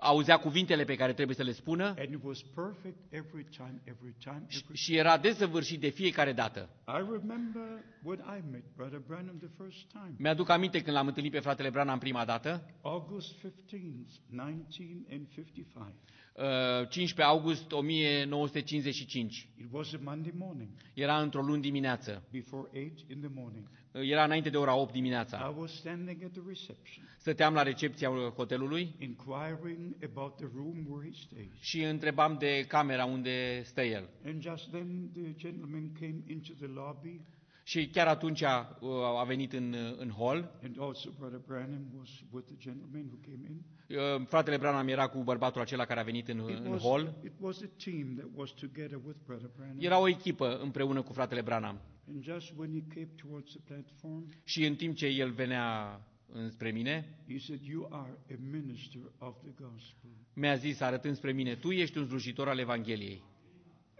Heard 0.00 0.10
the 0.10 0.14
words 0.14 0.28
he 0.28 0.32
was 0.32 0.36
to 0.36 0.36
say. 0.36 0.36
auzea 0.38 0.38
cuvintele 0.38 0.84
pe 0.84 0.94
care 0.96 1.12
trebuie 1.12 1.36
să 1.36 1.42
le 1.42 1.52
spună 1.52 1.84
And 1.86 2.12
it 2.12 2.20
was 2.22 2.42
perfect 2.54 2.96
every 3.10 3.44
time, 3.44 3.80
every 3.84 4.14
time, 4.18 4.42
every 4.48 4.76
și 4.76 4.96
era 4.96 5.18
desăvârșit 5.18 5.80
de 5.80 5.88
fiecare 5.88 6.32
dată. 6.32 6.68
I 6.86 7.00
remember 7.10 7.82
when 8.02 8.18
I 8.18 8.50
met 8.50 8.62
Brother 8.76 9.00
Branham 9.06 9.38
the 9.38 9.50
first 9.64 9.86
time. 9.90 10.14
Mi-aduc 10.18 10.48
aminte 10.48 10.82
când 10.82 10.96
l-am 10.96 11.06
întâlnit 11.06 11.32
pe 11.32 11.38
fratele 11.40 11.70
Branham 11.70 11.98
prima 11.98 12.24
dată, 12.24 12.64
August 12.82 13.34
15th, 13.38 14.20
1955. 14.30 15.94
Uh, 16.38 16.86
15 16.88 17.22
august 17.28 17.72
1955. 17.72 19.48
It 19.58 19.66
was 19.72 19.92
a 19.92 19.98
Monday 20.02 20.32
morning, 20.36 20.68
Era 20.94 21.20
într-o 21.22 21.40
luni 21.42 21.62
dimineață. 21.62 22.22
before 22.30 22.68
8 22.74 23.10
in 23.10 23.20
the 23.20 23.30
morning. 23.34 23.66
Uh, 23.92 24.00
Era 24.10 24.24
înainte 24.24 24.50
de 24.50 24.56
ora 24.56 24.74
8 24.76 24.92
dimineața. 24.92 25.52
I 25.56 25.60
was 25.60 25.72
standing 25.72 26.22
at 26.24 26.30
the 26.32 26.42
reception, 26.46 27.04
Stăteam 27.18 27.54
la 27.54 27.62
recepția 27.62 28.08
hotelului 28.36 28.94
inquiring 28.98 29.96
about 30.04 30.36
the 30.36 30.46
room 30.54 30.76
where 30.88 31.08
he 31.10 31.14
stays. 31.26 31.60
și 31.60 31.82
întrebam 31.82 32.36
de 32.38 32.64
camera 32.68 33.04
unde 33.04 33.62
stă 33.64 33.80
el. 33.82 34.08
And 34.26 34.42
just 34.42 34.70
then 34.70 35.10
the 35.14 35.32
gentleman 35.36 35.92
came 36.00 36.16
into 36.26 36.52
the 36.58 36.66
lobby, 36.66 37.20
Și 37.68 37.86
chiar 37.88 38.06
atunci 38.06 38.42
a, 38.42 38.78
a 39.20 39.24
venit 39.24 39.52
în, 39.52 39.74
în 39.98 40.10
hall. 40.18 40.58
and 40.64 40.76
also 40.80 41.10
Brother 41.18 41.40
Branham 41.46 41.86
was 41.98 42.08
with 42.30 42.46
the 42.46 42.56
gentleman 42.58 43.06
who 43.06 43.16
came 43.28 43.42
in. 43.48 43.56
Uh, 43.96 44.26
Fratele 44.26 44.56
Branham 44.56 44.88
era 44.88 45.08
cu 45.08 45.22
bărbatul 45.22 45.60
acela 45.60 45.84
care 45.84 46.00
a 46.00 46.02
venit 46.02 46.28
în, 46.28 46.38
It 46.38 46.58
în 46.64 46.70
was, 46.70 46.82
hall. 46.82 47.14
it 47.24 47.32
was 47.38 47.60
a 47.62 47.68
team 47.84 48.14
that 48.16 48.28
was 48.34 48.50
together 48.50 49.00
with 49.04 49.18
Brother 49.26 49.50
Branham. 49.56 49.76
Era 49.80 50.00
o 50.00 50.08
echipă 50.08 50.58
împreună 50.58 51.02
cu 51.02 51.12
fratele 51.12 51.40
Branham. 51.40 51.80
And 52.08 52.22
just 52.22 52.52
when 52.56 52.70
he 52.72 52.94
came 52.94 53.08
towards 53.26 53.50
the 53.50 53.60
platform, 53.64 54.28
Și 54.44 54.64
în 54.66 54.74
timp 54.74 54.94
ce 54.96 55.06
el 55.06 55.30
venea 55.30 56.00
înspre 56.32 56.70
mine, 56.70 57.18
he 57.28 57.38
said, 57.38 57.60
You 57.62 57.88
are 57.90 58.18
a 58.30 58.34
minister 58.50 59.00
of 59.18 59.36
the 59.42 59.50
gospel. 59.62 60.10
mi-a 60.34 60.54
zis, 60.54 60.80
arătând 60.80 61.16
spre 61.16 61.32
mine, 61.32 61.54
tu 61.54 61.70
ești 61.70 61.98
un 61.98 62.06
slujitor 62.06 62.48
al 62.48 62.58
Evangheliei. 62.58 63.22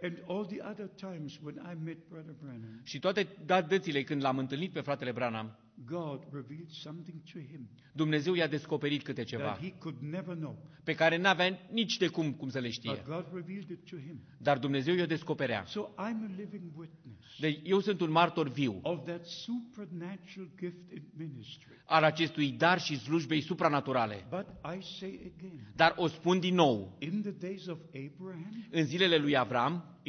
And 0.01 0.23
all 0.27 0.45
the 0.45 0.61
other 0.71 0.89
times 0.95 1.39
when 1.43 1.55
I 1.55 1.73
met 1.83 1.97
Brother 2.09 2.33
Branham, 2.41 2.81
Și 2.83 2.99
toate 2.99 3.27
dățile 3.67 4.03
când 4.03 4.21
l-am 4.21 4.37
întâlnit 4.37 4.71
pe 4.71 4.81
fratele 4.81 5.11
Branham, 5.11 5.57
God 5.85 6.23
revealed 6.31 6.69
something 6.69 7.21
to 7.33 7.39
him 7.39 7.69
Dumnezeu 7.93 8.33
i-a 8.33 8.47
descoperit 8.47 9.03
câte 9.03 9.23
ceva, 9.23 9.43
that 9.43 9.59
he 9.59 9.71
could 9.71 9.97
never 10.01 10.35
know. 10.35 10.57
pe 10.83 10.95
care 10.95 11.17
n-avea 11.17 11.59
nici 11.71 11.97
de 11.97 12.07
cum, 12.07 12.33
cum 12.33 12.49
să 12.49 12.59
le 12.59 12.63
But 12.67 12.73
știe. 12.73 13.01
God 13.05 13.25
revealed 13.33 13.69
it 13.69 13.89
to 13.89 13.95
him. 13.95 14.19
Dar 14.37 14.57
Dumnezeu 14.57 14.95
i-o 14.95 15.05
descoperea. 15.05 15.63
So 15.65 15.89
I'm 15.97 16.23
a 16.23 16.31
living 16.37 16.71
witness 16.75 17.37
Deci 17.39 17.59
eu 17.63 17.79
sunt 17.79 18.01
un 18.01 18.11
martor 18.11 18.49
viu 18.49 18.79
of 18.81 19.05
that 19.05 19.25
supernatural 19.25 20.49
gift 20.59 20.91
in 20.91 21.03
ministry. 21.17 21.67
al 21.85 22.03
acestui 22.03 22.51
dar 22.51 22.79
și 22.79 22.97
slujbei 22.97 23.41
supranaturale. 23.41 24.25
But 24.29 24.45
I 24.77 24.81
say 24.81 25.33
again, 25.37 25.71
Dar 25.75 25.93
o 25.97 26.07
spun 26.07 26.39
din 26.39 26.55
nou, 26.55 26.95
in 26.99 27.21
the 27.21 27.31
days 27.31 27.65
of 27.67 27.79
Abraham, 27.87 28.65
în 28.71 28.83
zilele 28.85 29.17
lui 29.17 29.37
Avram 29.37 29.99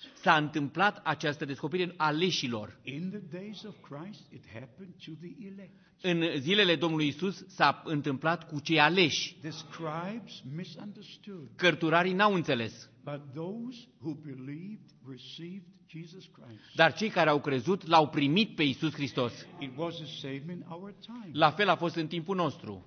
it 0.00 0.08
happened 0.08 0.08
to 0.08 0.08
the 0.08 0.08
elect. 0.08 0.20
s-a 0.22 0.36
întâmplat 0.36 1.00
această 1.04 1.44
descoperire 1.44 1.94
aleșilor. 1.96 2.80
In 2.82 3.10
the 3.10 3.38
days 3.40 3.62
of 3.62 3.74
Christ, 3.90 4.32
it 4.32 4.44
happened 4.52 4.94
to 5.04 5.10
the 5.20 5.46
elect. 5.46 5.72
În 6.02 6.40
zilele 6.40 6.76
Domnului 6.76 7.06
Isus 7.06 7.44
s-a 7.48 7.82
întâmplat 7.84 8.48
cu 8.48 8.60
cei 8.60 8.80
aleși. 8.80 9.34
The 9.40 9.50
scribes 9.50 10.42
misunderstood, 10.54 11.48
Cărturarii 11.56 12.12
n-au 12.12 12.34
înțeles, 12.34 12.90
but 13.04 13.20
those 13.34 13.78
who 13.98 14.14
believed 14.14 14.90
received 15.08 15.62
Jesus 15.86 16.24
Christ. 16.24 16.74
dar 16.74 16.94
cei 16.94 17.08
care 17.08 17.30
au 17.30 17.40
crezut 17.40 17.86
l-au 17.86 18.08
primit 18.08 18.54
pe 18.54 18.62
Isus 18.62 18.92
Hristos. 18.92 19.46
It 19.58 19.70
was 19.76 19.94
the 19.94 20.04
same 20.06 20.52
in 20.52 20.64
our 20.68 20.94
time. 21.00 21.30
La 21.32 21.50
fel 21.50 21.68
a 21.68 21.76
fost 21.76 21.94
în 21.94 22.06
timpul 22.06 22.36
nostru. 22.36 22.82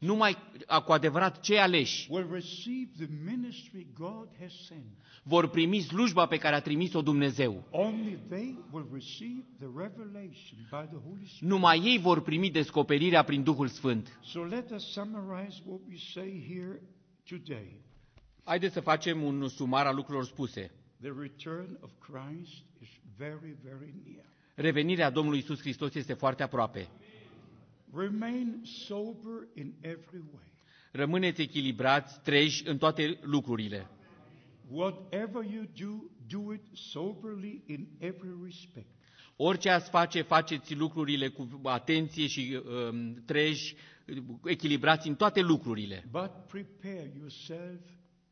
Only 0.00 0.32
the 0.32 0.36
true 0.36 0.36
elect 0.36 0.36
Numai 0.36 0.36
a- 0.66 0.80
cu 0.82 0.92
adevărat 0.92 1.40
cei 1.40 1.58
aleși 1.58 2.08
will 2.10 2.28
receive 2.32 2.88
the 2.96 3.06
ministry 3.34 3.86
God 3.98 4.28
has 4.40 4.52
sent. 4.66 4.84
vor 5.22 5.48
primi 5.48 5.80
slujba 5.80 6.26
pe 6.26 6.36
care 6.38 6.54
a 6.54 6.60
trimis-o 6.60 7.02
Dumnezeu. 7.02 7.64
Only 7.70 8.18
they 8.28 8.54
will 8.72 8.88
receive 8.92 9.44
the 9.58 9.68
revelation 9.76 10.58
by 10.70 10.86
the 10.90 10.98
Holy 11.08 11.26
Spirit. 11.26 11.40
Numai 11.54 11.80
ei 11.84 11.98
vor 11.98 12.20
primi 12.22 12.50
descoperirea 12.50 13.22
prin 13.22 13.42
Duhul 13.42 13.68
Sfânt. 13.68 14.18
So 14.22 14.42
let 14.42 14.70
us 14.70 14.92
summarize 14.92 15.60
what 15.66 15.80
we 15.88 15.96
say 16.12 16.44
here 16.48 16.80
today. 17.28 17.84
Haideți 18.44 18.72
să 18.72 18.80
facem 18.80 19.22
un 19.22 19.48
sumar 19.48 19.86
al 19.86 19.94
lucrurilor 19.94 20.26
spuse. 20.26 20.70
The 21.00 21.12
return 21.20 21.78
of 21.80 21.90
Christ 21.98 22.62
is 22.82 22.88
very, 23.16 23.56
very 23.62 23.94
near. 24.04 24.24
Revenirea 24.54 25.10
Domnului 25.10 25.38
Isus 25.38 25.60
Hristos 25.60 25.94
este 25.94 26.12
foarte 26.14 26.42
aproape. 26.42 26.88
Remain 27.96 28.60
sober 28.64 29.48
in 29.54 29.74
every 29.80 30.22
way. 30.32 30.52
Rămâneți 30.92 31.40
echilibrați, 31.40 32.20
treji 32.20 32.62
în 32.66 32.78
toate 32.78 33.18
lucrurile. 33.22 33.86
Whatever 34.70 35.44
you 35.44 35.64
do, 35.80 36.04
do 36.38 36.52
it 36.52 36.62
soberly 36.72 37.62
in 37.66 37.88
every 37.98 38.34
respect. 38.44 38.86
Orice 39.36 39.70
ați 39.70 39.90
face, 39.90 40.22
faceți 40.22 40.74
lucrurile 40.74 41.28
cu 41.28 41.60
atenție 41.62 42.26
și 42.26 42.60
um, 42.90 43.22
treji, 43.24 43.76
echilibrați 44.44 45.08
în 45.08 45.14
toate 45.14 45.40
lucrurile. 45.40 46.04
But 46.10 46.30
prepare 46.46 47.12
yourself 47.18 47.80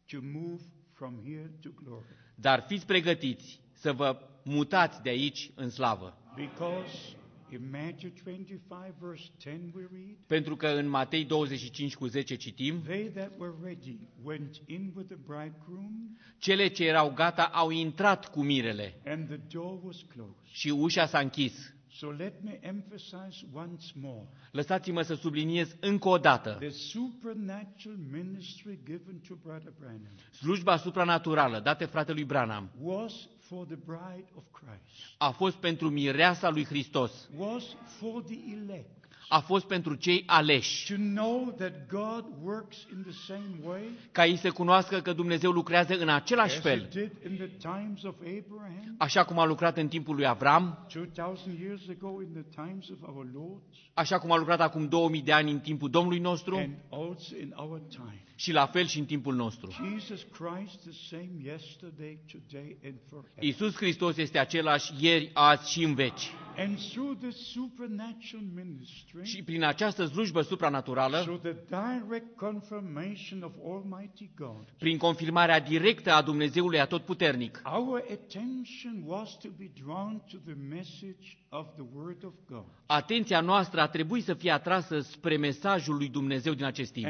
to 0.06 0.18
move 0.22 0.62
from 0.92 1.20
here 1.24 1.52
to 1.62 1.68
glory. 1.84 2.04
Dar 2.34 2.64
fiți 2.66 2.86
pregătiți 2.86 3.60
să 3.72 3.92
vă 3.92 4.18
mutați 4.44 5.02
de 5.02 5.08
aici 5.08 5.50
în 5.54 5.70
slavă. 5.70 6.18
Because 6.34 7.16
in 7.54 7.70
Matthew 7.70 8.10
25, 8.24 8.60
verse 9.00 9.30
10, 9.40 9.60
we 9.74 9.82
read, 9.92 10.16
Pentru 10.26 10.56
că 10.56 10.66
în 10.66 10.88
Matei 10.88 11.24
25 11.24 11.94
cu 11.94 12.06
10 12.06 12.34
citim, 12.36 12.82
They 12.82 13.04
that 13.14 13.30
were 13.38 13.52
ready 13.62 13.98
went 14.22 14.62
in 14.66 14.92
with 14.94 15.06
the 15.08 15.16
bridegroom, 15.26 16.16
cele 16.38 16.66
ce 16.68 16.84
erau 16.86 17.12
gata 17.12 17.42
au 17.42 17.70
intrat 17.70 18.30
cu 18.30 18.42
mirele 18.42 19.00
and 19.06 19.26
the 19.26 19.40
door 19.58 19.78
was 19.82 20.02
closed. 20.12 20.34
și 20.44 20.68
ușa 20.68 21.06
s-a 21.06 21.18
închis. 21.18 21.72
So 21.90 22.10
let 22.10 22.42
me 22.42 22.58
emphasize 22.62 23.46
once 23.52 23.86
more 24.00 24.26
Lăsați-mă 24.50 25.02
să 25.02 25.14
subliniez 25.14 25.76
încă 25.80 26.08
o 26.08 26.18
dată. 26.18 26.56
the 26.60 26.68
supernatural 26.68 27.96
ministry 28.12 28.78
given 28.84 29.20
to 29.28 29.34
Brother 29.42 29.72
Branham 29.78 30.14
Slujba 30.30 30.76
supranaturală 30.76 31.60
dată 31.60 31.86
fratelui 31.86 32.24
Branham 32.24 32.70
was 32.80 33.28
for 33.48 33.66
the 33.66 33.76
bride 33.84 34.28
of 34.36 34.44
Christ, 34.52 35.14
a 35.18 35.30
fost 35.30 35.56
pentru 35.56 35.90
mireasa 35.90 36.50
lui 36.50 36.64
Hristos, 36.64 37.28
was 37.36 37.64
for 37.98 38.22
the 38.22 38.38
elect. 38.62 38.88
a 39.28 39.38
fost 39.40 39.66
pentru 39.66 39.94
cei 39.94 40.22
aleși, 40.26 40.92
To 40.94 40.98
know 41.00 41.54
that 41.58 41.72
God 41.88 42.24
works 42.42 42.76
in 42.92 43.02
the 43.02 43.12
same 43.26 43.54
way 43.64 43.82
ca 44.12 44.26
ei 44.26 44.36
să 44.36 44.50
cunoască 44.50 45.00
că 45.00 45.12
Dumnezeu 45.12 45.50
lucrează 45.50 45.94
în 45.98 46.08
același 46.08 46.56
as 46.56 46.62
fel, 46.62 46.80
He 46.80 47.00
did 47.00 47.12
in 47.30 47.36
the 47.36 47.70
times 47.70 48.02
of 48.02 48.14
Abraham, 48.20 48.94
așa 48.98 49.24
cum 49.24 49.38
a 49.38 49.44
lucrat 49.44 49.76
în 49.76 49.88
timpul 49.88 50.14
lui 50.14 50.26
Avram, 50.26 50.86
2000 51.14 51.58
years 51.62 51.82
ago 51.88 52.22
in 52.22 52.32
the 52.32 52.62
times 52.64 52.88
of 52.88 53.08
our 53.08 53.26
Lord, 53.34 53.62
așa 53.94 54.18
cum 54.18 54.32
a 54.32 54.36
lucrat 54.36 54.60
acum 54.60 54.88
2000 54.88 55.22
de 55.22 55.32
ani 55.32 55.50
în 55.50 55.60
timpul 55.60 55.90
Domnului 55.90 56.18
nostru 56.18 56.68
and 58.36 58.48
also 58.48 58.50
in 58.50 58.50
our 58.50 58.50
time. 58.50 58.52
și 58.52 58.52
la 58.52 58.66
fel 58.66 58.86
și 58.86 58.98
în 58.98 59.04
timpul 59.04 59.34
nostru. 59.34 59.70
Jesus 59.70 60.26
Christ 60.32 60.80
the 60.80 60.92
same 61.08 61.30
yesterday, 61.42 62.18
today, 62.32 62.76
and 62.84 62.94
forever. 63.08 63.42
Iisus 63.42 63.74
Hristos 63.76 64.16
este 64.16 64.38
același 64.38 64.92
ieri, 65.00 65.30
azi 65.34 65.70
și 65.70 65.82
în 65.84 65.94
veci. 65.94 66.30
And 66.56 66.78
through 66.78 67.18
the 67.20 67.30
supernatural 67.30 68.44
ministry, 68.54 69.24
Și 69.24 69.42
prin 69.42 69.62
această 69.64 70.04
slujbă 70.04 70.40
supranaturală, 70.42 71.18
through 71.20 71.40
the 71.40 71.54
direct 71.68 72.36
confirmation 72.36 73.42
of 73.42 73.52
Almighty 73.74 74.30
God, 74.36 74.64
prin 74.78 74.96
confirmarea 74.98 75.60
directă 75.60 76.12
a 76.12 76.22
Dumnezeului 76.22 76.80
Atotputernic, 76.80 77.62
our 77.64 78.04
attention 78.12 79.02
was 79.06 79.36
to 79.38 79.48
be 79.58 79.70
drawn 79.84 80.22
to 80.30 80.36
the 80.44 80.54
message 80.68 81.38
of 81.48 81.66
the 81.74 81.84
Word 81.94 82.24
of 82.24 82.32
God. 82.48 82.64
atenția 82.86 83.40
noastră 83.40 83.80
a 83.80 83.86
trebuit 83.88 84.24
să 84.24 84.34
fie 84.34 84.50
atrasă 84.50 85.00
spre 85.00 85.36
mesajul 85.36 85.96
lui 85.96 86.08
Dumnezeu 86.08 86.52
din 86.52 86.64
acest 86.64 86.92
timp. 86.92 87.06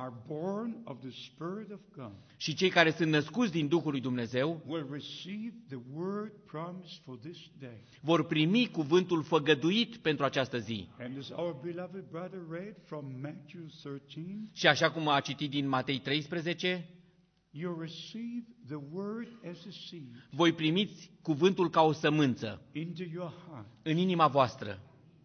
And 0.00 0.12
those 0.16 0.28
who 0.28 0.34
are 0.34 0.42
born 0.52 0.76
of 0.84 1.00
the 1.00 1.10
Spirit 1.10 1.72
of 1.72 1.80
God 1.96 2.12
Și 2.36 2.54
cei 2.54 2.68
care 2.68 2.90
sunt 2.90 3.10
născuți 3.10 3.52
din 3.52 3.68
Duhul 3.68 3.90
lui 3.90 4.00
Dumnezeu 4.00 4.62
will 4.66 4.86
receive 4.90 5.54
the 5.68 5.78
word 5.94 6.32
promised 6.46 7.02
for 7.04 7.16
this 7.18 7.38
day. 7.58 7.80
vor 8.00 8.26
primi 8.26 8.66
cuvântul 8.66 9.22
făgăduit 9.22 9.96
pentru 9.96 10.24
această 10.24 10.58
zi. 10.58 10.88
And 10.98 11.18
as 11.18 11.28
our 11.30 11.56
beloved 11.62 12.04
brother 12.10 12.40
read 12.50 12.74
from 12.84 13.04
Matthew 13.20 13.60
13, 13.82 14.50
Și 14.52 14.66
așa 14.66 14.90
cum 14.90 15.08
a 15.08 15.20
citit 15.20 15.50
din 15.50 15.68
Matei 15.68 15.98
13, 15.98 16.88
you 17.50 17.80
receive 17.80 18.44
the 18.66 18.78
word 18.92 19.28
as 19.50 19.58
a 19.66 19.70
seed 19.88 20.28
voi 20.30 20.52
primiți 20.52 21.10
cuvântul 21.22 21.70
ca 21.70 21.80
o 21.82 21.92
sămânță 21.92 22.62
into 22.72 23.02
your 23.12 23.32
heart. 23.48 23.66
în 23.82 23.96
inima 23.96 24.26
voastră, 24.26 24.80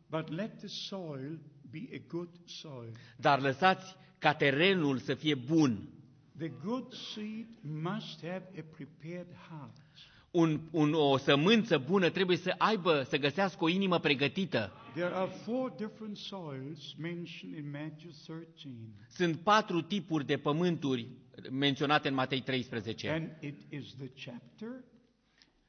But 0.10 0.30
let 0.30 0.58
the 0.58 0.68
soil 0.68 1.40
be 1.72 1.90
a 1.94 2.02
good 2.08 2.30
soil. 2.46 2.92
dar 3.18 3.42
lăsați 3.42 3.96
ca 4.24 4.34
terenul 4.34 4.98
să 4.98 5.14
fie 5.14 5.36
bun. 5.36 5.88
The 6.38 6.52
good 6.66 6.94
seed 6.94 7.48
must 7.62 8.20
have 8.26 8.44
a 8.58 8.64
prepared 8.76 9.28
heart. 9.50 9.76
Un, 10.32 10.60
un, 10.72 10.94
o 10.94 11.18
sămânță 11.18 11.78
bună 11.78 12.10
trebuie 12.10 12.38
să 12.38 12.56
aibă, 12.58 13.04
să 13.10 13.18
găsească 13.18 13.64
o 13.64 13.70
inimă 13.70 14.00
pregătită. 14.00 14.72
There 14.94 15.14
are 15.14 15.32
four 15.46 15.70
different 15.78 16.18
soils 16.18 16.94
mentioned 16.98 17.58
in 17.58 17.70
Matthew 17.72 18.12
13. 18.26 18.70
Sunt 19.10 19.40
patru 19.40 19.82
tipuri 19.82 20.26
de 20.26 20.38
pământuri 20.38 21.08
menționate 21.52 22.08
în 22.08 22.14
Matei 22.14 22.42
13. 22.42 23.10
And 23.10 23.30
it 23.40 23.56
is 23.70 23.94
the 23.96 24.10
chapter 24.32 24.70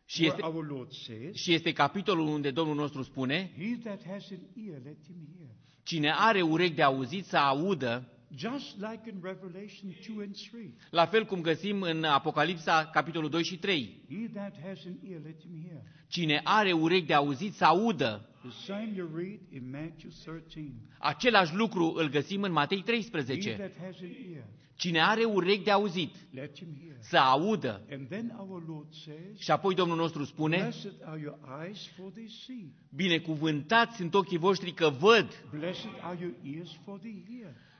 Și 0.04 0.20
where 0.22 0.34
este, 0.36 0.50
our 0.56 0.66
Lord 0.66 0.92
says, 0.92 1.34
și 1.36 1.52
este 1.54 1.72
capitolul 1.72 2.26
unde 2.26 2.50
Domnul 2.50 2.74
nostru 2.76 3.02
spune, 3.02 3.50
He 3.58 3.76
that 3.84 4.02
has 4.06 4.30
an 4.30 4.38
ear, 4.68 4.80
let 4.84 4.96
him 5.06 5.16
hear. 5.38 5.48
cine 5.82 6.12
are 6.16 6.42
urechi 6.42 6.74
de 6.74 6.82
auzit 6.82 7.24
să 7.24 7.36
audă, 7.36 8.08
Just 8.36 8.76
like 8.80 9.10
in 9.10 9.18
Revelation 9.22 9.94
2 10.16 10.24
and 10.24 10.36
3. 10.50 10.74
la 10.90 11.06
fel 11.06 11.24
cum 11.24 11.40
găsim 11.40 11.80
în 11.82 12.04
Apocalipsa 12.04 12.90
capitolul 12.92 13.30
2 13.30 13.44
și 13.44 13.56
3. 13.56 14.02
He 14.08 14.28
that 14.34 14.54
has 14.66 14.78
an 14.86 15.10
ear, 15.10 15.20
let 15.24 15.40
him 15.40 15.66
hear. 15.68 15.82
Cine 16.08 16.40
are 16.44 16.72
urechi 16.72 17.06
de 17.06 17.14
auzit 17.14 17.54
să 17.54 17.64
audă, 17.64 18.28
The 18.40 18.50
same 18.72 18.92
you 18.96 19.08
read 19.14 19.38
in 19.52 19.70
Matthew 19.70 20.10
13. 20.24 20.72
același 20.98 21.54
lucru 21.54 21.92
îl 21.96 22.08
găsim 22.08 22.42
în 22.42 22.52
Matei 22.52 22.76
He 22.78 22.82
13. 22.84 23.52
that 23.52 23.72
has 23.82 23.96
an 24.00 24.08
ear, 24.34 24.44
Cine 24.76 25.00
are 25.00 25.24
urechi 25.24 25.64
de 25.64 25.70
auzit 25.70 26.14
let 26.30 26.58
him 26.58 26.68
hear. 26.82 26.96
să 27.00 27.16
audă. 27.16 27.82
And 27.90 28.08
then 28.08 28.34
our 28.38 28.62
Lord 28.68 28.92
says, 28.92 29.38
Și 29.38 29.50
apoi 29.50 29.74
Domnul 29.74 29.96
nostru 29.96 30.24
spune, 30.24 30.56
Blessed 30.56 30.92
are 31.04 31.20
your 31.20 31.38
eyes 31.64 31.86
for 31.96 32.10
they 32.10 32.28
see. 32.28 32.72
binecuvântați 32.94 33.96
sunt 33.96 34.14
ochii 34.14 34.38
voștri 34.38 34.72
că 34.72 34.88
văd, 34.98 35.28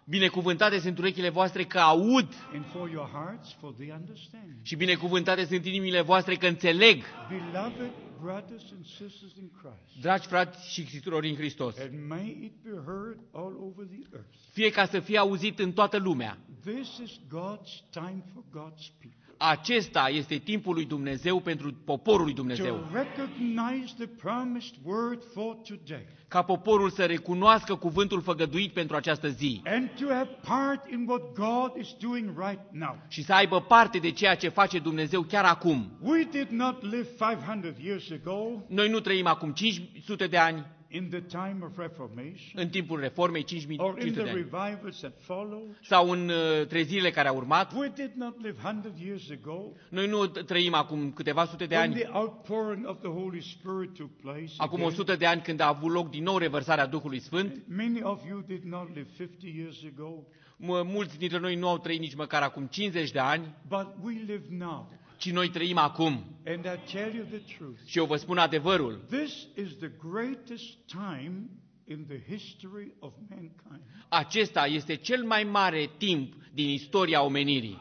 Blessed 0.07 0.23
are 0.23 0.41
your 0.41 0.45
ears 0.45 0.45
for 0.45 0.53
they 0.55 0.69
hear. 0.69 0.75
binecuvântate 0.75 0.79
sunt 0.79 0.99
urechile 0.99 1.29
voastre 1.29 1.65
că 1.65 1.79
aud 1.79 2.29
And 2.55 2.65
for 2.73 2.91
your 2.91 3.09
hearts 3.13 3.53
for 3.61 3.73
they 3.73 3.93
understand. 3.99 4.57
și 4.63 4.77
binecuvântate 4.77 5.45
sunt 5.45 5.65
inimile 5.65 6.01
voastre 6.01 6.35
că 6.35 6.47
înțeleg. 6.47 7.03
Beloved 7.29 7.91
brothers 8.21 8.63
and 8.75 8.85
sisters 8.87 9.35
in 9.39 9.51
Christ, 9.61 10.01
Dragi 10.01 10.27
frați 10.27 10.73
și 10.73 11.01
surori 11.01 11.29
în 11.29 11.35
Hristos, 11.37 11.79
and 11.79 12.07
may 12.09 12.39
it 12.43 12.53
be 12.63 12.71
heard 12.85 13.19
all 13.33 13.57
over 13.61 13.87
the 13.87 14.03
earth. 14.13 14.29
fie 14.53 14.71
ca 14.71 14.87
să 14.87 15.01
fie 15.01 15.19
auzit 15.19 15.59
în 15.59 15.73
toată 15.73 15.97
lumea. 15.99 16.39
This 16.65 16.99
is 17.03 17.19
God's 17.27 17.91
time 17.91 18.25
for 18.35 18.43
God's 18.51 18.87
people. 19.01 19.24
Acesta 19.37 20.09
este 20.13 20.37
timpul 20.37 20.75
lui 20.75 20.85
Dumnezeu 20.85 21.41
pentru 21.41 21.73
poporul 21.85 22.25
lui 22.25 22.35
To 22.35 22.41
Dumnezeu. 22.41 22.89
recognize 22.93 23.95
the 23.99 24.07
promised 24.07 24.75
word 24.85 25.23
for 25.35 25.55
today. 25.55 26.07
Ca 26.29 26.43
poporul 26.43 26.91
să 26.91 27.05
recunoască 27.05 27.75
cuvântul 27.75 28.21
făgăduit 28.23 28.73
pentru 28.73 28.97
această 28.97 29.29
zi 29.29 29.61
And 29.65 29.89
to 30.01 30.07
have 30.15 30.31
part 30.47 30.91
in 30.91 31.05
what 31.09 31.23
God 31.35 31.81
is 31.81 31.89
doing 32.01 32.39
right 32.39 32.61
now. 32.71 32.99
și 33.09 33.23
să 33.25 33.33
aibă 33.33 33.61
parte 33.61 33.99
de 33.99 34.11
ceea 34.11 34.35
ce 34.37 34.49
face 34.49 34.79
Dumnezeu 34.79 35.23
chiar 35.23 35.45
acum. 35.45 35.91
We 36.01 36.25
did 36.31 36.49
not 36.49 36.83
live 36.83 37.09
500 37.19 37.75
years 37.83 38.11
ago 38.11 38.63
Noi 38.69 38.89
nu 38.89 39.01
trăim 39.01 39.27
acum 39.27 39.51
500 39.53 40.27
de 40.27 40.37
ani, 40.37 40.67
in 40.95 41.09
the 41.09 41.21
time 41.21 41.57
of 41.65 41.77
Reformation 41.79 42.53
în 42.55 42.69
timpul 42.69 43.01
reformei 43.01 43.43
or 43.77 43.99
in 44.01 44.13
5500 44.13 44.13
de 44.15 44.21
the 44.23 44.31
ani, 44.31 44.39
revivals 44.39 44.99
that 45.01 45.19
followed. 45.21 45.77
sau 45.83 46.11
în 46.11 46.29
uh, 46.29 46.67
trezirile 46.67 47.11
care 47.11 47.29
au 47.29 47.37
urmat. 47.37 47.73
We 47.73 47.89
did 47.95 48.11
not 48.15 48.43
live 48.43 48.57
100 48.65 48.93
years 49.05 49.31
ago 49.31 49.73
Noi 49.89 50.07
nu 50.07 50.27
trăim 50.27 50.75
acum 50.75 51.13
câteva 51.13 51.45
sute 51.45 51.67
de 51.67 51.75
when 51.77 51.91
ani, 51.91 52.01
the 52.01 52.09
outpouring 52.13 52.87
of 52.89 52.99
the 53.01 53.09
Holy 53.11 53.41
Spirit 53.43 53.95
took 53.95 54.11
place. 54.21 54.53
acum 54.57 54.79
again. 54.79 54.93
100 54.93 55.17
de 55.17 55.27
ani 55.27 55.41
când 55.41 55.61
a 55.61 55.67
avut 55.69 55.93
loc 55.93 56.11
din 56.11 56.23
nou 56.23 56.39
revărsarea 56.39 56.87
Duhului 56.87 57.19
Sfânt. 57.21 57.63
Many 57.69 58.03
of 58.03 58.21
you 58.29 58.45
did 58.47 58.63
not 58.63 58.89
live 58.95 59.09
50 59.17 59.55
years 59.55 59.85
ago, 59.97 60.23
M- 60.57 60.85
Mulți 60.85 61.19
dintre 61.19 61.39
noi 61.39 61.55
nu 61.55 61.69
au 61.69 61.79
trăit 61.79 62.01
nici 62.01 62.15
măcar 62.15 62.43
acum 62.43 62.67
50 62.67 63.11
de 63.11 63.19
ani, 63.19 63.55
but 63.69 63.87
we 64.03 64.13
live 64.27 64.45
now. 64.51 64.93
Ci 65.17 65.31
noi 65.31 65.49
trăim 65.49 65.77
acum. 65.79 66.25
And 66.47 66.65
I 66.65 66.93
tell 66.93 67.15
you 67.15 67.25
the 67.25 67.57
truth. 67.57 67.79
Și 67.85 67.99
eu 67.99 68.05
vă 68.05 68.17
spun 68.17 68.39
adevărul. 68.39 69.05
This 69.11 69.47
is 69.57 69.77
the 69.79 69.91
greatest 70.13 70.65
time 70.87 71.51
in 71.85 72.07
the 72.07 72.37
history 72.37 72.95
of 72.99 73.13
mankind. 73.29 73.81
Acesta 74.09 74.67
este 74.67 74.95
cel 74.95 75.25
mai 75.25 75.45
mare 75.45 75.91
timp 75.99 76.35
din 76.53 76.69
istoria 76.69 77.23
omenirii. 77.23 77.81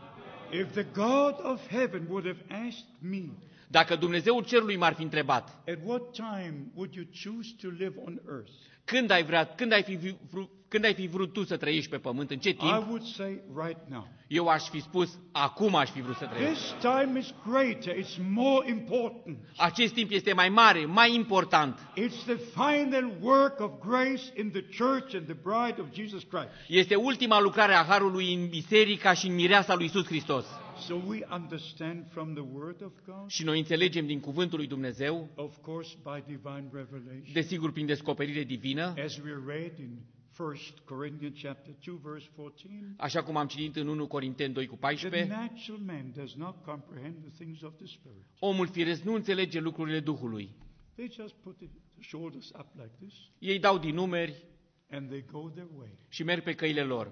If 0.51 0.71
the 0.71 0.85
God 0.93 1.35
of 1.51 1.67
heaven 1.67 2.05
would 2.09 2.25
have 2.25 2.65
asked 2.67 2.85
me 2.99 3.23
Dacă 3.67 3.95
Dumnezeul 3.95 4.43
cerului 4.43 4.75
m-ar 4.75 4.93
fi 4.93 5.01
întrebat, 5.03 5.49
at 5.69 5.77
what 5.83 6.11
time 6.11 6.71
would 6.73 6.93
you 6.93 7.05
choose 7.23 7.55
to 7.61 7.67
live 7.69 7.93
on 8.05 8.21
earth? 8.29 8.51
când 8.85 9.09
ai, 9.09 9.23
vrea, 9.23 9.45
când, 9.45 9.71
ai 9.71 9.83
fi, 9.83 10.15
vru- 10.29 10.49
când 10.73 10.85
ai 10.85 10.93
fi 10.93 11.07
vrut 11.07 11.33
tu 11.33 11.43
să 11.43 11.57
trăiești 11.57 11.89
pe 11.89 11.97
pământ, 11.97 12.31
în 12.31 12.37
ce 12.39 12.49
I 12.49 12.53
timp, 12.53 12.87
would 12.87 13.03
say 13.03 13.41
right 13.65 13.79
now. 13.89 14.07
eu 14.27 14.47
aș 14.47 14.63
fi 14.69 14.81
spus, 14.81 15.19
acum 15.31 15.75
aș 15.75 15.89
fi 15.89 16.01
vrut 16.01 16.15
să 16.15 16.25
trăiesc. 16.25 16.59
This 16.59 16.73
time 16.81 17.19
is 17.19 17.33
greater, 17.47 17.95
it's 17.95 18.17
more 18.29 18.69
important. 18.69 19.37
Acest 19.57 19.93
timp 19.93 20.11
este 20.11 20.33
mai 20.33 20.49
mare, 20.49 20.85
mai 20.85 21.15
important. 21.15 21.79
It's 21.79 22.23
the 22.25 22.37
final 22.37 23.17
work 23.21 23.59
of 23.59 23.71
grace 23.85 24.23
in 24.35 24.51
the 24.51 24.61
church 24.61 25.15
and 25.15 25.25
the 25.25 25.37
bride 25.43 25.81
of 25.81 25.87
Jesus 25.93 26.23
Christ. 26.23 26.49
Este 26.67 26.95
ultima 26.95 27.41
lucrare 27.41 27.73
a 27.73 27.83
Harului 27.83 28.33
în 28.33 28.47
biserica 28.47 29.13
și 29.13 29.27
în 29.27 29.35
mireasa 29.35 29.75
lui 29.75 29.85
Isus 29.85 30.05
Hristos. 30.05 30.45
So 30.79 30.95
we 31.07 31.25
understand 31.31 32.05
from 32.09 32.33
the 32.33 32.43
Word 32.53 32.81
of 32.83 32.91
God, 33.05 33.29
Și 33.29 33.43
noi 33.43 33.57
înțelegem 33.57 34.05
din 34.05 34.19
cuvântul 34.19 34.57
lui 34.57 34.67
Dumnezeu, 34.67 35.29
of 35.35 35.57
course, 35.61 35.95
by 36.03 36.23
divine 36.25 36.69
revelation, 36.71 37.33
desigur 37.33 37.71
prin 37.71 37.85
descoperire 37.85 38.43
divină, 38.43 38.93
as 39.03 39.17
we 39.17 39.31
read 39.47 39.77
in 39.79 39.89
1 40.37 40.55
Corinthians 40.85 41.41
chapter 41.41 41.73
2, 41.85 41.99
verse 42.03 42.29
14. 42.35 42.93
așa 42.97 43.23
cum 43.23 43.37
am 43.37 43.47
citit 43.47 43.75
în 43.75 43.87
1 43.87 44.07
Corinteni 44.07 44.53
2 44.53 44.65
cu 44.65 44.75
The 44.75 44.79
14, 44.79 45.25
natural 45.27 45.79
man 45.85 46.11
does 46.15 46.33
not 46.35 46.63
comprehend 46.65 47.15
the 47.21 47.29
things 47.43 47.61
of 47.61 47.75
the 47.77 47.85
Spirit. 47.85 48.25
omul 48.39 48.67
firesc 48.67 49.03
nu 49.03 49.13
înțelege 49.13 49.59
lucrurile 49.59 49.99
Duhului. 49.99 50.49
They 50.95 51.09
just 51.11 51.33
put 51.33 51.57
the 51.57 51.67
shoulders 51.99 52.49
up 52.49 52.67
like 52.75 52.91
this 52.99 53.13
Ei 53.39 53.59
dau 53.59 53.77
din 53.77 53.93
numeri 53.95 54.43
and 54.89 55.07
they 55.09 55.25
go 55.31 55.49
their 55.49 55.67
way. 55.77 55.89
și 56.09 56.23
merg 56.23 56.43
pe 56.43 56.53
căile 56.55 56.81
lor. 56.83 57.11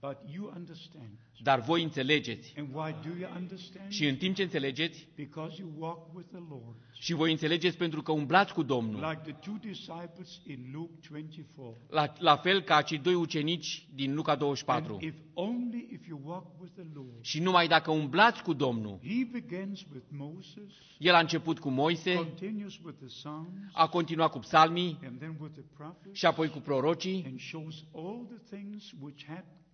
But 0.00 0.16
you 0.34 0.52
understand. 0.56 1.18
Dar 1.42 1.60
voi 1.60 1.82
înțelegeți. 1.82 2.54
And 2.58 2.68
why 2.74 2.94
do 3.02 3.18
you 3.20 3.30
understand? 3.36 3.90
Și 3.90 4.06
în 4.06 4.16
timp 4.16 4.34
ce 4.34 4.42
înțelegeți, 4.42 5.08
Because 5.16 5.60
you 5.60 5.72
walk 5.78 6.14
with 6.14 6.28
the 6.32 6.42
Lord. 6.48 6.76
și 6.92 7.12
voi 7.14 7.30
înțelegeți 7.30 7.76
pentru 7.76 8.02
că 8.02 8.12
umblați 8.12 8.52
cu 8.52 8.62
Domnul. 8.62 9.00
Like 9.10 9.32
the 9.32 9.50
two 9.50 9.56
disciples 9.60 10.40
in 10.46 10.70
Luke 10.72 10.92
24. 11.10 11.76
La, 11.88 12.12
la 12.18 12.36
fel 12.36 12.60
ca 12.60 12.82
cei 12.82 12.98
doi 12.98 13.14
ucenici 13.14 13.86
din 13.94 14.14
Luca 14.14 14.36
24. 14.36 14.92
And 14.92 15.02
if 15.02 15.14
only 15.34 15.88
if 15.92 16.06
you 16.06 16.20
walk 16.24 16.60
with 16.60 16.72
the 16.74 16.86
Lord. 16.94 17.18
Și 17.24 17.40
numai 17.40 17.68
dacă 17.68 17.90
umblați 17.90 18.42
cu 18.42 18.52
Domnul, 18.52 18.98
He 19.02 19.24
begins 19.24 19.84
with 19.92 20.06
Moses, 20.10 20.72
el 20.98 21.14
a 21.14 21.18
început 21.18 21.58
cu 21.58 21.68
Moise, 21.68 22.14
continues 22.14 22.78
with 22.84 22.98
the 22.98 23.06
Psalms, 23.06 23.70
a 23.72 23.88
continuat 23.88 24.30
cu 24.30 24.38
psalmii 24.38 24.98
and 25.04 25.18
then 25.18 25.36
with 25.40 25.52
the 25.52 25.64
prophets, 25.76 26.18
și 26.18 26.26
apoi 26.26 26.48
cu 26.48 26.58
prorocii 26.58 27.24
and 27.26 27.40
shows 27.40 27.84
all 27.94 28.26
the 28.28 28.56
things 28.56 28.92
which 29.00 29.24
had 29.26 29.44
come 29.44 29.46
to 29.46 29.46
pass. 29.46 29.67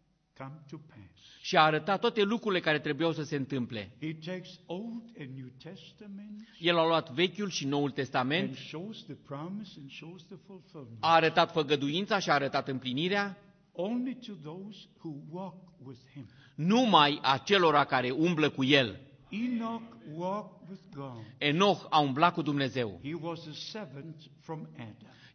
Și 1.40 1.56
a 1.56 1.60
arătat 1.62 2.00
toate 2.00 2.22
lucrurile 2.22 2.60
care 2.60 2.78
trebuiau 2.78 3.12
să 3.12 3.22
se 3.22 3.36
întâmple. 3.36 3.96
He 4.00 4.12
takes 4.24 4.60
Old 4.66 5.02
and 5.20 5.28
New 5.36 5.48
Testament 5.62 6.48
El 6.58 6.78
a 6.78 6.86
luat 6.86 7.10
Vechiul 7.10 7.48
și 7.48 7.66
Noul 7.66 7.84
and 7.84 7.94
Testament, 7.94 8.54
shows 8.56 9.04
the 9.04 9.14
promise 9.14 9.72
and 9.80 9.90
shows 9.90 10.22
the 10.26 10.36
fulfillment. 10.46 10.96
a 11.00 11.14
arătat 11.14 11.52
făgăduința 11.52 12.18
și 12.18 12.30
a 12.30 12.34
arătat 12.34 12.68
împlinirea 12.68 13.38
Only 13.72 14.14
to 14.26 14.32
those 14.42 14.78
who 15.02 15.14
walk 15.30 15.56
with 15.84 15.98
him. 16.12 16.26
numai 16.54 17.18
acelora 17.22 17.84
care 17.84 18.10
umblă 18.10 18.50
cu 18.50 18.64
El. 18.64 19.00
Enoch 19.28 19.82
walked 20.16 20.68
with 20.68 20.82
God. 20.94 21.24
Enoch 21.38 21.86
a 21.90 21.98
umblat 21.98 22.32
cu 22.34 22.42
Dumnezeu. 22.42 23.00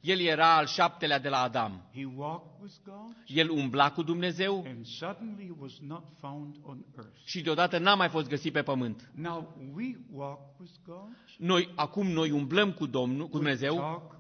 He 0.02 0.12
was 0.12 0.18
the 0.18 0.20
seventh 0.20 0.20
from 0.20 0.20
Adam. 0.20 0.20
El 0.20 0.20
era 0.20 0.56
al 0.56 0.66
șaptelea 0.66 1.20
de 1.20 1.30
la 1.30 1.42
Adam. 1.42 1.82
He 1.94 2.06
walked 2.16 2.62
with 2.62 2.74
God, 2.86 3.16
El 3.28 3.50
umbla 3.50 3.92
cu 3.92 4.04
Dumnezeu 4.04 4.64
and 4.68 4.86
suddenly 4.86 5.46
he 5.46 5.56
was 5.60 5.78
not 5.82 6.04
found 6.20 6.56
on 6.64 6.86
earth. 6.98 7.18
și 7.24 7.42
deodată 7.42 7.78
n-a 7.78 7.96
mai 7.96 8.10
fost 8.10 8.28
găsit 8.30 8.54
pe 8.54 8.62
pământ. 8.62 9.10
Now 9.16 9.56
we 9.76 9.96
walk 10.12 10.40
with 10.60 10.72
God. 10.86 11.18
Noi, 11.38 11.70
acum 11.76 12.08
noi 12.08 12.32
umblăm 12.32 12.72
cu 12.72 12.86
Domnul, 12.86 13.28
cu 13.28 13.38
We 13.38 13.42
Dumnezeu, 13.42 13.76
talk 13.76 14.02
with 14.02 14.12
God. 14.12 14.19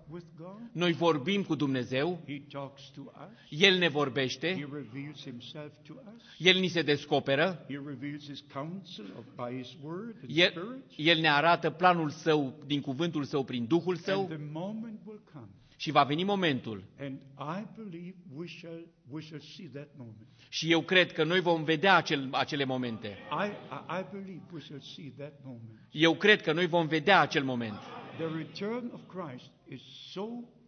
Noi 0.71 0.91
vorbim 0.93 1.43
cu 1.43 1.55
Dumnezeu, 1.55 2.19
He 2.27 2.41
talks 2.51 2.89
to 2.89 3.01
us. 3.01 3.61
El 3.61 3.77
ne 3.77 3.85
He 3.85 3.91
vorbește, 3.91 4.47
reveals 4.71 5.21
himself 5.23 5.71
to 5.87 5.93
us. 6.15 6.23
El 6.37 6.59
ni 6.59 6.67
se 6.67 6.81
descoperă, 6.81 7.65
He 7.67 7.81
reveals 7.85 8.27
his 8.27 8.43
counsel 8.53 9.05
of, 9.17 9.49
by 9.49 9.57
his 9.61 9.75
word 9.83 10.15
and 10.21 10.37
El, 10.37 10.49
spirit. 10.49 11.07
El 11.09 11.19
ne 11.19 11.29
arată 11.29 11.69
planul 11.69 12.09
Său 12.09 12.63
din 12.65 12.81
cuvântul 12.81 13.23
Său 13.23 13.43
prin 13.43 13.65
Duhul 13.65 13.93
And 13.93 14.03
Său 14.03 14.25
the 14.25 14.37
moment 14.51 14.99
will 15.05 15.21
come. 15.33 15.47
și 15.77 15.91
va 15.91 16.03
veni 16.03 16.23
momentul. 16.23 16.83
And 16.99 17.19
I 17.39 17.67
believe 17.75 18.15
we 18.35 18.47
shall, 18.47 18.87
we 19.09 19.21
shall 19.21 19.41
see 19.41 19.69
that 19.73 19.87
moment. 19.97 20.27
Și 20.49 20.71
eu 20.71 20.81
cred 20.81 21.11
că 21.11 21.23
noi 21.23 21.39
vom 21.39 21.63
vedea 21.63 21.95
acel, 21.95 22.29
acele 22.31 22.63
momente. 22.65 23.07
I, 23.07 23.45
I, 23.45 23.99
I 23.99 24.05
believe 24.11 24.41
we 24.53 24.59
shall 24.59 24.81
see 24.81 25.13
that 25.17 25.33
moment. 25.43 25.79
Eu 25.91 26.15
cred 26.15 26.41
că 26.41 26.53
noi 26.53 26.65
vom 26.67 26.87
vedea 26.87 27.19
acel 27.19 27.43
moment. 27.43 27.79
The 28.19 28.27
return 28.37 28.91
of 28.93 28.99
Christ 29.07 29.49
is 29.67 29.81
so 30.13 30.27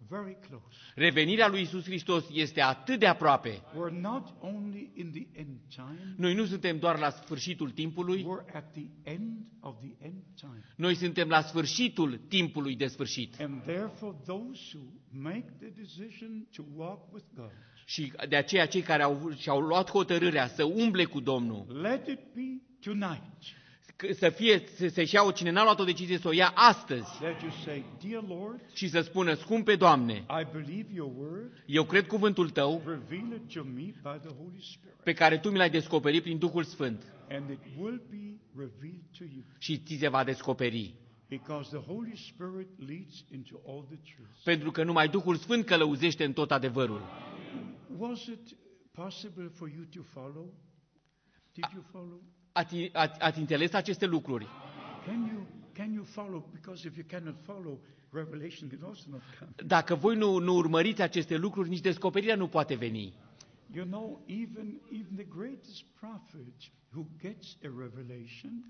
very 0.09 0.37
close. 0.47 0.63
Revenirea 0.95 1.47
lui 1.47 1.61
Isus 1.61 1.83
Hristos 1.83 2.25
este 2.33 2.61
atât 2.61 2.99
de 2.99 3.05
aproape. 3.05 3.49
We're 3.49 3.99
not 4.01 4.33
only 4.41 4.91
in 4.95 5.11
the 5.11 5.27
end 5.39 5.57
time, 5.75 6.13
Noi 6.17 6.33
nu 6.33 6.45
suntem 6.45 6.79
doar 6.79 6.99
la 6.99 7.09
sfârșitul 7.09 7.69
timpului, 7.69 8.25
we're 8.25 8.55
at 8.55 8.71
the 8.73 8.85
end 9.03 9.37
of 9.59 9.75
the 9.79 10.05
end 10.05 10.21
time. 10.35 10.63
noi 10.75 10.95
suntem 10.95 11.27
la 11.29 11.41
sfârșitul 11.41 12.17
timpului 12.27 12.75
de 12.75 12.87
sfârșit. 12.87 13.35
And 13.39 13.61
therefore, 13.63 14.17
those 14.25 14.61
who 14.77 14.83
make 15.11 15.45
the 15.59 15.69
decision 15.69 16.47
to 16.55 16.63
walk 16.75 17.13
with 17.13 17.25
God, 17.35 17.51
Și 17.85 18.13
de 18.29 18.35
aceea 18.35 18.67
cei 18.67 18.81
care 18.81 19.03
au, 19.03 19.31
și-au 19.37 19.59
luat 19.59 19.89
hotărârea 19.89 20.47
să 20.47 20.63
umble 20.63 21.03
cu 21.05 21.19
Domnul, 21.19 21.79
let 21.81 22.07
it 22.07 22.19
be 22.35 22.61
tonight 22.79 23.21
că- 23.39 23.59
să 24.13 24.29
fie, 24.29 24.63
să, 24.75 24.87
să-și 24.87 25.15
iau 25.15 25.31
cine 25.31 25.51
n-a 25.51 25.63
luat 25.63 25.79
o 25.79 25.83
decizie 25.83 26.17
să 26.17 26.27
o 26.27 26.31
ia 26.31 26.51
astăzi 26.55 27.09
that 27.19 27.41
you 27.41 27.51
say, 27.63 27.85
Dear 28.07 28.23
Lord, 28.27 28.59
și 28.73 28.87
să 28.89 29.01
spună, 29.01 29.33
scumpe 29.33 29.75
Doamne, 29.75 30.13
I 30.13 30.47
believe 30.51 30.87
your 30.93 31.11
word, 31.17 31.63
eu 31.65 31.83
cred 31.83 32.07
cuvântul 32.07 32.49
Tău 32.49 32.81
reveal 32.85 33.31
it 33.33 33.53
to 33.53 33.63
me 33.63 33.81
by 33.81 34.19
the 34.27 34.35
Holy 34.37 34.61
Spirit, 34.61 34.95
pe 35.03 35.13
care 35.13 35.37
Tu 35.37 35.49
mi 35.49 35.57
l-ai 35.57 35.69
descoperit 35.69 36.21
prin 36.21 36.37
Duhul 36.37 36.63
Sfânt 36.63 37.03
and 37.29 37.49
it 37.49 37.59
will 37.79 37.99
be 38.09 38.39
revealed 38.55 39.03
to 39.17 39.23
you. 39.23 39.43
și 39.57 39.77
ți 39.77 39.97
se 39.99 40.07
va 40.07 40.23
descoperi. 40.23 40.93
Because 41.27 41.69
the 41.77 41.85
Holy 41.93 42.15
Spirit 42.15 42.67
leads 42.87 43.23
into 43.31 43.61
all 43.67 43.83
the 43.89 43.99
truth. 44.13 44.31
Pentru 44.43 44.71
că 44.71 44.83
numai 44.83 45.07
Duhul 45.07 45.35
Sfânt 45.35 45.65
călăuzește 45.65 46.23
în 46.23 46.33
tot 46.33 46.51
adevărul. 46.51 47.01
Was 47.97 48.25
it 48.25 48.57
possible 48.91 49.47
for 49.47 49.69
you 49.69 49.83
to 49.95 50.01
follow? 50.01 50.53
Did 51.53 51.65
you 51.73 51.83
follow? 51.91 52.21
Ați, 52.51 52.89
ați, 52.93 53.19
ați 53.19 53.39
înțeles 53.39 53.73
aceste 53.73 54.05
lucruri? 54.05 54.47
Can 55.05 55.29
you 55.33 55.45
can 55.73 55.93
you 55.93 56.03
follow? 56.03 56.49
Because 56.53 56.87
if 56.87 56.95
you 56.95 57.05
cannot 57.09 57.35
follow, 57.43 57.79
revelation 58.11 58.69
can 58.69 58.83
also 58.83 59.03
not 59.09 59.21
come. 59.39 59.51
Dacă 59.67 59.95
voi 59.95 60.15
nu, 60.15 60.37
nu 60.37 60.55
urmăriți 60.55 61.01
aceste 61.01 61.37
lucruri, 61.37 61.69
nici 61.69 61.79
descoperirea 61.81 62.35
nu 62.35 62.47
poate 62.47 62.75
veni. 62.75 63.13
You 63.73 63.85
know, 63.85 64.21
even 64.25 64.81
even 64.91 65.15
the 65.15 65.25
greatest 65.37 65.83
prophet 65.99 66.53
who 66.93 67.05
gets 67.21 67.57
a 67.63 67.69
revelation, 67.77 68.65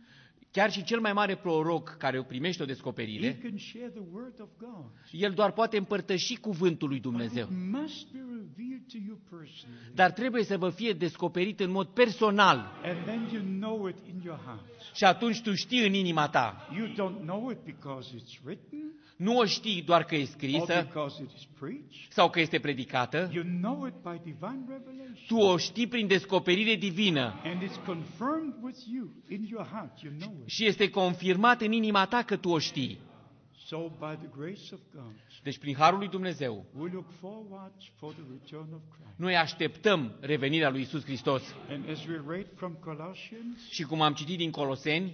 Chiar 0.52 0.72
și 0.72 0.84
cel 0.84 0.99
mai 0.99 1.14
mare 1.14 1.36
proroc 1.36 1.90
care 1.98 2.19
o 2.19 2.23
primește 2.23 2.61
o 2.64 2.65
he 2.65 2.72
descoperire, 2.72 3.34
can 3.41 3.57
share 3.57 3.90
the 3.90 4.03
word 4.11 4.41
of 4.41 4.49
God. 4.57 4.86
el 5.11 5.32
doar 5.32 5.52
poate 5.52 5.78
împărtăși 5.78 6.36
cuvântul 6.36 6.88
lui 6.88 6.99
But 6.99 7.11
Dumnezeu. 7.11 7.44
it 7.44 7.72
must 7.82 8.11
be 8.11 8.18
revealed 8.19 8.82
to 8.91 8.98
you 9.07 9.19
personally. 9.30 9.91
Dar 9.94 10.11
trebuie 10.11 10.44
să 10.44 10.57
vă 10.57 10.69
fie 10.69 10.94
descoperit 10.94 11.60
în 11.60 11.72
mod 11.72 11.88
personal. 11.88 12.72
And 12.84 13.03
then 13.06 13.30
you 13.34 13.44
know 13.44 13.88
it 13.88 13.98
in 14.07 14.22
your 14.23 14.40
heart. 14.45 14.65
Și 14.94 15.03
atunci 15.03 15.41
tu 15.41 15.53
știi 15.53 15.86
în 15.88 15.94
inima 15.94 16.28
ta. 16.30 16.68
You 19.22 19.34
don't 19.34 19.34
know 19.34 19.34
it 19.34 19.34
because 19.34 19.34
it's 19.34 19.34
written 19.34 19.34
Nu 19.34 19.38
o 19.38 19.45
știi 19.45 19.81
doar 19.81 20.03
că 20.03 20.15
e 20.15 20.22
or 20.22 20.26
scrisă 20.26 20.84
because 20.88 21.23
it 21.23 21.30
is 21.35 21.48
preached. 21.60 22.11
sau 22.11 22.30
că 22.30 22.39
este 22.39 22.60
predicată. 22.60 23.30
You 23.34 23.43
know 23.43 23.85
it 23.88 23.93
by 23.93 24.18
divine 24.23 24.65
revelation. 24.68 25.26
Tu 25.27 25.38
o 25.38 25.57
știi 25.57 25.88
prin 25.88 26.07
descoperire 26.07 26.76
divină. 26.76 27.41
And 27.43 27.61
it's 27.61 27.85
confirmed 27.85 28.53
with 28.61 28.77
you 28.93 29.10
in 29.30 29.43
your 29.49 29.65
heart. 29.65 30.02
You 30.02 30.14
know 30.19 30.34
it. 30.41 30.49
Și 30.49 30.65
este 30.65 30.89
confirmat 30.89 31.61
în 31.61 31.72
inima 31.72 32.06
ta 32.06 32.23
că 32.23 32.38
tu 32.38 32.49
o 32.49 32.60
știi. 32.60 32.98
So, 33.65 33.77
by 33.77 34.18
the 34.18 34.30
grace 34.38 34.73
of 34.73 34.80
God, 34.93 35.15
Deci 35.43 35.57
prin 35.57 35.76
Harul 35.76 35.99
lui 35.99 36.07
Dumnezeu, 36.07 36.65
we 36.77 36.89
look 36.93 37.11
forward 37.19 37.72
for 37.95 38.14
the 38.14 38.23
return 38.31 38.73
of 38.73 38.81
Christ. 38.95 39.18
noi 39.18 39.35
așteptăm 39.35 40.15
revenirea 40.19 40.69
lui 40.69 40.81
Isus 40.81 41.03
Hristos. 41.03 41.56
And 41.69 41.89
as 41.89 42.06
we 42.06 42.22
read 42.27 42.45
from 42.56 42.73
Colossians, 42.73 43.69
Și 43.69 43.84
cum 43.84 44.02
am 44.02 44.14
citit 44.14 44.38
din 44.38 44.52
Coloseni, 44.52 45.14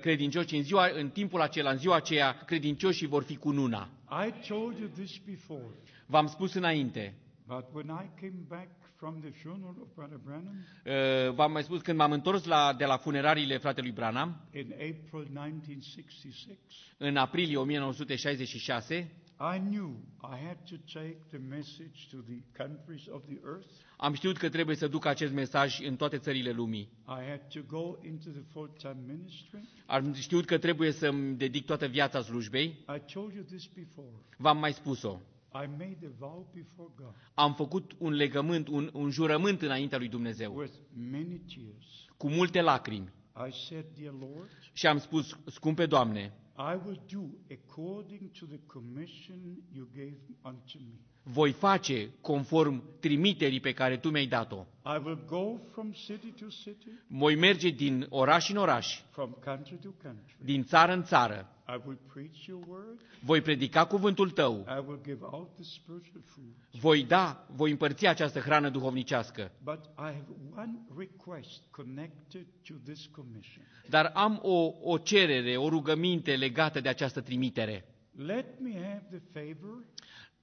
credincioși 0.00 0.56
în, 0.56 0.62
ziua, 0.62 0.88
în 0.94 1.10
timpul 1.10 1.40
acela, 1.40 1.70
în 1.70 1.78
ziua 1.78 1.94
aceea, 1.96 2.32
credincioșii 2.46 3.06
vor 3.06 3.22
fi 3.22 3.36
cu 3.36 3.50
nuna. 3.50 3.88
I 4.26 4.48
told 4.48 4.78
you 4.78 4.88
this 4.88 5.16
before, 5.26 5.64
V-am 6.06 6.26
spus 6.26 6.54
înainte, 6.54 7.14
but 7.46 7.64
when 7.72 7.86
I 7.86 8.20
came 8.20 8.38
back 8.48 8.68
from 8.96 9.20
the 9.20 9.30
funeral 9.30 9.74
of 9.80 9.88
Brother 9.94 10.18
Branham 10.24 10.56
uh, 10.84 11.34
v-am 11.34 11.52
mai 11.52 11.62
spus, 11.62 11.80
când 11.82 11.98
m-am 11.98 12.12
întors 12.12 12.44
la, 12.44 12.72
de 12.78 12.84
la 12.84 12.96
funerariile 12.96 13.58
fratelui 13.58 13.90
Branham, 13.90 14.40
in 14.52 14.72
April 14.72 15.26
1966, 15.36 16.58
în 16.96 17.16
aprilie 17.16 17.56
1966, 17.56 19.10
I 19.54 19.58
knew 19.58 19.96
I 20.22 20.36
had 20.46 20.56
to 20.70 20.76
take 20.98 21.16
the 21.30 21.38
message 21.38 22.08
to 22.10 22.16
the 22.16 22.64
countries 22.64 23.06
of 23.10 23.22
the 23.26 23.38
earth. 23.44 23.68
Am 23.96 24.12
știut 24.14 24.36
că 24.36 24.48
trebuie 24.48 24.76
să 24.76 24.88
duc 24.88 25.04
acest 25.04 25.32
mesaj 25.32 25.80
în 25.80 25.96
toate 25.96 26.18
țările 26.18 26.50
lumii. 26.50 26.88
I 27.06 27.28
had 27.28 27.48
to 27.54 27.60
go 27.66 27.94
into 28.02 28.30
the 28.30 28.42
full-time 28.52 28.96
ministry. 29.06 29.60
Am 29.86 30.12
știut 30.14 30.44
că 30.44 30.58
trebuie 30.58 30.90
să-mi 30.92 31.36
dedic 31.36 31.66
toată 31.66 31.86
viața 31.86 32.20
slujbei. 32.22 32.64
I 32.66 33.12
told 33.12 33.34
you 33.34 33.44
this 33.44 33.66
before. 33.66 34.08
V-am 34.36 34.58
mai 34.58 34.72
spus-o. 34.72 35.20
I 35.64 35.66
made 35.78 35.98
a 36.02 36.10
vow 36.18 36.50
before 36.54 36.88
God 36.96 37.14
Am 37.34 37.54
făcut 37.54 37.92
un 37.98 38.12
legământ, 38.12 38.68
un, 38.68 38.90
un 38.92 39.10
jurământ 39.10 39.62
înaintea 39.62 39.98
lui 39.98 40.08
Dumnezeu, 40.08 40.56
with 40.56 40.74
many 41.10 41.38
tears. 41.54 41.86
cu 42.16 42.28
multe 42.28 42.60
lacrimi. 42.60 43.12
I 43.48 43.52
said, 43.68 43.84
Dear 43.98 44.12
Lord, 44.20 44.50
Și 44.72 44.86
am 44.86 44.98
spus, 44.98 45.38
scumpe 45.46 45.86
Doamne, 45.86 46.32
I 46.58 46.78
will 46.86 47.00
do 47.12 47.20
according 47.52 48.30
to 48.38 48.46
the 48.46 48.60
commission 48.66 49.38
you 49.72 49.88
gave 49.94 50.16
unto 50.42 50.78
me. 50.78 50.94
Voi 51.28 51.52
face 51.52 52.10
conform 52.20 52.82
trimiterii 53.00 53.60
pe 53.60 53.72
care 53.72 53.96
Tu 53.96 54.10
mi-ai 54.10 54.26
dat-o. 54.26 54.66
I 54.84 55.00
will 55.04 55.24
go 55.26 55.56
from 55.72 55.92
city 55.92 56.30
to 56.40 56.46
city, 56.48 56.86
Voi 57.06 57.34
merge 57.36 57.68
din 57.70 58.06
oraș 58.08 58.50
în 58.50 58.56
oraș, 58.56 59.00
from 59.10 59.36
country 59.44 59.74
to 59.74 59.88
country. 60.02 60.36
din 60.44 60.64
țară 60.64 60.92
în 60.92 61.02
țară. 61.04 61.50
I 61.68 61.80
will 61.86 61.98
preach 62.12 62.44
your 62.46 62.62
word. 62.68 63.00
Voi 63.20 63.40
predica 63.40 63.86
cuvântul 63.86 64.30
Tău. 64.30 64.66
I 64.68 64.84
will 64.86 65.00
give 65.04 65.18
out 65.30 65.48
the 65.54 65.62
spiritual 65.64 66.22
food. 66.24 66.80
Voi 66.80 67.04
da, 67.04 67.46
voi 67.54 67.70
împărți 67.70 68.06
această 68.06 68.38
hrană 68.38 68.68
duhovnicească. 68.70 69.50
But 69.64 69.80
I 69.84 69.90
have 69.98 70.26
one 70.56 70.78
request 70.96 71.62
connected 71.70 72.46
to 72.68 72.74
this 72.84 73.06
commission. 73.06 73.64
Dar 73.88 74.10
am 74.14 74.38
o, 74.42 74.72
o 74.82 74.98
cerere, 74.98 75.56
o 75.56 75.68
rugăminte 75.68 76.36
legată 76.36 76.80
de 76.80 76.88
această 76.88 77.20
trimitere. 77.20 77.84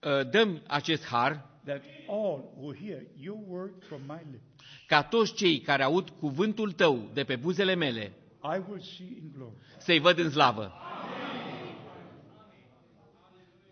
Let 0.03 0.11
me 0.11 0.19
have 0.19 0.30
the 0.30 0.30
favor 0.30 0.30
Uh, 0.30 0.30
Dăm 0.30 0.61
acest 0.67 1.05
har 1.05 1.49
that 1.65 1.81
all 2.07 2.53
who 2.57 2.73
hear 2.73 3.01
your 3.19 3.38
word 3.47 3.73
from 3.88 4.01
my 4.07 4.19
lips, 4.31 4.43
ca 4.88 5.03
toți 5.03 5.34
cei 5.34 5.59
care 5.59 5.84
aud 5.84 6.09
cuvântul 6.09 6.71
Tău 6.71 7.09
de 7.13 7.23
pe 7.23 7.35
buzele 7.35 7.75
mele 7.75 8.11
I 8.43 8.61
will 8.69 8.81
see 8.81 9.05
in 9.05 9.31
glory. 9.38 9.55
să-i 9.77 9.99
văd 9.99 10.17
în 10.19 10.30
slavă. 10.30 10.71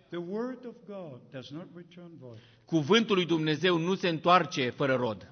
The 0.09 0.19
word 0.19 0.65
of 0.65 0.75
God 0.87 1.19
does 1.31 1.49
not 1.49 1.67
return 1.75 2.11
void. 2.19 2.39
Cuvântul 2.65 3.15
lui 3.15 3.25
Dumnezeu 3.25 3.77
nu 3.77 3.95
se 3.95 4.07
întoarce 4.09 4.69
fără 4.69 4.95
rod. 4.95 5.31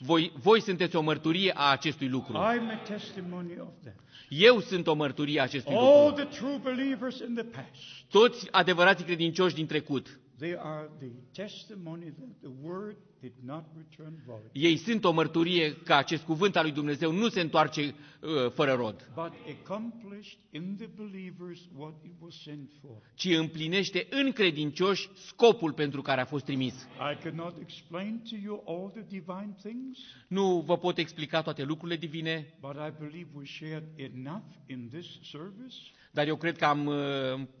You 0.00 0.14
are 0.14 0.20
a 0.20 0.26
testimony 0.26 0.30
of 0.30 0.32
that. 0.32 0.32
Voi, 0.32 0.32
voi 0.42 0.60
sunteți 0.60 0.96
o 0.96 1.00
mărturie 1.00 1.52
a 1.56 1.70
acestui 1.70 2.08
lucru. 2.08 2.32
I'm 2.32 2.70
a 2.70 2.76
testimony 2.88 3.56
of 3.60 3.68
that. 3.82 3.94
Eu 4.28 4.60
sunt 4.60 4.86
o 4.86 4.94
mărturie 4.94 5.40
a 5.40 5.42
acestui 5.42 5.74
All 5.74 6.08
lucru. 6.08 6.24
the 6.24 6.36
true 6.38 6.58
believers 6.62 7.18
in 7.20 7.34
the 7.34 7.44
past, 7.44 7.82
Toți 8.10 8.48
adevărații 8.50 9.04
credincioși 9.04 9.54
din 9.54 9.66
trecut, 9.66 10.18
they 10.38 10.56
are 10.58 10.90
the 10.98 11.42
testimony 11.42 12.04
that 12.18 12.28
the 12.40 12.50
word 12.62 12.96
did 13.24 13.44
not 13.44 13.64
return 13.76 14.14
void, 14.26 14.50
ei 14.52 14.76
sunt 14.76 15.04
o 15.04 15.12
mărturie 15.12 15.74
că 15.76 15.94
acest 15.94 16.22
cuvânt 16.24 16.56
al 16.56 16.62
lui 16.62 16.72
Dumnezeu 16.72 17.12
nu 17.12 17.28
se 17.28 17.40
întoarce 17.40 17.80
uh, 17.82 18.50
fără 18.52 18.72
rod, 18.72 19.10
but 19.14 19.32
accomplished 19.60 20.38
in 20.50 20.76
the 20.76 20.86
believers 20.96 21.60
what 21.76 21.94
it 22.04 22.12
was 22.20 22.42
sent 22.42 22.70
for. 22.80 22.90
ci 23.14 23.24
împlinește 23.24 24.06
în 24.10 24.32
credincioși 24.32 25.08
scopul 25.14 25.72
pentru 25.72 26.02
care 26.02 26.20
a 26.20 26.24
fost 26.24 26.44
trimis. 26.44 26.74
I 27.12 27.22
cannot 27.22 27.54
explain 27.60 28.22
to 28.30 28.36
you 28.44 28.62
all 28.66 28.90
the 28.90 29.04
divine 29.08 29.54
things, 29.62 29.98
Nu 30.28 30.62
vă 30.66 30.76
pot 30.78 30.98
explica 30.98 31.42
toate 31.42 31.62
lucrurile 31.62 31.96
divine, 31.98 32.54
but 32.60 32.74
I 32.74 32.92
believe 32.98 33.28
we 33.34 33.44
shared 33.44 33.84
enough 33.96 34.44
in 34.66 34.88
this 34.92 35.06
service 35.30 35.74
dar 36.14 36.26
eu 36.26 36.36
cred 36.36 36.56
că 36.56 36.64
am 36.64 36.86
uh, 36.86 36.96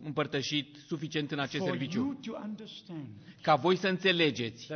împărtășit 0.02 0.76
suficient 0.86 1.30
în 1.30 1.38
acest 1.38 1.62
for 1.62 1.68
serviciu 1.70 1.98
you 2.00 2.14
to 2.34 2.40
understand 2.44 3.06
ca 3.42 3.54
voi 3.54 3.76
să 3.76 3.88
înțelegeți 3.88 4.66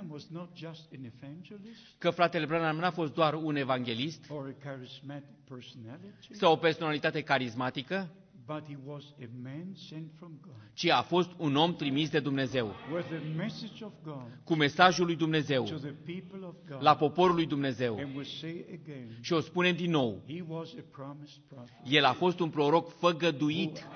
that 0.00 0.08
Brother 0.08 0.08
Branham 0.08 0.10
was 0.10 0.26
not 0.30 0.54
just 0.54 0.92
an 0.92 1.04
evangelist 1.04 1.80
că 1.98 2.10
fratele 2.10 2.46
Branham 2.46 2.76
n-a 2.76 2.90
fost 2.90 3.14
doar 3.14 3.34
un 3.34 3.56
evanghelist 3.56 4.26
or 4.28 4.54
a 4.58 4.64
charismatic 4.64 5.44
personality, 5.44 6.34
sau 6.34 6.52
o 6.52 6.56
personalitate 6.56 7.22
carismatică, 7.22 8.10
but 8.46 8.62
he 8.68 8.76
was 8.84 9.04
a 9.22 9.28
man 9.42 9.74
sent 9.74 10.10
from 10.16 10.38
God 10.40 10.54
ci 10.74 10.88
a 10.88 11.02
fost 11.02 11.30
un 11.36 11.56
om 11.56 11.74
trimis 11.74 12.10
de 12.10 12.20
Dumnezeu, 12.20 12.74
with 12.92 13.06
the 13.06 13.20
message 13.36 13.84
of 13.84 13.92
God 14.04 14.38
cu 14.44 14.54
mesajul 14.54 15.06
lui 15.06 15.16
Dumnezeu, 15.16 15.64
to 15.64 15.76
the 15.76 15.94
people 16.04 16.46
of 16.46 16.54
God. 16.68 16.82
la 16.82 16.96
poporul 16.96 17.34
lui 17.34 17.46
Dumnezeu. 17.46 17.98
And 17.98 18.16
we 18.16 18.24
say 18.24 18.64
again, 18.82 19.18
Și 19.20 19.32
o 19.32 19.40
spunem 19.40 19.76
din 19.76 19.90
nou, 19.90 20.22
he 20.26 20.44
was 20.48 20.72
a 20.78 20.84
promised 20.90 21.40
prophet 21.48 21.76
el 21.84 22.04
a 22.04 22.12
fost 22.12 22.40
un 22.40 22.50
proroc 22.50 22.86
who 22.86 23.08
făgăduit 23.08 23.86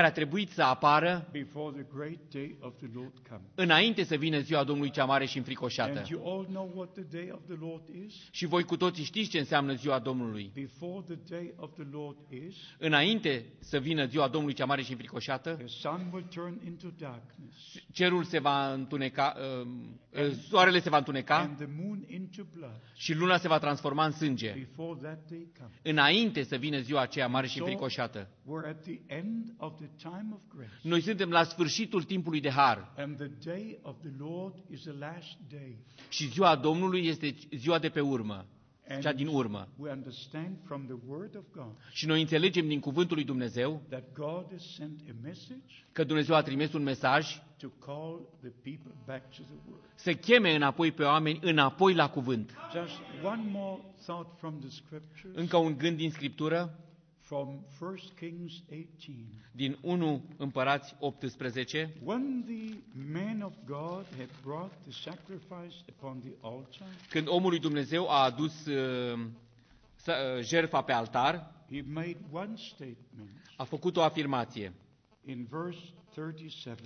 had 0.00 0.14
to 0.14 0.20
appear 0.20 0.32
on 0.32 0.44
the 0.44 0.46
scene 0.46 0.46
care 0.46 0.46
a 0.46 0.46
trebuit 0.46 0.50
să 0.50 0.62
apară 0.62 1.28
before 1.32 1.82
the 1.82 1.86
great 1.96 2.18
day 2.32 2.56
of 2.60 2.76
the 2.76 2.88
Lord 2.94 3.12
come. 3.28 3.40
înainte 3.54 4.04
să 4.04 4.16
vină 4.16 4.38
ziua 4.38 4.64
Domnului 4.64 4.90
cea 4.90 5.04
mare 5.04 5.26
și 5.26 5.36
înfricoșată. 5.36 5.98
And 5.98 6.06
you 6.06 6.36
all 6.36 6.46
know 6.46 6.72
what 6.74 6.92
the 6.92 7.04
day 7.10 7.30
of 7.32 7.40
the 7.46 7.56
Lord 7.60 7.82
is? 8.06 8.14
Și 8.30 8.46
voi 8.46 8.62
cu 8.62 8.76
toții 8.76 9.04
știți 9.04 9.30
ce 9.30 9.38
înseamnă 9.38 9.74
ziua 9.74 9.98
Domnului. 9.98 10.50
Before 10.54 11.04
the 11.06 11.36
day 11.36 11.52
of 11.56 11.72
the 11.74 11.86
Lord 11.90 12.16
is, 12.48 12.56
Înainte 12.78 13.44
să 13.58 13.78
vină 13.78 14.06
ziua 14.06 14.28
Domnului 14.28 14.54
cea 14.54 14.64
mare 14.64 14.82
și 14.82 14.90
înfricoșată, 14.90 15.54
the 15.54 15.66
sun 15.66 16.08
will 16.12 16.26
turn 16.34 16.60
into 16.66 16.88
darkness 16.98 17.72
cerul 17.92 18.24
se 18.24 18.38
va 18.38 18.72
întuneca, 18.72 19.36
uh, 19.60 19.66
uh, 20.10 20.32
soarele 20.48 20.80
se 20.80 20.88
va 20.88 20.96
întuneca 20.96 21.38
and 21.38 21.56
the 21.56 21.68
moon 21.80 22.04
into 22.08 22.42
blood 22.56 22.80
și 22.94 23.14
luna 23.14 23.36
se 23.36 23.48
va 23.48 23.58
transforma 23.58 24.04
în 24.04 24.12
sânge. 24.12 24.52
before 24.52 24.98
that 25.02 25.18
day 25.28 25.52
comes. 25.58 25.72
Înainte 25.82 26.42
să 26.42 26.56
vină 26.56 26.78
ziua 26.78 27.00
aceea 27.00 27.26
mare 27.26 27.46
și 27.46 27.58
înfricoșată. 27.58 28.28
We're 29.82 29.88
at 29.88 29.98
the 29.98 30.08
end 30.08 30.08
of 30.08 30.08
the 30.08 30.08
time 30.08 30.28
of 30.34 30.40
grace. 30.56 30.70
Noi 30.82 31.00
suntem 31.00 31.30
la 31.30 31.42
sfârșitul 31.44 32.02
timpului 32.02 32.40
de 32.40 32.50
har 32.50 32.92
And 32.96 33.16
the 33.16 33.30
day 33.52 33.78
of 33.82 33.96
the 34.00 34.10
Lord 34.18 34.54
is 34.70 34.80
the 34.82 34.92
last 34.98 35.36
day. 35.50 35.76
și 36.08 36.26
ziua 36.28 36.56
Domnului 36.56 37.06
este 37.06 37.34
ziua 37.56 37.78
de 37.78 37.88
pe 37.88 38.00
urmă, 38.00 38.46
And 38.88 39.02
cea 39.02 39.12
din 39.12 39.26
urmă. 39.26 39.68
we 39.76 39.90
understand 39.90 40.56
from 40.64 40.84
the 40.84 40.96
Word 41.08 41.36
of 41.36 41.44
God 41.52 41.76
Și 41.90 42.06
noi 42.06 42.20
înțelegem 42.20 42.66
din 42.68 42.80
cuvântul 42.80 43.16
lui 43.16 43.24
Dumnezeu 43.24 43.82
that 43.88 44.04
God 44.14 44.46
has 44.50 44.74
sent 44.74 45.00
a 45.08 45.12
message 45.22 45.74
că 45.92 46.04
Dumnezeu 46.04 46.34
a 46.34 46.42
trimis 46.42 46.72
un 46.72 46.82
mesaj 46.82 47.42
to 47.58 47.68
call 47.68 48.20
the 48.40 48.50
people 48.70 48.92
back 49.06 49.36
to 49.36 49.42
the 49.42 49.58
Word. 49.70 49.82
să 49.94 50.12
cheme 50.14 50.54
înapoi 50.54 50.92
pe 50.92 51.02
oameni 51.02 51.38
înapoi 51.42 51.94
la 51.94 52.10
cuvânt. 52.10 52.54
Just 52.72 53.00
one 53.24 53.42
more 53.52 53.80
thought 54.06 54.38
from 54.38 54.58
the 54.60 54.68
Scriptures, 54.70 55.36
Încă 55.36 55.56
un 55.56 55.76
gând 55.78 55.96
din 55.96 56.10
Scriptură, 56.10 56.78
from 57.32 57.64
1 57.80 57.96
Kings 58.18 58.52
18. 58.68 59.14
din 59.52 59.78
1 59.82 60.22
Împărați 60.36 60.94
18, 60.98 61.92
When 62.04 62.44
the 62.46 62.76
man 63.12 63.40
of 63.42 63.52
God 63.66 64.06
had 64.18 64.28
brought 64.44 64.72
the 64.82 64.90
sacrifice 64.92 65.76
upon 65.88 66.20
the 66.20 66.30
altar, 66.40 66.88
când 67.10 67.26
omul 67.28 67.50
lui 67.50 67.58
Dumnezeu 67.58 68.08
a 68.10 68.22
adus 68.24 68.66
uh, 68.66 69.20
să- 69.94 70.34
uh, 70.38 70.44
jertfa 70.44 70.82
pe 70.82 70.92
altar, 70.92 71.52
he 71.70 71.82
made 71.86 72.16
one 72.32 72.56
statement 72.56 73.30
a 73.56 73.64
făcut 73.64 73.96
o 73.96 74.02
afirmație. 74.02 74.72
in 75.24 75.46
verse 75.50 75.78
37. 76.14 76.82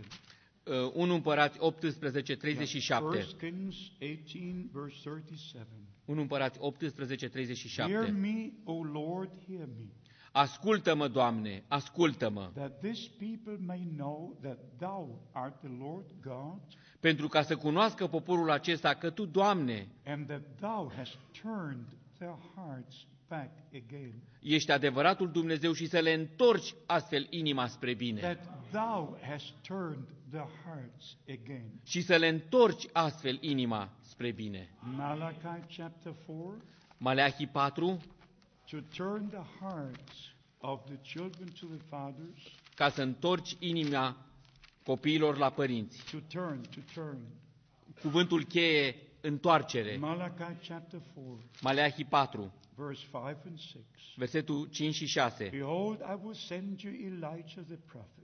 Uh, 0.64 0.90
1 0.94 1.14
Împărați 1.14 1.56
18, 1.60 2.36
37. 2.36 3.04
1 3.04 3.12
Kings 3.38 3.76
18, 4.00 4.68
verse 4.72 4.96
37. 5.02 5.66
1 6.04 6.20
Împărați 6.20 6.58
18, 6.60 7.16
Hear 7.28 7.30
37. 7.32 8.10
me, 8.10 8.50
O 8.64 8.82
Lord, 8.84 9.30
hear 9.48 9.66
me, 9.78 9.84
Ascultă-mă, 10.36 11.08
Doamne, 11.08 11.64
ascultă-mă, 11.68 12.50
that 12.54 12.80
this 12.80 13.08
people 13.08 13.56
may 13.66 13.88
know 13.96 14.36
that 14.42 14.58
Thou 14.78 15.28
art 15.32 15.58
the 15.60 15.70
Lord 15.78 16.04
God, 16.22 16.60
pentru 17.00 17.28
ca 17.28 17.42
să 17.42 17.56
cunoască 17.56 18.06
poporul 18.06 18.50
acesta 18.50 18.94
că 18.94 19.10
Tu, 19.10 19.24
Doamne, 19.24 19.88
and 20.06 20.26
that 20.26 20.42
Thou 20.60 20.92
hast 20.96 21.16
turned 21.42 21.86
their 22.18 22.34
hearts 22.54 23.06
back 23.28 23.50
again. 23.68 24.14
ești 24.40 24.70
adevăratul 24.70 25.30
Dumnezeu 25.30 25.72
și 25.72 25.86
să 25.86 25.98
le 25.98 26.12
întorci 26.12 26.74
astfel 26.86 27.26
inima 27.30 27.66
spre 27.66 27.94
bine. 27.94 28.20
That 28.20 28.70
Thou 28.70 29.18
hast 29.28 29.52
turned 29.68 30.08
their 30.30 30.48
hearts 30.64 31.16
again. 31.28 31.70
Și 31.84 32.00
să 32.00 32.16
le 32.16 32.28
întorci 32.28 32.86
astfel 32.92 33.38
inima 33.40 33.90
spre 34.00 34.32
bine. 34.32 34.68
Malachi 34.96 35.76
chapter 35.76 36.12
4, 37.52 38.00
ca 42.74 42.88
să 42.88 43.02
întorci 43.02 43.56
inima 43.58 44.16
copiilor 44.84 45.36
la 45.36 45.50
părinți. 45.50 46.10
to 46.10 46.18
turn, 46.28 46.60
to 46.60 46.80
turn. 46.94 47.18
Cuvântul 48.00 48.44
cheie, 48.44 48.94
întoarcere. 49.20 49.96
Malachi 49.96 50.66
chapter 50.68 51.00
4, 51.14 51.42
Maleahi 51.62 52.04
4, 52.04 52.52
verse 52.74 53.06
5 53.12 53.46
and 53.46 53.58
6. 53.58 53.78
versetul 54.16 54.68
5 54.70 54.94
și 54.94 55.06
6. 55.06 55.48
Behold, 55.50 56.00
I 56.00 56.18
will 56.22 56.34
send 56.34 56.80
you 56.80 56.92
Elijah 56.92 57.64
the 57.66 57.78
prophet 57.86 58.15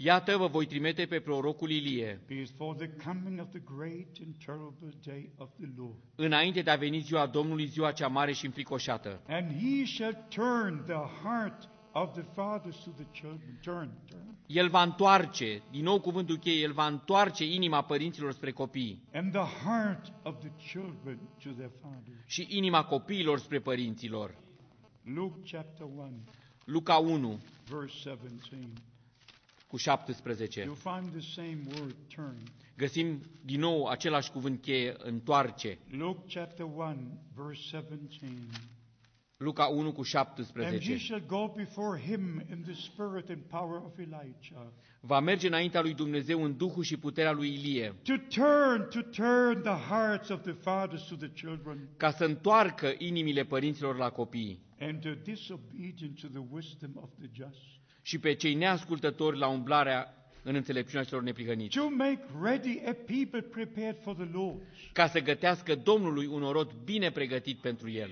Iată, 0.00 0.36
vă 0.36 0.46
voi 0.46 0.66
trimite 0.66 1.06
pe 1.06 1.20
prorocul 1.20 1.70
Ilie, 1.70 2.20
before 2.26 2.86
the 2.86 3.08
coming 3.08 3.40
of 3.40 3.48
the 3.50 3.62
great 3.76 4.06
and 4.24 4.34
terrible 4.44 4.92
day 5.04 5.30
of 5.36 5.48
the 5.56 5.68
Lord. 5.76 5.96
înainte 6.14 6.62
de 6.62 6.70
a 6.70 6.76
veni 6.76 6.98
ziua 6.98 7.26
Domnului, 7.26 7.66
ziua 7.66 7.92
cea 7.92 8.08
mare 8.08 8.32
și 8.32 8.44
înfricoșată. 8.46 9.20
And 9.28 9.50
he 9.52 9.84
shall 9.84 10.26
turn 10.28 10.84
the 10.84 11.22
heart 11.22 11.68
of 11.92 12.12
the 12.12 12.22
fathers 12.34 12.76
to 12.84 12.90
the 12.90 13.04
children. 13.20 13.58
Turn, 13.62 13.90
turn. 14.10 14.36
El 14.46 14.68
va 14.68 14.82
întoarce, 14.82 15.62
din 15.70 15.82
nou 15.84 16.00
cuvântul 16.00 16.36
cheie, 16.38 16.60
El 16.62 16.72
va 16.72 16.86
întoarce 16.86 17.44
inima 17.44 17.82
părinților 17.82 18.32
spre 18.32 18.50
copii 18.52 19.02
And 19.12 19.32
the 19.32 19.64
heart 19.64 20.12
of 20.22 20.38
the 20.38 20.50
children 20.72 21.18
to 21.44 21.50
their 21.50 21.70
fathers. 21.82 22.18
și 22.26 22.46
inima 22.50 22.84
copiilor 22.84 23.38
spre 23.38 23.58
părinților. 23.60 24.34
Luke 25.02 25.38
chapter 25.50 25.86
1, 25.96 26.22
Luca 26.64 26.94
1 26.96 27.40
verse 27.70 27.96
17. 28.08 28.68
Cu 29.68 29.76
17. 29.76 30.60
You'll 30.60 30.94
find 30.94 31.10
the 31.10 31.20
same 31.20 31.58
word, 31.76 31.96
turn. 32.14 32.36
Găsim 32.76 33.20
din 33.44 33.60
nou 33.60 33.86
același 33.86 34.30
cuvânt 34.30 34.60
cheie, 34.60 34.94
întoarce. 34.98 35.78
Luke 35.90 36.20
chapter 36.34 36.66
1, 36.66 36.96
verse 37.34 37.62
17. 37.62 38.32
Luca 39.36 39.64
1 39.64 39.92
cu 39.92 40.00
And 40.00 40.06
ye 40.06 40.78
17. 40.78 40.96
shall 40.96 41.22
go 41.26 41.52
before 41.56 42.00
him 42.00 42.42
in 42.50 42.62
the 42.62 42.74
spirit 42.74 43.28
and 43.28 43.42
power 43.42 43.82
of 43.84 43.98
Elijah. 43.98 44.66
Va 45.00 45.20
merge 45.20 45.46
înaintea 45.46 45.80
lui 45.80 45.94
Dumnezeu 45.94 46.44
în 46.44 46.56
duhul 46.56 46.82
și 46.82 46.96
puterea 46.96 47.32
lui 47.32 47.52
Ilie, 47.52 47.94
To 48.02 48.14
turn, 48.16 48.88
to 48.90 49.00
turn 49.02 49.62
the 49.62 49.94
hearts 49.94 50.28
of 50.28 50.42
the 50.42 50.52
fathers 50.52 51.06
to 51.06 51.16
the 51.16 51.30
children, 51.30 51.88
ca 51.96 52.10
să 52.10 52.24
întoarcă 52.24 52.94
inimile 52.98 53.44
părinților 53.44 53.96
la 53.96 54.10
copii 54.10 54.66
and 54.80 55.00
the 55.00 55.14
disobedient 55.14 56.20
to 56.20 56.28
the 56.28 56.42
wisdom 56.50 56.90
of 56.96 57.10
the 57.18 57.28
just. 57.32 57.77
Și 58.08 58.18
pe 58.18 58.34
cei 58.34 58.54
neascultători 58.54 59.38
la 59.38 59.46
umblarea 59.46 60.14
în 60.42 60.54
înțelepciunea 60.54 61.04
celor 61.04 61.22
neprihăniți, 61.22 61.78
To 61.78 61.88
make 61.90 62.20
ready 62.42 62.80
a 62.86 62.92
people 62.92 63.40
prepared 63.40 63.96
for 64.02 64.14
the 64.14 64.28
Lord. 64.32 64.56
ca 64.92 65.06
să 65.06 65.20
gătească 65.20 65.74
Domnului 65.74 66.26
un 66.26 66.42
orod 66.42 66.70
bine 66.84 67.10
pregătit 67.10 67.58
pentru 67.58 67.90
el. 67.90 68.10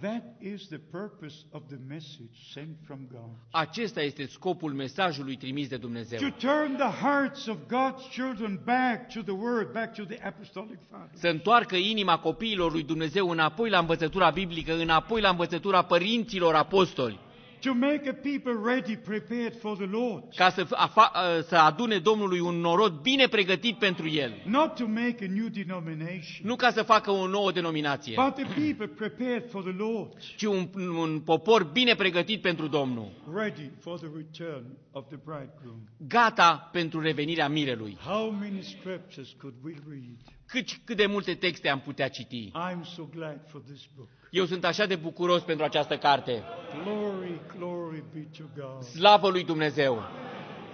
That 0.00 0.22
is 0.40 0.66
the 0.66 0.78
purpose 0.78 1.36
of 1.50 1.62
the 1.68 1.76
message 1.88 2.34
sent 2.52 2.76
from 2.86 2.98
God. 3.10 3.30
Acesta 3.50 4.02
este 4.02 4.26
scopul 4.26 4.72
mesajului 4.72 5.36
trimis 5.36 5.68
de 5.68 5.76
Dumnezeu. 5.76 6.18
To 6.18 6.46
turn 6.46 6.76
the 6.76 7.06
hearts 7.06 7.46
of 7.46 7.56
God's 7.56 8.14
children 8.14 8.60
back 8.64 9.12
to 9.12 9.22
the 9.22 9.32
Word, 9.32 9.72
back 9.72 9.94
to 9.94 10.04
the 10.04 10.26
apostolic 10.26 10.78
fathers. 10.90 11.20
Să 11.20 11.28
întoarcă 11.28 11.76
inima 11.76 12.18
copiilor 12.18 12.72
lui 12.72 12.82
Dumnezeu 12.82 13.28
înapoi 13.28 13.70
la 13.70 13.78
învățătura 13.78 14.30
biblică, 14.30 14.74
înapoi 14.74 15.20
la 15.20 15.28
învățătura 15.28 15.82
părinților 15.82 16.54
apostoli, 16.54 17.20
To 17.62 17.74
make 17.74 18.08
a 18.08 18.12
people 18.12 18.52
ready, 18.64 18.96
prepared 18.96 19.54
for 19.60 19.76
the 19.76 19.86
Lord. 19.86 20.22
ca 20.34 20.50
să, 20.50 20.66
afa- 20.70 21.12
să 21.48 21.56
adune 21.56 21.98
Domnului 21.98 22.40
un 22.40 22.54
norod 22.54 22.92
bine 22.92 23.26
pregătit 23.28 23.78
pentru 23.78 24.08
el. 24.08 24.32
Not 24.44 24.74
to 24.74 24.86
make 24.86 25.16
a 25.20 25.32
new 25.32 25.46
denomination, 25.48 26.42
Nu 26.42 26.56
ca 26.56 26.70
să 26.70 26.82
facă 26.82 27.10
o 27.10 27.26
nouă 27.26 27.52
denominație, 27.52 28.14
but 28.14 28.44
a 28.46 28.48
people 28.54 28.86
prepared 28.86 29.50
for 29.50 29.62
the 29.62 29.74
Lord. 29.78 30.12
ci 30.36 30.42
un, 30.42 30.68
un 30.96 31.20
popor 31.20 31.64
bine 31.64 31.94
pregătit 31.94 32.40
pentru 32.40 32.66
Domnul, 32.66 33.08
Ready 33.34 33.70
for 33.80 33.98
the 33.98 34.08
return 34.16 34.64
of 34.92 35.04
the 35.08 35.16
bridegroom. 35.24 35.78
gata 36.08 36.68
pentru 36.72 37.00
revenirea 37.00 37.48
mirelui. 37.48 37.96
How 38.04 38.30
many 38.30 38.62
scriptures 38.62 39.34
could 39.40 39.54
we 39.64 39.72
read? 39.88 40.16
Cât, 40.52 40.68
cât 40.84 40.96
de 40.96 41.06
multe 41.06 41.34
texte 41.34 41.68
am 41.68 41.80
putea 41.80 42.08
citi. 42.08 42.48
I'm 42.48 42.84
so 42.94 43.02
glad 43.14 43.40
for 43.46 43.60
this 43.60 43.88
book. 43.96 44.08
Eu 44.30 44.44
sunt 44.44 44.64
așa 44.64 44.86
de 44.86 44.96
bucuros 44.96 45.42
pentru 45.42 45.64
această 45.64 45.96
carte. 45.96 46.42
Glory, 46.84 47.40
glory 47.56 48.04
be 48.14 48.28
to 48.38 48.44
God 48.56 48.82
Slavă 48.82 49.28
lui 49.28 49.44
Dumnezeu 49.44 50.02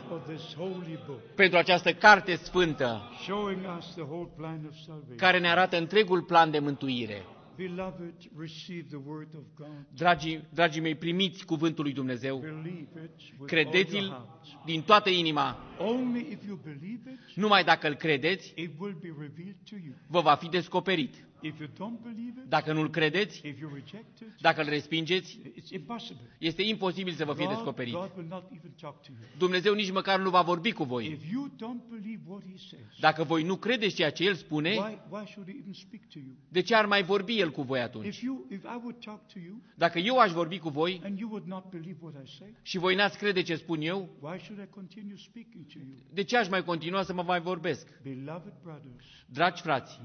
for 0.08 0.18
this 0.18 0.54
holy 0.56 0.98
book, 1.06 1.20
pentru 1.34 1.58
această 1.58 1.92
carte 1.92 2.36
sfântă 2.36 3.10
showing 3.22 3.60
us 3.78 3.94
the 3.94 4.02
whole 4.02 4.28
plan 4.36 4.60
of 4.68 4.74
salvation. 4.86 5.16
care 5.16 5.38
ne 5.38 5.50
arată 5.50 5.76
întregul 5.76 6.22
plan 6.22 6.50
de 6.50 6.58
mântuire. 6.58 7.26
Beloved, 7.58 8.14
receive 8.38 8.84
the 8.88 8.98
word 9.06 9.28
of 9.34 9.42
God. 9.56 9.84
Dragii, 9.94 10.44
dragii 10.54 10.80
mei, 10.80 10.94
primiți 10.94 11.44
cuvântul 11.44 11.84
lui 11.84 11.92
Dumnezeu, 11.92 12.38
Believe 12.38 12.70
it 12.70 12.90
with 12.94 13.00
all 13.00 13.36
your 13.38 13.46
credeți-l 13.48 14.08
heart. 14.08 14.64
din 14.64 14.82
toată 14.82 15.08
inima. 15.10 15.56
Only 15.78 16.20
if 16.30 16.46
you 16.46 16.56
believe 16.64 17.10
it, 17.10 17.36
Numai 17.36 17.64
dacă 17.64 17.88
îl 17.88 17.94
credeți, 17.94 18.52
it 18.56 18.70
will 18.78 18.96
be 19.00 19.08
revealed 19.08 19.56
to 19.70 19.76
you. 19.84 19.94
vă 20.06 20.20
va 20.20 20.34
fi 20.34 20.48
descoperit. 20.48 21.14
If 21.40 21.58
you 21.58 21.68
don't 21.68 22.02
believe 22.02 22.40
it, 22.42 22.48
Dacă 22.48 22.72
nu-l 22.72 22.90
credeți, 22.90 23.46
if 23.46 23.60
you 23.60 23.70
reject 23.74 24.20
it, 24.20 24.40
dacă 24.40 24.60
îl 24.62 24.68
respingeți, 24.68 25.38
it's 25.38 25.70
impossible. 25.70 26.36
este 26.38 26.62
imposibil 26.62 27.12
să 27.12 27.24
vă 27.24 27.32
fie 27.34 27.44
God, 27.44 27.54
descoperit. 27.54 27.92
God 27.92 28.10
will 28.16 28.28
not 28.28 28.44
even 28.56 28.72
talk 28.80 29.02
to 29.02 29.08
you. 29.10 29.28
Dumnezeu 29.38 29.74
nici 29.74 29.90
măcar 29.90 30.20
nu 30.20 30.30
va 30.30 30.42
vorbi 30.42 30.72
cu 30.72 30.84
voi. 30.84 31.06
If 31.06 31.30
you 31.30 31.48
don't 31.48 31.88
believe 31.90 32.22
what 32.26 32.42
He 32.42 32.56
says, 32.56 32.98
Dacă 33.00 33.22
voi 33.24 33.42
nu 33.42 33.56
credeți 33.56 33.94
ceea 33.94 34.10
ce 34.10 34.24
El 34.24 34.34
spune, 34.34 34.70
why, 34.70 34.98
why 35.10 35.26
should 35.26 35.48
He 35.48 35.56
even 35.60 35.72
speak 35.72 36.02
to 36.12 36.18
you? 36.18 36.34
de 36.48 36.60
ce 36.60 36.74
ar 36.74 36.86
mai 36.86 37.02
vorbi 37.02 37.40
El 37.40 37.50
cu 37.50 37.62
voi 37.62 37.80
atunci? 37.80 38.06
If 38.06 38.22
you, 38.22 38.46
if 38.50 38.62
I 38.62 38.78
would 38.82 39.04
talk 39.04 39.26
to 39.32 39.38
you 39.38 39.62
Dacă 39.74 39.98
eu 39.98 40.18
aș 40.18 40.32
vorbi 40.32 40.58
cu 40.58 40.68
voi 40.68 41.00
and 41.04 41.18
you 41.18 41.28
would 41.30 41.46
not 41.46 41.70
believe 41.70 41.98
what 42.00 42.14
I 42.26 42.30
say, 42.38 42.54
și 42.62 42.78
voi 42.78 42.94
n-ați 42.94 43.18
crede 43.18 43.42
ce 43.42 43.54
spun 43.54 43.80
eu, 43.80 44.08
why 44.20 44.38
should 44.38 44.62
I 44.62 44.68
continue 44.70 45.16
speaking 45.16 45.66
to 45.66 45.78
you? 45.78 45.96
de 46.12 46.22
ce 46.22 46.36
aș 46.36 46.48
mai 46.48 46.64
continua 46.64 47.02
să 47.02 47.12
mă 47.12 47.22
mai 47.22 47.40
vorbesc? 47.40 48.00
Beloved 48.02 48.52
brothers, 48.62 49.04
Dragi 49.30 49.62
frați 49.62 50.00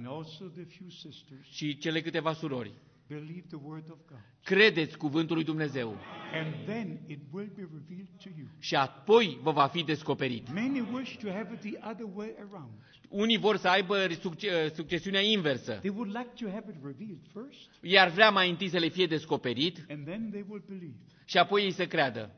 and 1.30 1.36
also 1.36 1.36
the 1.36 1.36
few 1.36 1.38
sisters, 1.44 1.56
și 1.56 1.78
cele 1.78 2.02
câteva 2.02 2.34
surori, 2.34 2.72
believe 3.08 3.46
the 3.48 3.60
word 3.64 3.86
of 3.92 3.98
God. 4.10 4.20
credeți 4.44 4.98
cuvântul 4.98 5.36
lui 5.36 5.44
Dumnezeu 5.46 5.98
And 6.34 6.54
then 6.66 7.00
it 7.08 7.20
will 7.32 7.52
be 7.56 7.62
revealed 7.62 8.10
to 8.24 8.30
you. 8.38 8.48
și 8.60 8.76
apoi 8.76 9.40
vă 9.42 9.52
va 9.52 9.68
fi 9.68 9.84
descoperit. 9.84 10.54
Many 10.54 10.80
wish 10.94 11.16
to 11.18 11.30
have 11.32 11.54
it 11.54 11.60
the 11.60 11.90
other 11.90 12.06
way 12.14 12.34
around. 12.38 12.72
Unii 13.10 13.38
vor 13.38 13.58
să 13.58 13.68
aibă 13.68 14.08
succe- 14.20 14.72
succesiunea 14.76 15.22
inversă. 15.22 15.74
They 15.74 15.90
would 15.96 16.16
like 16.16 16.46
to 16.46 16.50
have 16.52 16.66
it 16.70 16.76
revealed 16.84 17.20
first, 17.34 17.70
Iar 17.82 18.10
vrea 18.10 18.30
mai 18.30 18.50
întâi 18.50 18.68
să 18.70 18.78
le 18.78 18.88
fie 18.88 19.06
descoperit 19.06 19.86
and 19.90 20.06
then 20.06 20.30
they 20.30 20.46
will 20.48 20.64
believe. 20.68 20.96
și 21.26 21.38
apoi 21.38 21.64
ei 21.64 21.72
să 21.72 21.86
creadă. 21.88 22.32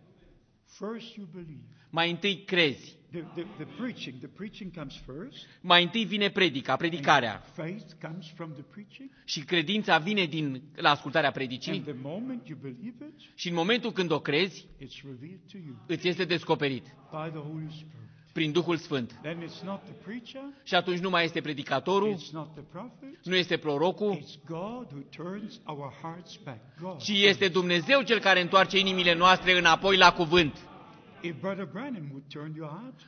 First 0.66 1.16
you 1.16 1.28
believe. 1.34 1.64
Mai 1.90 2.10
întâi 2.12 2.44
crezi. 2.44 2.98
The, 3.16 3.24
the, 3.36 3.46
the 3.58 3.66
preaching, 3.78 4.16
the 4.20 4.28
preaching 4.28 4.72
comes 4.74 4.94
first. 5.06 5.46
Mai 5.62 5.84
întâi 5.84 6.06
vine 6.06 6.30
predica, 6.30 6.76
predicarea. 6.76 7.44
Faith 7.54 7.86
comes 8.02 8.28
from 8.36 8.52
the 8.54 8.62
preaching. 8.62 9.10
Și 9.26 9.40
credința 9.40 9.98
vine 9.98 10.26
din 10.26 10.62
la 10.76 10.90
ascultarea 10.90 11.32
predicii. 11.32 11.72
And 11.72 11.84
the 11.84 11.96
moment 12.02 12.48
you 12.48 12.58
believe 12.62 13.06
it, 13.06 13.20
Și 13.36 13.48
în 13.50 13.54
momentul 13.56 13.92
când 13.92 14.12
o 14.12 14.20
crezi, 14.20 14.66
it's 14.80 15.02
revealed 15.04 15.40
to 15.52 15.58
you 15.66 15.76
îți 15.88 16.08
este 16.08 16.26
descoperit 16.26 16.84
by 16.84 17.30
the 17.32 17.40
Holy 17.40 17.68
Spirit. 17.70 18.10
prin 18.34 18.52
Duhul 18.52 18.78
Sfânt. 18.78 19.20
Then 19.22 19.42
it's 19.42 19.64
not 19.64 19.84
the 19.84 19.94
preacher, 20.04 20.42
Și 20.64 20.76
atunci 20.76 21.00
nu 21.00 21.10
mai 21.10 21.24
este 21.24 21.42
predicatorul, 21.42 22.16
it's 22.16 22.32
not 22.32 22.54
the 22.54 22.64
prophet, 22.72 23.26
nu 23.26 23.36
este 23.36 23.58
prorocul, 23.58 24.18
it's 24.18 24.46
God 24.48 24.92
who 24.92 25.02
turns 25.24 25.60
our 25.66 25.94
hearts 26.02 26.40
back. 26.44 26.60
God. 26.82 26.98
ci 27.02 27.10
este 27.10 27.48
Dumnezeu 27.48 28.02
cel 28.02 28.20
care 28.20 28.42
întoarce 28.42 28.78
inimile 28.80 29.14
noastre 29.14 29.58
înapoi 29.58 29.98
la 29.98 30.12
cuvânt. 30.14 30.58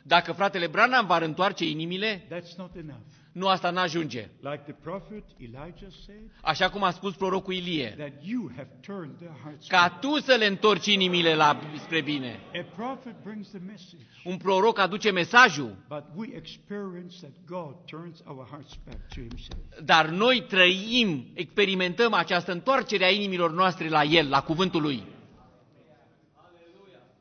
Dacă 0.04 0.32
fratele 0.32 0.68
Branham 0.68 1.06
va 1.06 1.18
întoarce 1.18 1.66
inimile, 1.70 2.28
that's 2.28 2.56
not 2.58 2.76
enough. 2.76 3.02
nu 3.32 3.48
asta 3.48 3.70
n-ajunge. 3.70 4.30
Like 4.42 4.62
the 4.66 4.74
prophet 4.74 5.24
Elijah 5.38 5.92
said, 6.06 6.22
Așa 6.42 6.70
cum 6.70 6.84
a 6.84 6.92
spus 6.92 7.16
prorocul 7.16 7.54
Ilie, 7.54 7.94
that 7.98 8.12
you 8.22 8.52
have 8.56 8.68
turned 8.82 9.18
their 9.18 9.36
hearts 9.44 9.68
ca 9.68 9.88
back. 9.88 10.00
tu 10.00 10.20
să 10.20 10.36
le 10.40 10.46
întorci 10.46 10.86
inimile 10.86 11.36
la, 11.36 11.60
spre 11.84 12.02
bine. 12.02 12.40
A 12.62 12.66
prophet 12.76 13.14
brings 13.24 13.48
the 13.50 13.60
message, 13.68 14.04
Un 14.24 14.38
proroc 14.38 14.80
aduce 14.80 15.12
mesajul, 15.12 15.76
but 15.88 16.04
we 16.16 16.28
experience 16.36 17.16
that 17.20 17.32
God 17.46 17.76
turns 17.86 18.22
our 18.26 18.48
hearts 18.50 18.74
back 18.86 19.08
to 19.08 19.20
Himself. 19.20 19.60
dar 19.86 20.10
noi 20.10 20.44
trăim, 20.48 21.26
experimentăm 21.34 22.14
această 22.14 22.52
întoarcere 22.52 23.04
a 23.06 23.10
inimilor 23.10 23.52
noastre 23.52 23.90
la 23.90 24.04
El, 24.04 24.30
la 24.30 24.42
cuvântul 24.42 24.82
Lui. 24.82 25.04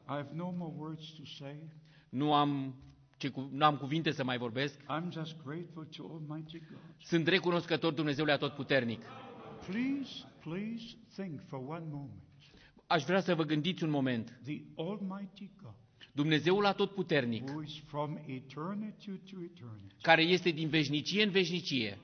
I 0.08 0.12
have 0.14 0.28
no 0.34 0.50
more 0.56 0.72
words 0.76 1.10
to 1.16 1.24
say. 1.24 1.56
Nu 2.08 2.32
am, 2.34 2.74
ce, 3.16 3.28
cu- 3.28 3.48
nu 3.52 3.64
am 3.64 3.76
cuvinte 3.76 4.10
să 4.10 4.24
mai 4.24 4.38
vorbesc. 4.38 4.80
I'm 4.80 5.10
just 5.10 5.36
grateful 5.44 5.84
to 5.84 6.02
Almighty 6.12 6.58
God. 6.58 6.78
Sunt 7.02 7.26
recunoscător 7.26 7.92
Dumnezeului 7.92 8.32
Atotputernic. 8.32 9.02
Please, 9.66 10.24
please 10.40 10.84
think 11.14 11.40
for 11.46 11.58
one 11.66 11.84
moment. 11.90 12.22
Aș 12.86 13.02
vrea 13.04 13.20
să 13.20 13.34
vă 13.34 13.42
gândiți 13.44 13.84
un 13.84 13.90
moment. 13.90 14.40
The 14.44 14.62
Almighty 14.76 15.50
God, 15.62 15.74
Dumnezeul 16.12 16.66
Atotputernic, 16.66 17.48
who 17.48 17.62
is 17.62 17.78
from 17.78 18.16
eternity 18.26 19.10
to 19.10 19.42
eternity, 19.42 19.94
care 20.02 20.22
este 20.22 20.50
din 20.50 20.68
veșnicie 20.68 21.22
în 21.22 21.30
veșnicie, 21.30 21.98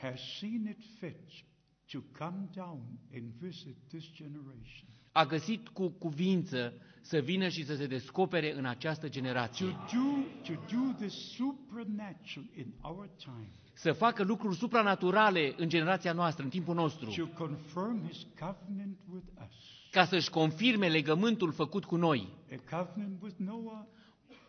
has 0.00 0.20
seen 0.38 0.66
it 0.66 0.80
fit 0.98 1.44
to 1.92 1.98
come 2.24 2.48
down 2.54 2.98
and 3.14 3.32
visit 3.40 3.76
this 3.88 4.10
generation. 4.12 4.88
A 5.12 5.24
găsit 5.24 5.68
cu 5.68 5.88
cuvință 5.88 6.72
să 7.00 7.18
vină 7.18 7.48
și 7.48 7.64
să 7.64 7.74
se 7.74 7.86
descopere 7.86 8.54
în 8.56 8.64
această 8.64 9.06
To 9.06 9.12
generație. 9.12 9.66
do, 9.66 10.52
to 10.52 10.60
do 10.76 10.92
the 10.98 11.08
supernatural 11.08 12.48
in 12.56 12.66
our 12.82 13.08
time. 13.16 13.50
Să 13.74 13.92
facă 13.92 14.22
lucruri 14.24 14.56
supranaturale 14.56 15.54
în 15.56 15.68
generația 15.68 16.12
noastră, 16.12 16.44
în 16.44 16.50
timpul 16.50 16.74
nostru, 16.74 17.10
To 17.16 17.26
confirm 17.44 18.06
His 18.08 18.26
covenant 18.38 18.98
with 19.12 19.24
us. 19.48 19.54
ca 19.90 20.04
să-și 20.04 20.30
confirme 20.30 20.88
legământul 20.88 21.52
făcut 21.52 21.84
cu 21.84 21.96
noi. 21.96 22.28
A 22.70 22.76
covenant 22.76 23.22
with 23.22 23.34
Noah, 23.38 23.84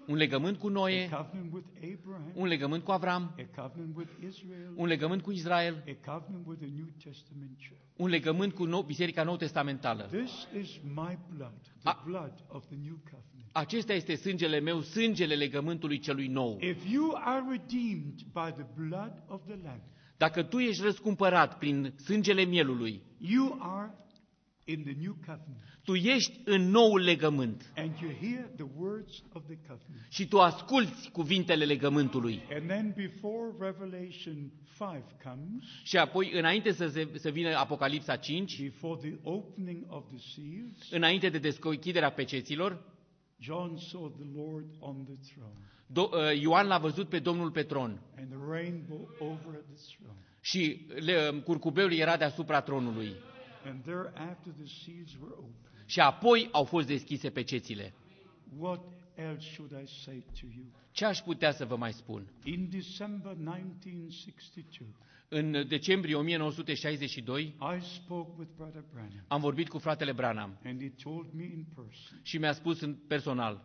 un 0.08 0.16
legământ 0.16 0.58
cu 0.58 0.68
a 0.68 0.70
Noe, 0.70 1.10
covenant 1.10 1.54
with 1.54 1.66
Abraham, 1.78 2.32
un 2.36 2.48
legământ 2.48 2.84
cu 2.84 2.92
Avram, 2.92 3.36
a 3.38 3.62
covenant 3.62 3.96
with 3.96 4.10
Israel, 4.28 4.72
un 4.76 4.88
legământ 4.88 5.22
cu 5.22 5.32
Israel, 5.32 5.84
a 5.88 6.12
covenant 6.12 6.48
with 6.48 6.60
the 6.62 6.70
New 6.76 6.88
Testament 7.04 7.58
church. 7.58 7.82
un 7.96 8.10
legământ 8.10 8.54
cu 8.54 8.64
nou, 8.66 8.82
Biserica 8.82 9.24
Nou 9.24 9.36
Testamentală. 9.36 10.04
This 10.12 10.48
is 10.62 10.80
my 10.84 11.18
blood, 11.36 11.54
the 11.62 11.90
Ah. 11.90 12.02
blood 12.06 12.34
of 12.48 12.66
the 12.66 12.76
new 12.84 13.00
covenant. 13.04 13.50
Acesta 13.52 13.94
este 13.94 14.16
sângele 14.16 14.60
meu, 14.60 14.82
sângele 14.82 15.36
legământului 15.36 16.00
celui 16.00 16.28
nou. 16.28 16.58
If 16.62 16.92
you 16.92 17.12
are 17.16 17.44
redeemed 17.50 18.14
by 18.34 18.52
the 18.62 18.66
blood 18.76 19.24
of 19.28 19.42
the 19.46 19.56
Lamb, 19.64 19.82
Dacă 20.18 20.44
tu 20.44 20.60
ești 20.60 20.84
răscumpărat 20.84 21.58
prin 21.58 21.94
sângele 22.04 22.44
mielului, 22.46 23.02
you 23.18 23.58
are 23.60 23.92
in 24.66 24.84
the 24.84 24.94
new 25.02 25.14
covenant. 25.26 25.64
tu 25.84 25.94
ești 25.96 26.40
în 26.46 26.62
noul 26.70 27.02
legământ 27.02 27.72
And 27.76 27.92
you 28.02 28.12
hear 28.22 28.44
the 28.56 28.66
words 28.78 29.24
of 29.34 29.44
the 29.46 29.58
covenant. 29.58 30.06
și 30.10 30.28
tu 30.28 30.40
asculți 30.40 31.10
cuvintele 31.12 31.66
legământului. 31.66 32.42
And 32.52 32.68
then 32.68 32.94
before 32.96 33.52
Revelation 33.60 34.52
5 34.78 35.04
comes, 35.24 35.64
Și 35.84 35.98
apoi, 35.98 36.32
înainte 36.34 36.72
să, 36.72 36.88
se, 36.88 37.10
să 37.16 37.30
vină 37.30 37.56
Apocalipsa 37.56 38.16
5, 38.16 38.62
before 38.62 39.00
the 39.10 39.18
opening 39.24 39.86
of 39.88 40.04
the 40.08 40.18
seals, 40.18 40.92
înainte 40.92 41.30
de 41.30 41.38
deschiderea 41.38 42.12
peceților, 42.12 42.92
John 43.40 43.76
saw 43.78 44.10
the 44.10 44.28
Lord 44.42 44.66
on 44.80 45.04
the 45.06 45.34
throne 45.34 45.58
Do- 45.86 46.10
uh, 46.12 46.42
Ioan 46.42 46.68
l-a 46.68 46.78
văzut 46.78 47.10
pe 47.10 47.20
Domnul 47.20 47.52
pe 47.52 47.64
tron 47.64 48.02
and 48.18 48.28
the 48.30 48.38
rainbow 48.50 49.10
over 49.20 49.62
the 49.74 49.96
throne. 49.96 50.18
și 50.42 50.86
le, 51.00 51.42
curcubeul 51.46 51.94
era 51.94 52.18
deasupra 52.18 52.62
tronului. 52.62 53.14
And 53.66 53.84
thereafter 53.84 54.52
the 54.52 54.68
seals 54.84 55.14
were 55.22 55.34
opened. 55.34 55.84
Și 55.86 56.00
apoi 56.00 56.50
au 56.52 56.64
fost 56.64 56.88
deschise 56.88 57.30
pecețile. 57.30 57.94
What 58.58 58.82
else 59.16 59.50
should 59.54 59.72
I 59.84 59.88
say 59.88 60.24
to 60.40 60.46
you? 60.56 60.66
Ce 60.92 61.06
aș 61.06 61.20
putea 61.20 61.52
să 61.52 61.66
vă 61.66 61.76
mai 61.76 61.94
spun? 61.94 62.28
In 62.44 62.70
December 62.70 63.32
1962, 63.32 64.88
În 65.28 65.68
decembrie 65.68 66.16
1962 66.16 67.56
Și 67.82 67.96
spoke 67.96 68.32
with 68.38 68.52
Brother 68.56 68.84
Branham, 68.92 69.24
am 69.28 69.42
vorbit 69.42 69.70
cu 69.70 69.78
fratele 69.78 70.12
Branham 70.12 70.60
and 70.66 70.82
he 70.82 70.90
told 71.04 71.28
me 71.34 71.44
in 71.44 71.66
person 71.76 72.20
și 72.22 72.38
mi-a 72.38 72.54
spus 72.54 72.82
în 72.82 72.94
personal 73.08 73.64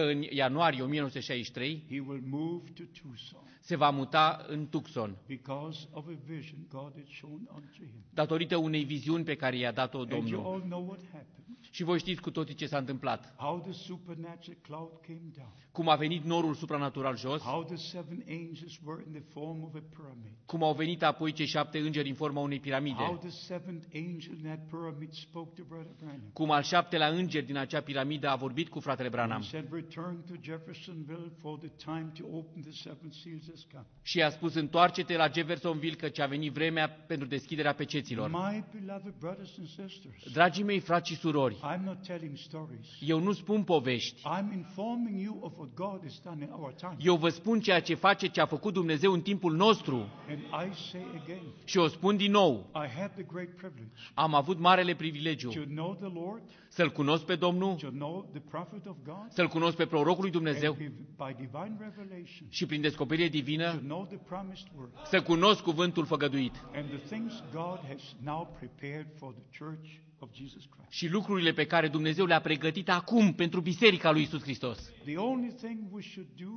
that 0.00 0.10
in 0.10 0.22
January 0.22 0.30
63, 0.30 0.30
că 0.30 0.30
în 0.30 0.36
ianuarie 0.36 0.82
1963 0.82 1.84
he 1.88 2.00
will 2.00 2.22
move 2.26 2.70
to 2.74 2.82
Tucson 3.02 3.42
se 3.60 3.76
va 3.76 3.90
muta 3.90 4.44
în 4.48 4.66
Tucson 4.66 5.16
because 5.26 5.88
of 5.92 6.04
a 6.06 6.16
vision 6.26 6.58
God 6.68 6.92
had 6.96 7.08
shown 7.08 7.48
unto 7.54 7.68
him. 7.76 8.04
datorită 8.10 8.56
unei 8.56 8.84
viziuni 8.84 9.24
pe 9.24 9.34
care 9.34 9.56
i-a 9.56 9.72
dat-o 9.72 9.98
And 9.98 10.10
you 10.10 10.20
Domnul. 10.20 10.52
all 10.52 10.60
know 10.68 10.84
what 10.86 11.00
happened. 11.12 11.32
Și 11.70 11.82
voi 11.84 11.98
știți 11.98 12.20
cu 12.20 12.30
toții 12.30 12.54
ce 12.54 12.66
s-a 12.66 12.78
întâmplat. 12.78 13.34
How 13.36 13.60
the 13.60 13.72
supernatural 13.72 14.58
cloud 14.62 14.90
came 15.06 15.20
down. 15.36 15.52
Cum 15.72 15.88
a 15.88 15.94
venit 15.96 16.24
norul 16.24 16.54
supranatural 16.54 17.16
jos, 17.16 17.42
How 17.42 17.62
the 17.64 17.76
seven 17.76 18.24
angels 18.28 18.78
were 18.84 19.02
in 19.06 19.12
the 19.12 19.20
form 19.20 19.62
of 19.62 19.74
a 19.74 19.82
pyramid. 19.96 20.32
cum 20.46 20.62
au 20.62 20.74
venit 20.74 21.02
apoi 21.02 21.32
cei 21.32 21.46
șapte 21.46 21.78
îngeri 21.78 22.08
în 22.08 22.14
forma 22.14 22.40
unei 22.40 22.56
How 22.56 22.64
piramide, 22.64 23.16
the 23.20 23.28
seventh 23.30 23.86
angel 23.94 24.32
in 24.36 24.42
that 24.44 24.66
pyramid 24.68 25.12
spoke 25.12 25.50
to 25.60 25.62
Brother 25.68 25.92
Branham. 25.98 26.30
cum 26.32 26.50
al 26.50 26.62
șaptelea 26.62 27.08
înger 27.08 27.44
din 27.44 27.56
acea 27.56 27.80
piramidă 27.80 28.28
a 28.28 28.36
vorbit 28.36 28.68
cu 28.68 28.80
fratele 28.80 29.08
And 29.08 29.16
Branham 29.16 29.42
said, 29.42 29.64
Return 29.88 30.22
to 30.28 30.34
Jeffersonville 30.42 31.30
for 31.40 31.58
the 31.58 31.68
time 31.84 32.12
to 32.18 32.24
open 32.36 32.62
the 32.62 32.72
seven 32.72 33.10
seals 33.22 33.42
has 33.50 33.66
come. 33.72 33.84
și 34.02 34.18
i-a 34.18 34.30
spus 34.30 34.54
întoarce-te 34.54 35.16
la 35.16 35.28
Jeffersonville 35.34 35.94
că 35.94 36.22
a 36.22 36.26
venit 36.26 36.52
vremea 36.52 36.88
pentru 36.88 37.26
deschiderea 37.26 37.74
peceților. 37.74 38.30
My 38.30 38.64
beloved 38.80 39.14
brothers 39.18 39.54
and 39.58 39.66
sisters, 39.68 40.32
Dragii 40.32 40.64
mei 40.64 40.80
frați 40.80 41.10
și 41.10 41.16
surori, 41.16 41.54
I'm 41.56 41.84
not 41.84 42.06
telling 42.06 42.36
stories. 42.36 42.86
eu 43.00 43.20
nu 43.20 43.32
spun 43.32 43.62
povești, 43.62 44.20
I'm 44.20 44.52
informing 44.54 45.20
you 45.22 45.38
of 45.40 45.52
what 45.58 45.74
God 45.74 46.00
has 46.02 46.20
done 46.24 46.42
in 46.44 46.50
our 46.52 46.72
time. 46.72 46.96
eu 46.98 47.16
vă 47.16 47.28
spun 47.28 47.60
ceea 47.60 47.80
ce 47.80 47.94
face, 47.94 48.26
ce 48.28 48.40
a 48.40 48.46
făcut 48.46 48.72
Dumnezeu 48.72 49.12
în 49.12 49.20
timpul 49.20 49.56
nostru 49.56 50.08
And 50.28 50.38
I 50.70 50.74
say 50.90 51.04
again, 51.22 51.42
și 51.64 51.78
o 51.78 51.86
spun 51.86 52.16
din 52.16 52.30
nou. 52.30 52.70
I 52.74 52.88
had 53.00 53.10
the 53.14 53.22
great 53.32 53.48
privilege 53.56 53.92
Am 54.14 54.34
avut 54.34 54.58
marele 54.58 54.94
privilegiu 54.94 55.50
to 55.50 55.64
know 55.64 55.94
the 55.94 56.10
Lord, 56.14 56.42
să-L 56.74 56.90
cunosc 56.90 57.24
pe 57.24 57.34
Domnul, 57.34 57.74
to 57.74 57.88
know 57.88 58.28
the 58.32 58.40
prophet 58.40 58.86
of 58.86 58.96
God, 59.04 59.26
să-L 59.28 59.48
cunosc 59.48 59.76
pe 59.76 59.86
prorocul 59.86 60.22
lui 60.22 60.30
Dumnezeu? 60.30 60.76
And 60.80 60.92
by 61.16 61.34
divine 61.44 61.76
revelation, 61.78 62.46
și 62.48 62.66
prin 62.66 62.80
descoperire 62.80 63.28
to 63.28 63.34
divină 63.36 63.72
know 63.72 64.06
the 64.06 64.16
promised 64.16 64.66
word. 64.76 64.90
Să 65.04 65.22
cunosc 65.22 65.62
cuvântul 65.62 66.04
făgăduit. 66.04 66.54
And 66.74 66.88
the 66.88 66.98
things 66.98 67.42
God 67.52 67.78
has 67.88 68.16
now 68.22 68.56
prepared 68.58 69.06
for 69.18 69.32
the 69.32 69.64
church 69.64 69.88
of 70.18 70.28
Jesus 70.32 70.64
Christ. 70.64 70.90
și 70.90 71.08
lucrurile 71.08 71.52
pe 71.52 71.66
care 71.66 71.88
Dumnezeu 71.88 72.24
le-a 72.24 72.40
pregătit 72.40 72.88
acum 72.88 73.32
pentru 73.32 73.60
Biserica 73.60 74.10
lui 74.10 74.22
Isus 74.22 74.42
Hristos. 74.42 74.92
The 75.04 75.16
only 75.16 75.52
thing 75.52 75.78
we 75.90 76.02
should 76.02 76.28
do 76.36 76.50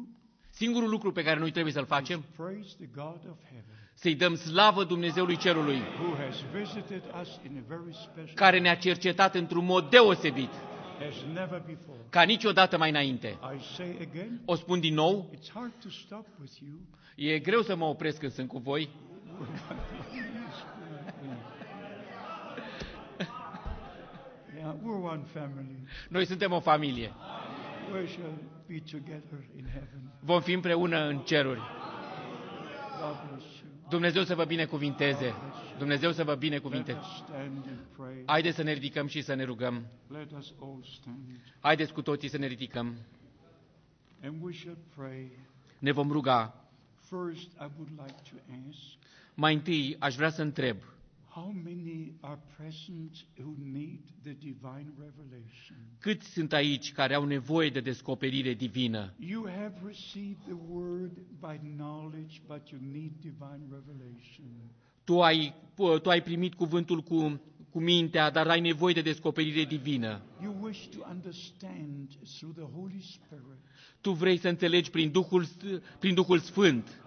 Singurul 0.50 0.90
lucru 0.90 1.12
pe 1.12 1.24
care 1.24 1.40
noi 1.40 1.52
trebuie 1.52 1.74
să-l 1.74 1.84
is 1.84 1.90
facem, 1.90 2.24
praise 4.02 4.18
the 4.18 4.26
God 4.26 4.32
of 4.32 4.36
heaven 4.36 4.36
să-i 4.36 4.36
dăm 4.36 4.36
slavă 4.36 4.84
Dumnezeului 4.84 5.38
Cerului, 5.38 5.78
who 6.00 6.16
has 6.16 6.44
visited 6.54 7.04
us 7.22 7.40
in 7.46 7.64
a 7.64 7.76
very 7.76 7.94
special 7.94 8.36
care 8.36 8.60
ne-a 8.60 8.76
cercetat 8.76 9.36
într-un 9.36 9.66
mod 9.66 9.90
deosebit, 9.90 10.52
as 11.10 11.16
never 11.34 11.62
before. 11.66 11.98
ca 12.10 12.22
niciodată 12.24 12.78
mai 12.78 12.90
înainte. 12.90 13.28
I 13.28 13.60
say 13.76 13.96
again, 14.10 14.42
O 14.46 14.56
spun 14.56 14.80
din 14.80 14.94
nou, 14.94 15.30
it's 15.36 15.52
hard 15.54 15.72
to 15.84 15.90
stop 15.90 16.26
with 16.40 16.54
you. 16.60 16.80
e 17.16 17.40
greu 17.40 17.62
să 17.62 17.76
mă 17.76 17.86
opresc 17.86 18.20
când 18.20 18.32
sunt 18.32 18.48
cu 18.48 18.58
voi, 18.58 18.90
Yeah, 24.58 24.74
we're 24.84 25.02
one 25.12 25.24
family. 25.34 25.76
noi 26.10 26.26
suntem 26.26 26.52
o 26.52 26.60
familie. 26.60 27.12
We 27.94 28.08
shall 28.08 28.34
be 28.68 28.80
together 28.92 29.40
in 29.58 29.66
heaven. 29.74 30.02
Vom 30.20 30.42
fi 30.42 30.52
împreună 30.54 31.08
în 31.08 31.18
ceruri. 31.20 31.62
God 33.90 34.00
bless 34.00 34.14
you. 34.16 34.24
Dumnezeu 34.24 34.24
să 34.24 34.36
vă 34.36 34.46
binecuvinteze. 34.46 35.34
Dumnezeu 35.78 36.12
să 36.12 36.24
vă 36.24 36.32
Let 36.32 36.40
binecuvinteze. 36.40 36.98
us 37.00 37.16
stand 37.18 37.68
and 37.68 37.80
pray. 37.98 38.24
Haideți 38.26 38.56
să 38.56 38.64
ne 38.64 38.72
ridicăm 38.74 39.08
și 39.08 39.22
să 39.22 39.34
ne 39.34 39.44
rugăm. 39.44 39.86
Let 40.08 40.32
us 40.38 40.54
all 40.62 40.84
stand. 41.00 41.40
Haideți 41.60 41.94
cu 41.94 42.02
toții 42.02 42.30
să 42.30 42.38
ne 42.38 42.46
ridicăm. 42.48 42.96
And 44.24 44.36
we 44.42 44.52
shall 44.54 44.78
pray. 44.96 45.32
Ne 45.80 45.92
vom 45.92 46.12
ruga. 46.12 46.68
First, 47.10 47.52
I 47.54 47.68
would 47.78 47.90
like 47.90 48.22
to 48.32 48.36
ask, 48.68 48.80
Mai 49.34 49.54
întâi 49.54 49.96
aș 50.00 50.16
vrea 50.16 50.30
să 50.30 50.42
întreb, 50.42 50.78
how 51.38 51.52
many 51.64 52.14
are 52.24 52.40
present 52.58 53.14
who 53.38 53.54
need 53.58 54.02
the 54.24 54.34
divine 54.34 54.90
revelation? 54.98 55.78
câți 56.00 56.32
sunt 56.32 56.54
aici 56.54 56.94
care 56.94 57.14
au 57.14 57.26
nevoie 57.26 57.70
de 57.70 57.80
descoperire 57.80 58.54
divină? 58.54 59.14
You 59.20 59.46
have 59.46 59.74
received 59.86 60.42
the 60.46 60.58
word 60.70 61.12
by 61.40 61.60
knowledge, 61.76 62.42
but 62.48 62.70
you 62.70 62.80
need 62.92 63.12
divine 63.20 63.62
revelation. 63.72 64.46
Tu 65.04 65.22
ai, 65.22 65.54
tu 65.76 66.10
ai 66.10 66.22
primit 66.22 66.54
cuvântul 66.54 67.02
cu, 67.02 67.42
cu 67.70 67.80
mintea, 67.80 68.32
dar 68.32 68.48
ai 68.48 68.62
nevoie 68.62 68.94
de 68.94 69.02
descoperire 69.02 69.64
divină. 69.64 70.22
You 70.42 70.56
wish 70.62 70.86
to 70.86 70.98
understand 71.10 72.10
through 72.38 72.56
the 72.56 72.80
Holy 72.80 73.02
Spirit, 73.02 73.60
Tu 74.02 74.12
vrei 74.12 74.38
să 74.38 74.48
înțelegi 74.48 74.90
prin 74.90 75.12
Duhul, 75.12 75.46
prin 76.00 76.14
Duhul 76.14 76.40
Sfânt 76.40 77.02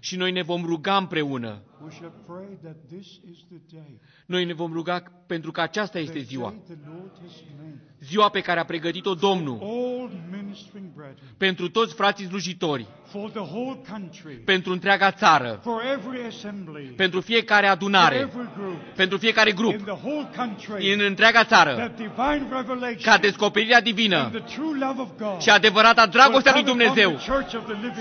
și 0.00 0.16
noi 0.16 0.32
ne 0.32 0.42
vom 0.42 0.64
ruga 0.64 0.96
împreună. 0.96 1.62
We 1.84 1.90
shall 1.90 2.12
pray 2.26 2.58
that 2.62 2.76
this 2.88 3.06
is 3.30 3.38
the 3.48 3.60
day, 3.78 4.00
Noi 4.26 4.44
ne 4.44 4.52
vom 4.52 4.72
ruga 4.72 5.02
pentru 5.26 5.50
că 5.50 5.60
aceasta 5.60 5.92
the 5.98 6.00
este 6.00 6.12
day 6.14 6.22
ziua. 6.24 6.54
the 6.66 6.74
Lord 6.86 7.10
has 7.22 7.42
made. 7.62 7.80
Ziua 8.04 8.28
pe 8.28 8.40
care 8.40 8.60
a 8.60 8.64
pregătit-o 8.64 9.14
Domnul. 9.14 9.58
All 9.62 10.10
ministering 10.30 10.86
brethren, 10.94 11.26
pentru 11.36 11.68
toți 11.70 11.94
frații 11.94 12.26
slujitori, 12.26 12.86
for 13.04 13.30
the 13.30 13.40
whole 13.40 13.78
country, 13.90 14.34
pentru 14.34 14.72
întreaga 14.72 15.10
țară, 15.10 15.60
for 15.62 15.82
every 15.96 16.26
assembly, 16.26 16.82
pentru 16.96 17.20
fiecare 17.20 17.66
for 17.66 17.74
adunare, 17.74 18.16
every 18.16 18.48
group, 18.56 18.76
pentru 18.96 19.18
fiecare 19.18 19.48
in 19.50 19.56
grup, 19.56 19.76
the 19.82 19.90
whole 20.04 20.28
country, 20.36 20.92
în 20.92 21.00
întreaga 21.00 21.44
țară, 21.44 21.74
that 21.74 21.96
divine 21.96 22.46
ca 22.50 22.56
revelation 22.56 23.20
descoperirea 23.20 23.76
and 23.76 23.84
divină 23.86 24.30
the 24.32 24.54
true 24.54 24.78
love 24.86 25.00
of 25.00 25.08
God 25.18 25.40
și 25.40 25.50
adevărata 25.50 26.06
dragostea 26.06 26.52
lui 26.52 26.62
will 26.62 26.72
come 26.76 26.84
upon 26.84 26.94
Dumnezeu 26.94 27.18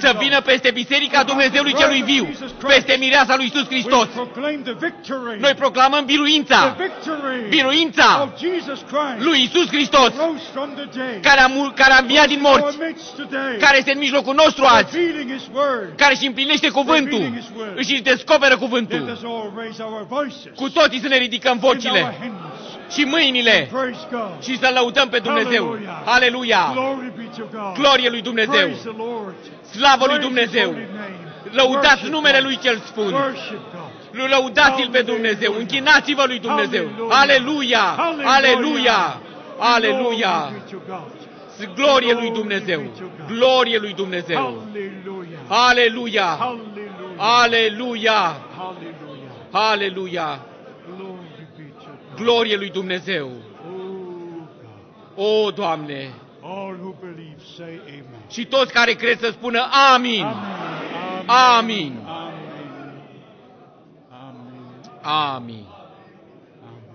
the 0.01 0.07
church 0.07 0.15
of 0.15 0.17
the 0.17 0.17
living 0.17 0.17
să 0.17 0.17
God. 0.17 0.21
vină 0.23 0.41
peste 0.41 0.71
Biserica 0.71 1.23
Dumnezeului 1.23 1.73
celui 1.81 2.01
viu, 2.01 2.23
peste 2.67 2.95
mireasa 2.99 3.35
lui 3.35 3.45
Isus 3.45 3.61
We 3.61 3.67
Hristos. 3.73 4.07
proclaim 4.07 4.61
the 4.63 4.75
victory, 4.87 5.39
Noi 5.39 5.53
proclamăm 5.53 6.03
the 6.05 6.11
biruința, 6.13 6.75
victory 6.87 7.49
biruința 7.49 8.07
of 8.23 8.29
Jesus 8.45 8.79
Christ, 8.91 9.19
lui 9.27 9.39
Isus 9.43 9.67
Hristos, 9.67 10.11
rose 10.17 10.43
from 10.53 10.69
the 10.75 10.85
dead, 10.97 11.21
care 11.21 11.39
a, 11.41 11.47
mu- 11.47 11.71
care 11.75 11.93
a 11.93 11.97
înviat 11.99 12.27
din 12.27 12.37
in 12.39 12.45
our 12.45 12.59
morți, 12.59 12.77
midst 12.87 13.15
today, 13.15 13.57
care 13.59 13.77
este 13.77 13.91
în 13.91 13.97
mijlocul 13.99 14.33
nostru 14.43 14.63
azi, 14.65 14.95
revealing 14.97 15.31
His 15.37 15.45
word. 15.53 15.89
care 15.95 16.13
își 16.13 16.25
împlinește 16.27 16.69
cuvântul, 16.69 17.23
își 17.75 18.01
descoperă 18.01 18.49
Let 18.53 18.59
cuvântul. 18.59 19.09
us 19.13 19.23
all 19.23 19.53
raise 19.57 19.81
our 19.83 20.05
voices 20.09 20.51
Cu 20.55 20.69
toții 20.69 20.99
să 20.99 21.07
ne 21.07 21.17
ridicăm 21.17 21.55
in 21.57 21.63
our 21.63 21.73
vocile 21.73 22.01
hands. 22.19 22.79
Și 22.91 23.03
mâinile 23.03 23.67
Praise 23.71 24.07
God. 24.11 24.41
și 24.41 24.57
să 24.57 24.71
lăudăm 24.73 25.09
pe 25.09 25.19
Dumnezeu. 25.19 25.63
Hallelujah. 25.65 26.01
Aleluia! 26.05 26.69
Glory 26.73 27.11
be 27.17 27.29
to 27.37 27.43
God. 27.51 27.73
Glorie 27.79 28.09
lui 28.09 28.21
Dumnezeu! 28.21 28.67
Praise 28.67 28.89
the 28.89 28.97
Lord. 28.97 29.35
Slavă 29.71 30.05
lui 30.05 30.17
Praise 30.17 30.27
His 30.27 30.27
Dumnezeu! 30.27 30.69
holy 30.71 30.87
name. 30.93 31.19
Lăudați 31.51 31.85
Worship 31.87 32.11
numele 32.11 32.37
God. 32.37 32.45
lui 32.45 32.57
cel 32.57 32.77
sfânt! 32.77 33.11
Worship 33.11 33.61
God. 33.73 34.29
Lăudați-l 34.29 34.89
pe 34.91 35.01
Dumnezeu! 35.01 35.53
Închinați-vă 35.57 36.23
lui 36.27 36.39
Dumnezeu! 36.39 36.89
Aleluia! 37.09 37.93
Hallelujah. 37.97 38.35
Aleluia! 38.35 39.21
Aleluia! 39.57 40.35
Glory 40.37 40.63
be 40.65 40.71
to 40.71 40.77
God. 40.87 41.75
Glorie 41.75 42.13
lui 42.13 42.31
Dumnezeu! 42.31 42.81
Glorie 43.27 43.77
lui 43.77 43.93
Dumnezeu! 43.93 44.37
Hallelujah. 44.37 45.39
Aleluia! 45.47 46.37
Hallelujah. 46.39 47.17
Aleluia! 47.17 48.41
Hallelujah. 48.57 49.69
Aleluia! 49.69 50.39
Glory 50.97 51.47
be 51.57 51.63
to 51.83 51.91
God. 52.09 52.10
Glorie 52.21 52.55
lui 52.55 52.69
Dumnezeu! 52.69 53.27
Oh 53.27 54.47
God. 55.15 55.45
O, 55.45 55.51
Doamne! 55.51 56.13
All 56.43 56.75
who 56.79 56.95
believe 56.99 57.41
say 57.55 57.79
amen. 57.87 58.21
Și 58.29 58.45
toți 58.45 58.71
care 58.73 58.93
cred 58.93 59.19
să 59.19 59.29
spună 59.31 59.59
Amin! 59.93 60.23
Amen. 60.23 61.27
Amin! 61.27 61.97
Amen. 61.97 62.33
Amen. 64.09 64.81
Amin! 65.01 65.65
Amen. 66.61 66.85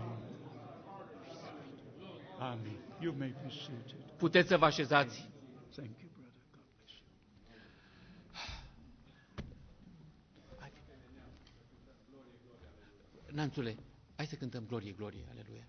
Amen. 2.39 2.77
You 3.01 3.15
may 3.19 3.35
be 3.44 3.51
seated. 3.51 3.94
Puteți 4.16 4.48
să 4.48 4.57
vă 4.57 4.65
așezați. 4.65 5.28
Thank 5.74 5.90
you, 6.01 6.11
brother. 6.12 6.32
God 6.55 6.65
bless 6.73 6.94
you. 13.27 13.35
Nanțule, 13.35 13.77
hai 14.16 14.26
să 14.26 14.34
cântăm 14.34 14.64
Glorie, 14.66 14.93
Glorie, 14.93 15.26
Aleluia! 15.30 15.66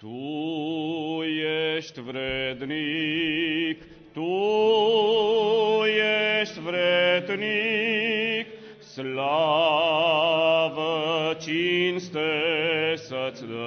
Tu 0.00 0.39
ești 1.90 2.02
vrednic, 2.02 3.78
Tu 4.12 4.30
ești 6.40 6.60
vrednic, 6.60 8.46
slavă, 8.78 9.36
cinste 11.40 12.30
să-ți 12.94 13.44
dăm. 13.46 13.58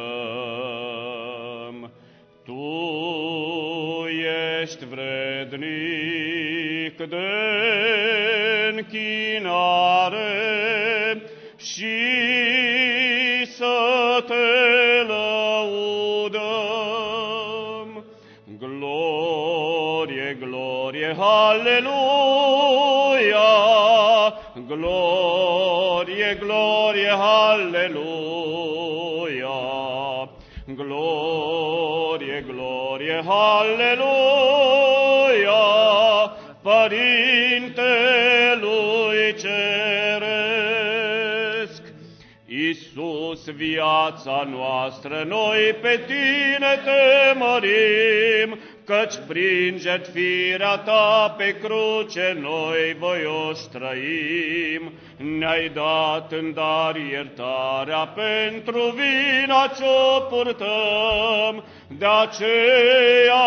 Tu 2.45 2.63
ești 4.61 4.85
vrednic 4.85 6.97
de 6.97 7.42
Glorie, 26.39 27.05
glorie, 27.05 27.09
halleluia! 27.09 27.93
Glorie, 30.65 32.41
glorie, 32.41 33.21
halleluia! 33.21 34.43
Părintelui 36.61 37.83
Ceresc, 39.35 40.23
Iisus, 42.45 43.49
viața 43.49 44.47
noastră, 44.49 45.25
noi 45.27 45.75
pe 45.81 46.03
Tine 46.05 46.79
te 46.83 47.37
mărim, 47.37 48.59
căci 48.85 49.15
prin 49.27 49.77
jertfirea 49.77 50.77
Ta 50.77 51.35
pe 51.37 51.55
cruce 51.61 52.37
noi 52.41 52.95
voioși 52.99 53.69
trăim. 53.71 54.82
Ne-ai 55.43 55.69
dat 55.69 56.31
în 56.31 56.53
dar 56.53 56.95
iertarea 56.95 58.07
pentru 58.07 58.93
vina 58.95 59.67
ce-o 59.77 60.19
purtăm, 60.19 61.63
de 61.87 62.05
aceea 62.05 63.45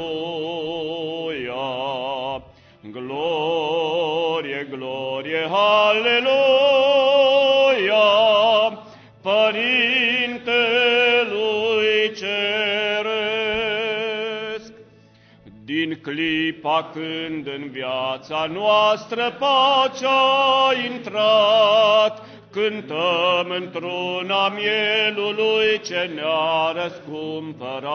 Clipa 16.08 16.90
când 16.94 17.48
în 17.48 17.70
viața 17.72 18.50
noastră 18.54 19.38
pacea 19.40 20.20
a 20.68 20.74
intrat, 20.92 22.26
cântăm 22.52 23.50
într-una 23.50 24.48
mielului 24.48 25.82
ce 25.86 26.10
ne-a 26.16 26.72
răscumpărat. 26.84 27.92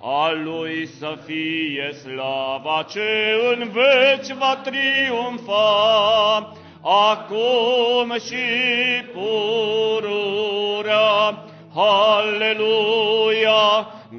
A 0.00 0.30
lui 0.44 0.86
să 0.86 1.18
fie 1.24 1.92
slava 2.02 2.86
ce 2.90 3.34
în 3.52 3.70
veci 3.70 4.32
va 4.38 4.60
triumfa, 4.64 6.52
acum 6.82 8.18
și 8.18 8.44
pururea. 9.12 10.34
Halleluia! 11.74 13.64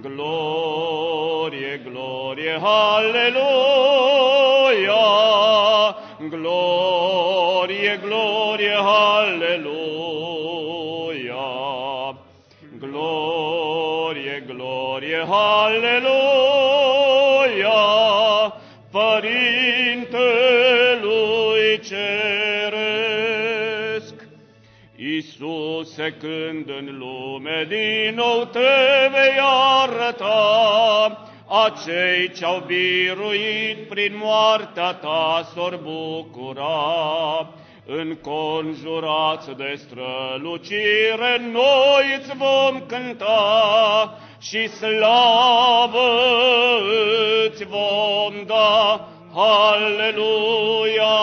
Glorie, 0.01 0.66
glorie, 2.57 2.61
halleluia! 3.27 4.25
Glorie, 6.29 7.97
glorie, 7.97 8.75
halleluia! 8.75 9.75
Glorie, 12.79 14.41
glorie, 14.47 15.25
halleluia! 15.25 16.07
Părintelui 18.91 20.19
Ceresc, 21.79 23.17
Iisuse, 24.95 26.15
când 26.19 26.69
în 26.69 26.97
lume 26.97 27.65
din 27.69 28.15
nou 28.15 28.45
te 28.45 29.09
vei 29.11 29.39
arăta, 29.39 31.16
acei 31.47 32.31
ce-au 32.31 32.63
biruit 32.65 33.87
prin 33.89 34.13
moartea 34.15 34.93
ta 34.93 35.49
s-or 35.53 35.79
bucura. 35.83 37.49
Înconjurați 37.85 39.51
de 39.57 39.75
strălucire, 39.77 41.37
noi 41.51 42.15
îți 42.19 42.35
vom 42.37 42.83
cânta 42.87 44.17
și 44.39 44.67
slavă 44.67 46.09
îți 47.45 47.63
vom 47.63 48.33
da. 48.45 49.07
Halleluia! 49.35 51.15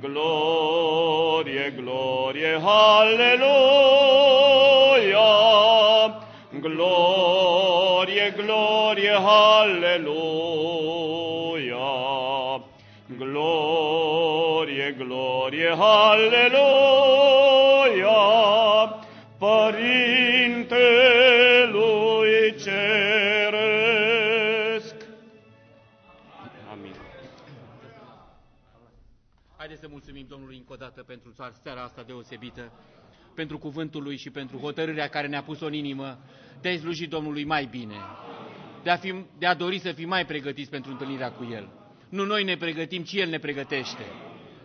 Glorie, 0.00 1.74
glorie, 1.76 2.60
halleluia! 2.64 3.50
Glorie, 6.60 7.29
glorie, 8.36 9.10
halleluia! 9.10 10.20
Glorie, 13.18 14.94
glorie, 14.98 15.74
halleluia! 15.76 17.00
Părintelui 19.38 20.70
Ceresc! 22.58 23.74
Amin. 26.70 26.94
Haideți 29.56 29.80
să 29.80 29.86
mulțumim 29.90 30.26
Domnului 30.28 30.56
încă 30.56 30.72
o 30.72 30.76
dată 30.76 31.02
pentru 31.02 31.34
seara 31.62 31.82
asta 31.82 32.02
deosebită, 32.02 32.72
pentru 33.34 33.58
cuvântul 33.58 34.02
lui 34.02 34.16
și 34.16 34.30
pentru 34.30 34.58
hotărârea 34.58 35.08
care 35.08 35.26
ne-a 35.26 35.42
pus-o 35.42 35.66
în 35.66 35.72
inimă 35.72 36.18
de 36.60 36.68
a 36.68 36.76
sluji 36.78 37.06
Domnului 37.06 37.44
mai 37.44 37.64
bine. 37.70 37.94
de 38.82 38.90
a, 38.90 38.96
fi, 38.96 39.14
de 39.38 39.46
a 39.46 39.54
dori 39.54 39.78
să 39.78 39.92
fim 39.92 40.08
mai 40.08 40.26
pregătiți 40.26 40.70
pentru 40.70 40.90
întâlnirea 40.90 41.30
cu 41.32 41.48
El. 41.52 41.68
Nu 42.08 42.24
noi 42.24 42.44
ne 42.44 42.56
pregătim, 42.56 43.02
ci 43.02 43.12
El 43.12 43.28
ne 43.28 43.38
pregătește. 43.38 44.04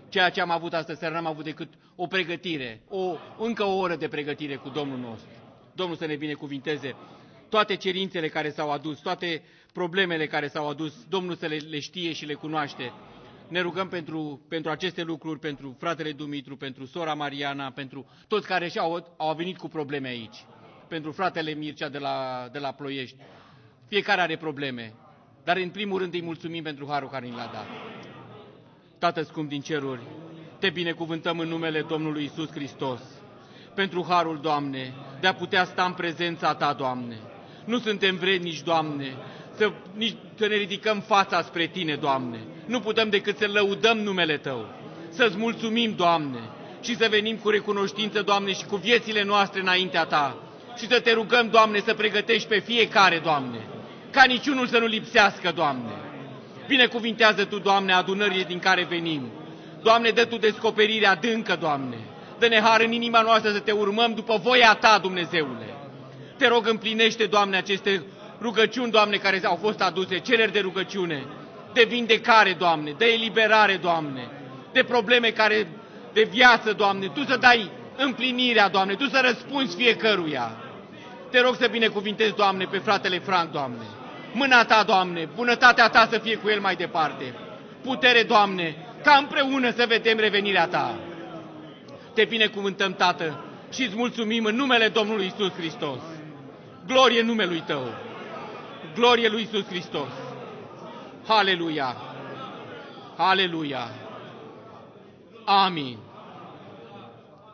Ceea 0.09 0.29
ce 0.29 0.41
am 0.41 0.49
avut 0.51 0.73
astăzi 0.73 0.99
seara 0.99 1.13
n-am 1.13 1.25
avut 1.25 1.43
decât 1.43 1.69
o 1.95 2.07
pregătire, 2.07 2.81
o, 2.89 3.15
încă 3.37 3.63
o 3.63 3.77
oră 3.77 3.95
de 3.95 4.07
pregătire 4.07 4.55
cu 4.55 4.69
Domnul 4.69 4.97
nostru. 4.97 5.29
Domnul 5.75 5.95
să 5.97 6.05
ne 6.05 6.15
binecuvinteze 6.15 6.95
toate 7.49 7.75
cerințele 7.75 8.27
care 8.27 8.49
s-au 8.49 8.71
adus, 8.71 8.99
toate 8.99 9.41
problemele 9.73 10.27
care 10.27 10.47
s-au 10.47 10.69
adus, 10.69 10.93
Domnul 11.09 11.35
să 11.35 11.45
le, 11.45 11.57
le 11.69 11.79
știe 11.79 12.13
și 12.13 12.25
le 12.25 12.33
cunoaște. 12.33 12.91
Ne 13.47 13.59
rugăm 13.61 13.87
pentru, 13.87 14.41
pentru 14.49 14.71
aceste 14.71 15.01
lucruri, 15.03 15.39
pentru 15.39 15.75
fratele 15.79 16.11
Dumitru, 16.11 16.57
pentru 16.57 16.85
sora 16.85 17.13
Mariana, 17.13 17.71
pentru 17.71 18.05
toți 18.27 18.47
care 18.47 18.67
și-au 18.67 19.13
au 19.17 19.33
venit 19.35 19.57
cu 19.57 19.67
probleme 19.67 20.07
aici, 20.07 20.45
pentru 20.87 21.11
fratele 21.11 21.51
Mircea 21.53 21.89
de 21.89 21.97
la, 21.97 22.47
de 22.51 22.59
la 22.59 22.71
Ploiești. 22.71 23.17
Fiecare 23.87 24.21
are 24.21 24.37
probleme, 24.37 24.93
dar 25.43 25.57
în 25.57 25.69
primul 25.69 25.99
rând 25.99 26.13
îi 26.13 26.21
mulțumim 26.21 26.63
pentru 26.63 26.87
harul 26.89 27.09
care 27.09 27.25
ni 27.25 27.31
l-a 27.35 27.49
dat. 27.53 27.65
Tată 28.99 29.21
scump 29.21 29.49
din 29.49 29.61
ceruri, 29.61 30.01
te 30.59 30.69
binecuvântăm 30.69 31.39
în 31.39 31.47
numele 31.47 31.81
Domnului 31.81 32.23
Isus 32.23 32.51
Hristos, 32.51 33.01
pentru 33.75 34.05
harul, 34.09 34.39
Doamne, 34.41 34.93
de 35.19 35.27
a 35.27 35.33
putea 35.33 35.63
sta 35.65 35.83
în 35.83 35.93
prezența 35.93 36.55
Ta, 36.55 36.73
Doamne. 36.73 37.17
Nu 37.65 37.79
suntem 37.79 38.15
vrednici, 38.15 38.61
Doamne, 38.61 39.15
să, 39.57 39.71
nici, 39.95 40.15
să 40.35 40.47
ne 40.47 40.55
ridicăm 40.55 40.99
fața 40.99 41.41
spre 41.41 41.65
Tine, 41.65 41.95
Doamne. 41.95 42.39
Nu 42.65 42.79
putem 42.79 43.09
decât 43.09 43.37
să 43.37 43.47
lăudăm 43.47 43.97
numele 43.97 44.37
Tău, 44.37 44.65
să-ți 45.09 45.37
mulțumim, 45.37 45.95
Doamne, 45.95 46.39
și 46.81 46.95
să 46.95 47.07
venim 47.09 47.37
cu 47.37 47.49
recunoștință, 47.49 48.21
Doamne, 48.21 48.53
și 48.53 48.65
cu 48.65 48.75
viețile 48.75 49.23
noastre 49.23 49.59
înaintea 49.61 50.05
Ta. 50.05 50.39
Și 50.75 50.87
să 50.87 50.99
te 50.99 51.13
rugăm, 51.13 51.49
Doamne, 51.49 51.79
să 51.85 51.93
pregătești 51.93 52.47
pe 52.47 52.59
fiecare, 52.59 53.19
Doamne, 53.23 53.59
ca 54.11 54.23
niciunul 54.23 54.67
să 54.67 54.77
nu 54.77 54.85
lipsească, 54.85 55.51
Doamne. 55.55 55.91
Binecuvintează 56.67 57.45
Tu, 57.45 57.59
Doamne, 57.59 57.93
adunările 57.93 58.43
din 58.43 58.59
care 58.59 58.85
venim. 58.89 59.31
Doamne, 59.81 60.09
dă 60.09 60.25
Tu 60.25 60.37
descoperire 60.37 61.07
adâncă, 61.07 61.57
Doamne. 61.59 61.97
Dă-ne 62.39 62.59
har 62.59 62.81
în 62.81 62.91
inima 62.91 63.21
noastră 63.21 63.51
să 63.51 63.59
Te 63.59 63.71
urmăm 63.71 64.13
după 64.13 64.39
voia 64.43 64.73
Ta, 64.73 64.97
Dumnezeule. 65.01 65.73
Te 66.37 66.47
rog, 66.47 66.67
împlinește, 66.67 67.25
Doamne, 67.25 67.57
aceste 67.57 68.03
rugăciuni, 68.41 68.91
Doamne, 68.91 69.17
care 69.17 69.41
au 69.43 69.55
fost 69.55 69.81
aduse, 69.81 70.17
cereri 70.17 70.51
de 70.51 70.59
rugăciune, 70.59 71.25
de 71.73 71.83
vindecare, 71.83 72.55
Doamne, 72.57 72.93
de 72.97 73.05
eliberare, 73.05 73.75
Doamne, 73.81 74.29
de 74.71 74.83
probleme 74.83 75.29
care, 75.29 75.67
de 76.13 76.27
viață, 76.31 76.73
Doamne, 76.73 77.07
Tu 77.07 77.23
să 77.23 77.37
dai 77.37 77.71
împlinirea, 77.97 78.69
Doamne, 78.69 78.95
Tu 78.95 79.07
să 79.07 79.21
răspunzi 79.23 79.75
fiecăruia. 79.75 80.64
Te 81.35 81.41
rog 81.41 81.55
să 81.55 81.67
binecuvintezi, 81.67 82.35
Doamne, 82.35 82.65
pe 82.65 82.77
fratele 82.77 83.19
Frank, 83.19 83.51
Doamne. 83.51 83.85
Mâna 84.33 84.65
Ta, 84.65 84.83
Doamne, 84.83 85.29
bunătatea 85.35 85.89
Ta 85.89 86.07
să 86.11 86.17
fie 86.17 86.35
cu 86.35 86.49
el 86.49 86.59
mai 86.59 86.75
departe. 86.75 87.33
Putere, 87.83 88.23
Doamne, 88.23 88.75
ca 89.03 89.15
împreună 89.15 89.71
să 89.71 89.85
vedem 89.87 90.17
revenirea 90.17 90.67
Ta. 90.67 90.97
Te 92.13 92.25
binecuvântăm, 92.25 92.93
Tată, 92.93 93.43
și 93.71 93.83
îți 93.83 93.95
mulțumim 93.95 94.45
în 94.45 94.55
numele 94.55 94.87
Domnului 94.87 95.25
Isus 95.25 95.51
Hristos. 95.51 95.99
Glorie 96.87 97.21
numelui 97.21 97.63
Tău! 97.65 97.87
Glorie 98.93 99.27
lui 99.27 99.41
Isus 99.41 99.65
Hristos! 99.65 100.11
Haleluia! 101.27 101.95
Haleluia! 103.17 103.89
Amin! 105.45 105.97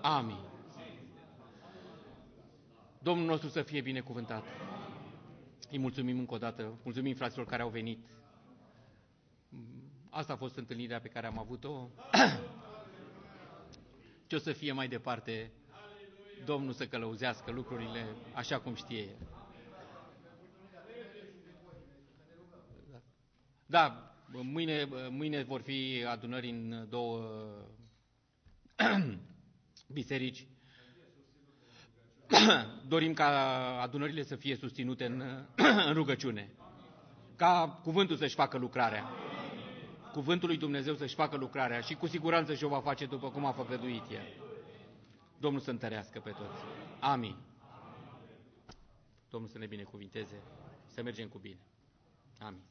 Amin! 0.02 0.41
Domnul 3.04 3.26
nostru 3.26 3.50
să 3.50 3.62
fie 3.62 3.82
binecuvântat! 3.82 4.44
Îi 5.72 5.78
mulțumim 5.78 6.20
încă 6.20 6.34
o 6.34 6.38
dată, 6.38 6.80
mulțumim 6.84 7.16
fraților 7.16 7.46
care 7.46 7.62
au 7.62 7.70
venit. 7.70 8.06
Asta 10.10 10.34
a 10.34 10.36
fost 10.36 10.56
întâlnirea 10.58 11.00
pe 11.00 11.08
care 11.08 11.28
am 11.28 11.40
avut-o. 11.40 11.88
Ce 14.28 14.36
o 14.36 14.40
să 14.40 14.52
fie 14.52 14.72
mai 14.72 14.88
departe, 14.88 15.52
Domnul 16.46 16.74
să 16.74 16.88
călăuzească 16.88 17.52
lucrurile 17.52 18.06
așa 18.34 18.60
cum 18.60 18.74
știe 18.76 19.00
El. 19.00 19.18
Da, 23.66 24.16
mâine, 24.32 24.88
mâine 25.10 25.44
vor 25.44 25.62
fi 25.62 26.04
adunări 26.08 26.50
în 26.50 26.88
două 26.90 27.24
biserici. 29.94 30.48
Dorim 32.88 33.14
ca 33.14 33.28
adunările 33.82 34.24
să 34.24 34.36
fie 34.36 34.56
susținute 34.56 35.06
în, 35.06 35.46
în 35.88 35.94
rugăciune. 35.94 36.52
Ca 37.36 37.80
cuvântul 37.84 38.16
să-și 38.16 38.36
facă 38.36 38.58
lucrarea. 38.58 39.10
Cuvântul 40.12 40.48
lui 40.48 40.58
Dumnezeu 40.58 40.96
să-și 40.96 41.16
facă 41.16 41.38
lucrarea 41.38 41.80
și 41.80 41.96
cu 41.96 42.08
siguranță 42.08 42.54
și-o 42.56 42.68
va 42.68 42.80
face 42.82 43.06
după 43.06 43.30
cum 43.30 43.46
a 43.46 43.52
făgăduit 43.52 44.04
El. 44.12 44.28
Domnul 45.40 45.62
să 45.62 45.70
întărească 45.70 46.20
pe 46.20 46.30
toți. 46.30 46.62
Amin. 47.00 47.36
Domnul 49.30 49.50
să 49.50 49.58
ne 49.58 49.66
binecuvinteze. 49.66 50.42
Să 50.86 51.02
mergem 51.04 51.28
cu 51.28 51.38
bine. 51.38 51.60
Amin. 52.40 52.71